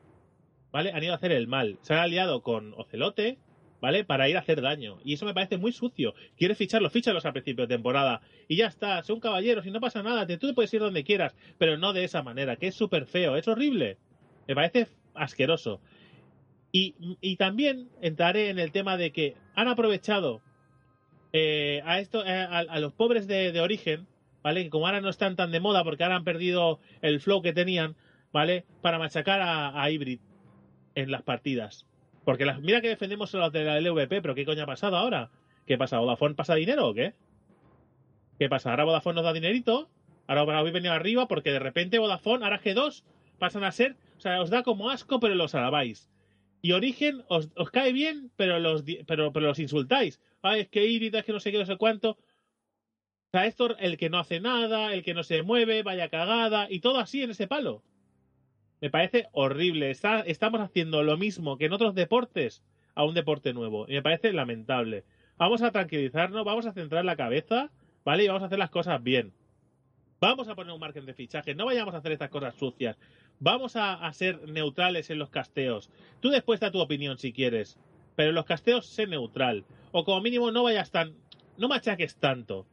¿vale? 0.72 0.92
Han 0.92 1.02
ido 1.02 1.12
a 1.12 1.16
hacer 1.16 1.32
el 1.32 1.46
mal. 1.46 1.78
Se 1.82 1.94
han 1.94 2.00
aliado 2.00 2.42
con 2.42 2.74
Ocelote, 2.74 3.38
¿vale? 3.84 4.02
Para 4.02 4.30
ir 4.30 4.36
a 4.38 4.40
hacer 4.40 4.62
daño. 4.62 4.98
Y 5.04 5.12
eso 5.12 5.26
me 5.26 5.34
parece 5.34 5.58
muy 5.58 5.70
sucio. 5.70 6.14
Quieres 6.38 6.56
ficharlos, 6.56 6.90
fíchalos 6.90 7.26
al 7.26 7.34
principio 7.34 7.66
de 7.66 7.74
temporada. 7.74 8.22
Y 8.48 8.56
ya 8.56 8.66
está, 8.66 9.02
son 9.02 9.20
caballeros 9.20 9.66
y 9.66 9.70
no 9.70 9.78
pasa 9.78 10.02
nada. 10.02 10.26
Tú 10.26 10.46
te 10.46 10.54
puedes 10.54 10.72
ir 10.72 10.80
donde 10.80 11.04
quieras, 11.04 11.36
pero 11.58 11.76
no 11.76 11.92
de 11.92 12.04
esa 12.04 12.22
manera, 12.22 12.56
que 12.56 12.68
es 12.68 12.74
súper 12.74 13.04
feo, 13.04 13.36
es 13.36 13.46
horrible. 13.46 13.98
Me 14.48 14.54
parece 14.54 14.88
asqueroso. 15.12 15.82
Y, 16.72 16.94
y, 17.20 17.36
también 17.36 17.90
entraré 18.00 18.48
en 18.48 18.58
el 18.58 18.72
tema 18.72 18.96
de 18.96 19.12
que 19.12 19.36
han 19.54 19.68
aprovechado 19.68 20.40
eh, 21.34 21.82
a, 21.84 22.00
esto, 22.00 22.24
eh, 22.24 22.32
a, 22.32 22.80
los 22.80 22.94
pobres 22.94 23.26
de, 23.26 23.52
de, 23.52 23.60
origen, 23.60 24.06
¿vale? 24.42 24.64
Que 24.64 24.70
como 24.70 24.86
ahora 24.86 25.02
no 25.02 25.10
están 25.10 25.36
tan 25.36 25.52
de 25.52 25.60
moda 25.60 25.84
porque 25.84 26.04
ahora 26.04 26.16
han 26.16 26.24
perdido 26.24 26.80
el 27.02 27.20
flow 27.20 27.42
que 27.42 27.52
tenían, 27.52 27.96
¿vale? 28.32 28.64
Para 28.80 28.98
machacar 28.98 29.42
a, 29.42 29.82
a 29.82 29.90
Hybrid 29.90 30.20
en 30.94 31.10
las 31.10 31.22
partidas. 31.22 31.86
Porque 32.24 32.44
las, 32.44 32.60
mira 32.60 32.80
que 32.80 32.88
defendemos 32.88 33.34
a 33.34 33.38
los 33.38 33.52
de 33.52 33.64
la 33.64 33.80
LVP, 33.80 34.22
pero 34.22 34.34
¿qué 34.34 34.44
coño 34.44 34.62
ha 34.62 34.66
pasado 34.66 34.96
ahora? 34.96 35.30
¿Qué 35.66 35.78
pasa? 35.78 35.98
¿Vodafone 35.98 36.34
pasa 36.34 36.54
dinero 36.54 36.88
o 36.88 36.94
qué? 36.94 37.14
¿Qué 38.38 38.48
pasa? 38.48 38.70
Ahora 38.70 38.84
Vodafone 38.84 39.16
nos 39.16 39.24
da 39.24 39.32
dinerito, 39.32 39.88
ahora 40.26 40.58
habéis 40.58 40.74
venido 40.74 40.92
arriba 40.92 41.28
porque 41.28 41.52
de 41.52 41.58
repente 41.58 41.98
Vodafone, 41.98 42.44
ahora 42.44 42.60
G2, 42.60 43.02
pasan 43.38 43.64
a 43.64 43.72
ser, 43.72 43.96
o 44.16 44.20
sea, 44.20 44.40
os 44.40 44.50
da 44.50 44.62
como 44.62 44.90
asco, 44.90 45.20
pero 45.20 45.34
los 45.34 45.54
alabáis. 45.54 46.10
Y 46.62 46.72
Origen 46.72 47.22
os, 47.28 47.50
os 47.56 47.70
cae 47.70 47.92
bien, 47.92 48.30
pero 48.36 48.58
los, 48.58 48.84
pero, 49.06 49.32
pero 49.32 49.46
los 49.48 49.58
insultáis. 49.58 50.20
Ay, 50.40 50.62
es 50.62 50.68
que 50.68 50.86
Iris, 50.86 51.12
es 51.12 51.24
que 51.24 51.32
no 51.32 51.40
sé 51.40 51.52
qué, 51.52 51.58
no 51.58 51.66
sé 51.66 51.76
cuánto. 51.76 52.12
O 52.12 52.16
sea, 53.32 53.46
esto, 53.46 53.76
el 53.78 53.98
que 53.98 54.08
no 54.08 54.18
hace 54.18 54.40
nada, 54.40 54.94
el 54.94 55.02
que 55.02 55.12
no 55.12 55.24
se 55.24 55.42
mueve, 55.42 55.82
vaya 55.82 56.08
cagada, 56.08 56.68
y 56.70 56.80
todo 56.80 56.98
así 56.98 57.22
en 57.22 57.32
ese 57.32 57.46
palo. 57.46 57.82
Me 58.84 58.90
parece 58.90 59.28
horrible. 59.32 59.90
Está, 59.90 60.20
estamos 60.20 60.60
haciendo 60.60 61.02
lo 61.02 61.16
mismo 61.16 61.56
que 61.56 61.64
en 61.64 61.72
otros 61.72 61.94
deportes 61.94 62.62
a 62.94 63.02
un 63.04 63.14
deporte 63.14 63.54
nuevo. 63.54 63.86
Y 63.88 63.94
me 63.94 64.02
parece 64.02 64.30
lamentable. 64.30 65.04
Vamos 65.38 65.62
a 65.62 65.70
tranquilizarnos, 65.70 66.44
vamos 66.44 66.66
a 66.66 66.74
centrar 66.74 67.02
la 67.02 67.16
cabeza, 67.16 67.70
¿vale? 68.04 68.24
Y 68.24 68.26
vamos 68.26 68.42
a 68.42 68.46
hacer 68.46 68.58
las 68.58 68.68
cosas 68.68 69.02
bien. 69.02 69.32
Vamos 70.20 70.48
a 70.48 70.54
poner 70.54 70.74
un 70.74 70.80
margen 70.80 71.06
de 71.06 71.14
fichaje. 71.14 71.54
No 71.54 71.64
vayamos 71.64 71.94
a 71.94 71.96
hacer 71.96 72.12
estas 72.12 72.28
cosas 72.28 72.56
sucias. 72.56 72.98
Vamos 73.40 73.74
a, 73.76 73.94
a 73.94 74.12
ser 74.12 74.46
neutrales 74.50 75.08
en 75.08 75.18
los 75.18 75.30
casteos. 75.30 75.88
Tú 76.20 76.28
después 76.28 76.60
da 76.60 76.70
tu 76.70 76.78
opinión 76.78 77.16
si 77.16 77.32
quieres. 77.32 77.78
Pero 78.16 78.28
en 78.28 78.34
los 78.34 78.44
casteos 78.44 78.84
sé 78.84 79.06
neutral. 79.06 79.64
O 79.92 80.04
como 80.04 80.20
mínimo 80.20 80.50
no 80.50 80.62
vayas 80.62 80.90
tan... 80.90 81.14
No 81.56 81.68
machaques 81.68 82.16
tanto. 82.16 82.66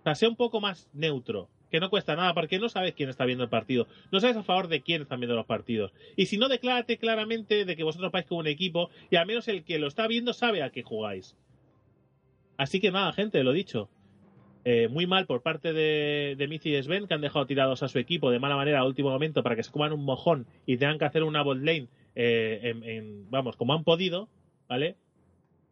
O 0.00 0.02
sea, 0.02 0.14
sé 0.14 0.28
un 0.28 0.36
poco 0.36 0.60
más 0.60 0.90
neutro 0.92 1.48
que 1.74 1.80
no 1.80 1.90
cuesta 1.90 2.14
nada 2.14 2.34
porque 2.34 2.60
no 2.60 2.68
sabes 2.68 2.94
quién 2.94 3.08
está 3.08 3.24
viendo 3.24 3.42
el 3.42 3.50
partido, 3.50 3.88
no 4.12 4.20
sabes 4.20 4.36
a 4.36 4.44
favor 4.44 4.68
de 4.68 4.82
quién 4.82 5.02
están 5.02 5.18
viendo 5.18 5.34
los 5.34 5.44
partidos. 5.44 5.92
Y 6.14 6.26
si 6.26 6.38
no, 6.38 6.48
declárate 6.48 6.98
claramente 6.98 7.64
de 7.64 7.74
que 7.74 7.82
vosotros 7.82 8.12
vais 8.12 8.26
como 8.26 8.38
un 8.38 8.46
equipo 8.46 8.90
y 9.10 9.16
al 9.16 9.26
menos 9.26 9.48
el 9.48 9.64
que 9.64 9.80
lo 9.80 9.88
está 9.88 10.06
viendo 10.06 10.32
sabe 10.34 10.62
a 10.62 10.70
qué 10.70 10.84
jugáis. 10.84 11.36
Así 12.58 12.80
que 12.80 12.92
nada, 12.92 13.12
gente, 13.12 13.42
lo 13.42 13.50
dicho. 13.50 13.88
Eh, 14.64 14.86
muy 14.86 15.08
mal 15.08 15.26
por 15.26 15.42
parte 15.42 15.72
de, 15.72 16.36
de 16.38 16.46
Mizi 16.46 16.76
y 16.76 16.80
Sven, 16.80 17.08
que 17.08 17.14
han 17.14 17.20
dejado 17.20 17.44
tirados 17.44 17.82
a 17.82 17.88
su 17.88 17.98
equipo 17.98 18.30
de 18.30 18.38
mala 18.38 18.54
manera 18.54 18.78
a 18.78 18.86
último 18.86 19.10
momento 19.10 19.42
para 19.42 19.56
que 19.56 19.64
se 19.64 19.72
coman 19.72 19.92
un 19.92 20.04
mojón 20.04 20.46
y 20.66 20.76
tengan 20.76 21.00
que 21.00 21.06
hacer 21.06 21.24
una 21.24 21.42
bot 21.42 21.58
lane, 21.58 21.88
eh, 22.14 22.72
en, 22.84 23.28
vamos, 23.32 23.56
como 23.56 23.74
han 23.74 23.82
podido, 23.82 24.28
¿vale? 24.68 24.94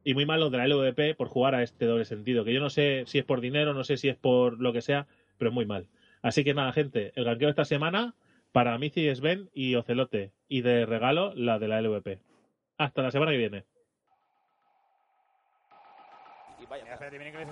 Y 0.03 0.15
muy 0.15 0.27
mal 0.27 0.41
los 0.41 0.51
de 0.51 0.59
la 0.59 0.67
LVP 0.67 1.15
por 1.15 1.29
jugar 1.29 1.55
a 1.55 1.63
este 1.63 1.85
doble 1.85 2.07
sentido, 2.07 2.45
que 2.45 2.53
yo 2.53 2.59
no 2.59 2.71
sé 2.71 3.05
si 3.07 3.21
es 3.21 3.25
por 3.25 3.41
dinero, 3.41 3.73
no 3.73 3.85
sé 3.85 3.97
si 3.97 4.09
es 4.09 4.17
por 4.17 4.61
lo 4.61 4.73
que 4.73 4.83
sea, 4.83 5.07
pero 5.39 5.53
muy 5.53 5.67
mal. 5.67 5.89
Así 6.23 6.45
que 6.45 6.55
nada, 6.55 6.73
gente, 6.73 7.13
el 7.17 7.25
ganqueo 7.25 7.49
esta 7.49 7.65
semana 7.65 8.15
para 8.53 8.79
Mici, 8.79 9.13
Sven 9.15 9.51
y 9.55 9.75
Ocelote. 9.75 10.33
Y 10.49 10.61
de 10.63 10.87
regalo, 10.87 11.35
la 11.35 11.59
de 11.59 11.69
la 11.69 11.81
LVP. 11.81 12.19
Hasta 12.79 13.03
la 13.03 13.11
semana 13.11 13.33
que 13.33 13.39
viene. 13.39 13.65
Y 16.63 16.67
vaya, 16.67 16.85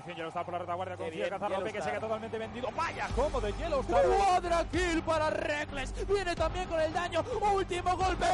que 0.07 0.15
ya 0.15 0.23
lo 0.23 0.28
está 0.28 0.45
por 0.45 0.53
la 0.53 0.61
retaguardia, 0.61 0.97
consigue 0.97 1.28
cazar 1.28 1.51
López 1.51 1.73
que 1.73 1.82
se 1.82 1.89
queda 1.91 1.99
totalmente 2.01 2.39
vendido. 2.39 2.69
Vaya, 2.77 3.09
como 3.16 3.41
de 3.41 3.53
Yellowstar. 3.55 4.05
Cuadra 4.07 4.65
kill 4.70 5.03
para 5.03 5.31
Reckless. 5.31 6.07
Viene 6.07 6.37
también 6.37 6.69
con 6.69 6.81
el 6.81 6.93
daño. 6.93 7.24
Último 7.53 7.97
golpe. 7.97 8.27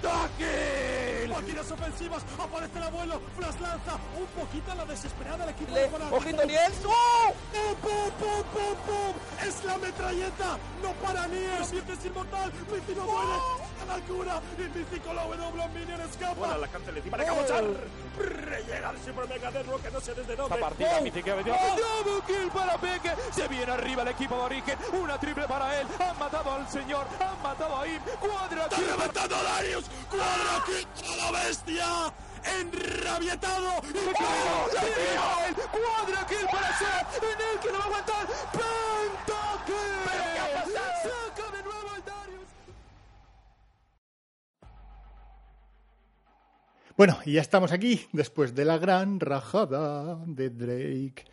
Pentakill. 0.00 1.28
Máquinas 1.28 1.70
ofensivas. 1.70 2.24
Aparece 2.38 2.78
el 2.78 2.84
abuelo. 2.84 3.20
Flash 3.36 3.60
lanza. 3.60 3.98
Un 4.18 4.26
poquito 4.28 4.72
a 4.72 4.74
la 4.76 4.86
desesperada 4.86 5.44
el 5.44 5.50
equipo 5.50 5.74
de. 5.74 5.90
Ojito, 6.10 6.44
Niel. 6.46 6.72
¡Oh! 6.86 7.34
¡Pum, 7.52 7.74
pum, 7.82 8.10
pum, 8.18 8.42
pum, 8.54 8.76
pum! 8.86 9.14
¡Es 9.46 9.62
la 9.64 9.76
metralleta! 9.76 10.58
¡No 10.82 10.92
para 11.06 11.26
Niel! 11.26 11.64
¡Siempre 11.66 11.94
es 11.94 12.06
inmortal! 12.06 12.50
¡Mici 12.72 12.94
no 12.94 13.04
muere! 13.04 13.69
¡A 13.80 13.84
la 13.86 14.00
cura! 14.04 14.40
¡Y 14.58 14.78
Mici 14.78 15.00
con 15.00 15.16
la 15.16 15.24
W 15.24 15.68
Minion 15.74 16.00
escapa! 16.02 16.58
La 16.58 16.66
de 16.66 17.24
Cabochar. 17.24 17.64
Llega 18.66 18.90
el 18.90 18.98
Super 19.04 19.28
Mega 19.28 19.50
Network 19.50 19.82
que 19.82 19.90
no 19.90 20.00
sé 20.00 20.14
desde 20.14 20.36
dónde. 20.36 20.54
Esta 20.54 20.68
partida, 20.68 20.96
¡Oh! 20.98 21.02
Mici 21.02 21.22
que 21.22 21.30
ha 21.30 21.34
venido. 21.34 21.56
Double 21.56 22.22
kill 22.26 22.50
para 22.50 22.76
Peque. 22.78 23.12
Se 23.32 23.48
viene 23.48 23.72
arriba 23.72 24.02
el 24.02 24.08
equipo 24.08 24.36
de 24.36 24.42
origen. 24.42 24.78
Una 24.92 25.18
triple 25.18 25.46
para 25.46 25.80
él. 25.80 25.86
Han 25.98 26.18
matado 26.18 26.52
al 26.52 26.68
señor. 26.68 27.06
Han 27.20 27.42
matado 27.42 27.76
a 27.76 27.86
Im. 27.86 28.02
Cuadra 28.20 28.62
¡Está 28.64 28.76
reventando 28.76 29.36
a 29.36 29.42
Darius! 29.42 29.84
¡Cuadra 30.10 30.64
kill 30.66 30.86
a 31.10 31.16
la 31.16 31.30
bestia! 31.40 32.12
¡Enrabietado! 32.42 33.82
¡Y 33.82 33.98
¡Oh! 34.18 34.68
Cuadra 35.70 36.26
kill 36.26 36.46
para 36.50 36.78
Seth. 36.78 37.22
En 37.22 37.40
el 37.40 37.60
que 37.60 37.72
no 37.72 37.78
va 37.78 37.84
a 37.84 37.86
aguantar. 37.86 38.26
Pentakill. 38.52 40.00
Saca 40.70 41.06
de 41.06 41.08
nuevo 41.08 41.46
el 41.46 41.49
Bueno, 47.00 47.16
y 47.24 47.32
ya 47.32 47.40
estamos 47.40 47.72
aquí 47.72 48.02
después 48.12 48.54
de 48.54 48.66
la 48.66 48.76
gran 48.76 49.20
rajada 49.20 50.18
de 50.26 50.50
Drake. 50.50 51.24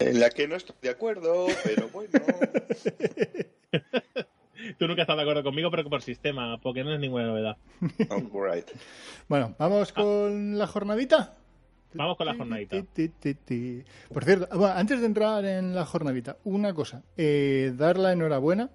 En 0.00 0.18
la 0.18 0.28
que 0.28 0.48
no 0.48 0.56
estoy 0.56 0.74
de 0.82 0.90
acuerdo, 0.90 1.46
pero 1.62 1.88
bueno. 1.90 2.10
Tú 4.76 4.88
nunca 4.88 5.02
estás 5.02 5.14
de 5.14 5.22
acuerdo 5.22 5.44
conmigo, 5.44 5.70
pero 5.70 5.88
por 5.88 6.02
sistema, 6.02 6.58
porque 6.60 6.82
no 6.82 6.92
es 6.92 6.98
ninguna 6.98 7.28
novedad. 7.28 7.56
Alright. 8.10 8.72
Bueno, 9.28 9.54
vamos 9.56 9.92
con 9.92 10.58
la 10.58 10.66
jornadita. 10.66 11.32
Vamos 11.92 12.16
con 12.16 12.26
la 12.26 12.34
jornadita. 12.34 12.84
Por 14.12 14.24
cierto, 14.24 14.48
bueno, 14.58 14.74
antes 14.74 14.98
de 14.98 15.06
entrar 15.06 15.44
en 15.44 15.76
la 15.76 15.86
jornadita, 15.86 16.38
una 16.42 16.74
cosa. 16.74 17.04
Eh, 17.16 17.72
dar 17.76 18.00
la 18.00 18.14
enhorabuena 18.14 18.68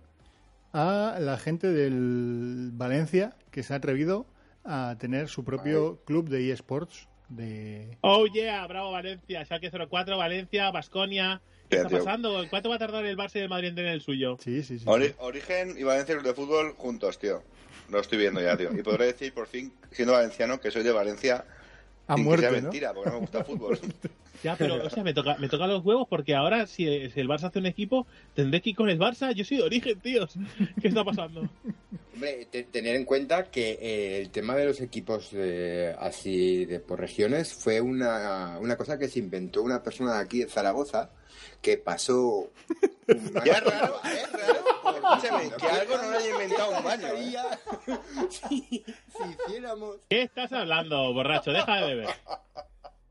a 0.72 1.18
la 1.20 1.38
gente 1.38 1.68
del 1.68 2.70
Valencia 2.72 3.36
que 3.52 3.62
se 3.62 3.74
ha 3.74 3.76
atrevido 3.76 4.26
a 4.64 4.96
tener 5.00 5.28
su 5.28 5.44
propio 5.44 6.04
club 6.06 6.30
de 6.30 6.52
eSports. 6.52 7.08
De... 7.28 7.98
Oh 8.02 8.26
yeah, 8.26 8.66
bravo 8.66 8.92
Valencia, 8.92 9.46
Schalke 9.46 9.70
04, 9.70 10.18
Valencia, 10.18 10.72
Basconia. 10.72 11.42
¿Qué 11.70 11.76
está 11.78 11.90
pasando? 11.90 12.48
¿Cuánto 12.50 12.70
va 12.70 12.76
a 12.76 12.80
tardar 12.80 13.06
el 13.06 13.16
Barça 13.16 13.36
y 13.36 13.40
el 13.40 13.50
Madrid 13.50 13.70
en 13.70 13.76
tener 13.76 13.94
el 13.94 14.02
suyo? 14.02 14.38
Sí, 14.40 14.64
sí, 14.64 14.80
sí. 14.80 14.86
Ori- 14.88 15.14
Origen 15.20 15.76
y 15.78 15.84
Valencia 15.84 16.16
Club 16.16 16.26
de 16.26 16.34
Fútbol 16.34 16.74
juntos, 16.74 17.20
tío. 17.20 17.44
Lo 17.90 18.00
estoy 18.00 18.18
viendo 18.18 18.42
ya, 18.42 18.58
tío. 18.58 18.72
Y 18.76 18.82
podré 18.82 19.06
decir, 19.06 19.34
por 19.34 19.48
fin, 19.48 19.72
siendo 19.92 20.14
valenciano, 20.14 20.60
que 20.60 20.72
soy 20.72 20.84
de 20.84 20.92
Valencia. 20.92 21.46
A 22.10 22.16
sin 22.16 22.24
que 22.24 22.28
muerte, 22.28 22.46
sea 22.50 22.56
¿no? 22.58 22.62
mentira, 22.64 22.94
porque 22.94 23.10
no 23.10 23.16
me 23.16 23.22
gusta 23.22 23.38
el 23.40 23.46
fútbol. 23.46 23.80
Ya, 24.42 24.56
pero, 24.56 24.76
o 24.86 24.90
sea, 24.90 25.04
me 25.04 25.14
toca, 25.14 25.36
me 25.38 25.50
toca 25.50 25.68
los 25.68 25.84
huevos 25.84 26.08
porque 26.10 26.34
ahora, 26.34 26.66
si, 26.66 27.10
si 27.10 27.20
el 27.20 27.28
Barça 27.28 27.48
hace 27.50 27.60
un 27.60 27.66
equipo, 27.66 28.08
tendré 28.34 28.62
que 28.62 28.70
ir 28.70 28.76
con 28.78 28.90
el 28.90 28.98
Barça. 28.98 29.34
Yo 29.34 29.44
soy 29.44 29.58
de 29.58 29.64
origen, 29.64 30.00
tíos. 30.00 30.34
¿Qué 30.82 30.88
está 30.88 31.04
pasando? 31.04 31.42
Hombre, 32.14 32.48
te- 32.50 32.64
tener 32.64 32.96
en 32.96 33.04
cuenta 33.04 33.52
que 33.52 33.78
eh, 33.82 34.22
el 34.22 34.30
tema 34.30 34.56
de 34.56 34.64
los 34.68 34.80
equipos 34.80 35.32
eh, 35.34 35.94
así 36.00 36.64
de 36.64 36.80
por 36.80 37.02
regiones 37.02 37.54
fue 37.54 37.82
una, 37.82 38.58
una 38.62 38.78
cosa 38.78 38.98
que 38.98 39.10
se 39.10 39.20
inventó 39.20 39.62
una 39.62 39.84
persona 39.84 40.14
de 40.16 40.22
aquí 40.22 40.40
de 40.40 40.48
Zaragoza 40.48 41.10
que 41.62 41.78
pasó 41.78 42.28
un 42.28 42.50
Ya 43.46 43.54
es 43.54 43.64
raro, 43.64 44.00
es 44.04 44.32
raro. 44.32 44.60
Escúchame, 44.96 45.52
que 45.58 45.66
algo 45.68 45.98
no 45.98 46.12
lo 46.12 46.18
haya 46.18 46.30
inventado 46.30 46.78
un 46.78 46.84
baño. 46.84 47.08
¿eh? 47.08 47.38
si, 48.30 48.62
si 48.70 48.84
hiciéramos 49.48 49.98
¿Qué 50.10 50.22
estás 50.24 50.52
hablando, 50.54 51.14
borracho? 51.14 51.52
Deja 51.52 51.76
de 51.78 51.96
beber. 51.96 52.10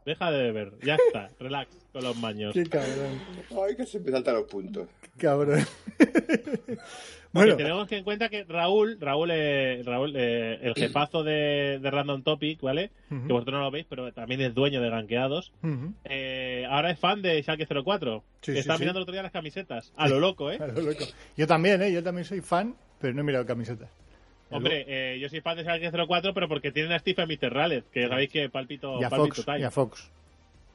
Deja 0.05 0.31
de 0.31 0.43
beber. 0.43 0.73
Ya 0.85 0.95
está. 0.95 1.31
Relax 1.39 1.71
con 1.93 2.05
los 2.05 2.21
baños. 2.21 2.55
Qué 2.55 2.65
cabrón. 2.65 3.21
ay 3.67 3.77
que 3.77 3.87
se 3.87 4.01
me 4.01 4.11
saltan 4.11 4.35
los 4.37 4.45
puntos 4.45 4.89
Cabrón. 5.19 5.67
Tenemos 7.57 7.89
que 7.89 7.97
en 7.97 8.05
cuenta 8.05 8.29
que 8.29 8.45
Raúl, 8.45 8.99
Raúl, 9.01 9.31
eh, 9.33 9.83
Raúl 9.85 10.15
eh, 10.17 10.59
el 10.63 10.75
jefazo 10.75 11.23
de, 11.23 11.79
de 11.81 11.91
Random 11.91 12.23
Topic, 12.23 12.61
¿vale? 12.61 12.91
Que 13.09 13.33
vosotros 13.33 13.55
no 13.55 13.61
lo 13.63 13.71
veis, 13.71 13.87
pero 13.89 14.13
también 14.13 14.41
es 14.41 14.55
dueño 14.55 14.81
de 14.81 14.91
Ganqueados. 14.91 15.53
Eh, 16.05 16.67
ahora 16.69 16.91
es 16.91 16.99
fan 16.99 17.23
de 17.23 17.43
Schalke 17.43 17.67
04. 17.67 18.23
Sí, 18.41 18.47
que 18.47 18.53
sí, 18.53 18.59
está 18.59 18.75
sí. 18.75 18.81
mirando 18.81 18.99
el 19.01 19.03
otro 19.03 19.13
día 19.13 19.23
las 19.23 19.33
camisetas. 19.33 19.93
A 19.97 20.09
lo 20.09 20.21
loco, 20.21 20.51
¿eh? 20.51 20.59
A 20.61 20.67
lo 20.67 20.81
loco. 20.81 21.05
Yo 21.37 21.47
también, 21.47 21.83
¿eh? 21.83 21.93
Yo 21.93 22.03
también 22.03 22.25
soy 22.25 22.41
fan, 22.41 22.75
pero 23.01 23.15
no 23.15 23.21
he 23.21 23.25
mirado 23.25 23.47
camisetas. 23.47 23.91
Hombre, 24.51 24.85
eh, 24.89 25.19
yo 25.19 25.29
soy 25.29 25.41
fan 25.41 25.57
de 25.57 25.65
Schalke 25.65 25.91
04, 25.91 26.33
pero 26.33 26.49
porque 26.49 26.73
tienen 26.73 26.93
a 26.93 26.99
Stephen 26.99 27.29
Mr. 27.29 27.53
Rales, 27.53 27.85
que 27.93 28.09
sabéis 28.09 28.31
que 28.31 28.49
palpito, 28.49 29.01
Y 29.01 29.05
a 29.05 29.11
palpito 29.11 29.43
Fox. 29.43 29.61
Y 29.61 29.63
a 29.63 29.71
Fox. 29.71 30.11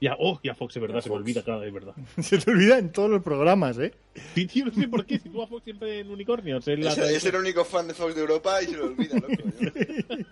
Y 0.04 0.08
a- 0.08 0.18
oh, 0.20 0.38
y 0.44 0.50
a 0.50 0.54
Fox, 0.56 0.76
es 0.76 0.82
verdad, 0.82 1.00
se 1.00 1.08
me 1.08 1.16
olvida, 1.16 1.42
claro, 1.44 1.64
es 1.64 1.72
verdad. 1.74 1.94
Se 2.22 2.38
te 2.38 2.52
olvida 2.52 2.78
en 2.78 2.92
todos 2.92 3.10
los 3.10 3.24
programas, 3.24 3.78
¿eh? 3.78 3.94
Sí, 4.36 4.46
tío, 4.48 4.66
no 4.66 4.74
sé 4.74 4.88
por 4.90 5.06
qué, 5.06 5.18
si 5.18 5.30
tú 5.30 5.42
a 5.42 5.48
Fox 5.48 5.64
siempre 5.64 6.02
en 6.02 6.10
unicornios. 6.12 6.68
en 6.68 6.84
la 6.84 6.92
Es, 6.92 6.98
es 6.98 7.24
el 7.26 7.36
único 7.38 7.64
fan 7.64 7.88
de 7.88 7.94
Fox 7.94 8.14
de 8.14 8.20
Europa 8.20 8.62
y 8.62 8.66
se 8.66 8.76
lo 8.78 8.86
olvida, 8.88 9.16
loco. 9.16 9.28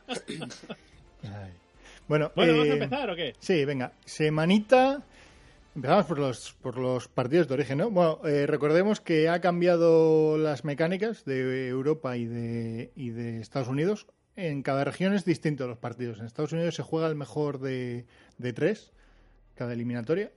Ay. 1.23 1.51
Bueno, 2.07 2.31
Bueno, 2.35 2.51
¿vamos 2.53 2.67
a 2.67 2.69
eh, 2.71 2.73
empezar 2.73 3.09
o 3.11 3.15
qué? 3.15 3.33
Sí, 3.39 3.63
venga. 3.63 3.93
Semanita. 4.05 5.03
Empezamos 5.73 6.05
por 6.05 6.19
los, 6.19 6.51
por 6.61 6.77
los 6.77 7.07
partidos 7.07 7.47
de 7.47 7.53
origen, 7.53 7.77
¿no? 7.77 7.89
Bueno, 7.89 8.19
eh, 8.25 8.45
recordemos 8.45 8.99
que 8.99 9.29
ha 9.29 9.39
cambiado 9.39 10.37
las 10.37 10.65
mecánicas 10.65 11.23
de 11.23 11.69
Europa 11.69 12.17
y 12.17 12.25
de, 12.25 12.91
y 12.97 13.11
de 13.11 13.39
Estados 13.39 13.69
Unidos. 13.69 14.05
En 14.35 14.63
cada 14.63 14.83
región 14.83 15.13
es 15.13 15.23
distinto 15.23 15.67
los 15.67 15.77
partidos. 15.77 16.19
En 16.19 16.25
Estados 16.25 16.51
Unidos 16.51 16.75
se 16.75 16.83
juega 16.83 17.07
el 17.07 17.15
mejor 17.15 17.59
de, 17.59 18.05
de 18.37 18.51
tres, 18.51 18.91
cada 19.61 19.73
eliminatoria. 19.73 20.31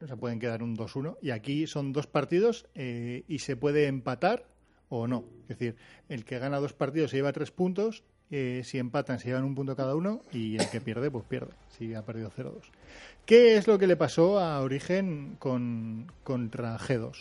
O 0.00 0.06
sea, 0.06 0.14
pueden 0.14 0.38
quedar 0.38 0.62
un 0.62 0.76
2-1. 0.76 1.16
Y 1.20 1.30
aquí 1.30 1.66
son 1.66 1.92
dos 1.92 2.06
partidos 2.06 2.66
eh, 2.76 3.24
y 3.26 3.40
se 3.40 3.56
puede 3.56 3.86
empatar 3.88 4.44
o 4.88 5.08
no. 5.08 5.24
Es 5.48 5.58
decir, 5.58 5.74
el 6.08 6.24
que 6.24 6.38
gana 6.38 6.58
dos 6.60 6.72
partidos 6.72 7.10
se 7.10 7.16
lleva 7.16 7.32
tres 7.32 7.50
puntos. 7.50 8.04
eh, 8.30 8.60
si 8.62 8.78
empatan, 8.78 9.18
se 9.18 9.26
llevan 9.28 9.42
un 9.44 9.56
punto 9.56 9.74
cada 9.74 9.96
uno. 9.96 10.22
Y 10.32 10.56
el 10.56 10.70
que 10.70 10.80
pierde, 10.80 11.10
pues 11.10 11.24
pierde. 11.24 11.50
Si 11.76 11.92
ha 11.94 12.04
perdido 12.04 12.30
0-2. 12.30 12.52
¿Qué 13.26 13.56
es 13.56 13.66
lo 13.66 13.76
que 13.78 13.88
le 13.88 13.96
pasó 13.96 14.38
a 14.38 14.60
Origen 14.60 15.34
con, 15.40 16.12
contra 16.22 16.78
G2? 16.78 17.16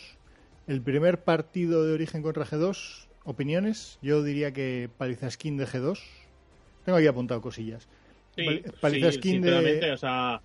El 0.67 0.81
primer 0.83 1.23
partido 1.23 1.83
de 1.83 1.93
Origen 1.93 2.21
contra 2.21 2.45
G2, 2.45 3.07
opiniones, 3.23 3.97
yo 4.03 4.21
diría 4.21 4.51
que 4.53 4.89
paliza 4.97 5.31
skin 5.31 5.57
de 5.57 5.65
G2. 5.65 5.97
Tengo 6.85 6.97
aquí 6.99 7.07
apuntado 7.07 7.41
cosillas. 7.41 7.87
Sí, 8.35 8.43
Pal- 8.45 8.73
paliza 8.79 9.11
sí, 9.11 9.17
skin 9.17 9.31
sinceramente, 9.41 9.85
de... 9.87 9.91
o 9.93 9.97
sea, 9.97 10.41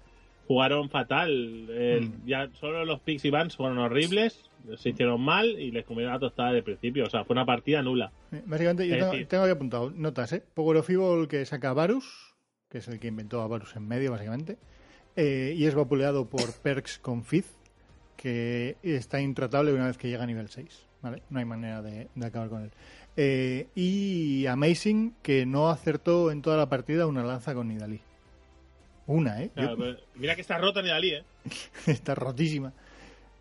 jugaron 0.47 0.91
fatal. 0.91 1.31
El- 1.71 2.09
Mm. 2.09 2.27
Ya 2.27 2.49
solo 2.61 2.85
los 2.85 3.01
picks 3.01 3.25
y 3.25 3.31
bans 3.31 3.57
fueron 3.57 3.79
horribles, 3.79 4.51
se 4.77 4.91
hicieron 4.91 5.21
mal 5.21 5.47
y 5.59 5.71
les 5.71 5.85
comieron 5.85 6.13
la 6.13 6.19
tostada 6.21 6.53
de 6.53 6.63
principio. 6.63 7.05
O 7.05 7.11
sea, 7.11 7.25
fue 7.25 7.35
una 7.35 7.45
partida 7.47 7.83
nula. 7.83 8.13
Eh, 8.33 8.43
Básicamente, 8.47 8.87
yo 8.89 8.97
tengo, 8.99 9.27
tengo 9.29 9.45
aquí 9.45 9.53
apuntado 9.53 9.91
notas, 9.91 10.33
¿eh? 10.33 10.43
Power 10.55 10.77
of 10.79 10.89
Evil 10.91 11.29
que 11.29 11.45
saca 11.47 11.73
Varus, 11.73 12.35
que 12.69 12.79
es 12.79 12.89
el 12.89 12.99
que 13.01 13.09
inventó 13.09 13.41
a 13.43 13.47
Varus 13.49 13.75
en 13.77 13.87
medio, 13.89 14.11
básicamente. 14.11 14.59
Eh, 15.17 15.55
y 15.57 15.67
es 15.67 15.75
vapuleado 15.75 16.29
por 16.29 16.41
Perks 16.63 16.99
con 16.99 17.25
Fizz, 17.25 17.57
que 18.17 18.77
está 18.83 19.21
intratable 19.21 19.73
una 19.73 19.87
vez 19.87 19.99
que 19.99 20.09
llega 20.09 20.23
a 20.23 20.27
nivel 20.27 20.49
6. 20.49 20.87
¿vale? 21.03 21.23
No 21.31 21.39
hay 21.41 21.45
manera 21.45 21.83
de, 21.83 22.09
de 22.15 22.27
acabar 22.27 22.49
con 22.49 22.63
él. 22.63 22.71
Eh, 23.17 23.67
y 23.75 24.47
Amazing, 24.47 25.15
que 25.23 25.45
no 25.45 25.69
acertó 25.69 26.31
en 26.31 26.41
toda 26.43 26.57
la 26.57 26.69
partida 26.69 27.07
una 27.07 27.25
lanza 27.25 27.55
con 27.55 27.69
Nidalí. 27.69 28.01
Una, 29.07 29.43
¿eh? 29.43 29.51
Yo- 29.57 29.77
pues, 29.77 29.97
mira 30.15 30.35
que 30.35 30.41
está 30.43 30.59
rota 30.59 30.83
ni 30.83 30.89
Dalí, 30.89 31.11
¿eh? 31.15 31.25
está 31.87 32.15
rotísima. 32.15 32.73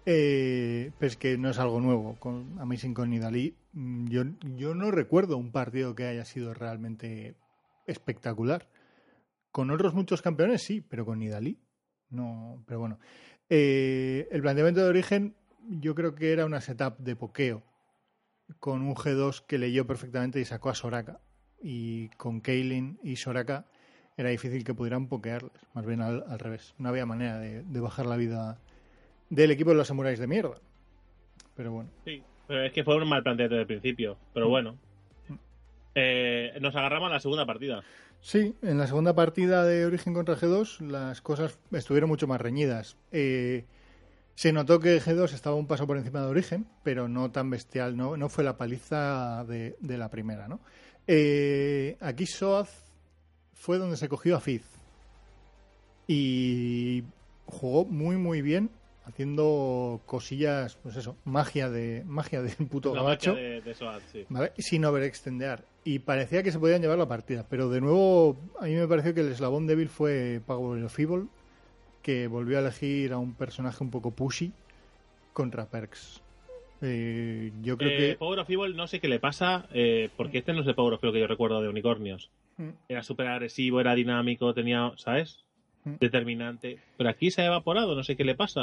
Eh, 0.05 0.91
pero 0.97 1.07
es 1.07 1.17
que 1.17 1.37
no 1.37 1.49
es 1.49 1.59
algo 1.59 1.79
nuevo. 1.79 2.15
Con 2.19 2.57
Amazing 2.59 2.93
con 2.95 3.09
Nidalí, 3.11 3.55
mm, 3.73 4.07
yo, 4.09 4.23
yo 4.57 4.73
no 4.73 4.89
recuerdo 4.89 5.37
un 5.37 5.51
partido 5.51 5.93
que 5.93 6.05
haya 6.05 6.25
sido 6.25 6.53
realmente 6.55 7.35
espectacular. 7.85 8.67
Con 9.51 9.69
otros 9.69 9.93
muchos 9.93 10.21
campeones 10.21 10.63
sí, 10.63 10.81
pero 10.81 11.05
con 11.05 11.19
Nidalí 11.19 11.59
no. 12.09 12.63
Pero 12.67 12.79
bueno, 12.79 12.99
Eh, 13.53 14.27
el 14.31 14.41
planteamiento 14.41 14.81
de 14.81 14.87
origen 14.89 15.35
yo 15.69 15.93
creo 15.93 16.15
que 16.15 16.31
era 16.31 16.45
una 16.45 16.61
setup 16.61 16.97
de 16.99 17.15
pokeo 17.17 17.61
con 18.59 18.81
un 18.81 18.95
G2 18.95 19.45
que 19.45 19.57
leyó 19.57 19.85
perfectamente 19.85 20.39
y 20.39 20.45
sacó 20.45 20.69
a 20.69 20.75
Soraka. 20.75 21.19
Y 21.61 22.07
con 22.17 22.39
Kaylin 22.41 22.97
y 23.03 23.17
Soraka 23.17 23.65
era 24.21 24.29
difícil 24.29 24.63
que 24.63 24.73
pudieran 24.73 25.07
pokearles, 25.07 25.51
más 25.73 25.85
bien 25.85 26.01
al, 26.01 26.23
al 26.27 26.39
revés. 26.39 26.73
No 26.77 26.89
había 26.89 27.05
manera 27.05 27.39
de, 27.39 27.63
de 27.63 27.79
bajar 27.79 28.05
la 28.05 28.15
vida 28.17 28.57
del 29.29 29.51
equipo 29.51 29.71
de 29.71 29.77
los 29.77 29.87
samuráis 29.87 30.19
de 30.19 30.27
mierda. 30.27 30.55
Pero 31.55 31.71
bueno, 31.71 31.89
Sí, 32.05 32.23
pero 32.47 32.63
es 32.63 32.71
que 32.73 32.83
fue 32.83 32.95
un 32.95 33.07
mal 33.07 33.23
planteamiento 33.23 33.55
desde 33.55 33.61
el 33.73 33.79
principio. 33.81 34.17
Pero 34.33 34.49
bueno. 34.49 34.77
Eh, 35.95 36.57
nos 36.61 36.75
agarramos 36.75 37.09
a 37.09 37.13
la 37.15 37.19
segunda 37.19 37.45
partida. 37.45 37.83
sí, 38.21 38.55
en 38.61 38.77
la 38.77 38.87
segunda 38.87 39.13
partida 39.13 39.65
de 39.65 39.85
Origen 39.85 40.13
contra 40.13 40.35
G2 40.37 40.79
las 40.87 41.21
cosas 41.21 41.59
estuvieron 41.71 42.09
mucho 42.09 42.27
más 42.27 42.39
reñidas. 42.39 42.97
Eh, 43.11 43.65
se 44.35 44.53
notó 44.53 44.79
que 44.79 45.01
G2 45.01 45.33
estaba 45.33 45.55
un 45.57 45.67
paso 45.67 45.85
por 45.87 45.97
encima 45.97 46.21
de 46.21 46.27
Origen, 46.27 46.65
pero 46.83 47.07
no 47.09 47.31
tan 47.31 47.49
bestial, 47.49 47.97
no, 47.97 48.15
no 48.15 48.29
fue 48.29 48.43
la 48.43 48.57
paliza 48.57 49.43
de, 49.45 49.75
de 49.81 49.97
la 49.97 50.09
primera, 50.09 50.47
¿no? 50.47 50.61
Eh, 51.07 51.97
aquí 51.99 52.25
Soaz 52.25 52.90
fue 53.61 53.77
donde 53.77 53.95
se 53.97 54.09
cogió 54.09 54.35
a 54.35 54.39
Fizz 54.39 54.65
y 56.07 57.03
jugó 57.45 57.85
muy 57.85 58.17
muy 58.17 58.41
bien 58.41 58.69
haciendo 59.05 59.99
cosillas, 60.05 60.77
pues 60.83 60.95
eso, 60.95 61.15
magia 61.25 61.69
de 61.69 62.03
magia 62.05 62.41
del 62.41 62.55
puto 62.67 62.93
La 62.93 63.01
gabacho. 63.01 63.31
magia 63.33 63.43
de, 63.49 63.61
de 63.61 63.75
sí. 64.11 64.25
¿vale? 64.29 64.51
sin 64.57 64.85
overextendear. 64.85 65.63
Y 65.83 65.99
parecía 65.99 66.43
que 66.43 66.51
se 66.51 66.59
podían 66.59 66.81
llevar 66.81 66.97
la 66.99 67.07
partida. 67.07 67.45
Pero 67.49 67.67
de 67.69 67.81
nuevo, 67.81 68.37
a 68.59 68.65
mí 68.65 68.75
me 68.75 68.87
pareció 68.87 69.13
que 69.15 69.21
el 69.21 69.31
eslabón 69.31 69.65
débil 69.65 69.89
fue 69.89 70.39
Power 70.45 70.83
of 70.83 70.99
Evil, 70.99 71.27
que 72.03 72.27
volvió 72.27 72.57
a 72.57 72.61
elegir 72.61 73.11
a 73.13 73.17
un 73.17 73.33
personaje 73.33 73.83
un 73.83 73.89
poco 73.89 74.11
pushy 74.11 74.51
contra 75.33 75.65
Perks. 75.65 76.21
Eh, 76.83 77.51
yo 77.63 77.77
creo 77.77 77.89
Eh, 77.89 77.97
que. 78.11 78.15
Power 78.17 78.39
of 78.39 78.49
Evil 78.49 78.75
no 78.75 78.87
sé 78.87 78.99
qué 78.99 79.07
le 79.07 79.19
pasa, 79.19 79.67
eh, 79.73 80.09
porque 80.15 80.37
este 80.39 80.53
no 80.53 80.61
es 80.61 80.67
el 80.67 80.75
Power 80.75 80.93
of 80.93 81.03
Evil 81.03 81.13
que 81.15 81.19
yo 81.21 81.27
recuerdo 81.27 81.61
de 81.61 81.69
Unicornios. 81.69 82.29
Mm. 82.61 82.69
Era 82.89 83.03
súper 83.03 83.27
agresivo, 83.27 83.79
era 83.81 83.95
dinámico, 83.95 84.53
tenía, 84.53 84.91
¿sabes? 84.97 85.39
Mm. 85.83 85.95
Determinante. 85.99 86.79
Pero 86.97 87.09
aquí 87.09 87.31
se 87.31 87.41
ha 87.41 87.45
evaporado, 87.47 87.95
no 87.95 88.03
sé 88.03 88.15
qué 88.15 88.23
le 88.23 88.35
pasa. 88.35 88.61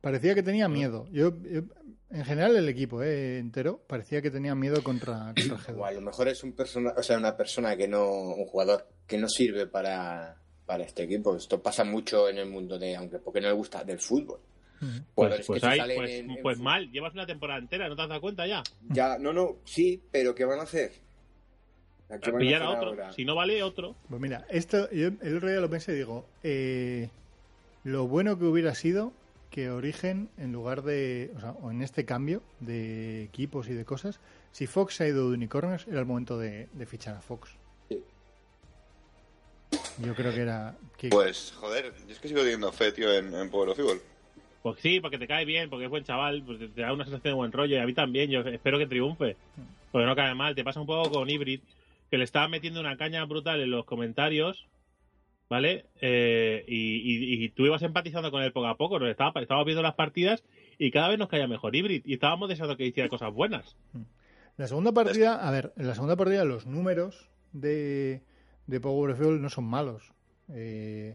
Parecía 0.00 0.34
que 0.34 0.42
tenía 0.42 0.68
miedo. 0.68 1.06
Yo, 1.12 1.32
yo- 1.42 1.62
en 2.08 2.24
general, 2.24 2.54
el 2.56 2.68
equipo 2.68 3.02
eh, 3.02 3.38
entero 3.38 3.82
parecía 3.88 4.22
que 4.22 4.30
tenía 4.30 4.54
miedo 4.54 4.82
contra, 4.84 5.34
contra 5.48 5.74
O 5.74 5.84
a 5.84 5.90
G2. 5.90 5.94
lo 5.94 6.00
mejor 6.02 6.28
es 6.28 6.44
un 6.44 6.52
persona, 6.52 6.94
o 6.96 7.02
sea, 7.02 7.18
una 7.18 7.36
persona 7.36 7.76
que 7.76 7.88
no, 7.88 8.08
un 8.08 8.46
jugador 8.46 8.86
que 9.08 9.18
no 9.18 9.28
sirve 9.28 9.66
para, 9.66 10.36
para 10.64 10.84
este 10.84 11.02
equipo. 11.02 11.36
Esto 11.36 11.60
pasa 11.60 11.82
mucho 11.84 12.28
en 12.28 12.38
el 12.38 12.48
mundo 12.48 12.78
de, 12.78 12.94
aunque 12.94 13.18
porque 13.18 13.40
no 13.40 13.48
le 13.48 13.54
gusta 13.54 13.82
del 13.82 13.98
fútbol. 13.98 14.38
Mm. 14.80 14.86
Pues, 15.14 15.46
pues, 15.46 15.60
pues, 15.60 16.10
en- 16.10 16.30
en 16.30 16.42
pues 16.42 16.58
mal, 16.60 16.90
llevas 16.92 17.12
una 17.14 17.26
temporada 17.26 17.58
entera, 17.58 17.88
¿no 17.88 17.96
te 17.96 18.02
has 18.02 18.08
dado 18.08 18.20
cuenta 18.20 18.46
ya? 18.46 18.62
Ya, 18.90 19.18
no, 19.18 19.32
no, 19.32 19.56
sí, 19.64 20.00
pero 20.12 20.32
¿qué 20.34 20.44
van 20.44 20.60
a 20.60 20.62
hacer? 20.62 20.92
¿Qué 22.08 22.30
van 22.30 22.34
a 22.34 22.38
Pillar 22.38 22.62
a 22.62 22.70
otro. 22.70 22.88
ahora? 22.90 23.12
Si 23.12 23.24
no 23.24 23.34
vale, 23.34 23.62
otro. 23.62 23.94
Pues 24.08 24.20
mira, 24.20 24.46
esto 24.50 24.90
yo 24.90 25.08
el 25.20 25.36
otro 25.36 25.48
día 25.50 25.60
lo 25.60 25.70
pensé 25.70 25.92
y 25.92 25.96
digo, 25.96 26.24
eh, 26.42 27.08
lo 27.84 28.06
bueno 28.06 28.38
que 28.38 28.44
hubiera 28.44 28.74
sido 28.74 29.12
que 29.50 29.70
Origen, 29.70 30.28
en 30.38 30.52
lugar 30.52 30.82
de, 30.82 31.30
o 31.36 31.40
sea, 31.40 31.50
o 31.62 31.70
en 31.70 31.82
este 31.82 32.04
cambio 32.04 32.42
de 32.60 33.22
equipos 33.24 33.68
y 33.68 33.72
de 33.72 33.84
cosas, 33.84 34.20
si 34.52 34.66
Fox 34.66 34.96
se 34.96 35.04
ha 35.04 35.08
ido 35.08 35.28
de 35.30 35.34
Unicornios, 35.36 35.86
era 35.88 36.00
el 36.00 36.06
momento 36.06 36.38
de, 36.38 36.68
de 36.72 36.86
fichar 36.86 37.16
a 37.16 37.20
Fox. 37.20 37.50
Sí. 37.88 38.02
Yo 40.04 40.14
creo 40.14 40.32
que 40.34 40.40
era... 40.40 40.74
Que, 40.98 41.08
Pues, 41.08 41.54
joder, 41.58 41.92
yo 42.06 42.12
es 42.12 42.18
que 42.20 42.28
sigo 42.28 42.40
teniendo 42.40 42.70
fe, 42.72 42.92
tío, 42.92 43.12
en, 43.12 43.32
en 43.34 43.48
Power 43.50 43.70
of 43.70 43.78
Evil. 43.78 44.00
Pues 44.62 44.80
sí, 44.80 45.00
porque 45.00 45.16
te 45.18 45.26
cae 45.28 45.44
bien, 45.44 45.70
porque 45.70 45.84
es 45.84 45.90
buen 45.90 46.04
chaval, 46.04 46.42
pues 46.42 46.58
te 46.58 46.80
da 46.80 46.92
una 46.92 47.04
sensación 47.04 47.32
de 47.32 47.36
buen 47.36 47.52
rollo 47.52 47.76
y 47.76 47.78
a 47.78 47.86
mí 47.86 47.94
también, 47.94 48.30
yo 48.30 48.40
espero 48.40 48.78
que 48.78 48.86
triunfe. 48.86 49.36
Porque 49.92 50.06
no 50.06 50.16
cae 50.16 50.34
mal, 50.34 50.54
te 50.54 50.64
pasa 50.64 50.80
un 50.80 50.86
poco 50.86 51.10
con 51.10 51.30
Hybrid, 51.30 51.60
que 52.10 52.18
le 52.18 52.24
estaba 52.24 52.48
metiendo 52.48 52.80
una 52.80 52.96
caña 52.96 53.24
brutal 53.24 53.60
en 53.60 53.70
los 53.70 53.84
comentarios 53.84 54.66
¿vale? 55.48 55.86
Eh, 56.00 56.64
y, 56.66 57.44
y- 57.44 57.48
tú 57.50 57.64
ibas 57.66 57.82
empatizando 57.82 58.30
con 58.32 58.42
él 58.42 58.52
poco 58.52 58.66
a 58.66 58.76
poco, 58.76 58.98
nos 58.98 59.08
estaba, 59.08 59.40
estábamos 59.40 59.66
viendo 59.66 59.82
las 59.82 59.94
partidas 59.94 60.42
y 60.78 60.90
cada 60.90 61.08
vez 61.08 61.18
nos 61.18 61.28
caía 61.28 61.46
mejor 61.46 61.74
Hybrid 61.76 62.02
y 62.04 62.14
estábamos 62.14 62.48
deseando 62.48 62.76
que 62.76 62.84
hiciera 62.86 63.08
cosas 63.08 63.32
buenas. 63.32 63.76
La 64.56 64.66
segunda 64.66 64.90
partida, 64.92 65.46
a 65.46 65.50
ver, 65.52 65.72
en 65.76 65.86
la 65.86 65.94
segunda 65.94 66.16
partida 66.16 66.44
los 66.44 66.66
números 66.66 67.28
de, 67.52 68.22
de 68.66 68.80
Power 68.80 69.14
Fuel 69.14 69.40
no 69.40 69.48
son 69.48 69.64
malos. 69.64 70.12
Eh, 70.52 71.14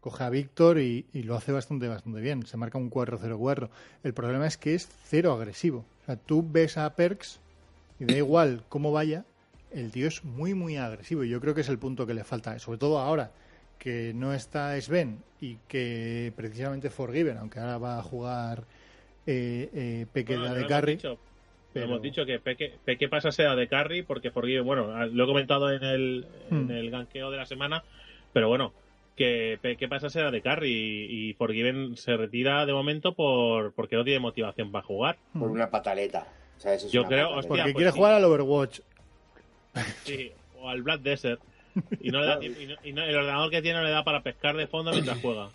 coge 0.00 0.22
a 0.24 0.30
Víctor 0.30 0.78
y, 0.78 1.06
y 1.12 1.24
lo 1.24 1.34
hace 1.34 1.50
bastante, 1.52 1.88
bastante 1.88 2.20
bien. 2.20 2.46
Se 2.46 2.56
marca 2.56 2.78
un 2.78 2.90
4-0-4. 2.90 3.68
El 4.04 4.14
problema 4.14 4.46
es 4.46 4.56
que 4.58 4.74
es 4.74 4.88
cero 5.06 5.32
agresivo. 5.32 5.84
O 6.02 6.06
sea, 6.06 6.16
tú 6.16 6.44
ves 6.48 6.76
a 6.78 6.94
Perks 6.94 7.40
y 7.98 8.04
da 8.04 8.16
igual 8.16 8.62
cómo 8.68 8.92
vaya, 8.92 9.24
el 9.74 9.90
tío 9.90 10.08
es 10.08 10.24
muy, 10.24 10.54
muy 10.54 10.76
agresivo. 10.76 11.24
Y 11.24 11.28
Yo 11.28 11.40
creo 11.40 11.54
que 11.54 11.62
es 11.62 11.68
el 11.68 11.78
punto 11.78 12.06
que 12.06 12.14
le 12.14 12.24
falta, 12.24 12.58
sobre 12.58 12.78
todo 12.78 12.98
ahora 12.98 13.30
que 13.78 14.12
no 14.14 14.32
está 14.32 14.80
Sven 14.80 15.18
y 15.40 15.56
que 15.68 16.32
precisamente 16.36 16.88
Forgiven, 16.90 17.36
aunque 17.38 17.58
ahora 17.58 17.78
va 17.78 17.98
a 17.98 18.02
jugar 18.02 18.64
eh, 19.26 19.68
eh, 19.74 20.06
Peque 20.12 20.34
Bueno, 20.36 20.44
de 20.54 20.60
lo 20.60 20.66
hemos 20.66 20.68
carry. 20.68 20.92
dicho, 20.96 21.18
pero- 21.72 21.86
hemos 21.86 22.02
dicho 22.02 22.24
que 22.24 22.38
Peque, 22.38 22.74
Peque 22.84 23.08
pasa 23.08 23.28
a 23.30 23.32
ser 23.32 23.50
de 23.56 23.66
carry 23.68 24.02
porque 24.02 24.30
Forgiven, 24.30 24.64
bueno, 24.64 25.04
lo 25.06 25.24
he 25.24 25.26
comentado 25.26 25.72
en 25.72 25.82
el, 25.82 26.26
en 26.50 26.66
Hmm. 26.66 26.70
el 26.70 26.90
ganqueo 26.90 27.30
de 27.32 27.36
la 27.38 27.46
semana, 27.46 27.82
pero 28.32 28.48
bueno, 28.48 28.72
que 29.16 29.58
Peque 29.60 29.88
pasa 29.88 30.06
a 30.06 30.10
ser 30.10 30.30
de 30.30 30.42
carry 30.42 30.70
y, 30.70 31.30
y 31.30 31.34
Forgiven 31.34 31.96
se 31.96 32.16
retira 32.16 32.64
de 32.66 32.72
momento 32.72 33.14
por 33.14 33.72
porque 33.74 33.96
no 33.96 34.04
tiene 34.04 34.20
motivación 34.20 34.70
para 34.70 34.84
jugar. 34.84 35.16
Por 35.38 35.50
una 35.50 35.70
pataleta. 35.70 36.26
O 36.56 36.60
sea, 36.60 36.74
eso 36.74 36.86
es 36.86 36.92
Yo 36.92 37.00
una 37.00 37.08
creo, 37.08 37.18
pataleta. 37.30 37.38
hostia, 37.40 37.48
Porque 37.48 37.72
pues 37.72 37.74
quiere 37.82 37.90
sí. 37.92 37.96
jugar 37.98 38.14
al 38.14 38.24
Overwatch. 38.24 38.80
Sí, 40.04 40.32
o 40.60 40.68
al 40.68 40.82
Black 40.82 41.00
Desert. 41.02 41.40
Y, 42.00 42.10
no 42.10 42.20
le 42.20 42.26
da 42.26 42.38
tiempo- 42.38 42.60
y 42.60 42.66
no- 42.66 42.74
y 42.84 42.92
no- 42.92 43.02
el 43.04 43.16
ordenador 43.16 43.50
que 43.50 43.62
tiene 43.62 43.78
no 43.78 43.84
le 43.84 43.90
da 43.90 44.04
para 44.04 44.22
pescar 44.22 44.56
de 44.56 44.66
fondo 44.66 44.90
mientras 44.92 45.18
juega. 45.20 45.48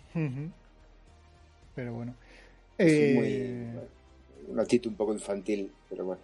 Pero 1.75 1.93
bueno. 1.93 2.15
Es 2.77 2.91
Eh, 2.91 3.13
muy- 3.73 4.51
una 4.53 4.63
actitud 4.63 4.89
un 4.91 4.95
poco 4.97 5.13
infantil, 5.13 5.71
pero 5.89 6.05
bueno. 6.05 6.21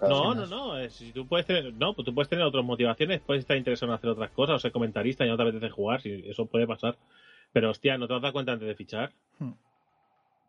No, 0.00 0.34
no, 0.34 0.46
no. 0.46 0.78
eh, 0.78 0.88
Si 0.88 1.12
tú 1.12 1.26
puedes 1.26 1.44
tener, 1.46 1.74
no, 1.74 1.94
pues 1.94 2.06
tú 2.06 2.14
puedes 2.14 2.28
tener 2.28 2.44
otras 2.44 2.64
motivaciones, 2.64 3.20
puedes 3.20 3.40
estar 3.42 3.56
interesado 3.56 3.92
en 3.92 3.96
hacer 3.96 4.08
otras 4.10 4.30
cosas, 4.30 4.56
o 4.56 4.58
ser 4.58 4.72
comentarista 4.72 5.26
y 5.26 5.28
no 5.28 5.36
te 5.36 5.42
apetece 5.42 5.68
jugar, 5.70 6.00
si 6.00 6.24
eso 6.26 6.46
puede 6.46 6.66
pasar. 6.66 6.96
Pero 7.52 7.70
hostia, 7.70 7.98
¿no 7.98 8.06
te 8.06 8.14
has 8.14 8.22
dado 8.22 8.32
cuenta 8.32 8.52
antes 8.52 8.68
de 8.68 8.74
fichar? 8.74 9.12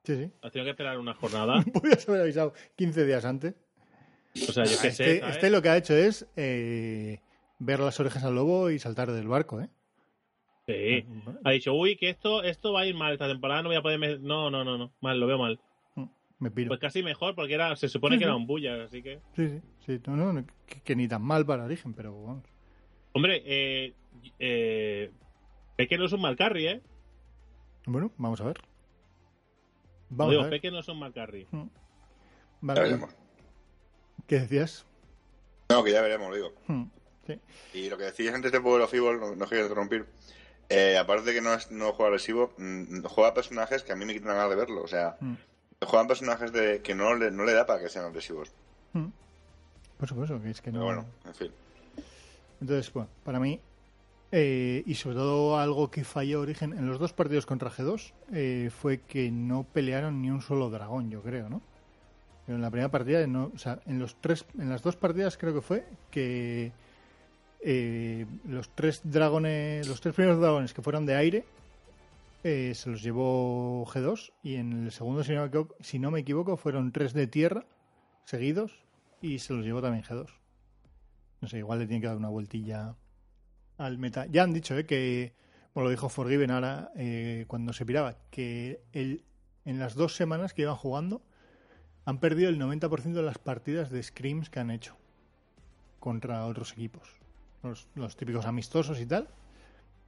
sí, 0.03 0.15
sí. 0.15 0.31
Has 0.41 0.51
tenido 0.51 0.65
que 0.65 0.71
esperar 0.71 0.99
una 0.99 1.13
jornada. 1.15 1.61
Podrías 1.73 2.07
haber 2.07 2.21
avisado 2.21 2.53
15 2.77 3.05
días 3.05 3.25
antes. 3.25 3.55
O 4.47 4.51
sea, 4.51 4.65
yo 4.65 4.77
qué 4.81 4.91
sé. 4.91 5.03
Este, 5.05 5.19
¿sabes? 5.19 5.35
este 5.35 5.49
lo 5.49 5.61
que 5.61 5.69
ha 5.69 5.77
hecho 5.77 5.95
es 5.95 6.27
eh, 6.35 7.19
ver 7.59 7.79
las 7.79 7.99
orejas 7.99 8.23
al 8.23 8.35
lobo 8.35 8.69
y 8.69 8.79
saltar 8.79 9.11
del 9.11 9.27
barco, 9.27 9.61
¿eh? 9.61 9.69
Sí. 10.67 11.05
Ha 11.43 11.51
dicho, 11.51 11.73
uy, 11.73 11.95
que 11.95 12.09
esto, 12.09 12.41
esto 12.43 12.73
va 12.73 12.81
a 12.81 12.85
ir 12.87 12.95
mal 12.95 13.13
esta 13.13 13.27
temporada, 13.27 13.61
no 13.61 13.69
voy 13.69 13.77
a 13.77 13.81
poder. 13.81 13.99
me- 13.99 14.17
No, 14.17 14.49
no, 14.49 14.63
no, 14.63 14.77
no. 14.77 14.91
Mal, 14.99 15.19
lo 15.19 15.27
veo 15.27 15.37
mal. 15.37 15.59
Me 16.37 16.51
piro. 16.51 16.67
Pues 16.67 16.81
casi 16.81 17.01
mejor, 17.01 17.33
porque 17.33 17.53
era, 17.53 17.75
se 17.77 17.87
supone 17.87 18.15
Sí, 18.15 18.19
que 18.19 18.25
sí. 18.25 18.27
era 18.27 18.35
un 18.35 18.45
bullas, 18.45 18.79
así 18.81 19.01
que. 19.01 19.21
Sí, 19.35 19.47
sí. 19.47 19.61
sí. 19.85 20.01
No, 20.07 20.17
no, 20.17 20.33
no, 20.33 20.45
que, 20.65 20.81
que 20.81 20.95
ni 20.95 21.07
tan 21.07 21.21
mal 21.21 21.45
para 21.45 21.63
origen, 21.63 21.93
pero 21.93 22.21
vamos. 22.23 22.43
Hombre, 23.13 23.41
eh. 23.45 23.93
eh 24.39 25.11
Peque 25.77 25.97
no 25.97 26.05
es 26.05 26.11
un 26.13 26.21
mal 26.21 26.35
carry, 26.35 26.67
¿eh? 26.67 26.81
Bueno, 27.85 28.11
vamos 28.17 28.41
a 28.41 28.45
ver. 28.45 28.57
Vamos 30.09 30.31
digo, 30.31 30.41
a 30.41 30.45
ver. 30.45 30.51
Peque 30.59 30.71
no 30.71 30.79
es 30.79 30.87
un 30.89 30.99
mal 30.99 31.13
carry. 31.13 31.47
Ya 31.51 31.69
Vale. 32.61 32.99
¿Qué 34.27 34.39
decías? 34.39 34.85
No, 35.69 35.83
que 35.83 35.91
ya 35.91 36.01
veremos, 36.01 36.29
lo 36.29 36.35
digo. 36.35 36.53
Hmm, 36.67 36.83
Sí. 37.27 37.39
Y 37.73 37.89
lo 37.89 37.97
que 37.97 38.03
decías 38.03 38.35
antes 38.35 38.51
de 38.51 38.61
Pueblo 38.61 38.87
Fútbol, 38.87 39.19
no, 39.19 39.35
no 39.35 39.47
quiero 39.47 39.63
interrumpir. 39.63 40.05
Eh, 40.69 40.95
aparte 40.97 41.23
de 41.25 41.33
que 41.33 41.41
no, 41.41 41.53
es, 41.55 41.71
no 41.71 41.91
juega 41.93 42.09
agresivo, 42.09 42.53
mm, 42.57 43.03
juega 43.05 43.33
personajes 43.33 43.81
que 43.81 43.91
a 43.93 43.95
mí 43.95 44.05
me 44.05 44.13
quitan 44.13 44.29
ganas 44.35 44.49
de 44.49 44.55
verlo. 44.55 44.83
O 44.83 44.87
sea, 44.87 45.17
Hmm, 45.19 45.33
juegan 45.81 46.07
personajes 46.07 46.51
de, 46.51 46.81
que 46.83 46.93
no 46.93 47.15
le, 47.15 47.31
no 47.31 47.43
le 47.45 47.53
da 47.53 47.65
para 47.65 47.79
que 47.81 47.89
sean 47.89 48.05
agresivos. 48.05 48.51
hmm. 48.93 49.07
Por 49.97 50.07
supuesto, 50.09 50.39
que 50.41 50.51
es 50.51 50.61
que 50.61 50.71
Pero 50.71 50.79
no. 50.81 50.85
bueno, 50.85 51.05
en 51.25 51.33
fin. 51.35 51.51
Entonces, 52.61 52.93
bueno, 52.93 53.09
para 53.23 53.39
mí, 53.39 53.59
eh, 54.31 54.83
y 54.85 54.93
sobre 54.95 55.15
todo 55.15 55.57
algo 55.57 55.89
que 55.89 56.03
falló 56.03 56.41
Origen 56.41 56.73
en 56.73 56.85
los 56.87 56.99
dos 56.99 57.13
partidos 57.13 57.45
contra 57.45 57.71
G2, 57.71 58.11
eh, 58.33 58.69
fue 58.81 58.99
que 59.01 59.31
no 59.31 59.63
pelearon 59.63 60.21
ni 60.21 60.29
un 60.29 60.41
solo 60.41 60.69
dragón, 60.69 61.09
yo 61.09 61.21
creo, 61.21 61.49
¿no? 61.49 61.61
Pero 62.45 62.57
en 62.57 62.61
la 62.61 62.69
primera 62.69 62.91
partida, 62.91 63.25
no, 63.25 63.51
o 63.53 63.57
sea, 63.57 63.79
en, 63.85 63.99
los 63.99 64.15
tres, 64.21 64.45
en 64.57 64.69
las 64.69 64.83
dos 64.83 64.95
partidas 64.95 65.37
creo 65.37 65.53
que 65.53 65.61
fue 65.61 65.85
que 66.11 66.71
eh, 67.61 68.25
los 68.47 68.69
tres 68.75 69.01
dragones, 69.03 69.87
los 69.87 69.99
tres 69.99 70.13
primeros 70.13 70.39
dragones 70.39 70.73
que 70.73 70.83
fueron 70.83 71.05
de 71.05 71.15
aire, 71.15 71.45
eh, 72.43 72.73
se 72.75 72.91
los 72.91 73.01
llevó 73.01 73.83
G2 73.87 74.31
y 74.43 74.55
en 74.55 74.85
el 74.85 74.91
segundo, 74.91 75.23
si 75.23 75.33
no, 75.33 75.41
me 75.41 75.47
equivoco, 75.47 75.75
si 75.79 75.97
no 75.97 76.11
me 76.11 76.19
equivoco, 76.19 76.57
fueron 76.57 76.91
tres 76.91 77.13
de 77.13 77.25
tierra 77.25 77.65
seguidos 78.25 78.83
y 79.19 79.39
se 79.39 79.53
los 79.53 79.65
llevó 79.65 79.81
también 79.81 80.03
G2. 80.03 80.29
No 81.41 81.47
sé, 81.47 81.57
igual 81.57 81.79
le 81.79 81.87
tiene 81.87 82.01
que 82.01 82.07
dar 82.07 82.17
una 82.17 82.29
vueltilla 82.29 82.95
al 83.79 83.97
meta. 83.97 84.27
Ya 84.27 84.43
han 84.43 84.53
dicho, 84.53 84.77
¿eh? 84.77 84.85
Que, 84.85 85.33
bueno, 85.73 85.85
lo 85.85 85.89
dijo 85.89 86.07
Forgiven 86.07 86.51
ahora 86.51 86.91
eh, 86.95 87.45
cuando 87.47 87.73
se 87.73 87.83
piraba, 87.83 88.15
que 88.29 88.81
el, 88.93 89.23
en 89.65 89.79
las 89.79 89.95
dos 89.95 90.15
semanas 90.15 90.53
que 90.53 90.61
iban 90.61 90.75
jugando 90.75 91.23
han 92.05 92.19
perdido 92.19 92.49
el 92.49 92.59
90% 92.59 93.13
de 93.13 93.21
las 93.23 93.37
partidas 93.37 93.89
de 93.89 94.01
scrims 94.03 94.49
que 94.49 94.59
han 94.59 94.71
hecho 94.71 94.95
contra 95.99 96.45
otros 96.45 96.73
equipos. 96.73 97.09
Los, 97.63 97.87
los 97.95 98.15
típicos 98.15 98.45
amistosos 98.45 98.99
y 98.99 99.05
tal. 99.05 99.27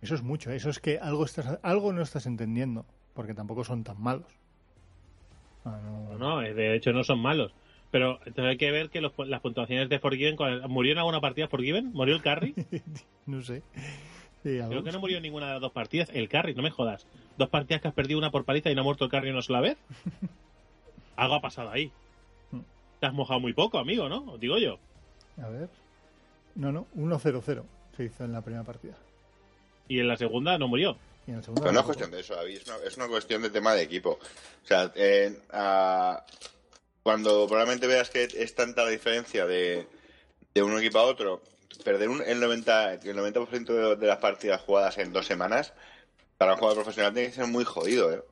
Eso 0.02 0.14
es 0.14 0.22
mucho, 0.22 0.52
¿eh? 0.52 0.56
eso 0.58 0.70
es 0.70 0.80
que 0.80 1.00
algo, 1.00 1.26
estás, 1.26 1.60
algo 1.64 1.92
no 1.92 2.04
estás 2.04 2.28
entendiendo, 2.28 2.86
porque 3.16 3.34
tampoco 3.34 3.64
son 3.64 3.84
tan 3.84 4.00
malos. 4.00 4.28
Ah, 5.66 5.80
no- 5.84 6.18
No, 6.20 6.42
eh, 6.44 6.54
de 6.54 6.76
hecho 6.76 6.94
no 6.94 7.04
son 7.04 7.20
malos. 7.20 7.52
Pero 7.90 8.20
entonces 8.26 8.46
hay 8.52 8.58
que 8.58 8.70
ver 8.72 8.90
que 8.90 9.02
los- 9.02 9.14
las 9.18 9.42
puntuaciones 9.42 9.90
de 9.90 10.00
Forgiven. 10.00 10.36
¿cuál- 10.36 10.68
¿Murió 10.70 10.92
en 10.92 10.98
alguna 11.00 11.20
partida 11.22 11.48
Forgiven? 11.48 11.92
¿Murió 11.94 12.16
el 12.16 12.22
carry? 12.22 12.54
no 13.26 13.42
sé. 13.42 13.64
Sí, 14.44 14.60
Creo 14.70 14.84
que 14.84 14.92
no 14.92 15.00
murió 15.00 15.18
en 15.18 15.24
ninguna 15.24 15.48
de 15.48 15.54
las 15.54 15.62
dos 15.62 15.72
partidas. 15.72 16.10
El 16.14 16.30
carry, 16.30 16.54
no 16.54 16.62
me 16.62 16.70
jodas. 16.70 17.08
Dos 17.38 17.50
partidas 17.50 17.82
que 17.82 17.88
has 17.88 17.94
perdido 17.94 18.20
una 18.20 18.30
por 18.30 18.46
paliza 18.46 18.70
y 18.70 18.76
no 18.76 18.82
ha 18.82 18.84
muerto 18.84 19.06
el 19.06 19.10
carry 19.12 19.30
una 19.32 19.42
sola 19.42 19.62
vez. 19.62 19.78
Algo 21.18 21.36
ha 21.36 21.42
pasado 21.42 21.70
ahí. 21.70 21.92
Hmm. 22.52 22.62
Te 23.02 23.06
has 23.08 23.14
mojado 23.14 23.40
muy 23.42 23.54
poco, 23.54 23.78
amigo, 23.78 24.08
¿no? 24.08 24.24
Os 24.32 24.40
digo 24.40 24.58
yo. 24.58 24.78
A 25.44 25.50
ver. 25.50 25.68
No, 26.56 26.72
no, 26.72 26.88
1-0-0 26.96 27.64
se 27.96 28.04
hizo 28.06 28.24
en 28.24 28.32
la 28.34 28.42
primera 28.42 28.64
partida. 28.64 28.96
Y 29.88 30.00
en 30.00 30.08
la 30.08 30.18
segunda 30.18 30.58
no 30.58 30.68
murió. 30.68 30.98
Y 31.28 31.32
en 31.32 31.38
la 31.38 31.44
segunda 31.44 31.62
Pero 31.64 31.74
no 31.74 31.80
es 31.82 31.86
cuestión 31.86 32.12
de 32.12 32.20
eso, 32.22 32.36
David, 32.36 32.56
es 32.58 32.68
una, 32.68 32.78
es 32.78 32.98
una 32.98 33.08
cuestión 33.08 33.42
de 33.42 33.50
tema 33.50 33.74
de 33.74 33.84
equipo. 33.84 34.12
O 34.64 34.68
sea, 34.68 34.92
eh, 34.96 35.38
a- 35.52 36.24
cuando 37.04 37.46
probablemente 37.48 37.88
veas 37.88 38.10
que 38.10 38.24
es 38.24 38.56
tanta 38.56 38.84
la 38.84 38.90
diferencia 38.90 39.46
de, 39.46 39.88
de 40.54 40.64
un 40.64 40.78
equipo 40.78 41.00
a 41.00 41.04
otro, 41.04 41.42
perder 41.84 42.10
un- 42.10 42.22
el 42.24 42.40
90%, 42.42 43.04
el 43.06 43.16
90 43.16 43.40
de, 43.74 43.96
de 43.96 44.08
las 44.08 44.18
partidas 44.18 44.62
jugadas 44.62 44.98
en 44.98 45.14
dos 45.14 45.26
semanas, 45.26 45.74
para 46.38 46.54
un 46.54 46.60
jugador 46.60 46.84
profesional 46.84 47.14
tiene 47.14 47.30
que 47.30 47.36
ser 47.36 47.48
muy 47.48 47.64
jodido, 47.64 48.12
¿eh? 48.14 48.24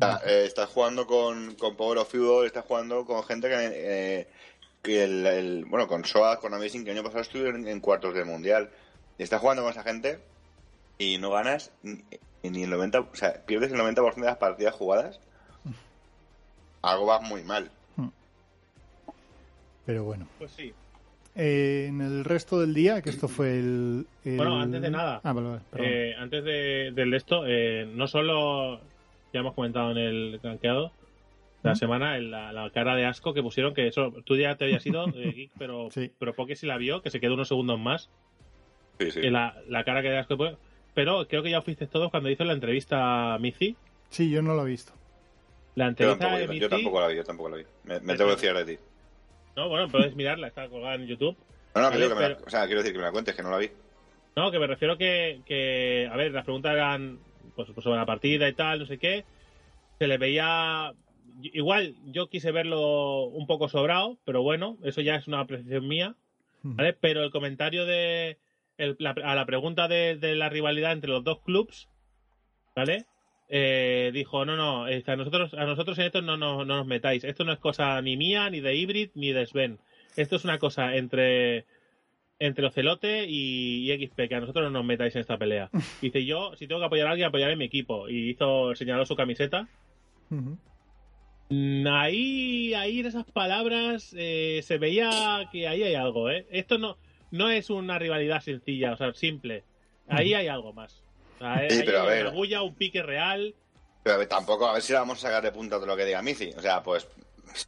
Sea, 0.00 0.20
eh, 0.26 0.44
estás 0.46 0.68
jugando 0.70 1.06
con, 1.06 1.54
con 1.56 1.76
Power 1.76 1.98
of 1.98 2.10
Fútbol, 2.10 2.46
estás 2.46 2.64
jugando 2.64 3.04
con 3.04 3.22
gente 3.24 3.48
que, 3.48 3.56
eh, 3.72 4.28
que 4.82 5.04
el, 5.04 5.26
el- 5.26 5.64
bueno, 5.66 5.86
con 5.86 6.04
SOA, 6.04 6.38
con 6.40 6.54
Amazing, 6.54 6.84
que 6.84 6.90
el 6.90 6.96
año 6.98 7.04
pasado 7.04 7.22
estuvieron 7.22 7.56
en, 7.62 7.68
en 7.68 7.80
cuartos 7.80 8.14
del 8.14 8.24
Mundial. 8.26 8.70
Y 9.18 9.22
estás 9.22 9.40
jugando 9.40 9.62
con 9.62 9.72
esa 9.72 9.82
gente 9.82 10.18
y 10.98 11.18
no 11.18 11.30
ganas 11.30 11.70
ni, 11.82 12.02
ni 12.42 12.62
el 12.62 12.70
90, 12.70 13.00
o 13.00 13.14
sea, 13.14 13.34
pierdes 13.44 13.70
el 13.72 13.78
90% 13.78 14.14
de 14.14 14.20
las 14.22 14.38
partidas 14.38 14.74
jugadas. 14.74 15.20
Algo 16.82 17.06
va 17.06 17.20
muy 17.20 17.42
mal. 17.42 17.70
Pero 19.86 20.04
bueno. 20.04 20.26
Pues 20.38 20.50
sí. 20.52 20.72
Eh, 21.36 21.86
en 21.88 22.00
el 22.00 22.24
resto 22.24 22.58
del 22.60 22.74
día, 22.74 23.02
que 23.02 23.10
esto 23.10 23.28
fue 23.28 23.58
el. 23.58 24.06
el- 24.24 24.36
Bueno, 24.36 24.60
antes 24.60 24.80
de 24.82 24.90
nada. 24.90 25.20
Ah, 25.22 25.32
vale, 25.32 25.48
vale, 25.48 25.60
perdón. 25.70 25.86
Eh, 25.88 26.14
antes 26.18 26.44
de, 26.44 26.90
del 26.94 27.10
de 27.10 27.16
esto, 27.16 27.42
eh, 27.46 27.86
no 27.92 28.06
solo 28.08 28.80
ya 29.32 29.40
hemos 29.40 29.54
comentado 29.54 29.90
en 29.92 29.98
el 29.98 30.40
rankeado 30.42 30.92
la 31.62 31.74
semana 31.74 32.16
el- 32.16 32.30
la, 32.30 32.52
la 32.54 32.70
cara 32.70 32.96
de 32.96 33.04
asco 33.04 33.34
que 33.34 33.42
pusieron, 33.42 33.74
que 33.74 33.86
eso 33.86 34.12
tú 34.24 34.34
ya 34.36 34.56
te 34.56 34.64
habías 34.64 34.84
ido, 34.86 35.04
eh, 35.14 35.32
Geek, 35.32 35.50
pero, 35.58 35.88
Sí. 35.90 36.10
pero 36.18 36.32
Poké 36.32 36.56
sí 36.56 36.66
la 36.66 36.78
vio, 36.78 37.02
que 37.02 37.10
se 37.10 37.20
quedó 37.20 37.34
unos 37.34 37.48
segundos 37.48 37.78
más. 37.78 38.08
Sí, 38.98 39.10
sí. 39.10 39.30
la, 39.30 39.56
la 39.68 39.84
cara 39.84 40.00
que 40.02 40.08
de 40.10 40.18
asco. 40.18 40.36
Pero 40.94 41.26
creo 41.28 41.42
que 41.42 41.50
ya 41.50 41.62
fuiste 41.62 41.86
todos 41.86 42.10
cuando 42.10 42.28
hizo 42.30 42.44
la 42.44 42.52
entrevista 42.54 43.34
a 43.34 43.38
Mizi. 43.38 43.76
Sí, 44.08 44.30
yo 44.30 44.42
no 44.42 44.54
lo 44.54 44.66
he 44.66 44.70
visto. 44.70 44.92
La 45.74 45.84
Yo 45.84 45.88
entrevista 45.90 46.18
tampoco, 46.18 46.38
de 46.38 46.44
yo, 46.46 46.48
Mizi. 46.50 46.60
yo 46.62 46.68
tampoco 46.68 47.00
la 47.00 47.06
vi, 47.08 47.16
yo 47.16 47.24
tampoco 47.24 47.48
la 47.50 47.56
vi. 47.58 47.64
Me, 47.84 48.00
me 48.00 48.16
tengo 48.16 48.30
que 48.30 48.36
fiar 48.38 48.56
de 48.64 48.76
ti. 48.76 48.82
No, 49.56 49.68
bueno, 49.68 49.88
puedes 49.88 50.14
mirarla, 50.16 50.48
está 50.48 50.68
colgada 50.68 50.94
en 50.96 51.06
YouTube. 51.06 51.36
No, 51.74 51.82
no, 51.82 51.90
que 51.90 51.98
que 51.98 52.14
me 52.14 52.28
la- 52.28 52.38
o 52.46 52.50
sea, 52.50 52.64
quiero 52.66 52.80
decir 52.80 52.92
que 52.92 52.98
me 52.98 53.04
la 53.04 53.12
cuentes, 53.12 53.34
que 53.36 53.42
no 53.42 53.50
la 53.50 53.58
vi. 53.58 53.70
No, 54.36 54.50
que 54.50 54.58
me 54.58 54.66
refiero 54.66 54.96
que, 54.98 55.40
que 55.44 56.08
a 56.10 56.16
ver, 56.16 56.32
las 56.32 56.44
preguntas 56.44 56.72
eran 56.72 57.18
pues, 57.56 57.68
pues 57.72 57.84
sobre 57.84 57.98
la 57.98 58.06
partida 58.06 58.48
y 58.48 58.52
tal, 58.52 58.78
no 58.80 58.86
sé 58.86 58.98
qué. 58.98 59.24
Se 59.98 60.06
le 60.06 60.18
veía. 60.18 60.92
Igual 61.42 61.94
yo 62.06 62.28
quise 62.28 62.52
verlo 62.52 63.24
un 63.24 63.46
poco 63.46 63.68
sobrado, 63.68 64.18
pero 64.24 64.42
bueno, 64.42 64.76
eso 64.84 65.00
ya 65.00 65.14
es 65.16 65.26
una 65.26 65.40
apreciación 65.40 65.88
mía, 65.88 66.14
¿vale? 66.62 66.92
Pero 66.92 67.22
el 67.22 67.30
comentario 67.30 67.86
de 67.86 68.36
el- 68.78 68.96
la- 68.98 69.10
a 69.24 69.34
la 69.34 69.46
pregunta 69.46 69.88
de, 69.88 70.16
de 70.16 70.34
la 70.34 70.48
rivalidad 70.50 70.92
entre 70.92 71.10
los 71.10 71.24
dos 71.24 71.40
clubs, 71.40 71.88
¿vale? 72.76 73.06
Eh, 73.48 74.10
dijo, 74.14 74.44
no, 74.44 74.56
no, 74.56 74.84
a 74.84 75.16
nosotros, 75.16 75.54
a 75.54 75.64
nosotros 75.64 75.98
en 75.98 76.06
esto 76.06 76.22
no, 76.22 76.36
no, 76.36 76.64
no 76.64 76.76
nos 76.76 76.86
metáis. 76.86 77.24
Esto 77.24 77.44
no 77.44 77.52
es 77.52 77.58
cosa 77.58 78.00
ni 78.02 78.16
mía, 78.16 78.48
ni 78.50 78.60
de 78.60 78.76
Hybrid, 78.76 79.10
ni 79.14 79.32
de 79.32 79.46
Sven. 79.46 79.78
Esto 80.16 80.36
es 80.36 80.44
una 80.44 80.58
cosa 80.58 80.94
entre 80.96 81.64
entre 82.40 82.66
Ocelote 82.66 83.26
y, 83.28 83.92
y 83.92 84.06
XP, 84.08 84.28
que 84.28 84.34
a 84.34 84.40
nosotros 84.40 84.64
no 84.64 84.70
nos 84.70 84.84
metáis 84.84 85.14
en 85.14 85.20
esta 85.20 85.38
pelea. 85.38 85.70
Dice, 86.02 86.24
yo, 86.24 86.56
si 86.56 86.66
tengo 86.66 86.80
que 86.80 86.86
apoyar 86.86 87.06
a 87.06 87.10
alguien, 87.10 87.28
apoyaré 87.28 87.52
a 87.52 87.56
mi 87.56 87.66
equipo. 87.66 88.08
Y 88.08 88.30
hizo, 88.30 88.74
señaló 88.74 89.06
su 89.06 89.14
camiseta. 89.14 89.68
Mm, 91.50 91.86
Ahí, 91.88 92.74
ahí 92.74 93.00
en 93.00 93.06
esas 93.06 93.24
palabras 93.30 94.14
eh, 94.16 94.60
se 94.62 94.78
veía 94.78 95.48
que 95.50 95.66
ahí 95.66 95.82
hay 95.82 95.94
algo, 95.96 96.30
¿eh? 96.30 96.46
Esto 96.50 96.78
no, 96.78 96.96
no 97.32 97.50
es 97.50 97.70
una 97.70 97.98
rivalidad 97.98 98.40
sencilla, 98.40 98.92
o 98.92 98.96
sea, 98.96 99.12
simple. 99.14 99.64
Ahí 100.08 100.32
hay 100.34 100.46
algo 100.48 100.72
más. 100.72 101.02
O 101.36 101.38
sea, 101.38 101.68
Sí, 101.68 101.78
ahí 101.78 101.82
pero 101.84 102.00
a 102.00 102.02
hay 102.04 102.08
ver. 102.08 102.26
una 102.26 102.34
bulla, 102.36 102.62
un 102.62 102.74
pique 102.74 103.02
real. 103.02 103.54
Pero 104.04 104.26
tampoco, 104.28 104.66
a 104.66 104.74
ver 104.74 104.82
si 104.82 104.92
la 104.92 105.00
vamos 105.00 105.18
a 105.18 105.28
sacar 105.28 105.42
de 105.42 105.50
punta 105.52 105.76
todo 105.76 105.86
lo 105.86 105.96
que 105.96 106.04
diga 106.04 106.22
Mici. 106.22 106.50
O 106.56 106.60
sea, 106.60 106.82
pues 106.82 107.08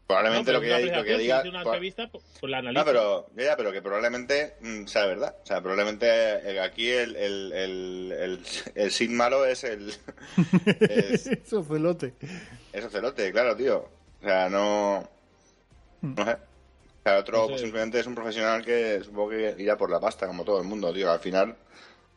probablemente 0.06 0.52
No, 0.52 0.58
lo 0.58 0.60
que, 0.62 0.68
lo 1.12 1.18
diga. 1.18 1.42
una 1.48 1.62
entrevista, 1.62 2.08
pues, 2.10 2.24
la 2.42 2.62
no, 2.62 2.70
analizo. 2.70 2.84
pero, 2.84 3.26
ya, 3.36 3.56
pero 3.56 3.72
que 3.72 3.82
probablemente 3.82 4.54
mm, 4.60 4.86
sea 4.86 5.06
verdad. 5.06 5.36
O 5.42 5.46
sea, 5.46 5.60
probablemente 5.60 6.06
eh, 6.08 6.60
aquí 6.60 6.88
el, 6.90 7.16
el, 7.16 7.52
el, 7.52 8.12
el, 8.12 8.40
el 8.74 8.90
sin 8.90 9.16
malo 9.16 9.44
es 9.44 9.64
el. 9.64 9.92
es, 10.80 11.26
Es 11.26 11.52
Ocelote. 11.52 12.14
es 12.72 12.84
Ocelote, 12.84 13.32
claro, 13.32 13.56
tío. 13.56 13.88
O 14.20 14.24
sea, 14.24 14.48
no. 14.48 15.08
No 16.00 16.24
sé. 16.24 16.32
O 16.32 17.02
sea, 17.04 17.18
otro 17.18 17.38
No 17.38 17.42
sé. 17.44 17.48
pues, 17.50 17.60
simplemente 17.62 17.98
es 18.00 18.06
un 18.06 18.14
profesional 18.14 18.64
que 18.64 19.00
supongo 19.04 19.30
que 19.30 19.54
irá 19.58 19.76
por 19.76 19.90
la 19.90 19.98
pasta, 20.00 20.26
como 20.26 20.44
todo 20.44 20.58
el 20.60 20.64
mundo, 20.68 20.92
tío. 20.92 21.10
Al 21.10 21.20
final, 21.20 21.56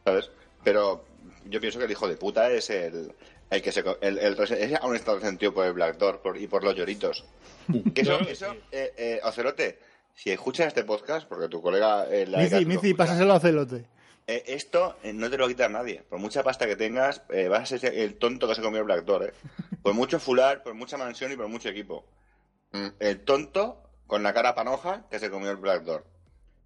¿sabes? 0.04 0.30
Pero 0.64 1.06
yo 1.46 1.60
pienso 1.60 1.80
que 1.80 1.86
el 1.86 1.92
hijo 1.92 2.08
de 2.08 2.18
puta 2.18 2.50
es 2.52 2.70
el, 2.70 3.12
el 3.50 3.62
que 3.62 3.72
se. 3.72 3.84
El, 4.02 4.18
el, 4.18 4.40
ese 4.40 4.76
aún 4.82 4.96
está 4.96 5.16
resentido 5.16 5.54
por 5.54 5.66
el 5.66 5.74
Black 5.74 5.98
Door 5.98 6.22
por- 6.22 6.38
y 6.38 6.48
por 6.48 6.64
los 6.64 6.76
lloritos. 6.76 7.26
Que 7.94 8.02
eso, 8.02 8.20
eso 8.22 8.56
eh, 8.72 8.94
eh, 8.98 9.20
Ocelote, 9.24 9.80
si 10.14 10.32
escuchas 10.32 10.68
este 10.68 10.84
podcast, 10.84 11.28
porque 11.28 11.48
tu 11.48 11.62
colega. 11.62 12.08
Eh, 12.10 12.26
la 12.28 12.40
Mici, 12.40 12.66
Mici, 12.66 12.74
escucha, 12.88 12.98
pásaselo 12.98 13.34
a 13.34 13.38
Ocelote. 13.38 13.86
eh, 14.28 14.44
esto 14.48 14.98
eh, 15.04 15.14
no 15.14 15.30
te 15.30 15.38
lo 15.38 15.48
quita 15.48 15.68
nadie. 15.70 16.04
Por 16.10 16.20
mucha 16.20 16.44
pasta 16.44 16.66
que 16.68 16.76
tengas, 16.76 17.22
eh, 17.30 17.48
vas 17.48 17.72
a 17.72 17.78
ser 17.78 17.94
el 17.94 18.16
tonto 18.16 18.48
que 18.48 18.56
se 18.56 18.62
comió 18.62 18.80
el 18.80 18.86
Black 18.86 19.04
Door, 19.06 19.24
¿eh? 19.26 19.34
Por 19.84 19.94
mucho 19.94 20.20
fular, 20.20 20.64
por 20.64 20.74
mucha 20.74 20.98
mansión 20.98 21.32
y 21.32 21.36
por 21.36 21.48
mucho 21.48 21.70
equipo. 21.70 22.06
Mm, 22.72 22.88
El 23.00 23.20
tonto 23.20 23.82
con 24.08 24.24
la 24.24 24.34
cara 24.34 24.56
panoja 24.56 25.04
que 25.12 25.20
se 25.20 25.30
comió 25.30 25.52
el 25.52 25.58
Black 25.58 25.84
Door. 25.84 26.04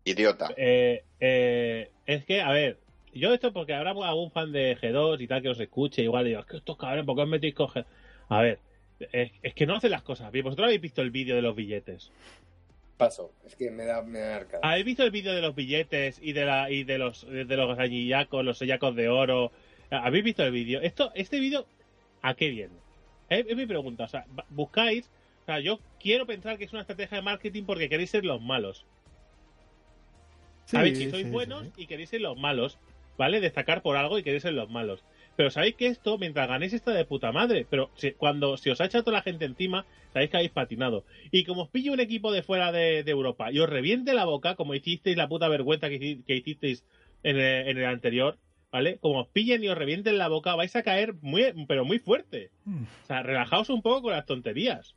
Idiota. 0.06 0.50
Eh, 0.56 1.04
eh, 1.20 1.92
es 2.06 2.24
que, 2.26 2.42
a 2.42 2.52
ver, 2.52 2.80
yo 3.14 3.34
esto 3.34 3.53
porque 3.53 3.73
habrá 3.73 3.91
algún 3.91 4.31
fan 4.31 4.52
de 4.52 4.77
G2 4.77 5.22
y 5.22 5.27
tal 5.27 5.41
que 5.41 5.49
os 5.49 5.60
escuche, 5.60 6.03
igual 6.03 6.26
digo, 6.26 6.40
es 6.40 6.45
que 6.45 6.57
estos 6.57 6.77
cabrones, 6.77 7.06
¿por 7.06 7.15
qué 7.15 7.22
os 7.22 7.30
metéis 7.30 7.56
con 7.56 7.68
G2? 7.68 7.86
A 8.30 8.41
ver, 8.41 8.60
es, 9.11 9.31
es 9.41 9.53
que 9.53 9.65
no 9.65 9.76
hacen 9.76 9.91
las 9.91 10.03
cosas 10.03 10.31
bien. 10.31 10.44
Vosotros 10.45 10.65
habéis 10.65 10.81
visto 10.81 11.02
el 11.02 11.11
vídeo 11.11 11.36
de 11.36 11.41
los 11.41 11.56
billetes. 11.56 12.11
Paso. 12.98 13.31
Es 13.45 13.56
que 13.56 13.72
me 13.72 13.86
da, 13.86 14.02
me 14.02 14.19
da 14.19 14.36
arcada. 14.36 14.60
¿Habéis 14.61 14.86
visto 14.86 15.03
el 15.03 15.11
vídeo 15.11 15.34
de 15.34 15.41
los 15.41 15.56
billetes 15.56 16.19
y 16.22 16.34
de 16.34 16.45
la 16.45 16.69
y 16.69 16.84
de 16.84 16.98
los 16.98 17.26
de 17.30 17.45
los 17.45 17.80
añillacos, 17.80 18.44
los 18.44 18.57
sellacos 18.57 18.95
de 18.95 19.07
oro? 19.07 19.52
¿Habéis 19.90 20.26
visto 20.26 20.44
el 20.44 20.52
vídeo? 20.52 20.81
Esto, 20.81 21.11
este 21.15 21.40
vídeo, 21.40 21.65
¿a 22.22 22.34
qué 22.36 22.49
viene? 22.49 22.76
Es, 23.30 23.45
es 23.48 23.56
mi 23.56 23.65
pregunta. 23.65 24.03
O 24.03 24.07
sea, 24.07 24.26
buscáis. 24.49 25.10
O 25.44 25.45
sea, 25.45 25.60
yo 25.61 25.80
quiero 25.99 26.27
pensar 26.27 26.57
que 26.57 26.65
es 26.65 26.73
una 26.73 26.81
estrategia 26.81 27.18
de 27.18 27.23
marketing 27.23 27.64
porque 27.64 27.90
queréis 27.90 28.10
ser 28.10 28.26
los 28.26 28.41
malos. 28.41 28.86
Sí, 30.65 30.76
Sabéis 30.76 30.99
que 30.99 31.10
sois 31.10 31.26
sí, 31.26 31.31
buenos 31.31 31.64
sí. 31.64 31.72
y 31.77 31.88
queréis 31.88 32.10
ser 32.10 32.22
los 32.22 32.38
malos, 32.38 32.77
¿vale? 33.20 33.40
Destacar 33.40 33.84
por 33.84 33.98
algo 33.98 34.18
y 34.18 34.24
queréis 34.24 34.41
ser 34.41 34.54
los 34.54 34.70
malos. 34.72 35.04
Pero 35.36 35.52
sabéis 35.52 35.76
que 35.76 35.86
esto, 35.88 36.18
mientras 36.18 36.48
ganéis, 36.50 36.74
está 36.74 36.91
de 36.91 37.06
puta 37.06 37.32
madre. 37.32 37.68
Pero 37.70 37.91
si- 37.96 38.14
cuando 38.14 38.58
se 38.58 38.72
os 38.72 38.82
ha 38.82 38.86
echado 38.86 39.04
toda 39.04 39.18
la 39.18 39.22
gente 39.24 39.46
encima, 39.46 39.86
sabéis 40.14 40.32
que 40.32 40.38
habéis 40.38 40.52
patinado. 40.52 41.06
Y 41.32 41.44
como 41.44 41.62
os 41.64 41.70
pille 41.70 41.91
un 41.91 42.00
equipo 42.00 42.32
de 42.32 42.41
fuera 42.41 42.72
de, 42.72 43.04
de 43.04 43.12
Europa 43.12 43.52
y 43.52 43.60
os 43.60 43.70
reviente 43.70 44.14
la 44.14 44.26
boca, 44.26 44.56
como 44.56 44.74
hicisteis 44.74 45.16
la 45.16 45.28
puta 45.30 45.48
vergüenza 45.48 45.90
que, 45.90 46.00
hici- 46.00 46.24
que 46.26 46.36
hicisteis 46.38 46.84
en 47.22 47.38
el, 47.38 47.68
en 47.68 47.78
el 47.78 47.86
anterior, 47.86 48.38
¿vale? 48.72 48.98
Como 49.00 49.20
os 49.22 49.28
pillen 49.28 49.64
y 49.64 49.68
os 49.68 49.78
revienten 49.78 50.18
la 50.18 50.28
boca, 50.30 50.56
vais 50.56 50.76
a 50.76 50.84
caer 50.84 51.14
muy, 51.22 51.44
pero 51.68 51.86
muy 51.86 52.00
fuerte. 52.00 52.50
Mm. 52.66 52.84
O 53.04 53.06
sea, 53.06 53.22
relajaos 53.24 53.70
un 53.70 53.82
poco 53.82 54.02
con 54.04 54.14
las 54.14 54.26
tonterías. 54.26 54.96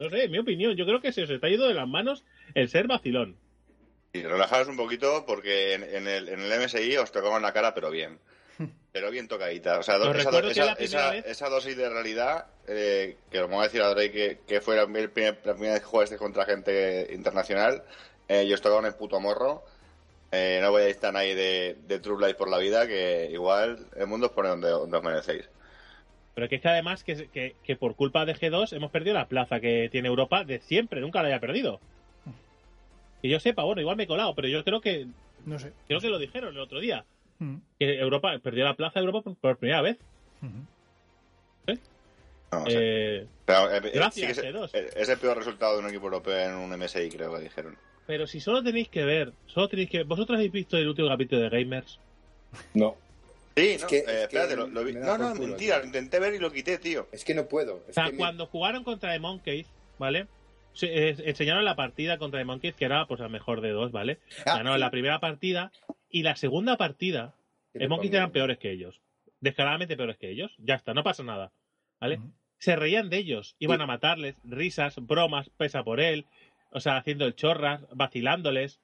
No 0.00 0.10
sé, 0.10 0.24
en 0.24 0.30
mi 0.32 0.38
opinión, 0.38 0.74
yo 0.76 0.86
creo 0.86 1.00
que 1.00 1.12
se 1.12 1.22
os 1.22 1.30
está 1.30 1.48
yendo 1.48 1.68
de 1.68 1.74
las 1.74 1.86
manos 1.88 2.24
el 2.54 2.68
ser 2.68 2.88
vacilón. 2.88 3.36
Y 4.14 4.22
relajaos 4.22 4.68
un 4.68 4.76
poquito 4.76 5.24
porque 5.26 5.74
en, 5.74 5.82
en 5.82 6.06
el, 6.06 6.28
en 6.28 6.40
el 6.40 6.60
MSI 6.64 6.96
os 6.98 7.10
tocaban 7.10 7.42
la 7.42 7.52
cara, 7.52 7.74
pero 7.74 7.90
bien. 7.90 8.18
Pero 8.92 9.10
bien 9.10 9.26
tocadita. 9.26 9.80
O 9.80 9.82
sea, 9.82 9.98
do- 9.98 10.04
esa, 11.26 11.48
dosis 11.48 11.76
de 11.76 11.88
realidad, 11.90 12.46
eh, 12.68 13.16
que 13.28 13.40
como 13.40 13.56
va 13.56 13.64
a 13.64 13.66
decir 13.66 13.82
a 13.82 13.88
Drake 13.88 14.12
que, 14.12 14.38
que 14.46 14.60
fue 14.60 14.76
la, 14.76 14.86
primer- 14.86 15.40
la 15.44 15.52
primera 15.54 15.72
vez 15.72 15.80
que 15.80 15.86
jugaste 15.88 16.16
contra 16.16 16.44
gente 16.44 17.08
internacional, 17.12 17.82
eh, 18.28 18.44
y 18.44 18.52
os 18.52 18.62
tocaban 18.62 18.84
el 18.86 18.94
puto 18.94 19.18
morro. 19.18 19.64
Eh, 20.30 20.60
no 20.62 20.72
vayáis 20.72 21.00
tan 21.00 21.16
ahí 21.16 21.34
de, 21.34 21.76
de 21.88 21.98
True 21.98 22.20
Life 22.24 22.34
por 22.38 22.48
la 22.48 22.58
vida, 22.58 22.86
que 22.86 23.28
igual 23.32 23.84
el 23.96 24.06
mundo 24.06 24.26
os 24.28 24.32
pone 24.32 24.48
donde, 24.50 24.68
donde 24.68 24.96
os 24.96 25.02
merecéis. 25.02 25.48
Pero 26.36 26.48
que 26.48 26.54
es 26.56 26.62
que 26.62 26.68
además 26.68 27.02
que, 27.02 27.28
que, 27.30 27.56
que 27.64 27.74
por 27.76 27.96
culpa 27.96 28.24
de 28.24 28.36
G2 28.36 28.76
hemos 28.76 28.92
perdido 28.92 29.14
la 29.14 29.26
plaza 29.26 29.58
que 29.58 29.88
tiene 29.90 30.06
Europa 30.06 30.44
de 30.44 30.60
siempre, 30.60 31.00
nunca 31.00 31.20
la 31.22 31.28
haya 31.30 31.40
perdido. 31.40 31.80
Que 33.24 33.30
yo 33.30 33.40
sepa, 33.40 33.62
bueno, 33.64 33.80
igual 33.80 33.96
me 33.96 34.02
he 34.02 34.06
colado, 34.06 34.34
pero 34.34 34.48
yo 34.48 34.62
creo 34.64 34.82
que 34.82 35.06
No 35.46 35.58
sé. 35.58 35.72
creo 35.86 35.98
que 35.98 36.10
lo 36.10 36.18
dijeron 36.18 36.52
el 36.52 36.60
otro 36.60 36.78
día. 36.78 37.06
Mm. 37.38 37.54
Que 37.78 37.98
Europa 37.98 38.38
perdió 38.42 38.64
la 38.66 38.74
plaza 38.76 39.00
de 39.00 39.06
Europa 39.06 39.22
por, 39.22 39.36
por 39.36 39.56
primera 39.56 39.80
vez. 39.80 39.96
No, 42.52 42.66
sé. 42.66 42.72
Eh, 43.22 43.26
Pero, 43.46 43.70
eh, 43.72 43.76
eh, 43.82 43.90
gracias, 43.94 44.36
sí 44.36 44.42
que 44.42 44.48
es, 44.48 44.54
G2. 44.54 44.70
eh, 44.74 44.90
es 44.94 45.08
el 45.08 45.16
peor 45.18 45.38
resultado 45.38 45.72
de 45.72 45.78
un 45.84 45.88
equipo 45.88 46.04
europeo 46.04 46.38
en 46.38 46.54
un 46.54 46.70
MSI, 46.78 47.08
creo 47.08 47.34
que 47.34 47.40
dijeron. 47.44 47.76
pero 48.06 48.26
si 48.26 48.40
solo 48.40 48.62
tenéis 48.62 48.90
que 48.90 49.04
ver, 49.06 49.32
solo 49.46 49.68
tenéis 49.68 49.88
que 49.88 50.02
vosotros 50.02 50.36
habéis 50.36 50.52
visto 50.52 50.76
el 50.76 50.86
último 50.88 51.08
capítulo 51.08 51.40
de 51.40 51.48
Gamers. 51.48 51.98
No. 52.74 52.94
Sí, 53.56 53.78
no, 53.80 53.86
que- 53.86 53.96
eh, 53.96 54.00
es 54.00 54.04
que 54.06 54.22
espérate, 54.24 54.54
lo, 54.56 54.66
lo 54.66 54.84
vi- 54.84 54.92
No, 54.92 55.16
no, 55.16 55.34
mentira, 55.34 55.78
lo 55.78 55.86
intenté 55.86 56.18
ver 56.20 56.34
y 56.34 56.38
lo 56.38 56.52
quité, 56.52 56.76
tío. 56.76 57.08
Es 57.10 57.24
que 57.24 57.32
no 57.34 57.46
puedo. 57.46 57.82
O 57.88 57.92
sea, 57.94 58.04
que 58.04 58.12
me- 58.12 58.18
cuando 58.18 58.44
jugaron 58.46 58.84
contra 58.84 59.12
The 59.12 59.18
Monkeys, 59.20 59.66
¿vale? 59.98 60.26
Se- 60.74 61.08
eh, 61.08 61.16
enseñaron 61.24 61.64
la 61.64 61.76
partida 61.76 62.18
contra 62.18 62.38
The 62.40 62.44
Monkeys, 62.44 62.74
que 62.74 62.84
era 62.84 63.06
pues 63.06 63.20
la 63.20 63.28
mejor 63.28 63.60
de 63.60 63.70
dos, 63.70 63.90
¿vale? 63.92 64.18
Ah, 64.44 64.56
Ganaron 64.58 64.74
sí. 64.74 64.80
la 64.80 64.90
primera 64.90 65.20
partida 65.20 65.72
y 66.10 66.22
la 66.22 66.36
segunda 66.36 66.76
partida 66.76 67.34
The 67.72 67.88
Monkeys 67.88 68.12
eran 68.12 68.30
peores 68.32 68.58
que 68.58 68.70
ellos. 68.70 69.00
Descaradamente 69.40 69.96
peores 69.96 70.16
que 70.16 70.30
ellos. 70.30 70.52
Ya 70.58 70.74
está, 70.74 70.94
no 70.94 71.02
pasa 71.02 71.22
nada. 71.22 71.52
¿Vale? 72.00 72.20
Se 72.58 72.76
reían 72.76 73.10
de 73.10 73.18
ellos. 73.18 73.56
Iban 73.58 73.80
a 73.80 73.86
matarles. 73.86 74.36
Risas, 74.44 74.96
bromas, 75.00 75.50
pesa 75.56 75.82
por 75.84 76.00
él. 76.00 76.26
O 76.70 76.80
sea, 76.80 76.96
haciendo 76.96 77.24
el 77.26 77.34
chorras, 77.34 77.82
vacilándoles. 77.92 78.80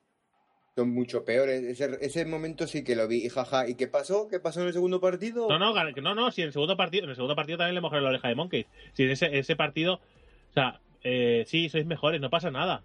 Son 0.76 0.90
mucho 0.92 1.24
peores. 1.24 1.62
Ese, 1.62 1.98
ese 2.00 2.24
momento 2.24 2.66
sí 2.66 2.84
que 2.84 2.94
lo 2.96 3.08
vi. 3.08 3.24
Y 3.24 3.28
jaja. 3.28 3.68
¿Y 3.68 3.74
qué 3.76 3.86
pasó? 3.88 4.28
¿Qué 4.28 4.38
pasó 4.38 4.60
en 4.60 4.68
el 4.68 4.72
segundo 4.72 5.00
partido? 5.00 5.48
No, 5.48 5.58
no, 5.58 5.72
no, 5.74 6.14
no, 6.14 6.30
si 6.30 6.42
en 6.42 6.48
el 6.48 6.52
segundo 6.52 6.76
partido, 6.76 7.04
en 7.04 7.10
el 7.10 7.16
segundo 7.16 7.34
partido 7.36 7.58
también 7.58 7.74
le 7.74 7.80
mojaron 7.80 8.04
la 8.04 8.10
oreja 8.10 8.28
de 8.28 8.34
Monkeys. 8.34 8.66
Si 8.92 9.04
en 9.04 9.10
ese, 9.10 9.38
ese 9.38 9.56
partido, 9.56 9.94
o 9.94 10.52
sea, 10.52 10.80
eh, 11.02 11.44
sí, 11.46 11.68
sois 11.68 11.86
mejores, 11.86 12.20
no 12.20 12.30
pasa 12.30 12.50
nada. 12.50 12.82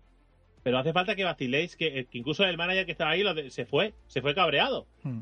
Pero 0.64 0.80
hace 0.80 0.94
falta 0.94 1.16
que 1.16 1.24
vaciléis, 1.24 1.76
que, 1.76 2.00
eh, 2.00 2.06
que 2.06 2.18
incluso 2.18 2.44
el 2.44 2.58
manager 2.58 2.86
que 2.86 2.92
estaba 2.92 3.12
ahí 3.12 3.24
lo 3.24 3.34
de- 3.34 3.52
se 3.52 3.66
fue, 3.66 3.94
se 4.08 4.22
fue 4.22 4.34
cabreado. 4.34 4.88
Mm. 5.04 5.22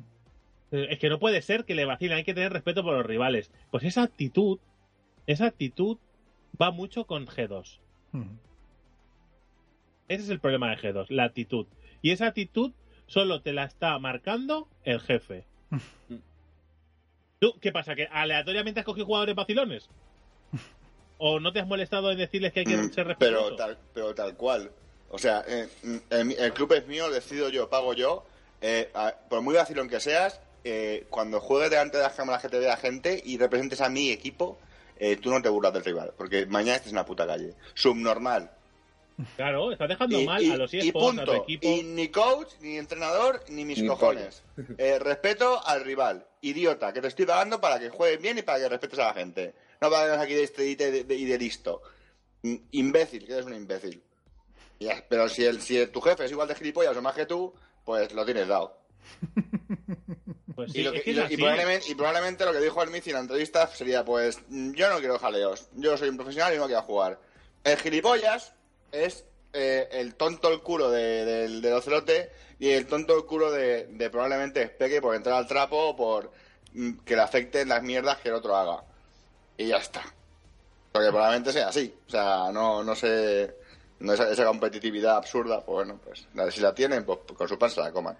Eh, 0.72 0.88
Es 0.92 1.00
que 1.00 1.10
no 1.10 1.20
puede 1.20 1.42
ser 1.42 1.66
que 1.66 1.76
le 1.76 1.86
vacilen, 1.86 2.18
hay 2.18 2.24
que 2.24 2.34
tener 2.34 2.54
respeto 2.54 2.82
por 2.84 2.94
los 2.96 3.06
rivales. 3.06 3.52
Pues 3.72 3.84
esa 3.84 4.04
actitud, 4.04 4.60
esa 5.28 5.46
actitud 5.48 5.98
va 6.62 6.72
mucho 6.72 7.06
con 7.06 7.26
G2. 7.28 7.80
Ujú. 8.14 8.26
Ese 10.08 10.24
es 10.24 10.30
el 10.30 10.40
problema 10.40 10.70
de 10.70 10.78
G2, 10.78 11.08
la 11.10 11.24
actitud. 11.26 11.66
Y 12.02 12.12
esa 12.12 12.28
actitud 12.28 12.72
solo 13.08 13.42
te 13.42 13.54
la 13.54 13.66
está 13.66 13.98
marcando 14.00 14.68
el 14.84 15.00
jefe. 15.00 15.46
¿Tú 17.40 17.54
qué 17.60 17.72
pasa? 17.72 17.96
¿Que 17.96 18.08
aleatoriamente 18.10 18.80
has 18.80 18.86
cogido 18.86 19.06
jugadores 19.06 19.36
vacilones? 19.36 19.90
¿O 21.18 21.40
no 21.40 21.54
te 21.54 21.60
has 21.60 21.68
molestado 21.68 22.12
en 22.12 22.18
decirles 22.18 22.54
que 22.54 22.62
hay 22.62 22.66
que 22.66 22.78
Mm, 22.78 22.92
ser 22.92 23.06
pero, 23.18 23.50
respetuosos? 23.50 23.58
tal, 23.58 23.78
pero 23.94 24.16
tal 24.16 24.36
cual. 24.36 24.72
O 25.10 25.18
sea, 25.18 25.44
eh, 25.48 25.68
el, 26.10 26.32
el 26.34 26.54
club 26.54 26.74
es 26.74 26.88
mío, 26.88 27.10
decido 27.10 27.50
yo, 27.50 27.70
pago 27.70 27.94
yo. 27.94 28.26
Eh, 28.62 28.90
a- 28.94 29.14
por 29.30 29.42
muy 29.42 29.54
vacilón 29.56 29.88
que 29.90 30.00
seas, 30.00 30.42
eh, 30.64 31.06
cuando 31.10 31.40
juegues 31.40 31.70
delante 31.70 31.98
de 31.98 32.04
las 32.04 32.14
cámaras 32.14 32.42
que 32.42 32.50
te 32.50 32.60
vea 32.60 32.78
gente 32.78 33.22
y 33.24 33.38
representes 33.38 33.82
a 33.82 33.90
mi 33.90 34.10
equipo, 34.10 34.58
eh, 34.98 35.18
tú 35.18 35.30
no 35.30 35.42
te 35.42 35.50
burlas 35.50 35.74
del 35.74 35.84
rival, 35.84 36.14
porque 36.18 36.46
mañana 36.46 36.76
estás 36.78 36.90
en 36.92 36.96
una 36.98 37.06
puta 37.06 37.28
calle. 37.28 37.54
Subnormal. 37.74 38.52
Claro, 39.36 39.72
estás 39.72 39.90
dejando 39.90 40.20
Y, 40.20 40.26
mal 40.26 40.42
y- 40.42 40.50
a 40.52 40.56
los 40.58 40.74
y 40.74 40.80
eSports, 40.80 41.20
a 41.20 41.26
tu 41.26 41.32
punto. 41.32 41.44
equipo. 41.44 41.68
Y 41.68 41.84
ni 41.84 42.08
coach, 42.08 42.54
ni 42.62 42.78
entrenador, 42.78 43.44
ni 43.50 43.64
mis 43.66 43.82
Ni 43.82 43.88
cojones. 43.88 44.44
Eh, 44.78 44.98
respeto 45.00 45.62
al 45.66 45.84
rival. 45.84 46.26
Idiota, 46.42 46.92
que 46.92 47.02
te 47.02 47.08
estoy 47.08 47.26
pagando 47.26 47.62
para 47.62 47.80
que 47.80 47.90
juegues 47.90 48.20
bien 48.22 48.38
y 48.40 48.42
para 48.42 48.60
que 48.60 48.70
respetes 48.70 49.00
a 49.00 49.06
la 49.08 49.14
gente. 49.14 49.54
No 49.82 49.90
vengas 49.90 50.20
aquí 50.20 50.34
de 50.34 50.44
este 50.44 50.66
y 50.66 50.76
de, 50.76 51.04
de- 51.04 51.16
y 51.16 51.26
de 51.26 51.38
listo. 51.38 51.82
Imbécil, 52.72 53.26
que 53.26 53.34
eres 53.34 53.46
un 53.46 53.54
imbécil. 53.54 54.04
Ya, 54.80 55.04
pero 55.10 55.30
si, 55.30 55.46
el, 55.46 55.62
si 55.62 55.86
tu 55.88 56.02
jefe 56.02 56.26
es 56.26 56.32
igual 56.32 56.48
de 56.48 56.56
gilipollas 56.56 56.96
o 56.98 57.02
más 57.02 57.16
que 57.16 57.26
tú, 57.26 57.54
pues 57.86 58.12
lo 58.14 58.26
tienes 58.26 58.48
dado. 58.48 58.78
Pues 60.56 60.76
Y, 60.76 60.84
lo 60.84 60.92
que- 60.92 61.02
y 61.08 61.14
lo- 61.14 61.28
probablemente, 61.36 61.90
y 61.90 61.96
probablemente 61.96 62.46
lo 62.46 62.52
que 62.54 62.60
dijo 62.60 62.84
el 62.84 62.92
Mici 62.92 63.10
en 63.10 63.16
la 63.16 63.22
entrevista 63.22 63.66
sería, 63.68 64.06
pues, 64.06 64.38
yo 64.50 64.88
no 64.90 65.00
quiero 65.00 65.18
jaleos, 65.18 65.68
yo 65.74 65.98
soy 65.98 66.10
un 66.10 66.18
profesional 66.18 66.54
y 66.54 66.58
no 66.58 66.68
quiero 66.68 66.84
jugar. 66.84 67.20
El 67.64 67.76
gilipollas 67.78 68.54
es 68.92 69.26
eh, 69.54 69.88
el 69.92 70.14
tonto 70.14 70.50
el 70.54 70.62
culo 70.62 70.92
de, 70.92 71.26
del, 71.26 71.60
del 71.62 71.74
ocelote 71.74 72.30
y 72.60 72.70
el 72.70 72.86
tonto 72.86 73.18
el 73.18 73.26
culo 73.26 73.52
de, 73.52 73.88
de 73.88 74.10
probablemente 74.12 74.68
Speque 74.68 75.02
por 75.02 75.16
entrar 75.16 75.38
al 75.38 75.48
trapo 75.48 75.76
o 75.90 75.96
por 75.96 76.32
mm, 76.74 77.00
que 77.00 77.16
le 77.16 77.22
afecten 77.24 77.70
las 77.70 77.82
mierdas 77.82 78.20
que 78.20 78.30
el 78.30 78.36
otro 78.36 78.56
haga. 78.56 78.84
Y 79.58 79.68
ya 79.68 79.78
está. 79.78 80.02
Porque 80.92 81.10
probablemente 81.10 81.52
sea 81.52 81.70
así. 81.70 81.94
O 82.08 82.10
sea, 82.10 82.52
no, 82.54 82.84
no 82.84 82.96
sé... 82.96 83.56
No 84.00 84.12
esa, 84.14 84.30
esa 84.30 84.46
competitividad 84.46 85.16
absurda, 85.18 85.62
pues 85.64 85.74
bueno, 85.86 86.00
pues 86.04 86.28
la- 86.34 86.52
si 86.52 86.60
la 86.60 86.74
tienen, 86.76 87.06
pues 87.06 87.20
con 87.38 87.48
su 87.48 87.58
pan 87.58 87.70
se 87.70 87.80
la 87.82 87.92
coman. 87.92 88.18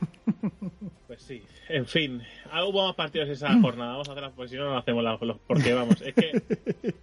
Pues 1.06 1.22
sí, 1.22 1.40
en 1.68 1.86
fin, 1.86 2.20
hubo 2.68 2.84
más 2.86 2.96
partidos 2.96 3.28
esa 3.28 3.48
jornada, 3.60 3.92
vamos 3.92 4.08
a 4.08 4.12
hacerlas, 4.12 4.32
pues 4.34 4.50
si 4.50 4.56
no, 4.56 4.64
no 4.64 4.76
hacemos 4.76 5.04
la- 5.04 5.16
los... 5.20 5.38
Porque 5.46 5.72
vamos, 5.72 6.00
es 6.02 6.14
que 6.14 6.42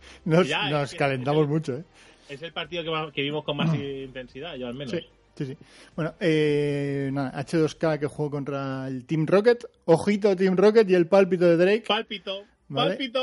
Nos, 0.25 0.47
Ya, 0.47 0.65
es 0.65 0.71
nos 0.71 0.91
que- 0.91 0.97
calentamos 0.97 1.47
mucho, 1.47 1.77
¿eh? 1.77 1.83
es 2.29 2.41
el 2.41 2.51
partido 2.51 2.83
que, 2.83 3.11
que 3.13 3.21
vimos 3.21 3.43
con 3.45 3.55
más 3.57 3.73
intensidad, 3.75 4.55
yo 4.55 4.67
al 4.67 4.73
menos. 4.73 4.91
Sí, 4.91 4.99
sí, 5.37 5.45
sí. 5.45 5.57
Bueno, 5.95 6.13
eh, 6.19 7.09
nada, 7.13 7.31
H2K 7.43 7.99
que 7.99 8.07
jugó 8.07 8.29
contra 8.31 8.87
el 8.87 9.05
Team 9.05 9.25
Rocket. 9.25 9.63
Ojito 9.85 10.35
Team 10.35 10.55
Rocket 10.57 10.89
y 10.89 10.95
el 10.95 11.07
pálpito 11.07 11.45
de 11.45 11.55
Drake. 11.57 11.85
Pálpito, 11.87 12.43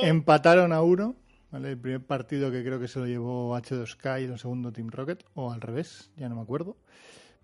Empataron 0.03 0.73
a 0.73 0.83
uno. 0.83 1.17
¿vale? 1.51 1.71
El 1.73 1.79
primer 1.79 2.01
partido 2.03 2.51
que 2.51 2.63
creo 2.63 2.79
que 2.79 2.89
se 2.89 2.99
lo 3.01 3.07
llevó 3.07 3.57
H2K 3.57 4.21
y 4.23 4.25
el 4.25 4.39
segundo 4.39 4.73
Team 4.73 4.89
Rocket. 4.91 5.25
O 5.35 5.51
al 5.53 5.61
revés, 5.61 6.11
ya 6.17 6.29
no 6.29 6.37
me 6.37 6.43
acuerdo. 6.43 6.77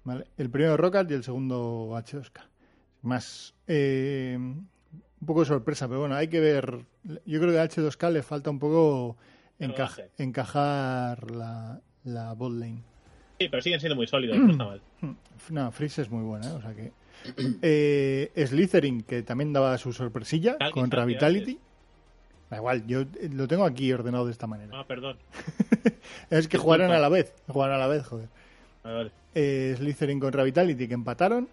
¿vale? 0.05 0.27
El 0.37 0.51
primero 0.51 0.77
Rocket 0.77 1.11
y 1.11 1.15
el 1.15 1.25
segundo 1.25 1.91
H2K. 1.93 2.41
Más. 3.03 3.55
eh, 3.67 4.37
un 4.39 5.27
poco 5.27 5.41
de 5.41 5.47
sorpresa, 5.47 5.89
pero 5.89 6.01
bueno, 6.01 6.15
hay 6.15 6.29
que 6.29 6.41
ver. 6.41 6.85
Yo 7.25 7.41
creo 7.41 7.53
que 7.53 7.59
a 7.59 7.65
H2K 7.69 8.11
le 8.13 8.23
falta 8.23 8.51
un 8.51 8.59
poco 8.59 9.17
enca- 9.59 9.89
encajar 10.19 11.31
la, 11.31 11.81
la 12.05 12.33
bot 12.35 12.53
lane. 12.53 12.83
Sí, 13.39 13.49
pero 13.49 13.63
siguen 13.63 13.81
siendo 13.81 13.97
muy 13.97 14.07
sólidos, 14.07 14.39
no 14.39 14.51
está 14.53 14.65
mal. 14.65 14.83
No, 15.51 15.71
Freeze 15.71 16.03
es 16.03 16.11
muy 16.11 16.23
buena, 16.25 16.49
¿eh? 16.49 16.53
o 16.53 16.61
sea 16.61 16.75
que. 16.75 16.93
Eh, 17.63 18.31
Slytherin, 18.47 19.03
que 19.03 19.23
también 19.23 19.53
daba 19.53 19.77
su 19.79 19.93
sorpresilla 19.93 20.57
contra 20.73 21.05
Vitality. 21.07 21.59
Da 22.51 22.59
igual, 22.59 22.87
yo 22.87 23.01
eh, 23.03 23.29
lo 23.33 23.49
tengo 23.49 23.65
aquí 23.65 23.93
ordenado 23.93 24.27
de 24.27 24.33
esta 24.33 24.47
manera. 24.47 24.71
Ah, 24.79 24.87
perdón. 24.87 25.17
es 26.31 26.49
que 26.49 26.59
jugaron 26.59 26.93
a 26.93 26.99
la 26.99 27.09
vez, 27.09 27.35
jugaron 27.49 27.75
a 27.75 27.79
la 27.79 27.89
vez, 27.89 28.05
joder. 28.07 28.29
Vale, 28.85 28.97
vale. 28.97 29.11
Eh, 29.35 29.75
Slytherin 29.77 30.21
contra 30.21 30.45
Vitality, 30.45 30.87
que 30.89 30.95
empataron. 30.95 31.49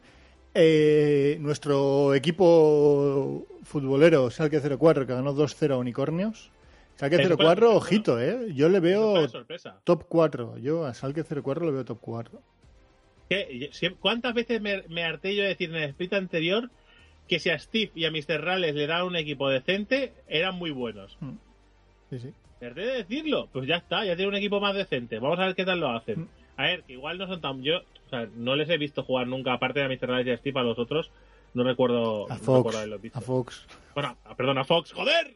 Eh, 0.54 1.38
nuestro 1.40 2.14
equipo 2.14 3.48
futbolero, 3.64 4.30
Salque 4.30 4.62
04, 4.62 5.08
que 5.08 5.14
ganó 5.14 5.34
2-0 5.34 5.74
a 5.74 5.78
Unicornios. 5.78 6.52
Salque 6.96 7.16
Eso 7.16 7.36
fue 7.36 7.38
04, 7.38 7.70
la- 7.70 7.76
ojito, 7.76 8.22
¿eh? 8.22 8.54
Yo 8.54 8.70
le 8.70 8.80
veo 8.80 9.28
top 9.84 10.06
4. 10.08 10.60
Yo 10.60 10.86
a 10.86 10.94
Salque 10.94 11.24
04 11.24 11.66
le 11.66 11.72
veo 11.72 11.86
top 11.86 11.98
4. 12.00 12.40
¿Qué? 13.30 13.72
¿Cuántas 14.00 14.36
veces 14.36 14.62
me, 14.62 14.84
me 14.90 15.04
harté 15.04 15.36
yo 15.36 15.42
de 15.42 15.50
decir 15.50 15.72
en 15.72 15.78
el 15.78 15.90
split 15.90 16.14
anterior 16.14 16.70
que 17.28 17.40
si 17.40 17.50
a 17.50 17.60
Steve 17.60 17.92
y 17.96 18.06
a 18.06 18.12
Mr. 18.12 18.44
Rales 18.44 18.76
le 18.76 18.88
daban 18.88 19.08
un 19.08 19.16
equipo 19.16 19.50
decente, 19.50 20.14
eran 20.28 20.56
muy 20.56 20.72
buenos? 20.72 21.18
Sí, 22.10 22.20
sí. 22.20 22.34
Me 22.60 22.68
harté 22.68 22.82
de 22.82 22.98
decirlo. 22.98 23.50
Pues 23.52 23.68
ya 23.68 23.78
está, 23.78 24.06
ya 24.06 24.16
tiene 24.16 24.30
un 24.30 24.36
equipo 24.36 24.60
más 24.60 24.76
decente. 24.76 25.20
Vamos 25.20 25.40
a 25.40 25.46
ver 25.46 25.56
qué 25.56 25.66
tal 25.66 25.80
lo 25.80 25.90
hacen. 25.90 26.22
Mm. 26.22 26.28
A 26.58 26.64
ver, 26.64 26.84
que 26.84 26.94
igual 26.94 27.18
no 27.18 27.28
son 27.28 27.42
tan... 27.42 27.64
Yo, 27.64 27.80
o 27.80 28.10
sea, 28.10 28.28
no 28.36 28.56
les 28.56 28.70
he 28.70 28.78
visto 28.78 29.04
jugar 29.04 29.28
nunca, 29.28 29.54
aparte 29.54 29.80
de 29.80 29.86
a 29.86 29.90
Mr. 29.90 30.10
Rales 30.10 30.28
y 30.28 30.32
a 30.32 30.38
Steve, 30.38 30.60
a 30.60 30.64
los 30.64 30.78
otros. 30.78 31.12
No 31.54 31.64
recuerdo... 31.64 32.32
A 32.32 32.36
no 32.36 32.40
Fox. 32.40 33.02
visto. 33.02 33.18
A 33.18 33.22
Fox. 33.22 33.68
Bueno, 33.94 34.18
perdón, 34.38 34.58
a 34.58 34.64
Fox. 34.64 34.94
¡Joder! 34.94 35.36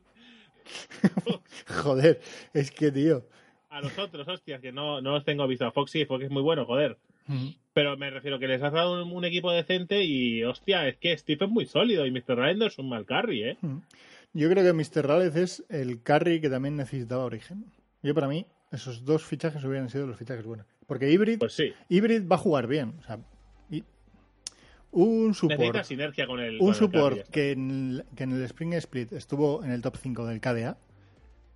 Joder, 1.67 2.21
es 2.53 2.71
que, 2.71 2.91
tío. 2.91 3.25
A 3.69 3.81
los 3.81 3.97
otros, 3.97 4.27
hostias, 4.27 4.61
que 4.61 4.71
no, 4.71 5.01
no 5.01 5.11
los 5.11 5.25
tengo 5.25 5.47
visto. 5.47 5.65
A 5.65 5.71
Fox 5.71 5.91
sí, 5.91 6.05
Fox 6.05 6.25
es 6.25 6.31
muy 6.31 6.41
bueno, 6.41 6.65
joder. 6.65 6.97
Pero 7.73 7.95
me 7.97 8.09
refiero 8.09 8.39
que 8.39 8.47
les 8.47 8.61
has 8.63 8.73
dado 8.73 9.03
un, 9.03 9.11
un 9.11 9.25
equipo 9.25 9.51
decente 9.51 10.03
y, 10.03 10.43
hostia, 10.43 10.87
es 10.87 10.97
que 10.97 11.15
Steve 11.17 11.45
es 11.45 11.51
muy 11.51 11.65
sólido 11.65 12.05
y 12.05 12.11
Mr. 12.11 12.35
Ryan 12.35 12.57
no 12.59 12.65
es 12.65 12.77
un 12.79 12.89
mal 12.89 13.05
carry, 13.05 13.43
¿eh? 13.43 13.57
Yo 14.33 14.49
creo 14.49 14.63
que 14.63 14.73
Mr. 14.73 15.07
Rales 15.07 15.35
es 15.35 15.65
el 15.69 16.01
carry 16.01 16.41
que 16.41 16.49
también 16.49 16.75
necesitaba 16.75 17.23
Origen. 17.25 17.65
Yo, 18.03 18.13
para 18.15 18.27
mí, 18.27 18.45
esos 18.71 19.05
dos 19.05 19.23
fichajes 19.25 19.63
hubieran 19.63 19.89
sido 19.89 20.07
los 20.07 20.17
fichajes 20.17 20.45
buenos. 20.45 20.65
Porque 20.85 21.11
Hybrid, 21.11 21.39
Pues 21.39 21.53
sí. 21.53 21.73
Hybrid 21.89 22.27
va 22.27 22.35
a 22.35 22.39
jugar 22.39 22.67
bien. 22.67 22.93
O 22.99 23.03
sea, 23.03 23.19
y- 23.69 23.83
un 24.91 25.27
Necesita 25.29 25.55
support, 25.55 25.83
sinergia 25.83 26.27
con 26.27 26.39
el. 26.39 26.57
con 26.57 26.67
un 26.67 26.73
el 26.73 26.79
support 26.79 27.27
que 27.29 27.51
en, 27.51 28.03
que 28.15 28.23
en 28.23 28.31
el 28.31 28.43
Spring 28.43 28.73
Split 28.73 29.11
estuvo 29.13 29.63
en 29.63 29.71
el 29.71 29.81
top 29.81 29.97
5 29.97 30.25
del 30.25 30.39
KDA, 30.39 30.77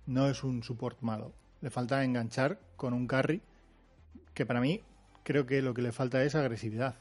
no 0.06 0.28
es 0.28 0.44
un 0.44 0.62
support 0.62 1.00
malo. 1.00 1.32
Le 1.60 1.70
falta 1.70 2.04
enganchar 2.04 2.58
con 2.76 2.92
un 2.92 3.06
carry 3.06 3.40
que 4.34 4.44
para 4.46 4.60
mí 4.60 4.80
creo 5.22 5.46
que 5.46 5.62
lo 5.62 5.74
que 5.74 5.82
le 5.82 5.92
falta 5.92 6.22
es 6.24 6.34
agresividad. 6.34 6.96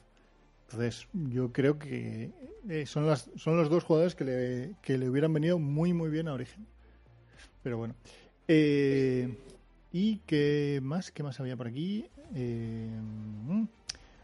Entonces, 0.70 1.08
yo 1.14 1.52
creo 1.52 1.78
que 1.78 2.32
eh, 2.70 2.86
son, 2.86 3.08
las, 3.08 3.30
son 3.36 3.58
los 3.58 3.70
dos 3.70 3.84
jugadores 3.84 4.16
que 4.16 4.24
le, 4.24 4.72
que 4.82 4.98
le 4.98 5.10
hubieran 5.10 5.34
venido 5.34 5.60
muy, 5.60 5.94
muy 5.94 6.10
bien 6.10 6.28
a 6.28 6.34
Origen. 6.34 6.66
Pero 7.62 7.78
bueno. 7.78 7.96
Eh, 8.48 9.36
¿Y 9.92 10.18
qué 10.26 10.80
más? 10.82 11.12
¿Qué 11.12 11.24
más 11.24 11.40
había 11.40 11.58
por 11.58 11.68
aquí? 11.68 12.06
Eh, 12.36 12.90
mm. 13.48 13.64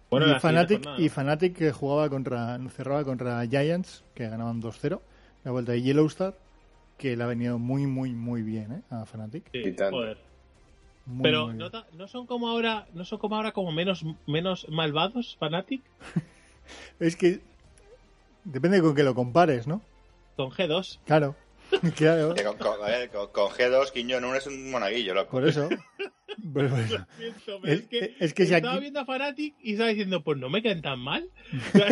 Bueno, 0.10 0.28
y, 0.28 0.40
jornada. 0.40 0.68
y 0.98 1.10
Fnatic 1.10 1.58
que 1.58 1.72
jugaba 1.74 2.10
contra, 2.10 2.58
cerraba 2.70 3.04
contra 3.04 3.46
Giants, 3.46 4.06
que 4.16 4.30
ganaban 4.30 4.62
2-0. 4.62 5.02
La 5.44 5.52
vuelta 5.52 5.74
de 5.74 5.82
Yellowstar, 5.82 6.38
que 6.98 7.18
le 7.18 7.24
ha 7.24 7.28
venido 7.28 7.60
muy, 7.60 7.86
muy, 7.88 8.14
muy 8.14 8.42
bien 8.42 8.72
¿eh? 8.72 8.82
a 8.90 9.06
Fnatic. 9.06 9.50
Sí, 9.52 9.76
joder. 9.78 10.18
Muy, 11.08 11.24
Pero 11.24 11.48
muy 11.48 11.56
no, 11.56 11.70
no 11.94 12.08
son 12.08 12.28
como 12.28 12.50
ahora, 12.50 12.86
no 12.94 13.06
son 13.06 13.18
como 13.18 13.36
ahora 13.38 13.54
como 13.54 13.72
menos, 13.72 14.04
menos 14.28 14.68
malvados, 14.70 15.38
Fanatic, 15.40 15.82
Es 17.00 17.16
que 17.16 17.40
depende 18.44 18.82
con 18.82 18.94
que 18.94 19.04
lo 19.04 19.16
compares, 19.16 19.68
¿no? 19.68 19.82
con 20.36 20.52
G2. 20.52 21.00
Claro. 21.06 21.36
claro. 21.96 22.36
Con, 22.36 22.58
con- 22.58 22.84
a 22.86 22.88
ver, 22.90 23.10
con- 23.10 23.32
con 23.32 23.50
G2, 23.52 23.92
Quiñón 23.92 24.24
uno 24.26 24.36
es 24.36 24.46
un 24.48 24.70
monaguillo, 24.70 25.14
loco. 25.14 25.32
Por 25.32 25.48
eso. 25.48 25.68
Siento, 26.38 26.52
pero 26.54 26.68
Es- 26.76 27.80
es, 27.82 27.88
que, 27.88 28.16
es 28.20 28.34
que 28.34 28.46
si 28.46 28.54
estaba 28.54 28.74
aquí- 28.76 28.82
viendo 28.82 29.00
a 29.00 29.06
Fanatic 29.06 29.56
y 29.62 29.72
estaba 29.74 29.90
diciendo, 29.90 30.24
pues 30.24 30.38
no 30.38 30.50
me 30.50 30.62
caen 30.62 30.82
tan 30.82 31.00
mal. 31.00 31.30
Yo 31.74 31.84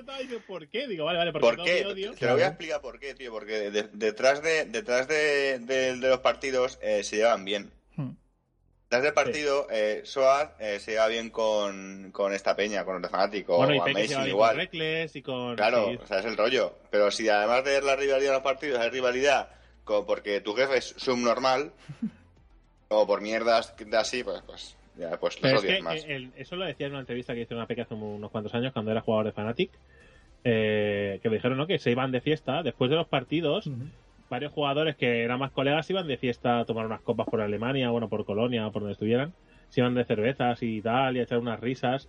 estaba 0.00 0.18
diciendo, 0.18 0.42
¿por 0.46 0.66
qué? 0.68 0.88
Digo, 0.88 1.04
vale, 1.04 1.18
vale, 1.18 1.32
porque 1.32 1.46
¿Por 1.46 1.58
no 1.58 1.64
qué? 1.64 1.84
me 1.84 1.92
odio. 1.92 2.14
Te 2.14 2.26
lo 2.26 2.32
voy 2.32 2.42
a 2.42 2.48
explicar 2.48 2.80
por 2.80 2.98
qué, 2.98 3.14
tío. 3.14 3.30
Porque 3.30 3.70
de- 3.70 3.88
detrás 3.92 4.42
de 4.42 4.64
detrás 4.64 5.06
de, 5.08 5.58
de- 5.60 5.96
de 5.96 6.08
los 6.08 6.18
partidos 6.20 6.78
eh, 6.82 7.04
se 7.04 7.16
llevan 7.16 7.44
bien. 7.44 7.70
Detrás 8.88 9.02
del 9.02 9.14
partido, 9.14 9.66
eh, 9.70 10.02
Soaz 10.04 10.52
eh, 10.60 10.78
se 10.78 10.92
lleva 10.92 11.08
bien 11.08 11.30
con, 11.30 12.10
con 12.12 12.32
esta 12.32 12.54
peña, 12.54 12.84
con 12.84 13.02
el 13.02 13.10
fanático, 13.10 13.56
Bueno, 13.56 13.74
y 13.74 13.80
Peque 13.80 14.14
Amazing 14.14 14.28
igual. 14.28 14.50
con 14.50 14.58
Reckless 14.58 15.16
y 15.16 15.22
con... 15.22 15.56
Claro, 15.56 15.88
sí. 15.90 15.98
o 16.02 16.06
sea, 16.06 16.20
es 16.20 16.24
el 16.24 16.36
rollo. 16.36 16.78
Pero 16.90 17.10
si 17.10 17.28
además 17.28 17.64
de 17.64 17.82
la 17.82 17.96
rivalidad 17.96 18.28
de 18.30 18.34
los 18.34 18.42
partidos 18.42 18.78
hay 18.78 18.90
rivalidad 18.90 19.48
con, 19.82 20.06
porque 20.06 20.40
tu 20.40 20.54
jefe 20.54 20.76
es 20.78 20.94
subnormal, 20.98 21.72
o 22.88 23.06
por 23.08 23.20
mierdas 23.22 23.74
de 23.76 23.96
así, 23.96 24.22
pues, 24.22 24.40
pues, 24.46 24.76
ya, 24.96 25.18
pues 25.18 25.42
los 25.42 25.52
es 25.52 25.60
odias 25.60 25.76
que 25.78 25.82
más. 25.82 26.04
el- 26.06 26.32
eso 26.36 26.54
lo 26.54 26.64
decía 26.64 26.86
en 26.86 26.92
una 26.92 27.00
entrevista 27.00 27.34
que 27.34 27.40
hizo 27.40 27.56
una 27.56 27.66
peca 27.66 27.82
hace 27.82 27.94
unos 27.94 28.30
cuantos 28.30 28.54
años 28.54 28.72
cuando 28.72 28.92
era 28.92 29.00
jugador 29.00 29.26
de 29.26 29.32
Fnatic. 29.32 29.70
eh, 30.44 31.18
que 31.22 31.28
le 31.28 31.36
dijeron 31.36 31.58
¿no? 31.58 31.66
que 31.66 31.80
se 31.80 31.90
iban 31.90 32.12
de 32.12 32.20
fiesta 32.20 32.62
después 32.62 32.88
de 32.88 32.94
los 32.96 33.08
partidos. 33.08 33.68
Varios 34.28 34.52
jugadores 34.52 34.96
que 34.96 35.22
eran 35.22 35.38
más 35.38 35.52
colegas 35.52 35.88
iban 35.90 36.08
de 36.08 36.16
fiesta 36.16 36.60
a 36.60 36.64
tomar 36.64 36.86
unas 36.86 37.00
copas 37.00 37.26
por 37.28 37.40
Alemania, 37.40 37.90
bueno, 37.90 38.08
por 38.08 38.24
Colonia 38.24 38.66
o 38.66 38.72
por 38.72 38.82
donde 38.82 38.92
estuvieran. 38.94 39.32
Se 39.68 39.80
iban 39.80 39.94
de 39.94 40.04
cervezas 40.04 40.62
y 40.62 40.80
tal, 40.82 41.16
y 41.16 41.20
a 41.20 41.22
echar 41.22 41.38
unas 41.38 41.60
risas. 41.60 42.08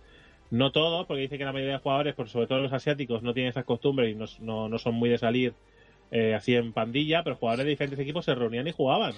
No 0.50 0.72
todos, 0.72 1.06
porque 1.06 1.22
dice 1.24 1.38
que 1.38 1.46
la 1.46 1.52
mayoría 1.52 1.74
de 1.74 1.80
jugadores, 1.80 2.16
por 2.16 2.30
sobre 2.30 2.48
todo 2.48 2.60
los 2.60 2.74
asiáticos, 2.74 3.22
no 3.22 3.34
tienen 3.34 3.50
esas 3.50 3.66
costumbres 3.66 4.12
y 4.12 4.16
no, 4.16 4.26
no, 4.40 4.70
no 4.70 4.78
son 4.80 4.96
muy 4.96 5.10
de 5.10 5.18
salir 5.18 5.54
eh, 6.12 6.34
así 6.34 6.56
en 6.56 6.72
pandilla, 6.74 7.24
pero 7.24 7.36
jugadores 7.36 7.66
de 7.66 7.72
diferentes 7.72 8.00
equipos 8.00 8.26
se 8.26 8.34
reunían 8.34 8.68
y 8.68 8.72
jugaban. 8.72 9.14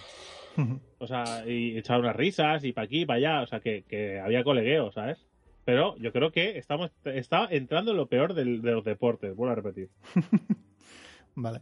O 0.97 1.07
sea, 1.07 1.43
y 1.47 1.77
echaban 1.77 2.01
unas 2.01 2.15
risas 2.15 2.63
y 2.65 2.73
para 2.73 2.85
aquí, 2.85 3.05
para 3.05 3.17
allá. 3.17 3.41
O 3.43 3.47
sea, 3.47 3.59
que, 3.61 3.83
que 3.87 4.19
había 4.19 4.43
colegueo, 4.43 4.91
¿sabes? 4.91 5.25
Pero 5.65 5.95
yo 5.97 6.11
creo 6.11 6.31
que 6.31 6.57
estamos 6.57 6.89
está 7.05 7.47
entrando 7.51 7.91
en 7.91 7.97
lo 7.97 8.07
peor 8.07 8.33
del- 8.33 8.61
de 8.61 8.71
los 8.71 8.83
deportes, 8.83 9.35
vuelvo 9.35 9.51
a 9.53 9.55
repetir. 9.55 9.89
Vale. 11.35 11.61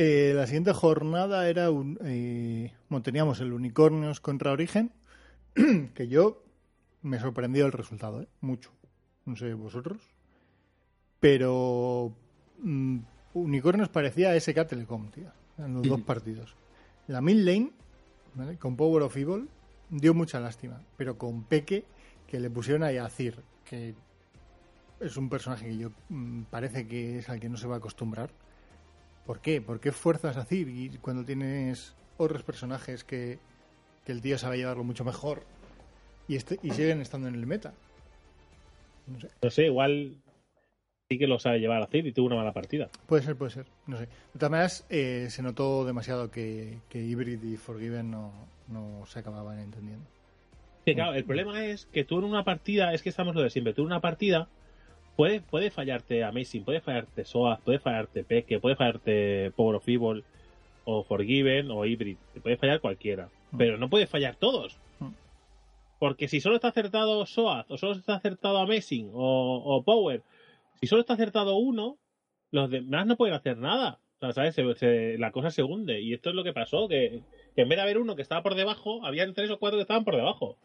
Eh, 0.00 0.32
la 0.32 0.46
siguiente 0.46 0.72
jornada 0.72 1.48
era 1.48 1.72
un. 1.72 1.98
eh, 2.04 2.72
bueno, 2.88 3.02
teníamos 3.02 3.40
el 3.40 3.52
Unicornios 3.52 4.20
contra 4.20 4.52
Origen, 4.52 4.92
que 5.94 6.06
yo 6.06 6.44
me 7.02 7.18
sorprendió 7.18 7.66
el 7.66 7.72
resultado, 7.72 8.22
¿eh? 8.22 8.28
mucho. 8.40 8.70
No 9.24 9.34
sé 9.34 9.52
vosotros. 9.54 10.00
Pero. 11.18 12.12
mm, 12.62 12.98
Unicornios 13.34 13.88
parecía 13.88 14.38
SK 14.38 14.68
Telecom, 14.68 15.10
tío, 15.10 15.32
en 15.58 15.74
los 15.74 15.88
dos 15.88 16.00
partidos. 16.02 16.54
La 17.08 17.20
mid 17.20 17.38
lane, 17.38 17.72
¿vale? 18.34 18.56
con 18.56 18.76
Power 18.76 19.02
of 19.02 19.16
Evil, 19.16 19.48
dio 19.90 20.14
mucha 20.14 20.38
lástima. 20.38 20.80
Pero 20.96 21.18
con 21.18 21.42
Peque, 21.42 21.84
que 22.28 22.38
le 22.38 22.50
pusieron 22.50 22.84
ahí 22.84 22.98
a 22.98 23.08
Cir, 23.08 23.42
que 23.64 23.96
es 25.00 25.16
un 25.16 25.28
personaje 25.28 25.66
que 25.66 25.76
yo 25.76 25.90
mm, 26.08 26.42
parece 26.42 26.86
que 26.86 27.18
es 27.18 27.28
al 27.28 27.40
que 27.40 27.48
no 27.48 27.56
se 27.56 27.66
va 27.66 27.74
a 27.74 27.78
acostumbrar. 27.78 28.30
¿Por 29.28 29.40
qué? 29.40 29.60
¿Por 29.60 29.78
qué 29.78 29.92
fuerzas 29.92 30.38
a 30.38 30.46
Cir 30.46 30.70
y 30.70 30.88
cuando 31.02 31.22
tienes 31.22 31.94
otros 32.16 32.42
personajes 32.42 33.04
que, 33.04 33.38
que 34.06 34.12
el 34.12 34.22
tío 34.22 34.38
sabe 34.38 34.56
llevarlo 34.56 34.84
mucho 34.84 35.04
mejor 35.04 35.42
y, 36.28 36.36
este, 36.36 36.58
y 36.62 36.70
siguen 36.70 37.02
estando 37.02 37.28
en 37.28 37.34
el 37.34 37.46
meta? 37.46 37.74
No 39.06 39.20
sé. 39.20 39.28
No 39.42 39.50
sé, 39.50 39.66
igual 39.66 40.16
sí 41.10 41.18
que 41.18 41.26
lo 41.26 41.38
sabe 41.38 41.60
llevar 41.60 41.82
a 41.82 41.88
Cid 41.88 42.06
y 42.06 42.12
tuvo 42.12 42.28
una 42.28 42.36
mala 42.36 42.54
partida. 42.54 42.88
Puede 43.06 43.22
ser, 43.22 43.36
puede 43.36 43.50
ser. 43.50 43.66
No 43.86 43.98
sé. 43.98 44.06
De 44.06 44.38
todas 44.38 44.50
maneras, 44.50 44.86
eh, 44.88 45.26
se 45.28 45.42
notó 45.42 45.84
demasiado 45.84 46.30
que, 46.30 46.78
que 46.88 47.04
Hybrid 47.04 47.42
y 47.42 47.58
Forgiven 47.58 48.10
no, 48.10 48.32
no 48.66 49.04
se 49.04 49.18
acababan 49.18 49.58
entendiendo. 49.58 50.06
Que, 50.86 50.94
claro, 50.94 51.12
el 51.12 51.24
problema 51.24 51.66
es 51.66 51.84
que 51.92 52.02
tú 52.02 52.16
en 52.16 52.24
una 52.24 52.44
partida, 52.44 52.94
es 52.94 53.02
que 53.02 53.10
estamos 53.10 53.34
lo 53.34 53.42
de 53.42 53.50
siempre, 53.50 53.74
tú 53.74 53.82
en 53.82 53.88
una 53.88 54.00
partida 54.00 54.48
puede, 55.18 55.40
puede 55.40 55.70
fallarte 55.70 56.22
Amazing, 56.22 56.62
puede 56.64 56.80
fallarte 56.80 57.24
SOAS, 57.24 57.60
puede 57.62 57.80
fallarte 57.80 58.22
Peque, 58.22 58.60
puede 58.60 58.76
fallarte 58.76 59.50
Power 59.56 59.74
of 59.76 59.88
Evil, 59.88 60.22
o 60.84 61.02
Forgiven, 61.02 61.70
o 61.72 61.84
Hybrid, 61.84 62.16
te 62.32 62.40
puede 62.40 62.56
fallar 62.56 62.80
cualquiera, 62.80 63.28
Mm. 63.50 63.56
pero 63.58 63.76
no 63.78 63.88
puede 63.90 64.06
fallar 64.06 64.36
todos. 64.36 64.78
Mm. 65.00 65.08
Porque 65.98 66.28
si 66.28 66.40
solo 66.40 66.54
está 66.54 66.68
acertado 66.68 67.26
SOAS, 67.26 67.66
o 67.70 67.76
solo 67.76 67.94
está 67.94 68.14
acertado 68.14 68.58
Amazing, 68.58 69.10
o, 69.12 69.62
o 69.64 69.82
Power, 69.82 70.22
si 70.80 70.86
solo 70.86 71.00
está 71.00 71.14
acertado 71.14 71.56
uno, 71.56 71.98
los 72.52 72.70
demás 72.70 73.06
no 73.06 73.16
pueden 73.16 73.34
hacer 73.34 73.58
nada. 73.58 73.98
O 74.16 74.20
sea, 74.20 74.32
¿sabes? 74.32 74.54
Se- 74.54 74.74
se- 74.76 75.18
la 75.18 75.30
cosa 75.32 75.50
se 75.50 75.62
hunde. 75.62 76.00
Y 76.00 76.14
esto 76.14 76.30
es 76.30 76.36
lo 76.36 76.44
que 76.44 76.52
pasó, 76.52 76.88
que, 76.88 77.22
que 77.54 77.62
en 77.62 77.68
vez 77.68 77.76
de 77.76 77.82
haber 77.82 77.98
uno 77.98 78.16
que 78.16 78.22
estaba 78.22 78.42
por 78.42 78.54
debajo, 78.54 79.04
habían 79.04 79.34
tres 79.34 79.50
o 79.50 79.58
cuatro 79.58 79.76
que 79.78 79.82
estaban 79.82 80.04
por 80.04 80.16
debajo. 80.16 80.56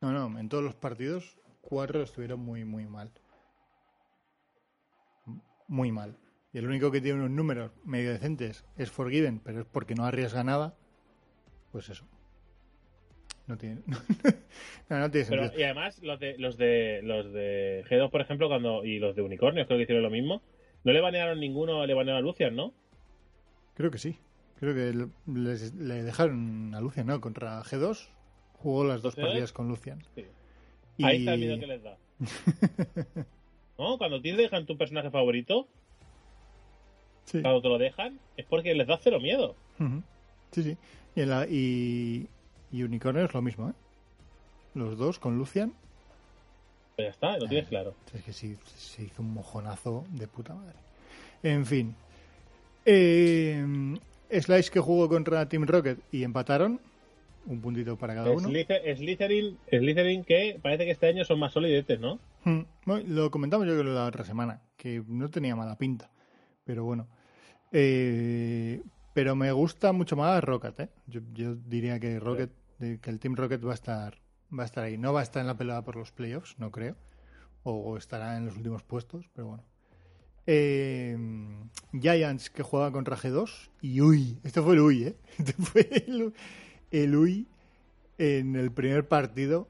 No, 0.00 0.12
no, 0.12 0.38
en 0.38 0.48
todos 0.48 0.64
los 0.64 0.74
partidos, 0.74 1.36
cuatro 1.60 2.02
estuvieron 2.02 2.40
muy, 2.40 2.64
muy 2.64 2.86
mal. 2.86 3.10
Muy 5.68 5.92
mal. 5.92 6.16
Y 6.52 6.58
el 6.58 6.66
único 6.66 6.90
que 6.90 7.00
tiene 7.00 7.18
unos 7.20 7.30
números 7.30 7.70
medio 7.84 8.10
decentes 8.10 8.64
es 8.76 8.90
Forgiven, 8.90 9.38
pero 9.40 9.60
es 9.60 9.66
porque 9.66 9.94
no 9.94 10.04
arriesga 10.04 10.42
nada. 10.42 10.74
Pues 11.72 11.88
eso. 11.90 12.06
No 13.46 13.56
tiene, 13.56 13.80
no, 14.88 14.98
no 14.98 15.10
tiene 15.10 15.26
Pero, 15.28 15.42
sentido. 15.44 15.60
y 15.60 15.64
además, 15.64 16.02
los 16.02 16.18
de, 16.20 16.36
los 16.38 16.56
de 16.58 17.00
los 17.02 17.32
de 17.32 17.84
G2, 17.88 18.10
por 18.10 18.20
ejemplo, 18.20 18.48
cuando 18.48 18.84
y 18.84 18.98
los 18.98 19.14
de 19.16 19.22
Unicornios, 19.22 19.66
creo 19.66 19.78
que 19.78 19.84
hicieron 19.84 20.02
lo 20.02 20.10
mismo. 20.10 20.42
No 20.84 20.92
le 20.92 21.00
banearon 21.00 21.40
ninguno, 21.40 21.84
le 21.86 21.94
banearon 21.94 22.22
a 22.22 22.26
Lucian, 22.26 22.54
¿no? 22.56 22.72
Creo 23.74 23.90
que 23.90 23.98
sí. 23.98 24.18
Creo 24.58 24.74
que 24.74 24.92
le, 24.92 25.08
les- 25.42 25.74
le 25.74 26.02
dejaron 26.02 26.74
a 26.74 26.80
Lucian, 26.80 27.06
¿no? 27.06 27.20
Contra 27.20 27.62
G2 27.62 28.08
jugó 28.54 28.84
las 28.84 29.02
dos 29.02 29.14
¿Sí? 29.14 29.20
partidas 29.20 29.52
con 29.52 29.68
Lucian. 29.68 30.02
Sí. 30.14 30.24
Y- 30.98 31.04
Ahí 31.04 31.18
está 31.20 31.34
el 31.34 31.40
miedo 31.40 31.58
que 31.60 31.66
les 31.66 31.82
da. 31.82 31.96
¿No? 33.78 33.96
Cuando 33.98 34.20
te 34.20 34.32
dejan 34.34 34.66
tu 34.66 34.76
personaje 34.76 35.10
favorito, 35.10 35.68
Sí. 37.24 37.40
cuando 37.42 37.60
te 37.62 37.68
lo 37.68 37.78
dejan, 37.78 38.18
es 38.36 38.44
porque 38.46 38.74
les 38.74 38.86
da 38.86 38.98
cero 39.02 39.20
miedo. 39.20 39.54
Sí, 40.52 40.62
sí. 40.62 40.76
Y, 41.14 41.24
la- 41.24 41.46
y, 41.48 42.26
y 42.72 42.82
Unicornio 42.82 43.24
es 43.24 43.32
lo 43.34 43.42
mismo, 43.42 43.68
¿eh? 43.70 43.72
Los 44.74 44.96
dos 44.98 45.18
con 45.18 45.36
Lucian. 45.38 45.72
Pues 46.96 47.06
ya 47.06 47.10
está, 47.10 47.38
lo 47.38 47.46
tienes 47.46 47.68
claro. 47.68 47.94
Es 48.14 48.22
que 48.22 48.32
sí, 48.32 48.56
se 48.76 49.04
hizo 49.04 49.22
un 49.22 49.32
mojonazo 49.34 50.04
de 50.10 50.26
puta 50.26 50.54
madre. 50.54 50.74
En 51.42 51.64
fin. 51.66 51.94
Eh, 52.84 53.64
Slice 54.30 54.70
que 54.70 54.80
jugó 54.80 55.08
contra 55.08 55.48
Team 55.48 55.66
Rocket 55.66 55.98
y 56.10 56.22
empataron. 56.24 56.80
Un 57.46 57.60
puntito 57.60 57.96
para 57.96 58.14
cada 58.14 58.30
uno. 58.30 58.48
Slytherin, 58.48 59.56
Slytherin 59.70 60.24
que 60.24 60.58
parece 60.60 60.84
que 60.84 60.90
este 60.90 61.06
año 61.08 61.24
son 61.24 61.38
más 61.38 61.52
sólidetes, 61.52 61.98
¿no? 62.00 62.18
Mm, 62.44 62.60
bueno, 62.86 63.04
Lo 63.08 63.30
comentamos 63.30 63.66
yo 63.66 63.78
creo 63.78 63.94
la 63.94 64.06
otra 64.06 64.24
semana, 64.24 64.62
que 64.76 65.02
no 65.06 65.28
tenía 65.28 65.56
mala 65.56 65.76
pinta. 65.76 66.10
Pero 66.64 66.84
bueno. 66.84 67.06
Eh, 67.72 68.82
pero 69.14 69.34
me 69.36 69.50
gusta 69.52 69.92
mucho 69.92 70.16
más 70.16 70.42
Rocket, 70.42 70.80
¿eh? 70.80 70.88
Yo, 71.06 71.20
diría 71.54 71.98
que 71.98 72.20
Rocket, 72.20 72.50
que 72.78 73.10
el 73.10 73.18
Team 73.18 73.34
Rocket 73.34 73.64
va 73.64 73.72
a 73.72 73.74
estar 73.74 74.18
va 74.56 74.62
a 74.62 74.66
estar 74.66 74.84
ahí. 74.84 74.98
No 74.98 75.12
va 75.12 75.20
a 75.20 75.22
estar 75.22 75.40
en 75.40 75.46
la 75.46 75.56
pelea 75.56 75.82
por 75.82 75.96
los 75.96 76.12
playoffs, 76.12 76.58
no 76.58 76.70
creo. 76.70 76.96
O 77.62 77.96
estará 77.96 78.36
en 78.36 78.46
los 78.46 78.56
últimos 78.56 78.82
puestos, 78.82 79.28
pero 79.34 79.48
bueno. 79.48 79.64
Eh, 80.46 81.16
Giants 81.92 82.48
que 82.48 82.62
juega 82.62 82.90
contra 82.90 83.16
G2 83.16 83.68
y 83.82 84.00
uy, 84.00 84.38
este 84.44 84.62
fue 84.62 84.74
el 84.74 84.80
uy, 84.80 85.04
¿eh? 85.04 85.16
Este 85.38 85.52
fue 85.52 85.88
el, 86.06 86.32
el 86.90 87.16
uy 87.16 87.48
en 88.16 88.56
el 88.56 88.72
primer 88.72 89.06
partido. 89.06 89.68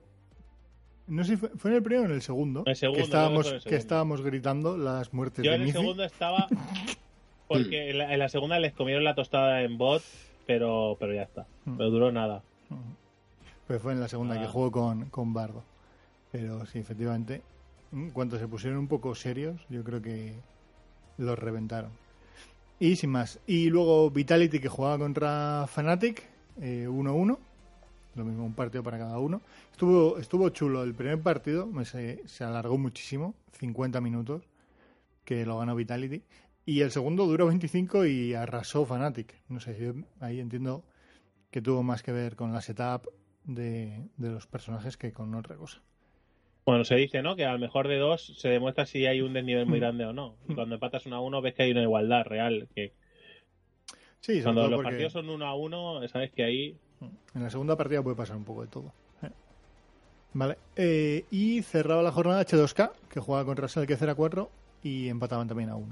No 1.08 1.24
sé 1.24 1.36
fue, 1.36 1.48
fue 1.56 1.70
en 1.70 1.76
el 1.78 1.82
primero 1.82 2.02
o 2.04 2.06
en 2.06 2.12
el 2.12 2.22
segundo. 2.22 2.62
En 2.66 2.70
el 2.70 2.76
segundo, 2.76 2.98
que 2.98 3.04
estábamos, 3.04 3.64
que 3.64 3.76
estábamos 3.76 4.22
gritando 4.22 4.76
las 4.76 5.12
muertes 5.12 5.44
Yo 5.44 5.50
de 5.50 5.56
en 5.56 5.62
el 5.62 5.66
Miffy. 5.68 5.78
segundo 5.80 6.04
estaba 6.04 6.46
porque 7.48 7.90
en 7.90 7.98
la, 7.98 8.12
en 8.12 8.18
la 8.18 8.28
segunda 8.28 8.58
les 8.60 8.72
comieron 8.74 9.04
la 9.04 9.14
tostada 9.14 9.62
en 9.62 9.78
bot, 9.78 10.02
pero 10.46 10.96
pero 11.00 11.14
ya 11.14 11.22
está. 11.22 11.46
Mm. 11.64 11.78
No 11.78 11.90
duró 11.90 12.12
nada. 12.12 12.42
Pues 13.66 13.80
fue 13.82 13.92
en 13.92 14.00
la 14.00 14.08
segunda 14.08 14.34
Ah. 14.36 14.40
que 14.40 14.46
jugó 14.46 14.70
con, 14.70 15.06
con 15.10 15.32
Bardo. 15.34 15.62
Pero 16.30 16.66
sí, 16.66 16.78
efectivamente, 16.78 17.42
en 17.92 18.10
cuanto 18.10 18.38
se 18.38 18.46
pusieron 18.48 18.78
un 18.78 18.88
poco 18.88 19.14
serios, 19.14 19.60
yo 19.70 19.82
creo 19.84 20.02
que 20.02 20.34
los 21.16 21.38
reventaron. 21.38 21.90
Y 22.80 22.96
sin 22.96 23.10
más. 23.10 23.40
Y 23.46 23.70
luego 23.70 24.10
Vitality 24.10 24.60
que 24.60 24.68
jugaba 24.68 24.98
contra 24.98 25.66
Fnatic, 25.66 26.22
eh, 26.60 26.86
1-1. 26.88 27.38
Lo 28.18 28.24
mismo, 28.24 28.44
un 28.44 28.54
partido 28.54 28.82
para 28.82 28.98
cada 28.98 29.18
uno. 29.18 29.40
Estuvo, 29.70 30.18
estuvo 30.18 30.48
chulo. 30.50 30.82
El 30.82 30.94
primer 30.94 31.20
partido 31.22 31.68
se, 31.84 32.26
se 32.26 32.44
alargó 32.44 32.76
muchísimo, 32.76 33.34
50 33.52 34.00
minutos, 34.00 34.42
que 35.24 35.46
lo 35.46 35.58
ganó 35.58 35.74
Vitality. 35.76 36.22
Y 36.66 36.80
el 36.80 36.90
segundo 36.90 37.26
duró 37.26 37.46
25 37.46 38.04
y 38.06 38.34
arrasó 38.34 38.84
Fnatic. 38.84 39.34
No 39.48 39.60
sé, 39.60 39.78
yo 39.80 39.92
ahí 40.20 40.40
entiendo 40.40 40.82
que 41.50 41.62
tuvo 41.62 41.82
más 41.82 42.02
que 42.02 42.12
ver 42.12 42.36
con 42.36 42.52
la 42.52 42.60
setup 42.60 43.08
de, 43.44 44.04
de 44.16 44.30
los 44.30 44.46
personajes 44.46 44.96
que 44.96 45.12
con 45.12 45.34
otra 45.34 45.56
cosa. 45.56 45.80
Bueno, 46.66 46.84
se 46.84 46.96
dice, 46.96 47.22
¿no? 47.22 47.36
Que 47.36 47.46
al 47.46 47.58
mejor 47.58 47.88
de 47.88 47.96
dos 47.96 48.34
se 48.36 48.48
demuestra 48.50 48.84
si 48.84 49.06
hay 49.06 49.22
un 49.22 49.32
desnivel 49.32 49.64
muy 49.64 49.78
Mm. 49.78 49.80
grande 49.80 50.04
o 50.04 50.12
no. 50.12 50.34
Y 50.46 50.52
Mm. 50.52 50.54
cuando 50.56 50.74
empatas 50.74 51.06
uno 51.06 51.16
a 51.16 51.20
uno 51.22 51.40
ves 51.40 51.54
que 51.54 51.62
hay 51.62 51.70
una 51.70 51.82
igualdad 51.82 52.24
real. 52.26 52.68
Que 52.74 52.92
Sí, 54.20 54.42
cuando 54.42 54.62
los 54.62 54.72
porque 54.72 54.90
partidos 54.90 55.12
son 55.12 55.30
uno 55.30 55.46
a 55.46 55.54
uno, 55.54 56.06
sabes 56.08 56.32
que 56.32 56.42
ahí 56.44 56.76
en 57.00 57.42
la 57.42 57.50
segunda 57.50 57.76
partida 57.76 58.02
puede 58.02 58.16
pasar 58.16 58.36
un 58.36 58.44
poco 58.44 58.62
de 58.62 58.68
todo. 58.68 58.92
Eh. 59.22 59.30
Vale. 60.34 60.58
Eh, 60.76 61.24
y 61.30 61.62
cerraba 61.62 62.02
la 62.02 62.12
jornada 62.12 62.44
H2K, 62.44 62.90
que 63.08 63.20
jugaba 63.20 63.44
contra 63.44 63.68
Selke 63.68 63.96
0-4 63.98 64.48
y 64.82 65.08
empataban 65.08 65.48
también 65.48 65.70
a 65.70 65.76
1. 65.76 65.86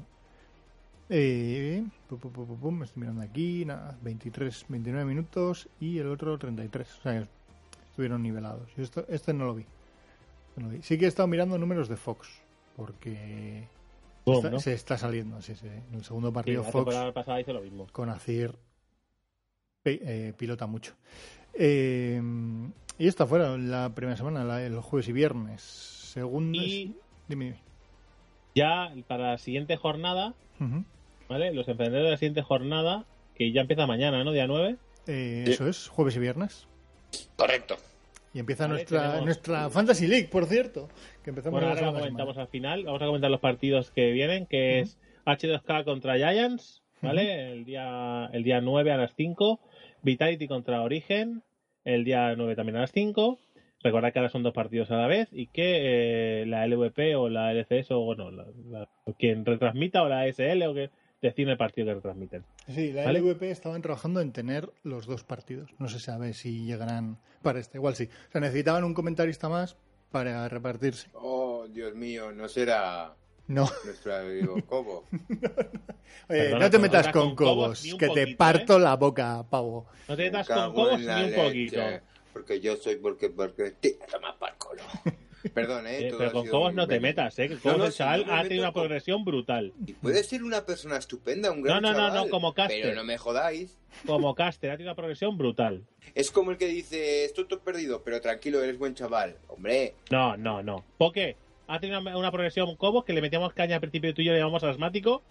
Eh, 1.09 1.85
pum, 2.09 2.19
pum, 2.19 2.33
pum, 2.33 2.47
pum, 2.47 2.59
pum, 2.59 2.79
me 2.79 2.85
estoy 2.85 3.01
mirando 3.03 3.23
aquí, 3.23 3.65
nada, 3.65 3.97
23, 4.03 4.67
29 4.69 5.05
minutos 5.07 5.69
y 5.81 5.99
el 5.99 6.09
otro 6.09 6.37
33. 6.37 6.99
O 6.99 7.03
sea 7.03 7.13
que 7.23 7.29
estuvieron 7.91 8.23
nivelados. 8.23 8.69
Y 8.77 8.83
esto, 8.83 9.05
este 9.09 9.33
no 9.33 9.45
lo 9.47 9.55
vi. 9.55 9.65
No 10.57 10.67
lo 10.67 10.73
vi. 10.73 10.83
Sí 10.83 10.99
que 10.99 11.05
he 11.05 11.09
estado 11.09 11.29
mirando 11.29 11.59
números 11.59 11.89
de 11.89 11.97
Fox, 11.97 12.29
porque 12.77 13.69
Boom, 14.25 14.37
está- 14.39 14.51
¿no? 14.51 14.59
se 14.59 14.73
está 14.73 14.99
saliendo. 14.99 15.41
Sí, 15.43 15.55
sí. 15.55 15.69
En 15.69 15.95
el 15.95 16.05
segundo 16.05 16.29
Sí, 16.31 16.35
partido 16.35 16.63
la 16.65 16.71
Fox 16.73 16.85
temporada 16.87 17.13
pasada 17.13 17.41
hizo 17.41 17.53
lo 17.53 17.61
mismo. 17.61 17.87
con 17.93 18.11
Azir 18.11 18.51
pi- 18.51 18.59
eh, 19.91 20.33
pilota 20.37 20.67
mucho. 20.67 20.95
Eh, 21.55 22.21
y 22.99 23.07
esta 23.09 23.27
fueron 23.27 23.71
la 23.71 23.95
primera 23.95 24.17
semana, 24.17 24.45
la- 24.45 24.63
el 24.65 24.79
jueves 24.81 25.09
y 25.09 25.13
viernes. 25.13 25.63
Segunda. 25.63 26.59
Y- 26.59 26.95
Dime, 27.29 27.45
dime. 27.47 27.57
Ya 28.55 28.93
para 29.07 29.33
la 29.33 29.39
siguiente 29.39 29.77
jornada. 29.77 30.35
¿vale? 31.29 31.53
Los 31.53 31.69
emprendedores 31.69 32.07
de 32.07 32.11
la 32.13 32.17
siguiente 32.17 32.43
jornada, 32.43 33.05
que 33.35 33.53
ya 33.53 33.61
empieza 33.63 33.87
mañana, 33.87 34.23
¿no? 34.25 34.33
Día 34.33 34.47
9. 34.47 34.77
Eh, 35.09 35.43
Sí. 35.47 35.53
Eso 35.53 35.69
es, 35.69 35.89
jueves 35.89 36.17
y 36.17 36.21
viernes. 36.21 36.67
Correcto. 37.37 37.77
Y 38.33 38.39
empieza 38.39 38.65
Vale, 38.65 38.75
nuestra, 38.75 39.01
tenemos- 39.03 39.25
nuestra 39.25 39.71
Fantasy 39.71 40.07
League, 40.07 40.29
por 40.29 40.47
cierto. 40.47 40.89
Que 41.25 41.31
empezamos 41.31 41.53
Bueno, 41.61 41.67
la 41.67 41.73
ahora 41.73 41.81
segunda 41.81 42.01
comentamos 42.01 42.35
semana. 42.35 42.43
al 42.45 42.49
final. 42.49 42.85
Vamos 42.85 43.03
a 43.03 43.07
comentar 43.07 43.31
los 43.31 43.41
partidos 43.41 43.91
que 43.91 44.13
vienen, 44.13 44.47
que 44.47 44.81
es 44.81 44.99
H2K 45.27 45.85
contra 45.85 46.17
Giants, 46.17 46.83
¿vale? 47.03 47.53
El 47.53 47.65
día 47.65 48.31
el 48.33 48.43
día 48.45 48.61
9 48.61 48.93
a 48.93 48.97
las 48.97 49.15
5. 49.17 49.61
Vitality 50.07 50.47
contra 50.49 50.81
Origen, 50.83 51.43
el 51.85 52.05
día 52.05 52.35
9 52.37 52.55
también 52.57 52.77
a 52.77 52.81
las 52.83 52.93
5. 52.93 53.39
Recordad 53.83 54.13
que 54.13 54.19
ahora 54.21 54.31
son 54.31 54.43
dos 54.43 54.55
partidos 54.55 54.91
a 54.91 54.97
la 54.97 55.07
vez 55.07 55.29
y 55.33 55.49
que 55.49 56.43
eh, 56.43 56.47
la 56.47 56.67
LVP 56.67 57.15
o 57.17 57.29
la 57.29 57.53
LCS 57.53 57.91
o 57.91 58.01
bueno, 58.01 58.31
la- 58.31 58.47
la- 58.71 58.89
quien 59.19 59.45
retransmita 59.45 60.03
o 60.03 60.09
la 60.09 60.27
SL 60.27 60.63
o 60.67 60.75
que 60.75 60.91
decide 61.21 61.53
el 61.53 61.57
partido 61.59 61.87
que 61.89 61.95
retransmiten. 61.95 62.45
Sí, 62.69 62.93
la 62.93 63.05
¿Vale? 63.05 63.19
LVP 63.21 63.51
estaban 63.51 63.83
trabajando 63.83 64.21
en 64.21 64.33
tener 64.33 64.71
los 64.83 65.07
dos 65.07 65.25
partidos. 65.25 65.71
No 65.79 65.89
se 65.89 65.99
sabe 66.01 66.33
si 66.33 66.65
llegarán 66.65 67.19
para 67.43 67.59
este. 67.61 67.79
Igual 67.79 67.95
sí. 67.97 68.09
O 68.29 68.33
sea, 68.33 68.41
necesitaban 68.41 68.85
un 68.85 68.95
comentarista 68.95 69.49
más 69.49 69.77
para 70.11 70.49
repartirse. 70.49 71.09
Oh, 71.15 71.67
Dios 71.69 71.95
mío, 71.95 72.33
no 72.33 72.49
será 72.49 73.15
No. 73.49 73.71
nuestro 73.85 74.17
amigo 74.17 74.57
Cobo. 74.67 75.05
Oye, 76.29 76.41
Perdona, 76.41 76.59
no 76.65 76.71
te 76.71 76.77
no 76.79 76.83
metas 76.83 77.09
con 77.09 77.35
con 77.35 77.47
Cobos 77.47 77.83
que 77.99 78.09
te 78.09 78.35
parto 78.37 78.79
la 78.79 78.97
boca, 78.97 79.45
pavo. 79.49 79.87
No 80.09 80.17
te 80.17 80.25
metas 80.25 80.49
Me 80.49 80.55
con 80.55 80.75
cobos 80.75 80.99
ni 80.99 81.07
un 81.07 81.23
leche, 81.31 81.43
poquito. 81.45 81.81
Porque 82.33 82.61
yo 82.61 82.77
soy 82.77 82.97
porque 82.97 83.31
porque 83.31 83.71
te 83.73 83.99
tomas 84.11 84.35
por 84.37 84.53
culo. 84.59 84.83
Perdón, 85.55 85.87
¿eh? 85.87 86.09
Eh, 86.09 86.15
pero 86.19 86.33
con 86.33 86.43
sido 86.43 86.53
Cobos 86.59 86.75
no 86.75 86.89
te 86.89 86.99
metas, 86.99 87.39
¿eh? 87.39 87.47
Que 87.49 87.55
No, 87.55 87.61
Cobos 87.61 87.79
no, 87.79 87.91
si 87.93 87.99
chaval 87.99 88.27
no 88.27 88.33
me 88.33 88.39
ha 88.39 88.43
tenido 88.43 88.63
una 88.65 88.73
con- 88.73 88.83
progresión 88.83 89.25
brutal. 89.25 89.73
Y 89.87 89.93
puede 89.93 90.25
ser 90.25 90.43
una 90.43 90.67
persona 90.67 90.97
estupenda, 90.97 91.53
un 91.53 91.63
gran 91.63 91.81
No, 91.81 91.93
no, 91.93 91.97
no, 91.97 92.09
chaval, 92.09 92.25
no, 92.25 92.31
como 92.31 92.53
caster. 92.53 92.83
Pero 92.83 92.95
no 92.97 93.05
me 93.05 93.17
jodáis. 93.17 93.79
Como 94.07 94.35
caster, 94.35 94.71
ha 94.73 94.75
tenido 94.77 94.91
una 94.91 94.97
progresión 94.97 95.39
brutal. 95.39 95.85
Es 96.17 96.33
como 96.33 96.51
el 96.51 96.57
que 96.57 96.67
dice, 96.67 97.25
estoy 97.25 97.45
todo 97.47 97.61
perdido, 97.61 98.03
pero 98.03 98.21
tranquilo, 98.21 98.61
eres 98.61 98.77
buen 98.77 98.95
chaval. 98.97 99.37
Hombre, 99.47 99.95
No, 100.11 100.37
no, 100.37 100.65
no. 100.65 100.83
¿Por 100.99 101.13
qué? 101.13 101.37
Ha 101.69 101.81
tenido 101.81 102.01
una, 102.01 102.17
una 102.17 102.31
progresión 102.31 102.77
Cobos 102.77 103.05
que 103.05 103.13
le 103.13 103.21
metíamos 103.21 103.53
caña 103.53 103.77
al 103.77 103.81
principio 103.81 104.15
tú 104.15 104.23
y 104.23 104.27
yo 104.27 104.33
le 104.33 104.39
llamamos 104.39 104.63
asmático. 104.65 105.23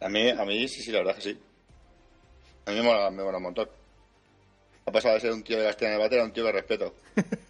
A 0.00 0.08
mí, 0.08 0.30
a 0.30 0.44
mí 0.44 0.66
sí, 0.68 0.82
sí, 0.82 0.90
la 0.90 0.98
verdad 0.98 1.16
que 1.16 1.22
sí. 1.22 1.38
A 2.66 2.70
mí 2.70 2.76
me 2.78 2.82
mola, 2.82 3.10
me 3.10 3.22
mola 3.22 3.36
un 3.36 3.42
montón. 3.42 3.68
Ha 4.86 4.92
pasado 4.92 5.14
de 5.14 5.20
ser 5.20 5.32
un 5.32 5.42
tío 5.42 5.58
de 5.58 5.66
Castilla 5.66 5.88
en 5.90 5.94
el 5.94 6.00
bate 6.00 6.18
a 6.18 6.24
un 6.24 6.32
tío 6.32 6.44
que 6.44 6.52
respeto. 6.52 6.94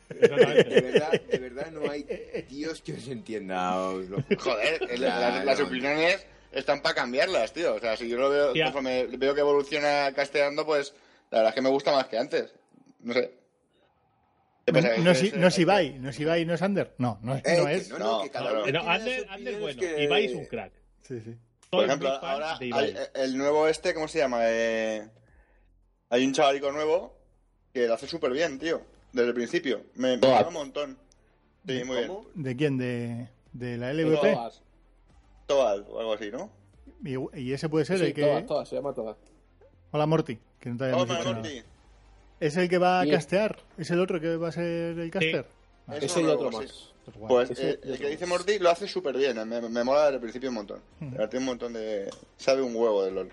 de 0.08 0.28
verdad, 0.28 1.12
de 1.12 1.38
verdad 1.38 1.70
no 1.70 1.90
hay 1.90 2.04
Dios 2.48 2.82
que 2.82 2.94
os 2.94 3.06
entienda. 3.08 3.80
os 3.80 4.08
lo 4.08 4.22
juro. 4.22 4.40
Joder, 4.40 4.98
las, 4.98 5.60
opiniones 5.60 6.26
están 6.52 6.82
para 6.82 6.96
cambiarlas, 6.96 7.52
tío. 7.52 7.74
O 7.74 7.78
sea, 7.78 7.96
si 7.96 8.08
yo 8.08 8.18
lo 8.18 8.30
veo, 8.30 8.52
conforme 8.64 9.06
veo 9.06 9.34
que 9.34 9.40
evoluciona 9.40 10.12
casteando, 10.14 10.66
pues 10.66 10.92
la 11.30 11.38
verdad 11.38 11.50
es 11.50 11.54
que 11.54 11.62
me 11.62 11.70
gusta 11.70 11.92
más 11.92 12.08
que 12.08 12.18
antes. 12.18 12.52
No 13.00 13.14
sé. 13.14 13.39
No, 14.66 14.72
¿Que 15.12 15.14
si, 15.14 15.26
es- 15.28 15.36
no 15.36 15.46
es 15.48 15.58
Ibai, 15.58 15.98
no 15.98 16.10
es 16.10 16.20
Ibai, 16.20 16.44
no 16.44 16.54
es 16.54 16.62
Ander. 16.62 16.94
No, 16.98 17.18
no, 17.22 17.34
es- 17.34 17.42
Eh, 17.44 17.56
no 17.58 17.68
es. 17.68 17.88
no, 17.90 17.98
No, 17.98 18.66
no, 18.66 18.90
Ander, 18.90 19.26
Ander 19.30 19.60
bueno. 19.60 19.80
que- 19.80 20.04
Ibai 20.04 20.24
es 20.26 20.34
un 20.34 20.44
crack. 20.46 20.72
Sí, 21.02 21.20
sí. 21.20 21.34
Por 21.70 21.84
ejemplo, 21.84 22.08
ahora 22.10 22.56
hay- 22.58 22.94
el 23.14 23.36
nuevo 23.36 23.66
este, 23.68 23.94
¿cómo 23.94 24.06
se 24.08 24.18
llama? 24.18 24.40
Eh, 24.44 25.08
hay 26.08 26.24
un 26.26 26.32
chavalico 26.32 26.70
nuevo 26.72 27.16
que 27.72 27.86
lo 27.86 27.94
hace 27.94 28.06
súper 28.06 28.32
bien, 28.32 28.58
tío. 28.58 28.80
Desde 29.12 29.28
el 29.28 29.34
principio. 29.34 29.82
Me, 29.94 30.16
me 30.18 30.42
un 30.46 30.52
montón. 30.52 30.96
Sí, 31.66 31.82
muy 31.84 31.96
bien. 31.96 32.08
¿Cómo? 32.08 32.26
¿De 32.34 32.56
quién? 32.56 32.78
¿De, 32.78 33.28
de 33.52 33.76
la 33.76 33.92
LVP? 33.92 34.32
Todas. 34.34 34.62
Toad 35.46 35.80
o 35.88 35.98
algo 36.00 36.12
así, 36.14 36.30
¿no? 36.30 36.50
Y, 37.04 37.40
y 37.40 37.52
ese 37.52 37.68
puede 37.68 37.84
ser 37.84 37.98
Sí, 37.98 38.04
el 38.06 38.14
que. 38.14 38.22
todas, 38.22 38.46
todas, 38.46 38.68
se 38.68 38.76
llama 38.76 38.94
todas. 38.94 39.16
Hola 39.90 40.06
Morty, 40.06 40.38
que 40.60 40.70
no 40.70 40.76
te 40.76 40.84
habíamos 40.84 41.10
Hola. 41.10 41.24
Morty. 41.24 41.62
¿Es 42.40 42.56
el 42.56 42.68
que 42.68 42.78
va 42.78 43.00
a 43.00 43.06
castear? 43.06 43.58
¿Es 43.78 43.90
el 43.90 44.00
otro 44.00 44.20
que 44.20 44.36
va 44.36 44.48
a 44.48 44.52
ser 44.52 44.98
el 44.98 45.10
caster? 45.10 45.44
Ah, 45.86 45.96
Eso 45.96 46.06
Ese 46.06 46.20
y 46.20 46.24
no, 46.24 46.32
otro 46.32 46.50
más. 46.50 46.56
pues. 46.56 46.90
Pues 47.28 47.58
eh, 47.58 47.78
el 47.82 47.98
que 47.98 48.08
dice. 48.10 48.26
Morty 48.26 48.58
lo 48.58 48.70
hace 48.70 48.86
súper 48.86 49.16
bien. 49.16 49.36
eh, 49.38 49.44
Me, 49.44 49.60
me 49.60 49.84
mola 49.84 50.02
desde 50.04 50.14
el 50.16 50.20
principio 50.20 50.48
un 50.50 50.54
montón. 50.56 50.80
Verdad, 51.00 51.28
Tiene 51.28 51.42
un 51.44 51.46
montón 51.50 51.72
de. 51.72 52.08
Sabe 52.36 52.62
un 52.62 52.74
huevo 52.74 53.04
de 53.04 53.10
LOL. 53.10 53.28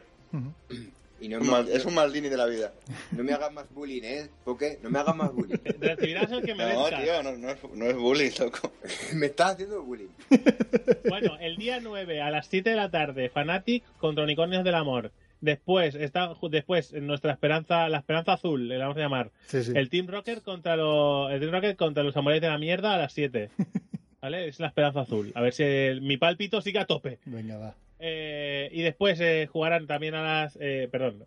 Y 1.20 1.30
no 1.30 1.38
Un 1.40 1.46
me, 1.48 1.52
mal- 1.52 1.68
es 1.70 1.84
un 1.86 1.94
Maldini 1.96 2.30
de 2.30 2.38
la 2.38 2.46
vida. 2.46 2.74
no 3.12 3.24
me 3.24 3.34
hagas 3.34 3.52
más 3.52 3.66
bullying, 3.74 4.04
¿eh? 4.04 4.30
¿Por 4.44 4.58
qué? 4.58 4.78
No 4.84 4.90
me 4.90 5.00
hagas 5.00 5.16
más 5.16 5.32
bullying. 5.34 5.58
Recibirás 5.80 6.32
el 6.32 6.42
que 6.44 6.52
No, 6.54 6.58
merezcas. 6.58 7.04
tío, 7.04 7.24
no, 7.24 7.38
no 7.38 7.50
es, 7.50 7.58
no 7.74 7.86
es 7.86 7.96
bullying, 7.96 8.32
loco. 8.40 8.72
me 9.16 9.26
estás 9.28 9.54
haciendo 9.54 9.82
bullying. 9.84 10.10
Bueno, 11.10 11.38
el 11.40 11.56
día 11.58 11.80
9 11.82 12.22
a 12.22 12.30
las 12.32 12.48
7 12.48 12.70
de 12.70 12.76
la 12.76 12.90
tarde, 12.92 13.30
Fanatic 13.30 13.84
contra 13.98 14.24
Unicornios 14.24 14.64
del 14.64 14.76
Amor. 14.76 15.12
Después, 15.40 15.94
está, 15.96 16.34
después 16.50 16.94
nuestra 16.94 17.32
esperanza, 17.32 17.88
la 17.90 18.00
esperanza 18.00 18.34
azul, 18.34 18.68
le 18.68 18.78
vamos 18.78 18.98
a 18.98 19.02
llamar. 19.02 19.32
Sí, 19.46 19.64
sí. 19.64 19.72
El 19.76 19.90
Team 19.90 20.08
Rocket 20.08 20.42
contra 20.42 20.76
los, 20.76 21.32
el 21.32 21.40
Team 21.40 21.52
Rocket 21.52 21.78
contra 21.78 22.04
los 22.04 22.14
samuráis 22.14 22.42
de 22.42 22.48
la 22.50 22.58
mierda 22.58 22.94
a 22.96 22.98
las 22.98 23.14
7. 23.14 23.50
¿Vale? 24.22 24.48
Es 24.48 24.60
la 24.60 24.68
esperanza 24.68 25.02
azul. 25.02 25.32
A 25.36 25.42
ver 25.42 25.54
si 25.54 25.64
el- 25.64 26.02
mi 26.02 26.18
pálpito 26.18 26.60
sigue 26.62 26.80
a 26.80 26.86
tope. 26.86 27.20
Venga, 27.26 27.58
va. 27.58 27.76
Eh, 28.00 28.70
y 28.74 28.82
después 28.82 29.20
eh, 29.20 29.48
jugarán 29.52 29.86
también 29.88 30.16
a 30.16 30.24
las, 30.24 30.58
eh, 30.60 30.88
perdón, 30.92 31.24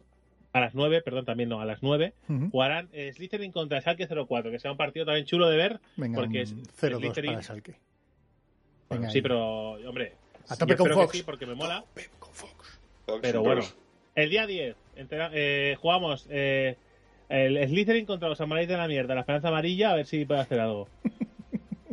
a 0.52 0.60
las 0.60 0.74
9, 0.74 1.00
perdón, 1.02 1.24
también 1.24 1.48
no, 1.48 1.60
a 1.60 1.64
las 1.64 1.82
9. 1.82 2.12
Ujú. 2.28 2.50
Jugarán 2.50 2.88
eh, 2.92 3.12
Slytherin 3.12 3.52
contra 3.52 3.80
Schalke 3.80 4.08
04, 4.08 4.50
que 4.50 4.58
será 4.58 4.72
un 4.72 4.76
partido 4.76 5.06
también 5.06 5.24
chulo 5.24 5.48
de 5.48 5.56
ver. 5.56 5.80
Venga, 5.96 6.18
porque 6.18 6.42
es 6.42 6.54
0-2 6.80 7.00
Slytherin- 7.00 7.26
para 7.26 7.42
Salke. 7.44 7.76
Bueno, 8.88 9.02
Venga, 9.02 9.10
sí, 9.12 9.18
ahí. 9.18 9.22
pero, 9.22 9.70
hombre, 9.88 10.14
A 10.48 10.56
tope 10.56 10.74
con 10.76 10.90
Fox. 10.90 11.12
sí, 11.16 11.22
porque 11.22 11.46
me 11.46 11.54
mola. 11.54 11.84
Con 12.18 12.34
Fox. 12.34 12.80
Pero 13.22 13.42
bueno, 13.42 13.62
el 14.14 14.30
día 14.30 14.46
10 14.46 14.76
entera- 14.96 15.30
eh, 15.32 15.76
jugamos 15.80 16.26
eh, 16.30 16.76
el 17.28 17.56
Slytherin 17.68 18.06
contra 18.06 18.28
los 18.28 18.38
samuráis 18.38 18.68
de 18.68 18.76
la 18.76 18.88
mierda, 18.88 19.14
la 19.14 19.20
esperanza 19.20 19.48
amarilla, 19.48 19.92
a 19.92 19.94
ver 19.96 20.06
si 20.06 20.24
puede 20.24 20.40
hacer 20.40 20.60
algo. 20.60 20.88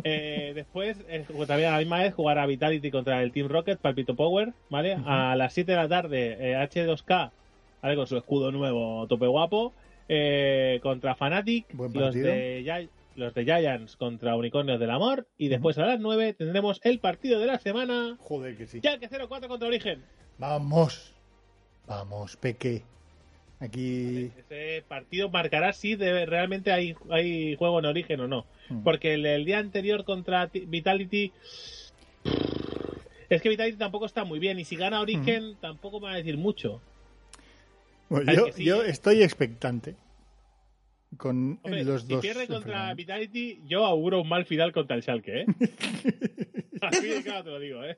Eh, 0.10 0.53
después, 0.56 0.98
eh, 1.10 1.26
también 1.48 1.69
a 1.69 1.73
la 1.73 1.80
misma 1.80 1.99
vez, 1.99 2.14
jugar 2.14 2.38
a 2.39 2.45
Vitality 2.45 2.91
contra 2.91 3.22
el 3.22 3.34
Team 3.34 3.49
Rocket, 3.49 3.77
Palpito 3.80 4.15
Power, 4.15 4.53
¿vale? 4.69 4.95
A 5.06 5.35
las 5.35 5.52
7 5.53 5.72
de 5.73 5.76
la 5.77 5.89
tarde, 5.89 6.38
eh, 6.39 6.56
H2K, 6.56 7.31
¿vale? 7.81 7.95
Con 7.98 8.07
su 8.07 8.15
escudo 8.15 8.52
nuevo, 8.53 9.06
tope 9.07 9.27
guapo, 9.27 9.73
eh, 10.07 10.80
contra 10.81 11.15
Fnatic, 11.15 11.65
los 11.99 12.14
de, 12.14 12.88
los 13.15 13.34
de 13.34 13.44
Giants 13.44 13.98
contra 13.98 14.38
Unicornios 14.38 14.80
del 14.80 14.91
Amor, 14.91 15.27
y 15.38 15.49
después 15.49 15.77
a 15.77 15.85
las 15.85 15.99
9 15.99 16.34
tendremos 16.35 16.80
el 16.84 16.99
partido 16.99 17.39
de 17.41 17.48
la 17.48 17.57
semana, 17.60 18.15
Joder, 18.19 18.56
que 18.56 18.68
sí. 18.68 18.80
Schalke 18.80 19.10
04 19.10 19.49
contra 19.49 19.68
Origen. 19.68 20.03
Vamos. 20.38 21.14
Vamos, 21.88 22.35
Peque. 22.38 22.84
Aquí. 23.59 24.30
Ese 24.38 24.84
partido 24.88 25.30
marcará 25.30 25.73
si 25.73 25.95
de- 25.95 26.26
realmente 26.27 26.72
hay, 26.72 26.95
hay 27.09 27.55
juego 27.55 27.80
en 27.80 27.85
origen 27.85 28.19
o 28.19 28.27
no. 28.27 28.45
Hmm. 28.69 28.84
Porque 28.84 29.14
el, 29.15 29.26
el 29.26 29.45
día 29.45 29.57
anterior 29.59 30.03
contra 30.05 30.45
Vitality. 30.47 31.31
Es 33.30 33.41
que 33.41 33.49
Vitality 33.49 33.77
tampoco 33.77 34.05
está 34.05 34.23
muy 34.26 34.39
bien. 34.39 34.59
Y 34.59 34.65
si 34.65 34.76
gana 34.76 35.01
Origen, 35.01 35.55
tampoco 35.59 35.99
me 35.99 36.05
va 36.07 36.14
a 36.14 36.18
decir 36.18 36.38
mucho. 36.38 36.81
Bueno, 38.09 38.31
yo, 38.57 38.84
¿eh? 38.84 38.89
estoy 38.89 39.23
expectante. 39.23 39.95
Con 41.18 41.59
Hombre, 41.64 41.84
los 41.84 42.03
si 42.03 42.09
dos. 42.09 42.22
pierde 42.22 42.47
contra. 42.47 42.93
Vitality, 42.93 43.61
yo 43.65 43.85
auguro 43.85 44.22
un 44.22 44.30
mal 44.30 44.45
final 44.45 44.72
contra 44.72 44.95
el 44.95 45.01
Schalke, 45.03 45.41
¿eh? 45.41 45.45
Así 46.81 47.07
de 47.07 47.23
claro 47.23 47.43
te 47.45 47.49
lo 47.49 47.59
digo, 47.59 47.84
¿eh? 47.84 47.97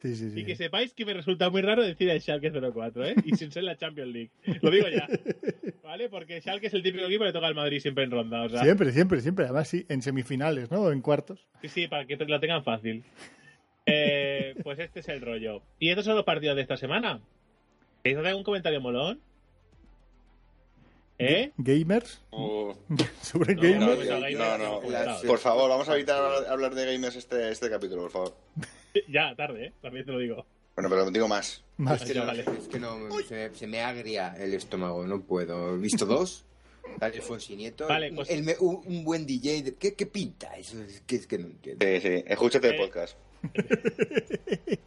Sí, 0.00 0.16
sí, 0.16 0.30
sí. 0.30 0.40
Y 0.40 0.44
que 0.44 0.56
sepáis 0.56 0.94
que 0.94 1.04
me 1.04 1.12
resulta 1.12 1.50
muy 1.50 1.60
raro 1.60 1.82
decir 1.82 2.08
el 2.08 2.20
Schalke 2.20 2.50
04, 2.50 3.06
¿eh? 3.06 3.14
Y 3.24 3.36
sin 3.36 3.52
ser 3.52 3.64
la 3.64 3.76
Champions 3.76 4.12
League. 4.12 4.30
Lo 4.62 4.70
digo 4.70 4.86
ya. 4.88 5.06
¿Vale? 5.82 6.08
Porque 6.08 6.40
Schalke 6.40 6.68
es 6.68 6.74
el 6.74 6.82
típico 6.82 7.04
equipo 7.04 7.20
que 7.20 7.28
le 7.28 7.32
toca 7.34 7.46
al 7.46 7.54
Madrid 7.54 7.80
siempre 7.80 8.04
en 8.04 8.10
ronda. 8.10 8.42
O 8.44 8.48
sea, 8.48 8.62
Siempre, 8.62 8.92
siempre, 8.92 9.20
siempre. 9.20 9.44
Además, 9.44 9.68
sí, 9.68 9.84
en 9.88 10.00
semifinales, 10.00 10.70
¿no? 10.70 10.82
O 10.82 10.92
en 10.92 11.02
cuartos. 11.02 11.46
Sí, 11.60 11.68
sí, 11.68 11.88
para 11.88 12.06
que 12.06 12.16
lo 12.16 12.40
tengan 12.40 12.64
fácil. 12.64 13.04
Eh, 13.86 14.54
pues 14.62 14.78
este 14.78 15.00
es 15.00 15.08
el 15.08 15.20
rollo. 15.20 15.62
Y 15.78 15.90
estos 15.90 16.06
son 16.06 16.16
los 16.16 16.24
partidos 16.24 16.56
de 16.56 16.62
esta 16.62 16.76
semana. 16.76 17.20
¿Queréis 18.02 18.18
hacer 18.18 18.28
algún 18.28 18.44
comentario 18.44 18.80
molón? 18.80 19.20
¿Eh? 21.22 21.52
Gamers. 21.58 22.22
Uh, 22.30 22.72
Sobre 23.22 23.54
No, 23.54 23.60
gamers. 23.62 24.08
no, 24.38 24.58
no. 24.58 24.80
Por 25.26 25.38
favor, 25.38 25.68
vamos 25.68 25.88
a 25.88 25.94
evitar 25.94 26.20
hablar- 26.48 26.74
de 26.74 26.86
gamers 26.92 27.16
este, 27.16 27.50
este 27.50 27.68
capítulo, 27.68 28.02
por 28.02 28.10
favor. 28.10 28.34
Ya, 29.08 29.34
tarde, 29.36 29.66
¿eh? 29.66 29.72
También 29.82 30.04
te 30.06 30.12
lo 30.12 30.18
digo. 30.18 30.46
Bueno, 30.74 30.88
pero 30.88 31.10
digo 31.10 31.28
más. 31.28 31.62
Más. 31.76 32.00
Es 32.02 32.12
que 32.12 32.18
vale. 32.20 32.44
es 32.58 32.68
que 32.68 32.78
no 32.78 32.96
se, 33.28 33.34
me, 33.50 33.54
se 33.54 33.66
me 33.66 33.80
agria 33.82 34.34
el 34.38 34.54
estómago, 34.54 35.06
no 35.06 35.20
puedo. 35.20 35.74
He 35.74 35.78
visto 35.78 36.06
dos. 36.06 36.44
Dale 36.98 37.20
Fonsi 37.20 37.54
Nieto. 37.54 37.86
Vale, 37.86 38.12
pues- 38.12 38.30
El 38.30 38.42
me- 38.42 38.56
un, 38.58 38.82
un 38.86 39.04
buen 39.04 39.26
DJ. 39.26 39.62
de- 39.62 39.74
¿qué, 39.74 39.94
¿Qué 39.94 40.06
pinta? 40.06 40.56
Eso 40.56 40.82
es 40.82 41.02
que, 41.02 41.16
es 41.16 41.26
que 41.26 41.38
no 41.38 41.46
entiendo. 41.48 41.84
Sí, 41.86 42.00
sí, 42.00 42.24
escúchate 42.26 42.68
el 42.68 42.74
Eh, 42.74 42.78
podcast. 42.78 43.16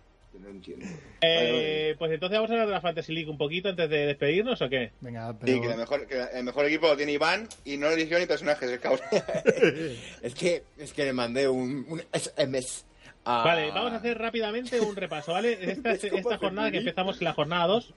no 0.43 0.49
entiendo. 0.49 0.85
Eh, 1.21 1.95
pues 1.97 2.11
entonces 2.11 2.37
vamos 2.37 2.49
a 2.49 2.53
hablar 2.53 2.67
de 2.67 2.73
la 2.73 2.81
Fantasy 2.81 3.13
League 3.13 3.29
un 3.29 3.37
poquito 3.37 3.69
antes 3.69 3.89
de 3.89 4.05
despedirnos 4.07 4.61
o 4.61 4.69
qué? 4.69 4.91
Venga, 5.01 5.31
Sí, 5.43 5.45
que, 5.45 5.55
la 5.55 5.61
pero. 5.61 5.77
mejor, 5.77 6.07
que 6.07 6.21
el 6.33 6.43
mejor 6.43 6.65
equipo 6.65 6.87
lo 6.87 6.97
tiene 6.97 7.13
Iván 7.13 7.47
y 7.65 7.77
no 7.77 7.89
eligió 7.89 8.19
ni 8.19 8.25
personajes, 8.25 8.69
el 8.69 8.79
cabrón. 8.79 9.01
Es 10.21 10.35
que, 10.35 10.63
es 10.77 10.93
que 10.93 11.05
le 11.05 11.13
mandé 11.13 11.47
un, 11.47 11.85
un 11.89 12.01
SMS. 12.13 12.85
a- 13.25 13.43
Vale, 13.43 13.69
vamos 13.71 13.93
a 13.93 13.97
hacer 13.97 14.17
rápidamente 14.17 14.79
un 14.81 14.95
repaso, 14.95 15.31
¿vale? 15.33 15.53
Esta, 15.61 15.91
esta 15.93 16.37
jornada 16.37 16.71
que 16.71 16.77
empezamos 16.77 17.17
en 17.19 17.25
la 17.25 17.33
jornada 17.33 17.65
2 17.67 17.93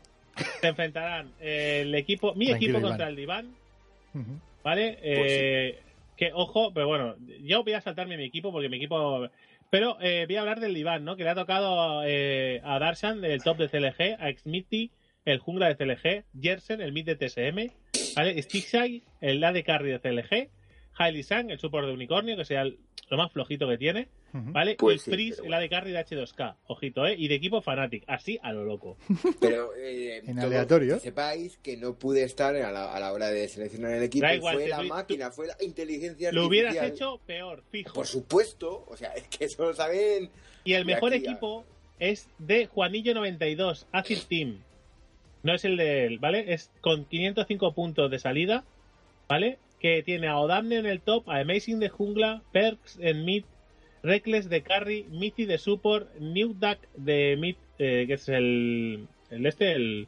se 0.60 0.66
enfrentarán 0.68 1.32
el 1.40 1.94
equipo, 1.94 2.34
mi 2.34 2.46
Tranquilo, 2.46 2.72
equipo 2.72 2.78
Iván. 2.80 2.90
contra 2.92 3.08
el 3.08 3.16
Diván, 3.16 3.54
Ujú. 4.14 4.40
¿Vale? 4.64 4.98
Eh, 5.02 5.78
Que, 6.16 6.30
ojo, 6.32 6.72
pero 6.72 6.86
bueno, 6.88 7.14
yo 7.42 7.62
voy 7.62 7.74
a 7.74 7.80
saltarme 7.80 8.16
mi 8.16 8.24
equipo 8.24 8.50
porque 8.50 8.68
mi 8.68 8.76
equipo. 8.78 9.28
Pero 9.70 9.96
eh, 10.00 10.24
voy 10.26 10.36
a 10.36 10.40
hablar 10.40 10.60
del 10.60 10.76
Iván, 10.76 11.04
¿no? 11.04 11.16
Que 11.16 11.24
le 11.24 11.30
ha 11.30 11.34
tocado 11.34 12.02
eh, 12.04 12.60
a 12.64 12.78
Darshan, 12.78 13.24
el 13.24 13.42
top 13.42 13.58
de 13.58 13.68
CLG, 13.68 14.16
a 14.20 14.32
Xmitty, 14.32 14.92
el 15.24 15.38
jungla 15.38 15.68
de 15.68 15.76
CLG, 15.76 16.24
Jersen, 16.40 16.80
el 16.80 16.92
mid 16.92 17.04
de 17.04 17.16
TSM, 17.16 17.72
¿vale? 18.14 18.42
Stixai, 18.42 19.02
el 19.20 19.42
AD 19.42 19.64
carry 19.64 19.90
de 19.90 20.00
CLG, 20.00 20.50
Hailey 20.98 21.22
Sang, 21.22 21.50
el 21.50 21.58
support 21.58 21.86
de 21.86 21.92
unicornio, 21.92 22.36
que 22.36 22.44
sea 22.44 22.64
lo 22.64 23.16
más 23.16 23.32
flojito 23.32 23.68
que 23.68 23.78
tiene. 23.78 24.08
¿Vale? 24.52 24.76
Pues 24.78 24.96
y 24.96 25.04
sí, 25.04 25.10
Freeze, 25.10 25.42
el 25.46 25.52
AD 25.54 25.68
carry 25.68 25.92
de 25.92 25.98
H2K, 26.04 26.56
ojito, 26.66 27.06
¿eh? 27.06 27.14
Y 27.16 27.28
de 27.28 27.34
equipo 27.36 27.60
Fnatic, 27.62 28.04
así 28.06 28.38
a 28.42 28.52
lo 28.52 28.64
loco. 28.64 28.96
Pero 29.40 29.74
eh, 29.76 30.22
En 30.26 30.38
aleatorio. 30.38 30.94
que 30.94 31.00
sepáis 31.00 31.58
que 31.58 31.76
no 31.76 31.94
pude 31.94 32.22
estar 32.22 32.54
a 32.56 32.72
la, 32.72 32.92
a 32.94 33.00
la 33.00 33.12
hora 33.12 33.28
de 33.28 33.48
seleccionar 33.48 33.92
el 33.92 34.02
equipo. 34.02 34.26
Igual, 34.26 34.54
fue 34.56 34.68
la 34.68 34.82
máquina, 34.82 35.30
fue 35.30 35.46
la 35.48 35.56
inteligencia 35.60 36.32
Lo 36.32 36.46
hubieras 36.46 36.76
artificial. 36.76 36.94
hecho 37.16 37.20
peor, 37.26 37.62
fijo. 37.70 37.92
Por 37.94 38.06
supuesto, 38.06 38.84
o 38.88 38.96
sea, 38.96 39.12
es 39.14 39.24
que 39.28 39.44
eso 39.46 39.64
lo 39.64 39.74
saben. 39.74 40.30
Y 40.64 40.72
el 40.74 40.84
mejor 40.84 41.12
aquí 41.12 41.24
ya- 41.24 41.30
equipo 41.32 41.64
es 41.98 42.28
de 42.38 42.68
Juanillo92, 42.68 43.86
Acid 43.92 44.18
Team. 44.28 44.58
No 45.42 45.54
es 45.54 45.64
el 45.64 45.76
de 45.76 46.06
él, 46.06 46.18
¿vale? 46.18 46.52
Es 46.52 46.70
con 46.80 47.04
505 47.04 47.72
puntos 47.72 48.10
de 48.10 48.18
salida, 48.18 48.64
¿vale? 49.28 49.58
que 49.78 50.02
tiene 50.02 50.26
a 50.26 50.38
Odamne 50.38 50.76
en 50.78 50.86
el 50.86 51.02
top, 51.02 51.28
a 51.28 51.38
Amazing 51.38 51.78
de 51.80 51.90
jungla, 51.90 52.42
Perks 52.50 52.98
en 52.98 53.26
mid, 53.26 53.44
Reckless 54.06 54.48
de 54.48 54.62
carry, 54.62 55.04
Mithy 55.10 55.46
de 55.46 55.58
support, 55.58 56.14
New 56.20 56.54
Duck 56.54 56.78
de 56.96 57.36
mid, 57.36 57.56
eh, 57.78 58.04
que 58.06 58.14
es 58.14 58.28
el, 58.28 59.08
el 59.30 59.46
este, 59.46 59.72
el, 59.72 60.06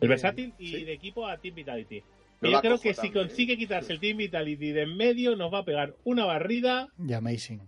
el 0.00 0.08
versátil, 0.08 0.54
y 0.58 0.68
sí. 0.68 0.84
de 0.84 0.92
equipo 0.94 1.26
a 1.26 1.36
Team 1.36 1.54
Vitality. 1.54 2.02
Y 2.42 2.50
yo 2.50 2.60
creo 2.60 2.78
que 2.80 2.94
si 2.94 3.02
también. 3.02 3.26
consigue 3.26 3.58
quitarse 3.58 3.92
el 3.92 4.00
Team 4.00 4.16
Vitality 4.16 4.72
de 4.72 4.82
en 4.82 4.96
medio, 4.96 5.36
nos 5.36 5.52
va 5.52 5.58
a 5.58 5.64
pegar 5.64 5.94
una 6.04 6.24
barrida. 6.24 6.88
Y 6.98 7.12
Amazing. 7.12 7.60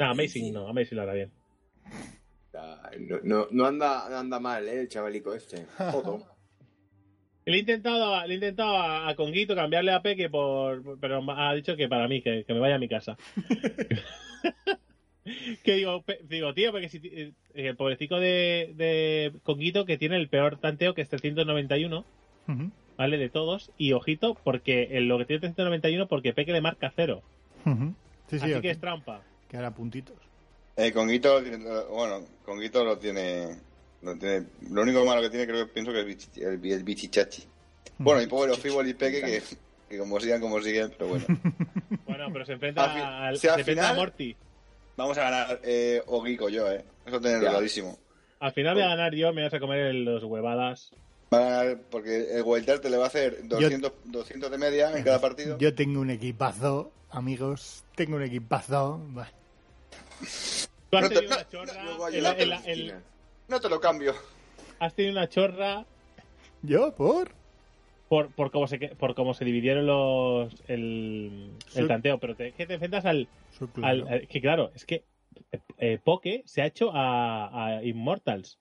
No, 0.00 0.06
Amazing 0.06 0.52
no, 0.52 0.68
Amazing 0.68 0.96
lo 0.96 1.02
hará 1.02 1.14
bien. 1.14 1.30
No, 2.52 3.20
no, 3.22 3.46
no 3.52 3.66
anda, 3.66 4.18
anda 4.18 4.40
mal, 4.40 4.66
¿eh? 4.66 4.80
El 4.80 4.88
chavalico 4.88 5.32
este. 5.32 5.66
Le 7.46 7.56
he 7.56 7.60
intentado, 7.60 8.26
le 8.26 8.34
he 8.34 8.36
intentado 8.36 8.76
a, 8.76 9.08
a 9.08 9.14
Conguito 9.16 9.54
cambiarle 9.54 9.92
a 9.92 10.02
Peque 10.02 10.28
por, 10.28 11.00
pero 11.00 11.24
ha 11.32 11.54
dicho 11.54 11.74
que 11.74 11.88
para 11.88 12.06
mí, 12.06 12.22
que, 12.22 12.44
que 12.44 12.54
me 12.54 12.60
vaya 12.60 12.74
a 12.74 12.78
mi 12.78 12.88
casa. 12.88 13.16
que 15.64 15.74
digo, 15.74 16.02
pe- 16.02 16.20
digo, 16.28 16.52
tío, 16.54 16.72
porque 16.72 16.88
si 16.88 17.00
eh, 17.04 17.32
el 17.54 17.76
pobrecito 17.76 18.18
de, 18.18 18.72
de 18.76 19.32
Conguito 19.42 19.84
que 19.84 19.98
tiene 19.98 20.16
el 20.16 20.28
peor 20.28 20.58
tanteo 20.58 20.94
que 20.94 21.02
es 21.02 21.08
391, 21.08 22.04
Ujú, 22.48 22.70
¿vale? 22.96 23.18
De 23.18 23.28
todos. 23.28 23.70
Y 23.76 23.92
ojito, 23.92 24.36
porque 24.44 24.88
en 24.96 25.08
lo 25.08 25.18
que 25.18 25.24
tiene 25.26 25.40
391, 25.40 26.08
porque 26.08 26.32
Peque 26.32 26.52
le 26.52 26.60
marca 26.60 26.92
cero. 26.96 27.22
ujú. 27.66 27.94
Sí, 28.28 28.38
sí, 28.38 28.52
Así 28.52 28.60
que 28.62 28.70
es 28.70 28.78
trampa. 28.80 29.22
que 29.48 29.56
hará 29.56 29.70
puntitos. 29.72 30.16
Eh, 30.76 30.92
Conguito, 30.92 31.42
bueno, 31.90 32.24
Conguito 32.44 32.84
lo 32.84 32.96
tiene, 32.98 33.56
lo 34.02 34.16
tiene. 34.16 34.46
Lo 34.70 34.82
único 34.82 35.04
malo 35.04 35.20
que 35.20 35.28
tiene, 35.30 35.46
creo 35.46 35.66
que 35.66 35.72
pienso 35.72 35.92
que 35.92 36.00
es 36.00 36.06
el, 36.06 36.16
bichi- 36.16 36.42
el, 36.42 36.72
el 36.72 36.84
bichichachi. 36.84 37.42
Bueno, 37.98 38.22
y 38.22 38.26
pobre 38.28 38.54
Fibol 38.56 38.88
y 38.88 38.94
Peque, 38.94 39.20
que, 39.20 39.42
que 39.88 39.98
como 39.98 40.18
sigan, 40.20 40.40
como 40.40 40.62
siguen, 40.62 40.90
pero 40.96 41.08
bueno. 41.10 41.26
Bueno, 42.20 42.32
pero 42.34 42.44
se 42.44 42.52
enfrenta, 42.52 42.84
Al 42.84 42.90
fin- 42.90 43.00
al, 43.02 43.38
si 43.38 43.48
al 43.48 43.54
se 43.54 43.60
enfrenta 43.60 43.82
a 43.82 43.88
final- 43.92 43.96
Morty. 44.06 44.36
Vamos 44.96 45.16
a 45.16 45.22
ganar 45.22 45.60
eh, 45.64 46.02
Ogico 46.06 46.50
yo, 46.50 46.70
eh. 46.70 46.84
Eso 47.06 47.18
tenerlo 47.18 47.44
Ya. 47.44 47.50
clarísimo. 47.52 47.98
Al 48.40 48.52
final 48.52 48.74
voy 48.74 48.82
a 48.82 48.88
ganar 48.88 49.14
yo, 49.14 49.32
me 49.32 49.42
vas 49.42 49.54
a 49.54 49.58
comer 49.60 49.94
los 49.94 50.22
huevadas. 50.24 50.90
Va 51.32 51.38
a 51.38 51.40
ganar 51.40 51.80
porque 51.90 52.36
el 52.36 52.42
Welter 52.42 52.78
te 52.80 52.90
le 52.90 52.98
va 52.98 53.04
a 53.04 53.06
hacer 53.06 53.48
200, 53.48 53.92
200 54.04 54.50
de 54.50 54.58
media 54.58 54.92
en 54.96 55.02
cada 55.02 55.18
partido. 55.20 55.56
Yo 55.58 55.74
tengo 55.74 56.00
un 56.00 56.10
equipazo, 56.10 56.92
amigos. 57.10 57.84
Tengo 57.94 58.16
un 58.16 58.24
equipazo. 58.24 59.00
Tú 60.90 60.96
has 60.96 61.02
No 61.02 61.08
te- 61.08 61.14
tenido 61.14 61.30
no, 61.30 61.36
una 61.36 61.48
chorra. 61.48 61.72
no, 61.84 61.84
no, 61.84 61.98
no 61.98 63.00
No 63.48 63.60
te 63.60 63.68
lo 63.70 63.80
cambio. 63.80 64.14
has 64.78 64.94
tenido 64.94 65.12
una 65.14 65.28
chorra 65.28 65.86
¿Yo? 66.62 66.94
¿Por? 66.94 67.30
Por, 68.10 68.28
por 68.34 68.50
cómo 68.50 68.66
se 68.66 68.80
que- 68.80 68.88
por 68.88 69.14
cómo 69.14 69.34
se 69.34 69.44
dividieron 69.44 69.86
los 69.86 70.52
el, 70.68 71.52
el 71.76 71.86
tanteo, 71.86 72.18
pero 72.18 72.34
te, 72.34 72.50
que 72.52 72.66
te 72.66 72.74
enfrentas 72.74 73.04
al, 73.06 73.28
al- 73.60 73.68
claro. 74.02 74.06
al- 74.08 74.26
que 74.26 74.40
claro, 74.40 74.72
es 74.74 74.84
que 74.84 75.04
eh, 75.78 75.98
Poke 76.02 76.42
se 76.44 76.60
ha 76.60 76.66
hecho 76.66 76.90
a, 76.92 77.76
a 77.76 77.84
Immortals. 77.84 78.58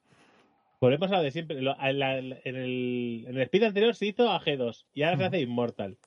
Volvemos 0.80 1.12
a 1.12 1.16
lo 1.18 1.24
de 1.24 1.32
siempre. 1.32 1.62
Lo- 1.64 1.76
a 1.80 1.92
la- 1.92 2.20
en, 2.20 2.32
el, 2.46 3.26
en 3.28 3.36
el 3.36 3.42
speed 3.42 3.64
anterior 3.64 3.96
se 3.96 4.06
hizo 4.06 4.30
a 4.32 4.40
G2 4.40 4.86
y 4.94 5.02
ahora 5.02 5.18
se 5.18 5.26
hace 5.26 5.40
Immortal. 5.42 5.98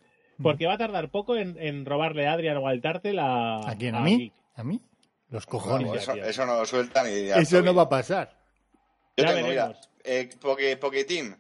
Porque 0.41 0.67
va 0.67 0.75
a 0.75 0.79
tardar 0.79 1.11
poco 1.11 1.37
en, 1.37 1.57
en 1.59 1.85
robarle 1.85 2.27
a 2.29 2.33
Adrian 2.35 2.57
o 2.59 2.69
al 2.69 2.81
Tártel 2.81 3.19
a. 3.19 3.59
¿A 3.69 3.77
quién? 3.77 3.95
¿A 3.97 4.01
mí? 4.01 4.19
Geek. 4.19 4.33
¿A 4.55 4.63
mí? 4.65 4.81
Los 5.31 5.47
cojones. 5.47 5.89
Vamos, 5.89 6.03
eso, 6.03 6.15
eso 6.15 6.47
no 6.47 6.59
lo 6.59 6.65
sueltan 6.67 7.07
y 7.09 7.29
Eso 7.31 7.57
no 7.59 7.63
bien. 7.65 7.79
va 7.79 7.83
a 7.83 7.89
pasar. 7.89 8.39
Yo 9.17 9.25
Ya 9.25 9.35
tengo, 9.35 9.49
mira, 9.49 9.67
veremos. 9.69 9.91
eh, 10.05 10.31
Poke, 10.41 10.77
Poketeam, 10.79 11.37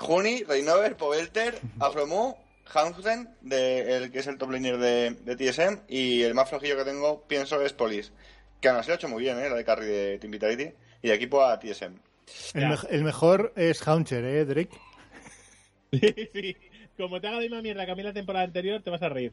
Juni, 0.00 0.44
Reinover, 0.44 0.96
Pobelter, 0.96 1.58
Afromu, 1.78 2.34
Hansen, 2.72 3.28
de, 3.42 3.96
el 3.96 4.10
que 4.10 4.20
es 4.20 4.26
el 4.26 4.38
top 4.38 4.50
laner 4.50 4.78
de, 4.78 5.10
de 5.10 5.36
TSM, 5.36 5.80
y 5.88 6.22
el 6.22 6.34
más 6.34 6.48
flojillo 6.48 6.76
que 6.76 6.84
tengo, 6.84 7.22
pienso, 7.28 7.60
es 7.62 7.74
Polis. 7.74 8.12
Que 8.60 8.68
aún 8.68 8.78
así 8.78 8.88
lo 8.88 8.94
ha 8.94 8.96
hecho 8.96 9.08
muy 9.08 9.22
bien, 9.22 9.38
¿eh? 9.38 9.50
La 9.50 9.56
de 9.56 9.64
carry 9.64 9.86
de 9.86 10.18
Team 10.18 10.30
Vitality, 10.30 10.72
y 11.02 11.08
de 11.08 11.14
equipo 11.14 11.44
a 11.44 11.58
TSM. 11.60 11.94
El, 12.54 13.04
mejor 13.04 13.52
es 13.56 13.86
Hauncher, 13.86 14.24
¿eh, 14.24 14.44
Drake? 14.46 14.70
sí, 16.32 16.56
como 16.96 17.20
te 17.20 17.26
haga 17.26 17.36
la 17.36 17.42
misma 17.42 17.62
mierda 17.62 17.84
que 17.84 17.92
a 17.92 17.94
mí 17.94 18.02
la 18.02 18.12
temporada 18.12 18.44
anterior, 18.44 18.80
te 18.82 18.90
vas 18.90 19.02
a 19.02 19.10
reír. 19.10 19.32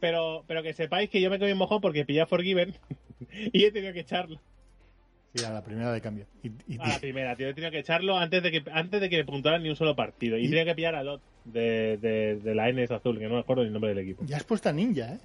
Pero, 0.00 0.44
pero 0.46 0.62
que 0.62 0.74
sepáis 0.74 1.10
que 1.10 1.20
yo 1.20 1.30
me 1.30 1.40
comí 1.40 1.52
un 1.52 1.58
mojón 1.58 1.80
porque 1.80 2.04
pillé 2.04 2.20
a 2.20 2.26
Forgiven 2.26 2.74
y 3.52 3.64
he 3.64 3.72
tenido 3.72 3.92
que 3.92 4.00
echarlo. 4.00 4.40
Sí, 5.34 5.44
a 5.44 5.50
la 5.50 5.64
primera 5.64 5.90
de 5.92 6.00
cambio. 6.00 6.26
Y, 6.42 6.48
y- 6.74 6.78
A 6.80 6.88
la 6.88 6.98
primera, 7.00 7.34
tío. 7.36 7.48
He 7.48 7.54
tenido 7.54 7.70
que 7.72 7.78
echarlo 7.80 8.16
antes 8.16 8.42
de 8.42 8.52
que 8.52 8.62
antes 8.72 9.00
de 9.00 9.08
que 9.10 9.16
me 9.18 9.24
puntuaran 9.24 9.62
ni 9.62 9.68
un 9.68 9.76
solo 9.76 9.96
partido. 9.96 10.38
Y, 10.38 10.44
Y- 10.44 10.48
tenía 10.48 10.64
que 10.64 10.74
pillar 10.74 10.94
a 10.94 11.02
Lot 11.02 11.20
de, 11.44 11.98
de, 11.98 12.36
de 12.36 12.54
la 12.54 12.68
NS 12.70 12.92
Azul, 12.92 13.18
que 13.18 13.26
no 13.26 13.34
me 13.34 13.40
acuerdo 13.40 13.62
ni 13.62 13.68
el 13.68 13.72
nombre 13.72 13.90
del 13.94 13.98
equipo. 13.98 14.22
ya 14.26 14.36
has 14.36 14.44
puesto 14.44 14.68
a 14.68 14.72
Ninja, 14.72 15.14
¿eh? 15.14 15.18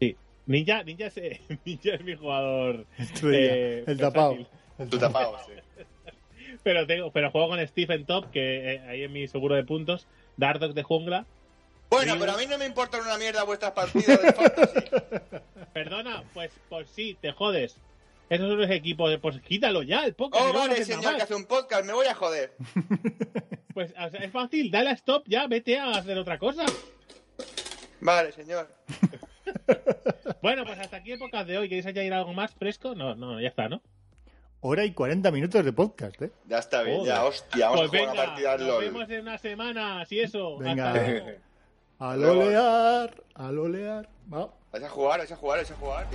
Sí. 0.00 0.16
Ninja, 0.46 0.82
Ninja, 0.82 1.06
es, 1.06 1.16
eh, 1.18 1.40
Ninja 1.64 1.94
es 1.94 2.04
mi 2.04 2.16
jugador. 2.16 2.86
Eh, 3.22 3.84
el 3.86 3.96
tapado. 3.98 4.34
versátil. 4.36 4.58
El 4.78 4.98
tapado. 4.98 5.36
sí. 5.46 5.52
Pero, 6.64 6.86
tengo, 6.86 7.12
pero 7.12 7.30
juego 7.30 7.48
con 7.50 7.66
Stephen 7.68 8.04
Top, 8.04 8.30
que 8.30 8.74
eh, 8.74 8.80
ahí 8.88 9.02
en 9.04 9.12
mi 9.12 9.28
seguro 9.28 9.54
de 9.54 9.62
puntos. 9.64 10.06
Dardock 10.36 10.74
de 10.74 10.82
jungla. 10.82 11.24
Bueno, 11.88 12.16
pero 12.18 12.32
a 12.32 12.36
mí 12.36 12.44
no 12.46 12.58
me 12.58 12.66
importan 12.66 13.00
una 13.02 13.16
mierda 13.16 13.44
vuestras 13.44 13.72
partidas 13.72 14.20
de 14.20 14.32
fantasy. 14.32 14.80
Perdona, 15.72 16.24
pues, 16.34 16.50
pues 16.68 16.88
sí, 16.90 17.16
te 17.20 17.32
jodes. 17.32 17.78
Esos 18.30 18.48
son 18.48 18.58
los 18.60 18.70
equipos. 18.70 19.16
Pues 19.20 19.40
quítalo 19.40 19.82
ya, 19.82 20.04
el 20.04 20.14
poco. 20.14 20.38
Oh, 20.40 20.52
vale, 20.52 20.84
señor, 20.84 21.16
que 21.16 21.22
hace 21.22 21.34
un 21.34 21.46
podcast, 21.46 21.84
me 21.84 21.92
voy 21.92 22.06
a 22.06 22.14
joder. 22.14 22.54
Pues 23.74 23.92
o 23.96 24.10
sea, 24.10 24.24
es 24.24 24.32
fácil, 24.32 24.72
dale 24.72 24.90
a 24.90 24.92
stop 24.94 25.22
ya, 25.28 25.46
vete 25.46 25.78
a 25.78 25.90
hacer 25.92 26.18
otra 26.18 26.36
cosa. 26.38 26.64
Vale, 28.00 28.32
señor. 28.32 28.68
Bueno, 30.42 30.64
pues 30.64 30.78
hasta 30.78 30.98
aquí 30.98 31.12
el 31.12 31.18
podcast 31.18 31.48
de 31.48 31.58
hoy. 31.58 31.68
¿Queréis 31.68 31.86
añadir 31.86 32.12
algo 32.12 32.32
más 32.32 32.54
fresco? 32.54 32.94
No, 32.94 33.14
no, 33.14 33.40
ya 33.40 33.48
está, 33.48 33.68
¿no? 33.68 33.80
Hora 34.60 34.84
y 34.84 34.92
40 34.92 35.30
minutos 35.30 35.64
de 35.64 35.72
podcast, 35.72 36.20
¿eh? 36.22 36.30
Ya 36.46 36.58
está 36.58 36.82
bien, 36.82 36.98
Joder. 36.98 37.14
ya, 37.14 37.24
hostia, 37.24 37.68
vamos 37.70 37.88
Pues 37.88 38.02
a 38.02 38.10
jugar 38.10 38.26
venga, 38.36 38.52
al 38.52 38.58
nos 38.60 38.68
LOL. 38.68 38.84
vemos 38.84 39.10
en 39.10 39.20
una 39.20 39.38
semana, 39.38 40.04
si 40.06 40.20
eso. 40.20 40.58
Venga. 40.58 40.90
Hasta 40.90 41.06
luego. 41.08 41.26
Al 42.00 42.24
olear, 42.24 43.22
al 43.34 43.58
olear. 43.58 44.08
Va. 44.32 44.48
¿Vais 44.72 44.84
a 44.84 44.88
jugar? 44.88 45.18
¿Vais 45.18 45.32
a 45.32 45.36
jugar? 45.36 45.58
¿Vais 45.58 45.70
a 45.70 45.74
jugar? 45.74 46.06